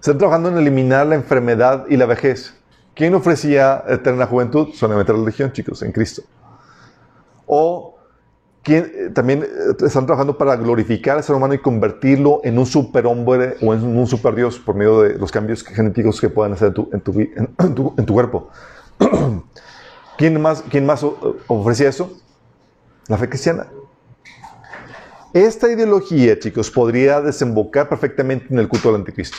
Están 0.00 0.18
trabajando 0.18 0.50
en 0.50 0.58
eliminar 0.58 1.06
la 1.06 1.14
enfermedad 1.14 1.86
y 1.88 1.96
la 1.96 2.06
vejez. 2.06 2.54
¿Quién 2.94 3.14
ofrecía 3.14 3.84
eterna 3.88 4.26
juventud? 4.26 4.68
Solamente 4.74 5.12
la 5.12 5.18
religión, 5.18 5.52
chicos, 5.52 5.82
en 5.82 5.92
Cristo. 5.92 6.22
O 7.46 7.94
eh, 8.66 9.10
también 9.12 9.42
eh, 9.42 9.46
están 9.84 10.06
trabajando 10.06 10.38
para 10.38 10.56
glorificar 10.56 11.18
al 11.18 11.22
ser 11.22 11.36
humano 11.36 11.52
y 11.54 11.58
convertirlo 11.58 12.40
en 12.44 12.58
un 12.58 12.64
superhombre 12.64 13.56
o 13.60 13.74
en 13.74 13.84
un 13.84 14.06
superdios 14.06 14.58
por 14.58 14.74
medio 14.74 15.02
de 15.02 15.18
los 15.18 15.30
cambios 15.30 15.62
genéticos 15.62 16.20
que 16.20 16.30
puedan 16.30 16.54
hacer 16.54 16.68
en 16.68 16.74
tu, 16.74 16.88
en 17.58 17.74
tu, 17.74 17.94
cuerpo. 18.14 18.48
¿Quién 20.18 20.40
más, 20.40 20.62
¿Quién 20.70 20.86
más 20.86 21.04
ofrecía 21.46 21.88
eso? 21.88 22.12
La 23.08 23.18
fe 23.18 23.28
cristiana. 23.28 23.66
Esta 25.32 25.70
ideología, 25.70 26.38
chicos, 26.38 26.70
podría 26.70 27.20
desembocar 27.20 27.88
perfectamente 27.88 28.46
en 28.50 28.58
el 28.58 28.68
culto 28.68 28.88
del 28.88 29.00
anticristo. 29.00 29.36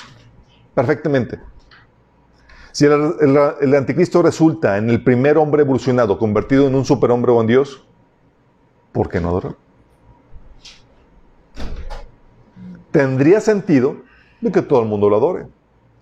Perfectamente. 0.73 1.39
Si 2.73 2.85
el, 2.85 3.75
anticristo 3.75 4.21
resulta 4.21 4.77
en 4.77 4.89
el 4.89 5.01
primer 5.01 5.37
hombre 5.37 5.61
evolucionado, 5.61 6.19
convertido 6.19 6.67
en 6.67 6.75
un 6.75 6.83
superhombre 6.83 7.31
o 7.31 7.39
en 7.39 7.47
Dios, 7.47 7.85
¿por 8.91 9.07
qué 9.07 9.21
no 9.21 9.29
adorar? 9.29 9.55
Tendría 12.91 13.39
sentido 13.39 13.95
que 14.51 14.61
todo 14.61 14.81
el 14.81 14.87
mundo 14.87 15.09
lo 15.09 15.17
adore. 15.17 15.47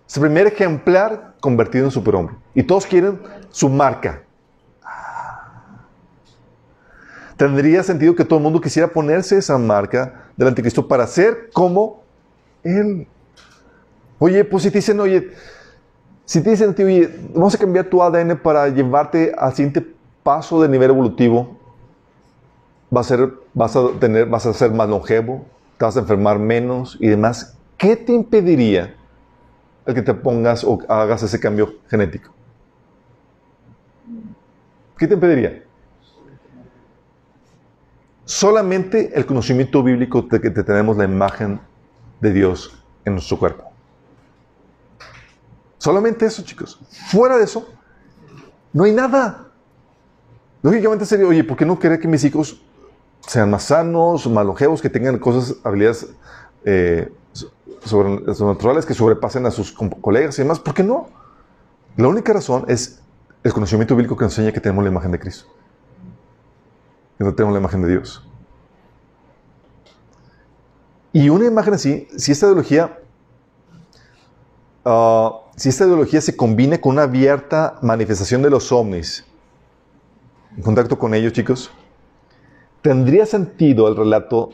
Es 0.07 0.17
el 0.17 0.21
primer 0.21 0.47
ejemplar 0.47 1.35
convertido 1.39 1.85
en 1.85 1.91
superhombre. 1.91 2.35
Y 2.53 2.63
todos 2.63 2.85
quieren 2.85 3.19
su 3.49 3.69
marca. 3.69 4.23
Tendría 7.37 7.83
sentido 7.83 8.15
que 8.15 8.25
todo 8.25 8.37
el 8.37 8.43
mundo 8.43 8.61
quisiera 8.61 8.87
ponerse 8.87 9.37
esa 9.37 9.57
marca 9.57 10.29
del 10.37 10.49
anticristo 10.49 10.87
para 10.87 11.07
ser 11.07 11.49
como 11.51 12.03
él. 12.63 13.07
Oye, 14.19 14.45
pues 14.45 14.63
si 14.63 14.71
te 14.71 14.77
dicen, 14.77 14.99
oye, 14.99 15.31
si 16.25 16.41
te 16.41 16.51
dicen, 16.51 16.75
oye, 16.77 17.09
vamos 17.33 17.55
a 17.55 17.57
cambiar 17.57 17.85
tu 17.85 18.01
ADN 18.01 18.37
para 18.37 18.69
llevarte 18.69 19.33
al 19.37 19.53
siguiente 19.53 19.85
paso 20.21 20.61
de 20.61 20.69
nivel 20.69 20.91
evolutivo, 20.91 21.57
vas 22.89 23.11
a, 23.11 23.17
ser, 23.17 23.33
vas 23.53 23.75
a, 23.75 23.87
tener, 23.99 24.27
vas 24.27 24.45
a 24.45 24.53
ser 24.53 24.71
más 24.71 24.87
longevo, 24.87 25.45
te 25.77 25.85
vas 25.85 25.97
a 25.97 26.01
enfermar 26.01 26.39
menos 26.39 26.97
y 26.99 27.07
demás. 27.07 27.57
¿Qué 27.77 27.97
te 27.97 28.13
impediría 28.13 28.95
el 29.85 29.95
que 29.95 30.01
te 30.01 30.13
pongas 30.13 30.63
o 30.63 30.79
hagas 30.87 31.23
ese 31.23 31.39
cambio 31.39 31.73
genético? 31.89 32.31
¿Qué 34.97 35.07
te 35.07 35.15
impediría? 35.15 35.63
Solamente 38.25 39.11
el 39.13 39.25
conocimiento 39.25 39.83
bíblico 39.83 40.21
de 40.21 40.39
que 40.39 40.49
tenemos 40.49 40.97
la 40.97 41.05
imagen 41.05 41.59
de 42.21 42.31
Dios 42.31 42.83
en 43.05 43.13
nuestro 43.13 43.37
cuerpo. 43.37 43.71
Solamente 45.77 46.25
eso, 46.25 46.43
chicos. 46.43 46.79
Fuera 47.11 47.37
de 47.37 47.43
eso, 47.43 47.67
no 48.71 48.85
hay 48.85 48.93
nada. 48.93 49.47
Lógicamente 50.61 51.05
sería, 51.05 51.27
oye, 51.27 51.43
¿por 51.43 51.57
qué 51.57 51.65
no 51.65 51.77
querer 51.77 51.99
que 51.99 52.07
mis 52.07 52.23
hijos 52.23 52.61
sean 53.27 53.49
más 53.49 53.63
sanos, 53.63 54.27
más 54.27 54.45
longevos, 54.45 54.81
que 54.81 54.89
tengan 54.89 55.17
cosas, 55.17 55.57
habilidades 55.63 56.07
eh, 56.65 57.11
sobrenaturales 57.85 58.85
que 58.85 58.93
sobrepasen 58.93 59.45
a 59.45 59.51
sus 59.51 59.71
colegas 59.71 60.37
y 60.39 60.43
demás. 60.43 60.59
¿Por 60.59 60.73
qué 60.73 60.83
no? 60.83 61.07
La 61.97 62.07
única 62.07 62.33
razón 62.33 62.65
es 62.67 63.01
el 63.43 63.53
conocimiento 63.53 63.95
bíblico 63.95 64.15
que 64.15 64.25
enseña 64.25 64.51
que 64.51 64.61
tenemos 64.61 64.83
la 64.83 64.89
imagen 64.89 65.11
de 65.11 65.19
Cristo. 65.19 65.47
Que 67.17 67.23
no 67.23 67.33
tenemos 67.33 67.53
la 67.53 67.59
imagen 67.59 67.81
de 67.81 67.89
Dios. 67.89 68.27
Y 71.11 71.29
una 71.29 71.45
imagen 71.45 71.75
así, 71.75 72.07
si 72.17 72.31
esta 72.31 72.47
ideología, 72.47 72.99
ah, 74.83 75.41
si 75.55 75.69
esta 75.69 75.85
ideología 75.85 76.21
se 76.21 76.35
combina 76.35 76.79
con 76.79 76.93
una 76.93 77.03
abierta 77.03 77.77
manifestación 77.81 78.41
de 78.41 78.49
los 78.49 78.71
ovnis, 78.71 79.25
en 80.57 80.63
contacto 80.63 80.97
con 80.97 81.13
ellos, 81.13 81.33
chicos, 81.33 81.71
¿Tendría 82.83 83.25
sentido 83.25 83.87
el 83.87 83.95
relato 83.95 84.49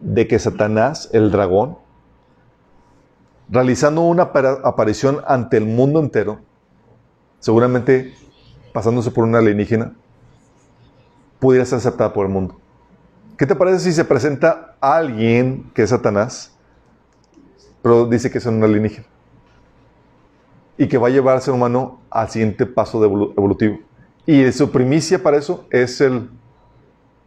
de 0.00 0.26
que 0.26 0.40
Satanás, 0.40 1.10
el 1.12 1.30
dragón, 1.30 1.78
realizando 3.48 4.00
una 4.00 4.24
aparición 4.24 5.20
ante 5.28 5.58
el 5.58 5.64
mundo 5.64 6.00
entero, 6.00 6.40
seguramente 7.38 8.14
pasándose 8.72 9.12
por 9.12 9.22
una 9.22 9.38
alienígena, 9.38 9.94
pudiera 11.38 11.64
ser 11.64 11.78
aceptada 11.78 12.12
por 12.12 12.26
el 12.26 12.32
mundo? 12.32 12.58
¿Qué 13.36 13.46
te 13.46 13.54
parece 13.54 13.78
si 13.78 13.92
se 13.92 14.04
presenta 14.04 14.76
alguien 14.80 15.70
que 15.74 15.82
es 15.82 15.90
Satanás, 15.90 16.56
pero 17.82 18.06
dice 18.06 18.30
que 18.30 18.38
es 18.38 18.46
un 18.46 18.62
alienígena? 18.62 19.06
Y 20.76 20.88
que 20.88 20.98
va 20.98 21.08
a 21.08 21.10
llevar 21.10 21.36
al 21.36 21.42
ser 21.42 21.54
humano 21.54 22.00
al 22.10 22.28
siguiente 22.30 22.66
paso 22.66 23.04
evolutivo. 23.04 23.78
Y 24.26 24.50
su 24.52 24.70
primicia 24.70 25.22
para 25.22 25.36
eso 25.36 25.66
es 25.70 26.00
el 26.00 26.28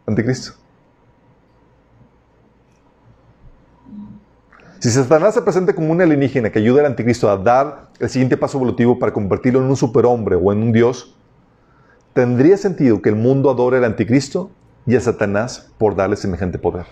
anticristo. 0.06 0.52
Si 4.82 4.90
Satanás 4.90 5.34
se 5.34 5.42
presenta 5.42 5.74
como 5.74 5.92
un 5.92 6.02
alienígena 6.02 6.50
que 6.50 6.58
ayuda 6.58 6.80
al 6.80 6.86
anticristo 6.86 7.30
a 7.30 7.36
dar 7.36 7.90
el 8.00 8.10
siguiente 8.10 8.36
paso 8.36 8.58
evolutivo 8.58 8.98
para 8.98 9.12
convertirlo 9.12 9.60
en 9.60 9.66
un 9.66 9.76
superhombre 9.76 10.34
o 10.34 10.52
en 10.52 10.60
un 10.60 10.72
dios, 10.72 11.16
tendría 12.12 12.56
sentido 12.56 13.02
que 13.02 13.08
el 13.08 13.16
mundo 13.16 13.50
adore 13.50 13.78
al 13.78 13.84
anticristo 13.84 14.50
y 14.86 14.96
a 14.96 15.00
Satanás 15.00 15.70
por 15.78 15.96
darle 15.96 16.16
semejante 16.16 16.58
poder. 16.58 16.86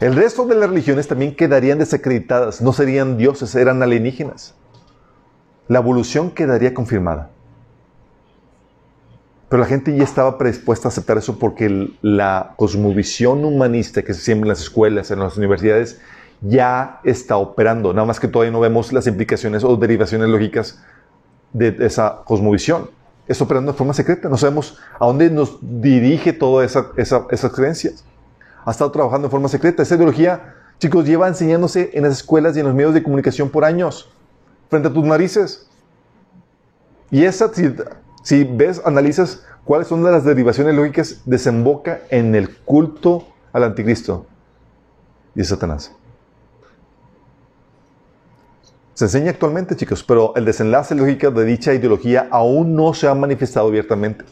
El 0.00 0.16
resto 0.16 0.46
de 0.46 0.56
las 0.56 0.68
religiones 0.68 1.06
también 1.06 1.36
quedarían 1.36 1.78
desacreditadas, 1.78 2.60
no 2.60 2.72
serían 2.72 3.16
dioses, 3.16 3.54
eran 3.54 3.82
alienígenas. 3.82 4.54
La 5.68 5.78
evolución 5.78 6.32
quedaría 6.32 6.74
confirmada. 6.74 7.30
Pero 9.48 9.60
la 9.60 9.68
gente 9.68 9.94
ya 9.94 10.02
estaba 10.02 10.38
predispuesta 10.38 10.88
a 10.88 10.90
aceptar 10.90 11.18
eso 11.18 11.38
porque 11.38 11.90
la 12.00 12.54
cosmovisión 12.56 13.44
humanista 13.44 14.02
que 14.02 14.14
se 14.14 14.22
siembra 14.22 14.46
en 14.46 14.48
las 14.48 14.62
escuelas, 14.62 15.10
en 15.10 15.20
las 15.20 15.36
universidades, 15.36 16.00
ya 16.40 17.00
está 17.04 17.36
operando. 17.36 17.92
Nada 17.92 18.06
más 18.06 18.18
que 18.18 18.28
todavía 18.28 18.50
no 18.50 18.60
vemos 18.60 18.92
las 18.92 19.06
implicaciones 19.06 19.62
o 19.62 19.76
derivaciones 19.76 20.28
lógicas 20.28 20.82
de 21.52 21.76
esa 21.80 22.22
cosmovisión. 22.24 22.90
Está 23.26 23.44
operando 23.44 23.72
de 23.72 23.78
forma 23.78 23.94
secreta. 23.94 24.28
No 24.28 24.36
sabemos 24.36 24.78
a 24.98 25.06
dónde 25.06 25.30
nos 25.30 25.58
dirige 25.60 26.32
todas 26.32 26.70
esa, 26.96 27.26
esas 27.30 27.52
creencias. 27.52 28.04
Ha 28.64 28.70
estado 28.70 28.90
trabajando 28.90 29.26
en 29.26 29.30
forma 29.30 29.48
secreta. 29.48 29.82
Esa 29.82 29.94
ideología, 29.94 30.54
chicos, 30.78 31.04
lleva 31.04 31.28
enseñándose 31.28 31.90
en 31.94 32.02
las 32.02 32.12
escuelas 32.12 32.56
y 32.56 32.60
en 32.60 32.66
los 32.66 32.74
medios 32.74 32.94
de 32.94 33.02
comunicación 33.02 33.48
por 33.50 33.64
años, 33.64 34.10
frente 34.68 34.88
a 34.88 34.92
tus 34.92 35.04
narices. 35.04 35.68
Y 37.10 37.24
esa, 37.24 37.50
si 38.22 38.44
ves, 38.44 38.80
analizas 38.84 39.44
cuáles 39.64 39.88
son 39.88 40.02
las 40.02 40.24
derivaciones 40.24 40.74
lógicas, 40.74 41.22
desemboca 41.24 42.00
en 42.10 42.34
el 42.34 42.56
culto 42.58 43.28
al 43.52 43.64
anticristo 43.64 44.26
y 45.34 45.42
a 45.42 45.44
Satanás. 45.44 45.92
Se 49.02 49.06
enseña 49.06 49.32
actualmente, 49.32 49.74
chicos, 49.74 50.04
pero 50.04 50.32
el 50.36 50.44
desenlace 50.44 50.94
lógico 50.94 51.32
de 51.32 51.44
dicha 51.44 51.74
ideología 51.74 52.28
aún 52.30 52.76
no 52.76 52.94
se 52.94 53.08
ha 53.08 53.14
manifestado 53.16 53.66
abiertamente. 53.66 54.24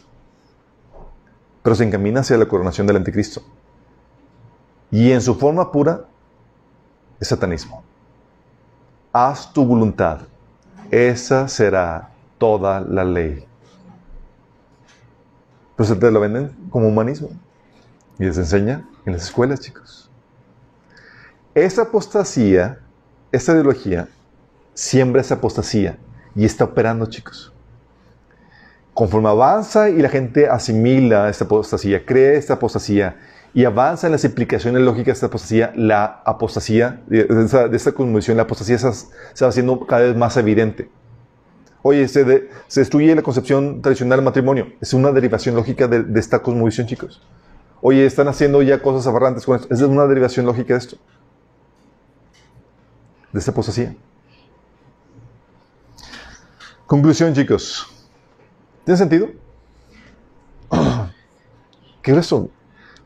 Pero 1.61 1.75
se 1.75 1.83
encamina 1.83 2.21
hacia 2.21 2.37
la 2.37 2.47
coronación 2.47 2.87
del 2.87 2.95
anticristo. 2.95 3.43
Y 4.89 5.11
en 5.11 5.21
su 5.21 5.35
forma 5.35 5.73
pura 5.73 6.05
es 7.19 7.27
satanismo. 7.27 7.83
Haz 9.11 9.51
tu 9.51 9.65
voluntad. 9.65 10.19
Esa 10.89 11.49
será 11.49 12.09
toda 12.37 12.79
la 12.79 13.03
ley. 13.03 13.45
Pero 15.75 15.89
se 15.89 15.97
te 15.97 16.09
lo 16.11 16.21
venden 16.21 16.55
como 16.69 16.87
humanismo. 16.87 17.27
Y 18.17 18.23
les 18.23 18.37
enseña 18.37 18.87
en 19.05 19.11
las 19.11 19.23
escuelas, 19.23 19.59
chicos. 19.59 20.09
Esa 21.53 21.81
apostasía, 21.81 22.79
esta 23.33 23.51
ideología, 23.51 24.07
siembra 24.73 25.21
esa 25.21 25.35
apostasía 25.35 25.97
y 26.35 26.45
está 26.45 26.65
operando, 26.65 27.05
chicos. 27.05 27.53
Conforme 28.93 29.29
avanza 29.29 29.89
y 29.89 30.01
la 30.01 30.09
gente 30.09 30.47
asimila 30.47 31.29
esta 31.29 31.45
apostasía, 31.45 32.05
cree 32.05 32.37
esta 32.37 32.55
apostasía 32.55 33.17
y 33.53 33.65
avanza 33.65 34.07
en 34.07 34.13
las 34.13 34.23
implicaciones 34.23 34.81
lógicas 34.81 35.07
de 35.07 35.13
esta 35.13 35.25
apostasía, 35.27 35.73
la 35.75 36.21
apostasía, 36.25 37.01
de 37.07 37.27
esta, 37.43 37.67
de 37.67 37.77
esta 37.77 37.93
la 38.33 38.41
apostasía 38.43 38.77
se, 38.77 39.43
va 39.43 39.49
haciendo 39.49 39.85
cada 39.85 40.03
vez 40.03 40.15
más 40.15 40.37
evidente. 40.37 40.89
Oye, 41.83 42.07
se, 42.07 42.23
se, 42.67 42.79
destruye 42.79 43.13
la 43.15 43.23
concepción 43.23 43.81
tradicional 43.81 44.19
del 44.19 44.25
matrimonio. 44.25 44.67
Es 44.79 44.93
una 44.93 45.11
derivación 45.11 45.55
lógica 45.55 45.87
de, 45.87 46.03
de, 46.03 46.19
esta 46.19 46.39
cosmovisión, 46.39 46.85
chicos. 46.85 47.21
Oye, 47.81 48.05
están 48.05 48.27
haciendo 48.27 48.61
ya 48.61 48.81
cosas 48.81 49.07
aberrantes 49.07 49.45
con 49.45 49.59
esto. 49.59 49.73
Es 49.73 49.81
una 49.81 50.05
derivación 50.05 50.45
lógica 50.45 50.75
de 50.75 50.79
esto. 50.79 50.97
De 53.33 53.39
esta 53.39 53.51
apostasía. 53.51 53.95
Conclusión, 56.91 57.33
chicos. 57.33 57.87
¿Tiene 58.83 58.97
sentido? 58.97 59.29
¿Qué 62.01 62.11
eso? 62.11 62.49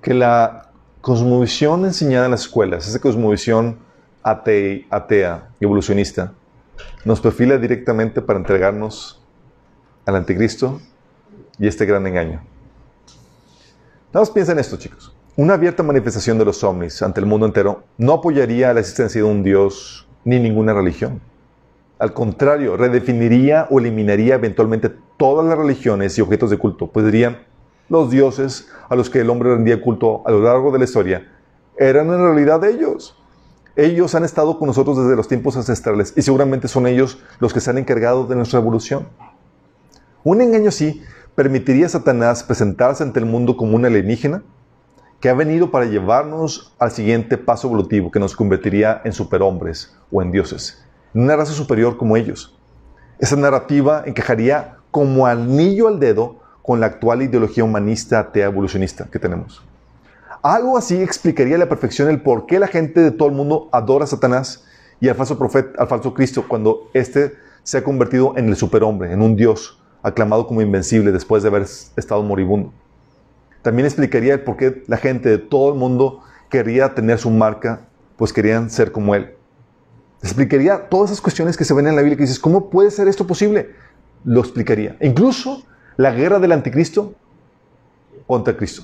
Que 0.02 0.16
la 0.16 0.72
cosmovisión 1.02 1.86
enseñada 1.86 2.26
en 2.26 2.32
las 2.32 2.42
escuelas, 2.42 2.88
esa 2.88 3.00
cosmovisión 3.00 3.78
atea, 4.24 4.88
atea 4.90 5.50
evolucionista, 5.60 6.34
nos 7.04 7.22
perfila 7.22 7.60
directamente 7.60 8.24
para 8.24 8.40
entregarnos 8.40 9.22
al 10.08 10.16
anticristo 10.16 10.82
y 11.60 11.68
este 11.68 11.86
gran 11.86 12.08
engaño. 12.08 12.42
Nada 14.12 14.22
más 14.22 14.32
piensa 14.32 14.54
en 14.54 14.58
esto, 14.58 14.78
chicos. 14.78 15.16
Una 15.36 15.54
abierta 15.54 15.84
manifestación 15.84 16.40
de 16.40 16.46
los 16.46 16.64
ovnis 16.64 17.04
ante 17.04 17.20
el 17.20 17.28
mundo 17.28 17.46
entero 17.46 17.84
no 18.00 18.14
apoyaría 18.14 18.74
la 18.74 18.80
existencia 18.80 19.22
de 19.22 19.28
un 19.28 19.44
Dios 19.44 20.08
ni 20.24 20.40
ninguna 20.40 20.74
religión. 20.74 21.22
Al 21.98 22.14
contrario, 22.14 22.76
redefiniría 22.76 23.68
o 23.70 23.80
eliminaría 23.80 24.36
eventualmente 24.36 24.92
todas 25.18 25.46
las 25.46 25.58
religiones 25.58 26.18
y 26.18 26.22
objetos 26.22 26.50
de 26.50 26.58
culto, 26.58 26.88
pues 26.88 27.06
dirían, 27.06 27.38
los 27.88 28.12
dioses 28.12 28.68
a 28.90 28.96
los 28.96 29.10
que 29.10 29.22
el 29.22 29.30
hombre 29.30 29.54
rendía 29.54 29.82
culto 29.82 30.22
a 30.26 30.32
lo 30.32 30.42
largo 30.42 30.72
de 30.72 30.80
la 30.80 30.86
historia 30.86 31.32
eran 31.78 32.08
en 32.08 32.20
realidad 32.20 32.64
ellos. 32.66 33.18
Ellos 33.78 34.16
han 34.16 34.24
estado 34.24 34.58
con 34.58 34.68
nosotros 34.68 34.98
desde 34.98 35.16
los 35.16 35.28
tiempos 35.28 35.56
ancestrales 35.58 36.14
y 36.16 36.22
seguramente 36.22 36.68
son 36.68 36.88
ellos 36.88 37.20
los 37.40 37.54
que 37.54 37.60
se 37.60 37.70
han 37.70 37.78
encargado 37.78 38.26
de 38.26 38.36
nuestra 38.36 38.60
evolución. 38.60 39.08
Un 40.24 40.42
engaño 40.42 40.70
así 40.70 41.02
permitiría 41.36 41.86
a 41.86 41.90
Satanás 41.90 42.44
presentarse 42.44 43.04
ante 43.04 43.20
el 43.20 43.26
mundo 43.26 43.58
como 43.58 43.76
un 43.76 43.86
alienígena 43.86 44.44
que 45.20 45.30
ha 45.30 45.34
venido 45.34 45.72
para 45.72 45.86
llevarnos 45.86 46.74
al 46.80 46.92
siguiente 46.92 47.38
paso 47.38 47.68
evolutivo 47.68 48.12
que 48.12 48.20
nos 48.20 48.36
convertiría 48.36 49.02
en 49.04 49.14
superhombres 49.14 49.96
o 50.12 50.22
en 50.22 50.32
dioses 50.32 50.85
una 51.22 51.36
raza 51.36 51.54
superior 51.54 51.98
como 51.98 52.18
ellos. 52.18 52.58
Esa 53.20 53.38
narrativa 53.38 54.04
encajaría 54.06 54.78
como 54.92 55.26
anillo 55.26 55.88
al 55.88 56.00
dedo 56.00 56.42
con 56.62 56.80
la 56.82 56.88
actual 56.88 57.22
ideología 57.22 57.64
humanista 57.64 58.20
atea 58.20 58.48
evolucionista 58.48 59.08
que 59.10 59.20
tenemos. 59.20 59.64
Algo 60.42 60.78
así 60.78 61.02
explicaría 61.02 61.56
a 61.56 61.60
la 61.60 61.70
perfección 61.70 62.10
el 62.10 62.22
por 62.22 62.46
qué 62.46 62.60
la 62.60 62.68
gente 62.68 63.00
de 63.00 63.12
todo 63.12 63.30
el 63.30 63.34
mundo 63.34 63.70
adora 63.72 64.04
a 64.04 64.08
Satanás 64.08 64.66
y 65.00 65.08
al 65.08 65.16
falso 65.16 65.38
profeta, 65.38 65.82
al 65.82 65.88
falso 65.88 66.14
Cristo, 66.14 66.46
cuando 66.48 66.90
éste 66.94 67.34
se 67.64 67.78
ha 67.78 67.84
convertido 67.84 68.34
en 68.36 68.50
el 68.50 68.56
superhombre, 68.58 69.12
en 69.12 69.22
un 69.22 69.36
Dios, 69.36 69.82
aclamado 70.04 70.46
como 70.46 70.62
invencible 70.62 71.12
después 71.12 71.44
de 71.44 71.50
haber 71.50 71.64
estado 71.96 72.22
moribundo. 72.24 72.74
También 73.62 73.86
explicaría 73.86 74.34
el 74.34 74.42
por 74.42 74.58
qué 74.58 74.84
la 74.88 74.98
gente 74.98 75.30
de 75.30 75.38
todo 75.38 75.72
el 75.72 75.80
mundo 75.80 76.22
quería 76.50 76.94
tener 76.94 77.18
su 77.20 77.32
marca, 77.32 77.88
pues 78.18 78.34
querían 78.34 78.70
ser 78.70 78.92
como 78.92 79.16
Él 79.16 79.35
explicaría 80.22 80.90
todas 80.90 81.12
esas 81.12 81.22
cuestiones 81.22 81.58
que 81.58 81.66
se 81.66 81.74
ven 81.74 81.88
en 81.88 81.96
la 81.96 82.02
Biblia 82.02 82.18
que 82.18 82.24
dices, 82.24 82.40
¿cómo 82.40 82.70
puede 82.70 82.92
ser 82.92 83.08
esto 83.08 83.28
posible? 83.28 83.72
Lo 84.24 84.42
explicaría. 84.42 84.98
incluso 85.02 85.64
la 85.98 86.12
guerra 86.12 86.40
del 86.40 86.52
anticristo 86.52 87.14
contra 88.28 88.58
Cristo. 88.58 88.84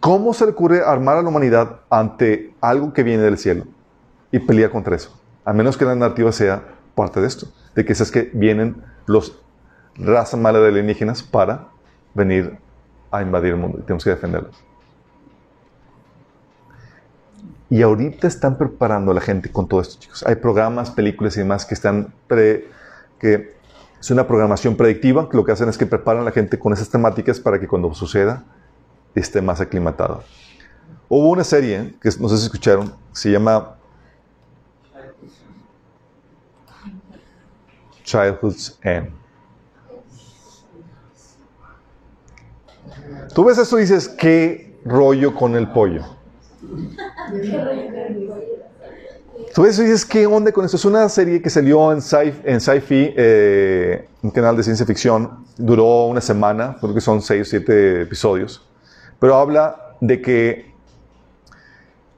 ¿Cómo 0.00 0.34
se 0.34 0.44
le 0.44 0.52
ocurre 0.52 0.82
armar 0.84 1.16
a 1.16 1.22
la 1.22 1.28
humanidad 1.28 1.80
ante 1.88 2.54
algo 2.60 2.92
que 2.92 3.02
viene 3.02 3.22
del 3.22 3.38
cielo 3.38 3.64
y 4.30 4.38
pelear 4.38 4.70
contra 4.70 4.96
eso? 4.96 5.18
A 5.44 5.52
menos 5.52 5.78
que 5.78 5.84
la 5.86 5.94
narrativa 5.94 6.30
sea 6.30 6.62
parte 6.94 7.20
de 7.20 7.26
esto, 7.26 7.46
de 7.74 7.84
que 7.84 7.94
es 7.94 8.10
que 8.10 8.30
vienen 8.34 8.82
los 9.06 9.40
raza 9.96 10.36
mala 10.36 10.58
de 10.58 10.68
alienígenas 10.68 11.22
para 11.22 11.68
venir 12.14 12.58
a 13.10 13.22
invadir 13.22 13.52
el 13.52 13.56
mundo 13.56 13.78
y 13.78 13.82
tenemos 13.82 14.04
que 14.04 14.10
defenderlos. 14.10 14.62
Y 17.70 17.82
ahorita 17.82 18.26
están 18.26 18.58
preparando 18.58 19.10
a 19.10 19.14
la 19.14 19.20
gente 19.20 19.50
con 19.50 19.66
todo 19.66 19.80
esto, 19.80 19.96
chicos. 19.98 20.22
Hay 20.26 20.36
programas, 20.36 20.90
películas 20.90 21.36
y 21.36 21.40
demás 21.40 21.64
que 21.64 21.74
están 21.74 22.12
pre, 22.26 22.68
que 23.18 23.54
es 23.98 24.10
una 24.10 24.26
programación 24.26 24.76
predictiva, 24.76 25.28
que 25.30 25.36
lo 25.36 25.44
que 25.44 25.52
hacen 25.52 25.68
es 25.68 25.78
que 25.78 25.86
preparan 25.86 26.22
a 26.22 26.24
la 26.26 26.30
gente 26.30 26.58
con 26.58 26.72
esas 26.72 26.90
temáticas 26.90 27.40
para 27.40 27.58
que 27.58 27.66
cuando 27.66 27.92
suceda 27.94 28.44
esté 29.14 29.40
más 29.40 29.60
aclimatado. 29.60 30.22
Hubo 31.08 31.30
una 31.30 31.44
serie 31.44 31.94
que 32.00 32.10
no 32.20 32.28
sé 32.28 32.36
si 32.36 32.44
escucharon, 32.44 32.94
se 33.12 33.30
llama 33.30 33.76
Childhood's 38.02 38.78
End. 38.82 39.10
Tú 43.34 43.44
ves 43.44 43.58
eso 43.58 43.78
y 43.78 43.82
dices, 43.82 44.08
¿qué 44.08 44.78
rollo 44.84 45.34
con 45.34 45.56
el 45.56 45.68
pollo? 45.68 46.13
Tú 49.54 49.62
ves 49.62 49.78
dices, 49.78 50.04
¿qué 50.04 50.26
onda 50.26 50.50
con 50.52 50.64
esto? 50.64 50.76
Es 50.76 50.84
una 50.84 51.08
serie 51.08 51.40
que 51.40 51.48
salió 51.48 51.92
en 51.92 52.00
Sci-Fi, 52.00 53.14
eh, 53.16 54.08
un 54.22 54.30
canal 54.30 54.56
de 54.56 54.62
ciencia 54.62 54.84
ficción. 54.84 55.44
Duró 55.56 56.06
una 56.06 56.20
semana, 56.20 56.76
creo 56.80 56.94
que 56.94 57.00
son 57.00 57.22
seis 57.22 57.42
o 57.42 57.50
siete 57.50 58.02
episodios. 58.02 58.66
Pero 59.20 59.36
habla 59.36 59.96
de 60.00 60.20
que 60.20 60.74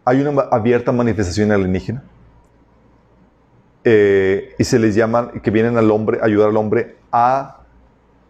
hay 0.04 0.20
una 0.22 0.42
abierta 0.50 0.92
manifestación 0.92 1.52
alienígena. 1.52 2.02
Eh, 3.84 4.54
y 4.58 4.64
se 4.64 4.78
les 4.78 4.94
llaman, 4.94 5.40
que 5.40 5.50
vienen 5.50 5.76
al 5.76 5.90
hombre, 5.90 6.18
ayudar 6.22 6.48
al 6.48 6.56
hombre 6.56 6.96
a 7.12 7.58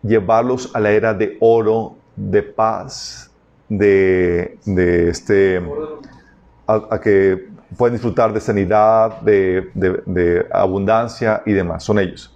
llevarlos 0.02 0.70
a 0.74 0.80
la 0.80 0.90
era 0.90 1.14
de 1.14 1.36
oro, 1.40 1.96
de 2.16 2.42
paz, 2.42 3.25
de, 3.68 4.58
de 4.64 5.08
este, 5.08 5.62
a, 6.66 7.00
que 7.00 7.48
pueden 7.76 7.94
disfrutar 7.94 8.32
de 8.32 8.40
sanidad, 8.40 9.20
de, 9.20 9.70
de, 9.74 10.46
abundancia 10.52 11.42
y 11.46 11.52
demás. 11.52 11.84
Son 11.84 11.98
ellos. 11.98 12.32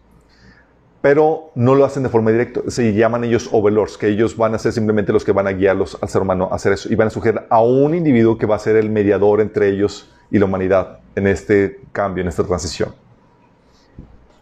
Pero 1.01 1.51
no 1.55 1.75
lo 1.75 1.85
hacen 1.85 2.03
de 2.03 2.09
forma 2.11 2.31
directa. 2.31 2.61
Se 2.69 2.93
llaman 2.93 3.25
ellos 3.25 3.49
overlords, 3.53 3.97
que 3.97 4.09
ellos 4.09 4.37
van 4.37 4.55
a 4.55 4.59
ser 4.59 4.73
simplemente 4.73 5.13
los 5.13 5.25
que 5.25 5.33
van 5.33 5.47
a 5.47 5.53
guiarlos 5.53 5.97
al 6.01 6.09
ser 6.09 6.21
humano 6.21 6.49
a 6.53 6.57
hacer 6.57 6.73
eso. 6.73 6.93
Y 6.93 6.95
van 6.95 7.09
a 7.09 7.11
sugerir 7.11 7.43
a 7.49 7.63
un 7.63 7.95
individuo 7.95 8.37
que 8.37 8.47
va 8.47 8.57
a 8.57 8.59
ser 8.59 8.77
el 8.77 8.91
mediador 8.91 9.41
entre 9.41 9.69
ellos 9.71 10.13
y 10.31 10.39
la 10.39 10.45
humanidad 10.45 10.99
en 11.15 11.27
este 11.27 11.81
cambio, 11.93 12.23
en 12.23 12.29
esta 12.29 12.45
transición. 12.45 12.95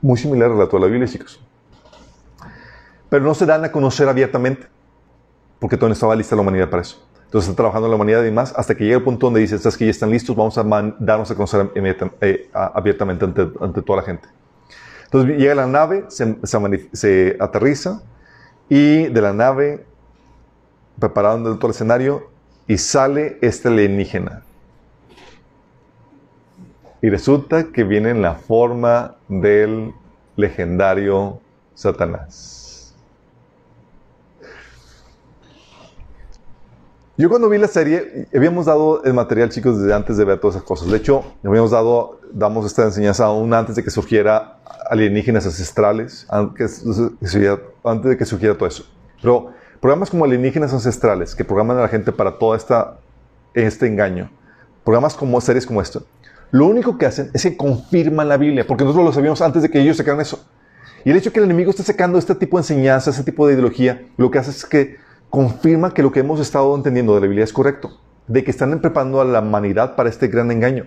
Muy 0.03 0.19
similar 0.19 0.51
a 0.51 0.55
la 0.55 0.67
de 0.67 0.81
la 0.81 0.87
Biblia, 0.87 1.07
chicos. 1.07 1.41
Pero 3.09 3.25
no 3.25 3.35
se 3.35 3.47
dan 3.47 3.65
a 3.65 3.73
conocer 3.73 4.09
abiertamente 4.09 4.67
porque 5.59 5.77
todavía 5.77 5.91
no 5.91 5.95
estaba 5.95 6.15
lista 6.17 6.37
la 6.37 6.43
humanidad 6.43 6.71
para 6.71 6.83
eso. 6.83 7.09
Entonces 7.29 7.51
está 7.51 7.57
trabajando 7.57 7.89
la 7.89 7.97
humanidad 7.97 8.25
y 8.25 8.31
más 8.31 8.55
hasta 8.57 8.75
que 8.75 8.85
llega 8.85 8.97
el 8.97 9.03
punto 9.03 9.27
donde 9.27 9.41
dice, 9.41 9.55
estás 9.55 9.77
que 9.77 9.85
ya 9.85 9.91
están 9.91 10.11
listos, 10.11 10.35
vamos 10.35 10.57
a 10.57 10.63
darnos 10.99 11.31
a 11.31 11.35
conocer 11.35 11.71
eh, 12.23 12.49
abiertamente 12.55 13.27
ante, 13.27 13.83
toda 13.83 13.99
la 13.99 14.03
gente. 14.03 14.27
Entonces 15.05 15.37
llega 15.37 15.55
la 15.55 15.67
nave, 15.67 16.07
se, 16.09 17.37
aterriza 17.39 18.01
y 18.71 19.09
de 19.09 19.21
la 19.21 19.35
nave, 19.35 19.85
preparando 20.99 21.55
todo 21.57 21.67
el 21.67 21.75
escenario, 21.75 22.31
y 22.67 22.79
sale 22.79 23.39
este 23.43 23.69
alienígena. 23.69 24.43
Y 27.03 27.11
resulta 27.11 27.65
que 27.65 27.85
viene 27.85 28.09
en 28.09 28.23
la 28.23 28.37
forma 28.37 29.17
del 29.29 29.93
legendario 30.37 31.41
Satanás. 31.75 32.68
Yo 37.21 37.29
cuando 37.29 37.49
vi 37.49 37.59
la 37.59 37.67
serie, 37.67 38.29
habíamos 38.33 38.67
dado 38.67 39.03
el 39.03 39.13
material, 39.13 39.49
chicos, 39.49 39.81
desde 39.81 39.93
antes 39.93 40.17
de 40.17 40.25
ver 40.25 40.39
todas 40.39 40.55
esas 40.55 40.65
cosas. 40.65 40.89
De 40.89 40.99
hecho, 40.99 41.25
habíamos 41.45 41.73
dado, 41.73 42.21
damos 42.33 42.65
esta 42.65 42.85
enseñanza 42.85 43.25
aún 43.25 43.53
antes 43.53 43.75
de 43.75 43.83
que 43.83 43.91
surgiera 43.91 44.61
alienígenas 44.89 45.45
ancestrales, 45.45 46.29
antes 46.31 46.85
de 46.85 48.17
que 48.17 48.25
surgiera 48.25 48.55
todo 48.57 48.69
eso. 48.69 48.85
Pero 49.21 49.51
programas 49.81 50.11
como 50.11 50.27
alienígenas 50.27 50.73
ancestrales, 50.73 51.35
que 51.35 51.45
programan 51.45 51.79
a 51.79 51.81
la 51.81 51.89
gente 51.89 52.13
para 52.13 52.39
todo 52.39 52.55
esta, 52.55 52.99
este 53.53 53.89
engaño, 53.89 54.31
programas 54.85 55.15
como 55.15 55.41
series 55.41 55.67
como 55.67 55.83
esta, 55.83 55.99
lo 56.53 56.67
único 56.67 56.99
que 56.99 57.07
hacen 57.07 57.33
es 57.35 57.43
que 57.43 57.57
confirman 57.57 58.29
la 58.29 58.37
Biblia, 58.37 58.65
porque 58.65 58.85
nosotros 58.85 59.05
lo 59.05 59.13
sabíamos 59.13 59.43
antes 59.43 59.63
de 59.63 59.71
que 59.71 59.81
ellos 59.81 59.97
sacaran 59.97 60.21
eso. 60.21 60.49
Y 61.05 61.11
el 61.11 61.17
hecho 61.17 61.31
de 61.31 61.35
que 61.35 61.41
el 61.41 61.47
enemigo 61.47 61.71
esté 61.71 61.83
sacando 61.83 62.17
este 62.17 62.37
tipo 62.37 62.59
de 62.59 62.61
enseñanza, 62.61 63.11
este 63.11 63.25
tipo 63.25 63.45
de 63.49 63.55
ideología, 63.55 64.07
lo 64.17 64.31
que 64.31 64.39
hace 64.39 64.53
es 64.53 64.65
que 64.65 65.08
confirma 65.31 65.93
que 65.93 66.03
lo 66.03 66.13
que 66.13 66.21
hemos 66.21 66.41
estado 66.41 66.75
entendiendo 66.75 67.15
de 67.15 67.21
la 67.21 67.27
Biblia 67.27 67.45
es 67.45 67.53
correcto, 67.53 67.99
de 68.27 68.45
que 68.45 68.51
están 68.51 68.79
preparando 68.81 69.21
a 69.21 69.25
la 69.25 69.41
humanidad 69.41 69.97
para 69.97 70.09
este 70.09 70.29
gran 70.29 70.51
engaño. 70.51 70.87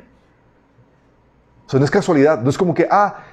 O 1.72 1.77
no 1.77 1.85
es 1.85 1.91
casualidad, 1.91 2.41
no 2.41 2.49
es 2.49 2.57
como 2.57 2.73
que, 2.73 2.88
ah, 2.91 3.23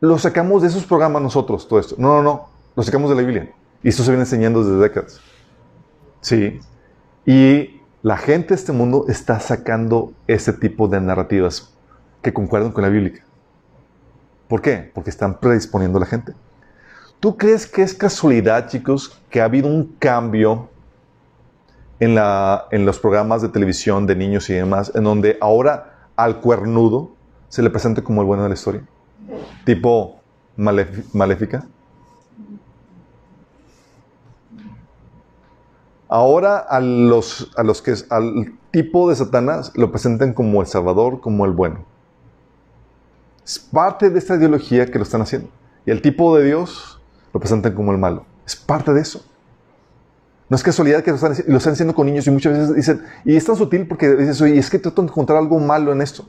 lo 0.00 0.18
sacamos 0.18 0.62
de 0.62 0.68
esos 0.68 0.84
programas 0.84 1.22
nosotros, 1.22 1.68
todo 1.68 1.78
esto. 1.78 1.94
No, 1.98 2.16
no, 2.16 2.22
no, 2.22 2.48
lo 2.74 2.82
sacamos 2.82 3.10
de 3.10 3.16
la 3.16 3.22
Biblia. 3.22 3.52
Y 3.82 3.88
esto 3.88 4.02
se 4.02 4.10
viene 4.10 4.24
enseñando 4.24 4.64
desde 4.64 4.76
décadas. 4.78 5.20
Sí. 6.20 6.60
Y 7.24 7.80
la 8.02 8.16
gente 8.16 8.48
de 8.48 8.54
este 8.56 8.72
mundo 8.72 9.04
está 9.08 9.38
sacando 9.40 10.12
ese 10.26 10.52
tipo 10.52 10.88
de 10.88 11.00
narrativas 11.00 11.72
que 12.22 12.32
concuerdan 12.32 12.72
con 12.72 12.82
la 12.82 12.88
Biblia. 12.88 13.24
¿Por 14.48 14.62
qué? 14.62 14.90
Porque 14.94 15.10
están 15.10 15.38
predisponiendo 15.38 15.98
a 15.98 16.00
la 16.00 16.06
gente. 16.06 16.34
¿Tú 17.26 17.36
crees 17.36 17.66
que 17.66 17.82
es 17.82 17.92
casualidad, 17.92 18.68
chicos, 18.68 19.20
que 19.30 19.40
ha 19.40 19.46
habido 19.46 19.66
un 19.66 19.96
cambio 19.98 20.68
en, 21.98 22.14
la, 22.14 22.68
en 22.70 22.86
los 22.86 23.00
programas 23.00 23.42
de 23.42 23.48
televisión 23.48 24.06
de 24.06 24.14
niños 24.14 24.48
y 24.48 24.52
demás, 24.52 24.92
en 24.94 25.02
donde 25.02 25.36
ahora 25.40 26.06
al 26.14 26.38
cuernudo 26.40 27.10
se 27.48 27.64
le 27.64 27.70
presenta 27.70 28.04
como 28.04 28.20
el 28.20 28.28
bueno 28.28 28.44
de 28.44 28.50
la 28.50 28.54
historia? 28.54 28.84
Tipo 29.64 30.20
maléfica. 30.56 31.66
Ahora 36.06 36.58
a 36.58 36.78
los, 36.78 37.50
a 37.56 37.64
los 37.64 37.82
que 37.82 37.92
al 38.08 38.56
tipo 38.70 39.08
de 39.08 39.16
Satanás 39.16 39.72
lo 39.74 39.90
presentan 39.90 40.32
como 40.32 40.60
el 40.60 40.68
Salvador, 40.68 41.20
como 41.20 41.44
el 41.44 41.50
bueno. 41.50 41.84
Es 43.44 43.58
parte 43.58 44.10
de 44.10 44.18
esta 44.20 44.36
ideología 44.36 44.86
que 44.86 44.98
lo 44.98 45.02
están 45.02 45.22
haciendo. 45.22 45.48
Y 45.84 45.90
el 45.90 46.00
tipo 46.02 46.36
de 46.36 46.44
Dios 46.44 46.95
lo 47.36 47.40
presentan 47.40 47.74
como 47.74 47.92
el 47.92 47.98
malo. 47.98 48.24
Es 48.46 48.56
parte 48.56 48.94
de 48.94 49.02
eso. 49.02 49.22
No 50.48 50.56
es 50.56 50.62
casualidad 50.62 51.02
que 51.02 51.10
lo 51.10 51.16
están, 51.58 51.72
haciendo 51.72 51.94
con 51.94 52.06
niños 52.06 52.26
y 52.26 52.30
muchas 52.30 52.54
veces 52.54 52.74
dicen, 52.74 53.02
y 53.26 53.36
es 53.36 53.44
tan 53.44 53.56
sutil 53.56 53.86
porque 53.86 54.08
dices, 54.08 54.40
oye, 54.40 54.56
es 54.56 54.70
que 54.70 54.78
trato 54.78 55.02
de 55.02 55.08
encontrar 55.08 55.38
algo 55.38 55.58
malo 55.58 55.92
en 55.92 56.00
esto. 56.00 56.24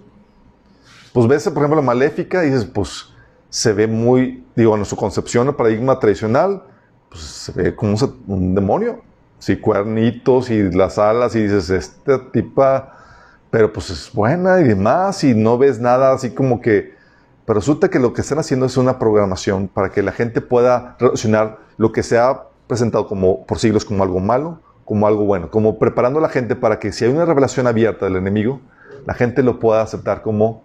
Pues 1.14 1.26
ves, 1.26 1.46
por 1.46 1.60
ejemplo, 1.60 1.78
la 1.78 1.82
maléfica 1.82 2.44
y 2.44 2.48
dices, 2.48 2.66
pues 2.66 3.06
se 3.50 3.72
ve 3.72 3.88
muy, 3.88 4.46
digo, 4.54 4.76
en 4.76 4.84
su 4.84 4.98
concepción, 4.98 5.48
el 5.48 5.56
paradigma 5.56 5.98
tradicional, 5.98 6.64
pues 7.08 7.24
se 7.24 7.52
ve 7.54 7.74
como 7.74 7.94
un, 7.94 8.24
un 8.28 8.56
demonio. 8.56 9.02
Sí, 9.40 9.56
cuernitos 9.56 10.50
y 10.50 10.64
las 10.72 10.98
alas 10.98 11.36
y 11.36 11.44
dices, 11.44 11.70
esta 11.70 12.32
tipa, 12.32 12.98
pero 13.50 13.72
pues 13.72 13.92
es 13.92 14.12
buena 14.12 14.60
y 14.60 14.66
demás 14.66 15.24
y 15.24 15.34
no 15.34 15.58
ves 15.58 15.80
nada 15.80 16.12
así 16.12 16.32
como 16.32 16.60
que 16.60 16.97
pero 17.48 17.62
resulta 17.62 17.88
que 17.88 17.98
lo 17.98 18.12
que 18.12 18.20
están 18.20 18.40
haciendo 18.40 18.66
es 18.66 18.76
una 18.76 19.00
programación 19.00 19.70
para 19.70 19.90
que 19.90 20.04
la 20.04 20.12
gente 20.12 20.42
pueda 20.42 20.98
relacionar 21.00 21.60
lo 21.78 21.94
que 21.94 22.04
se 22.04 22.20
ha 22.20 22.44
presentado 22.68 23.08
como, 23.08 23.46
por 23.46 23.58
siglos 23.58 23.86
como 23.86 24.04
algo 24.04 24.20
malo, 24.20 24.60
como 24.84 25.08
algo 25.08 25.24
bueno, 25.24 25.50
como 25.50 25.80
preparando 25.80 26.20
a 26.20 26.22
la 26.22 26.28
gente 26.28 26.58
para 26.58 26.78
que 26.78 26.92
si 26.92 27.06
hay 27.06 27.12
una 27.12 27.24
revelación 27.24 27.66
abierta 27.66 28.04
del 28.04 28.18
enemigo, 28.18 28.60
la 29.06 29.14
gente 29.14 29.44
lo 29.44 29.62
pueda 29.62 29.82
aceptar 29.82 30.24
como 30.24 30.62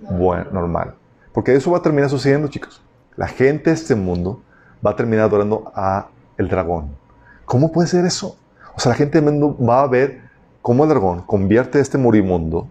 bueno, 0.00 0.46
normal. 0.50 0.94
Porque 1.34 1.54
eso 1.54 1.70
va 1.70 1.78
a 1.78 1.82
terminar 1.82 2.08
sucediendo, 2.08 2.48
chicos. 2.48 2.80
La 3.16 3.28
gente 3.28 3.68
de 3.68 3.76
este 3.76 3.94
mundo 3.94 4.40
va 4.84 4.92
a 4.92 4.96
terminar 4.96 5.26
adorando 5.26 5.70
a 5.74 6.08
el 6.38 6.48
dragón. 6.48 6.96
¿Cómo 7.44 7.70
puede 7.70 7.86
ser 7.86 8.06
eso? 8.06 8.38
O 8.74 8.80
sea, 8.80 8.92
la 8.92 8.96
gente 8.96 9.20
del 9.20 9.30
mundo 9.30 9.62
va 9.62 9.82
a 9.82 9.88
ver 9.88 10.22
cómo 10.62 10.84
el 10.84 10.88
dragón 10.88 11.20
convierte 11.20 11.76
a 11.76 11.82
este 11.82 11.98
moribundo, 11.98 12.66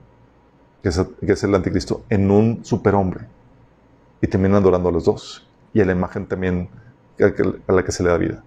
que 0.82 0.90
es, 0.90 1.00
que 1.24 1.34
es 1.34 1.44
el 1.44 1.54
anticristo, 1.54 2.02
en 2.10 2.32
un 2.32 2.66
superhombre 2.66 3.28
y 4.24 4.28
terminan 4.28 4.62
adorando 4.62 4.88
a 4.88 4.92
los 4.94 5.04
dos 5.04 5.46
y 5.74 5.82
a 5.82 5.86
la 5.86 5.92
imagen 5.92 6.26
también 6.26 6.70
a 7.20 7.72
la 7.74 7.84
que 7.84 7.92
se 7.92 8.04
le 8.04 8.10
da 8.10 8.18
vida. 8.18 8.42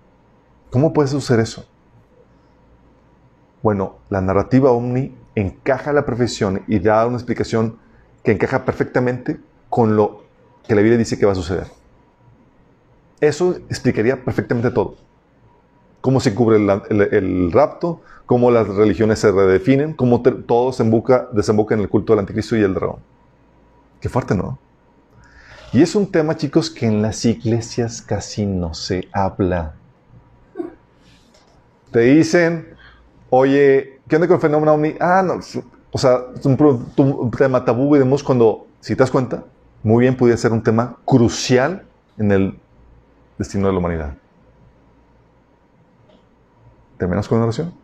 ¿Cómo 0.70 0.94
puede 0.94 1.07
suceder 1.07 1.40
eso? 1.40 1.66
Bueno, 3.62 3.97
la 4.09 4.23
narrativa 4.23 4.70
omni 4.70 5.15
encaja 5.35 5.93
la 5.93 6.07
profesión 6.07 6.62
y 6.66 6.78
da 6.78 7.07
una 7.07 7.16
explicación 7.16 7.77
que 8.24 8.32
encaja 8.32 8.65
perfectamente 8.65 9.39
con 9.69 9.97
lo 9.97 10.24
que 10.66 10.74
la 10.74 10.81
Biblia 10.81 10.97
dice 10.97 11.19
que 11.19 11.27
va 11.27 11.32
a 11.32 11.35
suceder. 11.35 11.66
Eso 13.20 13.57
explicaría 13.69 14.24
perfectamente 14.24 14.70
todo. 14.70 14.97
Cómo 16.01 16.20
se 16.20 16.35
cubre 16.35 16.57
el, 16.57 17.53
rapto, 17.53 18.01
cómo 18.24 18.51
las 18.51 18.66
religiones 18.66 19.19
se 19.19 19.31
redefinen, 19.31 19.93
cómo 19.93 20.23
todo 20.23 20.70
desemboca 21.32 21.74
en 21.74 21.81
el 21.81 21.89
culto 21.90 22.15
del 22.15 22.20
anticristo 22.20 22.57
y 22.57 22.62
el 22.62 22.73
dragón. 22.73 23.01
Qué 24.01 24.09
fuerte, 24.09 24.35
¿no? 24.35 24.59
Y 25.72 25.82
es 25.82 25.94
un 25.94 26.10
tema, 26.10 26.36
chicos, 26.36 26.70
que 26.70 26.86
en 26.86 27.02
las 27.02 27.24
iglesias 27.24 28.01
casi 28.01 28.47
no 28.47 28.72
se 28.74 29.09
habla. 29.12 29.74
Te 31.90 32.01
dicen, 32.01 32.74
oye, 33.30 34.01
¿qué 34.09 34.16
onda 34.16 34.28
con 34.28 34.36
el 34.36 34.40
fenómeno 34.40 34.74
ovni? 34.74 34.94
Ah, 35.01 35.22
no, 35.24 35.40
o 35.93 35.98
sea, 35.98 36.18
es 36.38 36.47
un, 36.47 37.30
tema 37.36 37.64
tabú, 37.64 37.90
vemos 37.90 38.22
cuando, 38.22 38.66
si 38.80 38.94
te 38.94 39.02
das 39.02 39.10
cuenta, 39.10 39.44
muy 39.82 40.02
bien 40.02 40.16
podría 40.16 40.36
ser 40.36 40.52
un 40.52 40.62
tema 40.62 40.97
crucial 41.05 41.84
en 42.18 42.32
el 42.32 42.59
destino 43.38 43.66
de 43.66 43.72
la 43.72 43.78
humanidad. 43.78 44.14
¿Terminamos 46.98 47.28
con 47.28 47.38
una 47.38 47.47
oración? 47.47 47.74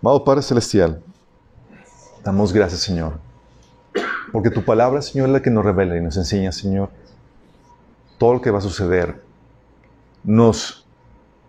Amado 0.00 0.24
Padre 0.24 0.42
Celestial, 0.42 1.00
damos 2.24 2.52
gracias, 2.52 2.80
Señor 2.80 3.31
porque 4.32 4.50
tu 4.50 4.64
palabra, 4.64 5.02
Señor, 5.02 5.28
es 5.28 5.32
la 5.34 5.42
que 5.42 5.50
nos 5.50 5.64
revela 5.64 5.96
y 5.96 6.00
nos 6.00 6.16
enseña, 6.16 6.50
Señor, 6.52 6.88
todo 8.18 8.34
lo 8.34 8.40
que 8.40 8.50
va 8.50 8.58
a 8.58 8.62
suceder. 8.62 9.22
Nos 10.24 10.86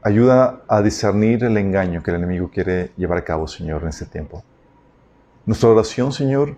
ayuda 0.01 0.61
a 0.67 0.81
discernir 0.81 1.45
el 1.45 1.57
engaño 1.57 2.03
que 2.03 2.11
el 2.11 2.17
enemigo 2.17 2.51
quiere 2.51 2.91
llevar 2.97 3.19
a 3.19 3.23
cabo, 3.23 3.47
Señor, 3.47 3.83
en 3.83 3.87
este 3.87 4.05
tiempo. 4.05 4.43
Nuestra 5.45 5.69
oración, 5.69 6.11
Señor, 6.11 6.57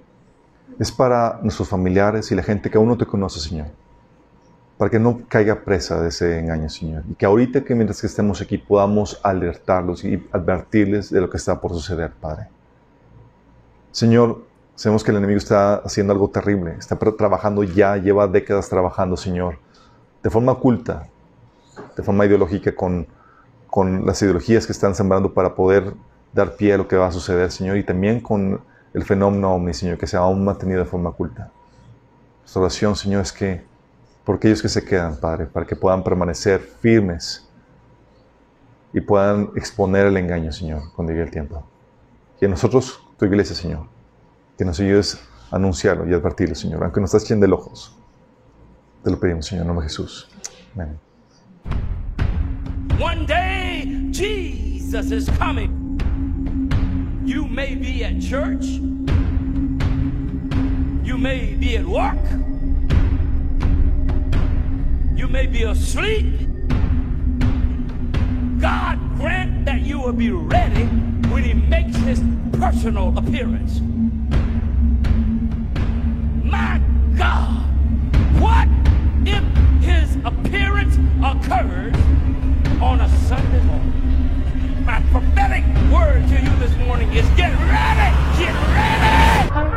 es 0.80 0.91
para 0.91 1.39
nuestros 1.43 1.69
familiares 1.69 2.31
y 2.31 2.35
la 2.35 2.43
gente 2.43 2.72
que 2.72 2.77
aún 2.77 2.88
no 2.88 2.97
te 2.97 3.06
conoce, 3.06 3.39
Señor. 3.39 3.68
Para 4.77 4.89
que 4.89 4.99
no 4.99 5.22
caiga 5.27 5.64
presa 5.64 6.02
de 6.02 6.10
ese 6.10 6.39
engaño, 6.39 6.69
Señor. 6.69 7.03
Y 7.10 7.14
que 7.14 7.26
ahorita 7.26 7.64
que 7.64 7.76
mientras 7.76 8.02
que 8.02 8.07
estemos 8.07 8.41
aquí 8.41 8.57
podamos 8.57 9.19
alertarlos 9.23 10.03
y 10.03 10.27
advertirles 10.31 11.11
de 11.11 11.22
lo 11.22 11.30
que 11.30 11.38
está 11.38 11.61
por 11.61 11.72
suceder, 11.72 12.11
Padre. 12.11 12.47
Señor, 13.91 14.44
Sabemos 14.76 15.06
que 15.06 15.11
el 15.11 15.18
enemigo 15.18 15.38
está 15.38 15.76
haciendo 15.76 16.11
algo 16.11 16.30
terrible, 16.30 16.76
está 16.77 16.97
trabajando 16.97 17.64
ya, 17.64 17.95
lleva 17.95 18.27
décadas 18.27 18.68
trabajando, 18.68 19.15
Señor, 19.15 19.57
de 20.22 20.30
forma 20.30 20.52
oculta, 20.52 21.07
de 21.95 22.03
forma 22.03 22.26
ideológica, 22.26 22.76
con, 22.76 23.07
con 23.68 24.06
las 24.06 24.22
ideologías 24.22 24.65
que 24.65 24.73
están 24.73 24.93
sembrando 24.93 25.34
para 25.34 25.56
poder 25.56 25.93
dar 26.34 26.57
pie 26.57 26.73
a 26.73 26.77
lo 26.77 26.89
que 26.89 26.97
va 26.97 27.07
a 27.07 27.11
suceder, 27.11 27.52
Señor, 27.52 27.77
y 27.77 27.84
también 27.85 28.19
con 28.19 28.60
el 28.93 29.03
fenómeno 29.06 29.53
omni, 29.53 29.73
Señor, 29.73 29.97
que 29.97 30.07
se 30.07 30.18
ha 30.18 30.19
aún 30.19 30.43
mantenido 30.43 30.80
de 30.80 30.85
forma 30.85 31.10
oculta. 31.10 31.52
Nuestra 32.41 32.61
oración, 32.61 32.97
Señor, 32.97 33.22
es 33.22 33.31
que 33.31 33.64
por 34.26 34.35
aquellos 34.35 34.61
que 34.61 34.68
se 34.69 34.84
quedan, 34.84 35.15
Padre, 35.15 35.45
para 35.45 35.65
que 35.65 35.77
puedan 35.77 36.03
permanecer 36.03 36.60
firmes 36.60 37.47
y 38.91 38.99
puedan 38.99 39.52
exponer 39.56 40.07
el 40.07 40.18
engaño, 40.18 40.52
Señor, 40.52 40.91
cuando 40.93 41.14
llegue 41.14 41.23
el 41.23 41.31
tiempo. 41.31 41.65
Y 42.41 42.45
a 42.45 42.49
nosotros, 42.49 43.02
tu 43.18 43.26
iglesia, 43.26 43.56
Señor, 43.56 43.94
que 44.57 44.65
nos 44.65 44.80
ayudes 44.80 45.19
a 45.52 45.57
anunciarlo 45.57 46.07
y 46.10 46.14
advertirlo, 46.14 46.56
Señor, 46.56 46.84
aunque 46.84 47.02
nos 47.02 47.14
estás 47.14 47.40
de 47.40 47.48
ojos. 47.52 47.95
Te 49.03 49.11
lo 49.11 49.19
pedimos, 49.19 49.45
Señor, 49.45 49.64
en 49.64 49.68
nombre 49.68 49.84
de 49.86 49.90
Jesús. 49.90 50.27
Amén. 50.73 50.99
One 52.99 53.26
day 53.26 54.10
Jesus 54.11 55.11
is 55.11 55.30
coming. 55.38 55.99
You 57.26 57.45
may 57.45 57.76
be 57.76 58.03
at 58.03 58.19
church. 58.22 58.65
You 61.03 61.18
may 61.18 61.53
be 61.56 61.77
at 61.77 61.86
work. 61.86 62.18
You 65.15 65.27
may 65.27 65.48
be 65.48 65.64
asleep. 65.64 66.48
God 68.60 68.98
grant 69.18 69.65
that 69.65 69.82
you 69.82 69.99
will 69.99 70.14
be 70.14 70.32
ready 70.32 70.86
when 71.30 71.44
He 71.44 71.53
makes 71.53 71.95
His 71.98 72.22
personal 72.53 73.18
appearance. 73.18 73.82
my 76.56 76.82
God, 77.18 77.65
what 78.40 78.68
if 79.27 79.44
his 79.84 80.15
appearance 80.23 80.95
occurred 81.19 81.95
on 82.82 83.02
a 83.02 83.10
Sunday 83.27 83.61
morning? 83.64 84.86
My 84.86 85.02
prophetic 85.11 85.65
word 85.91 86.26
to 86.30 86.41
you 86.41 86.56
this 86.60 86.76
morning 86.77 87.11
is 87.11 87.27
get 87.32 87.52
ready, 87.60 88.10
get 88.40 88.53
ready. 88.72 89.74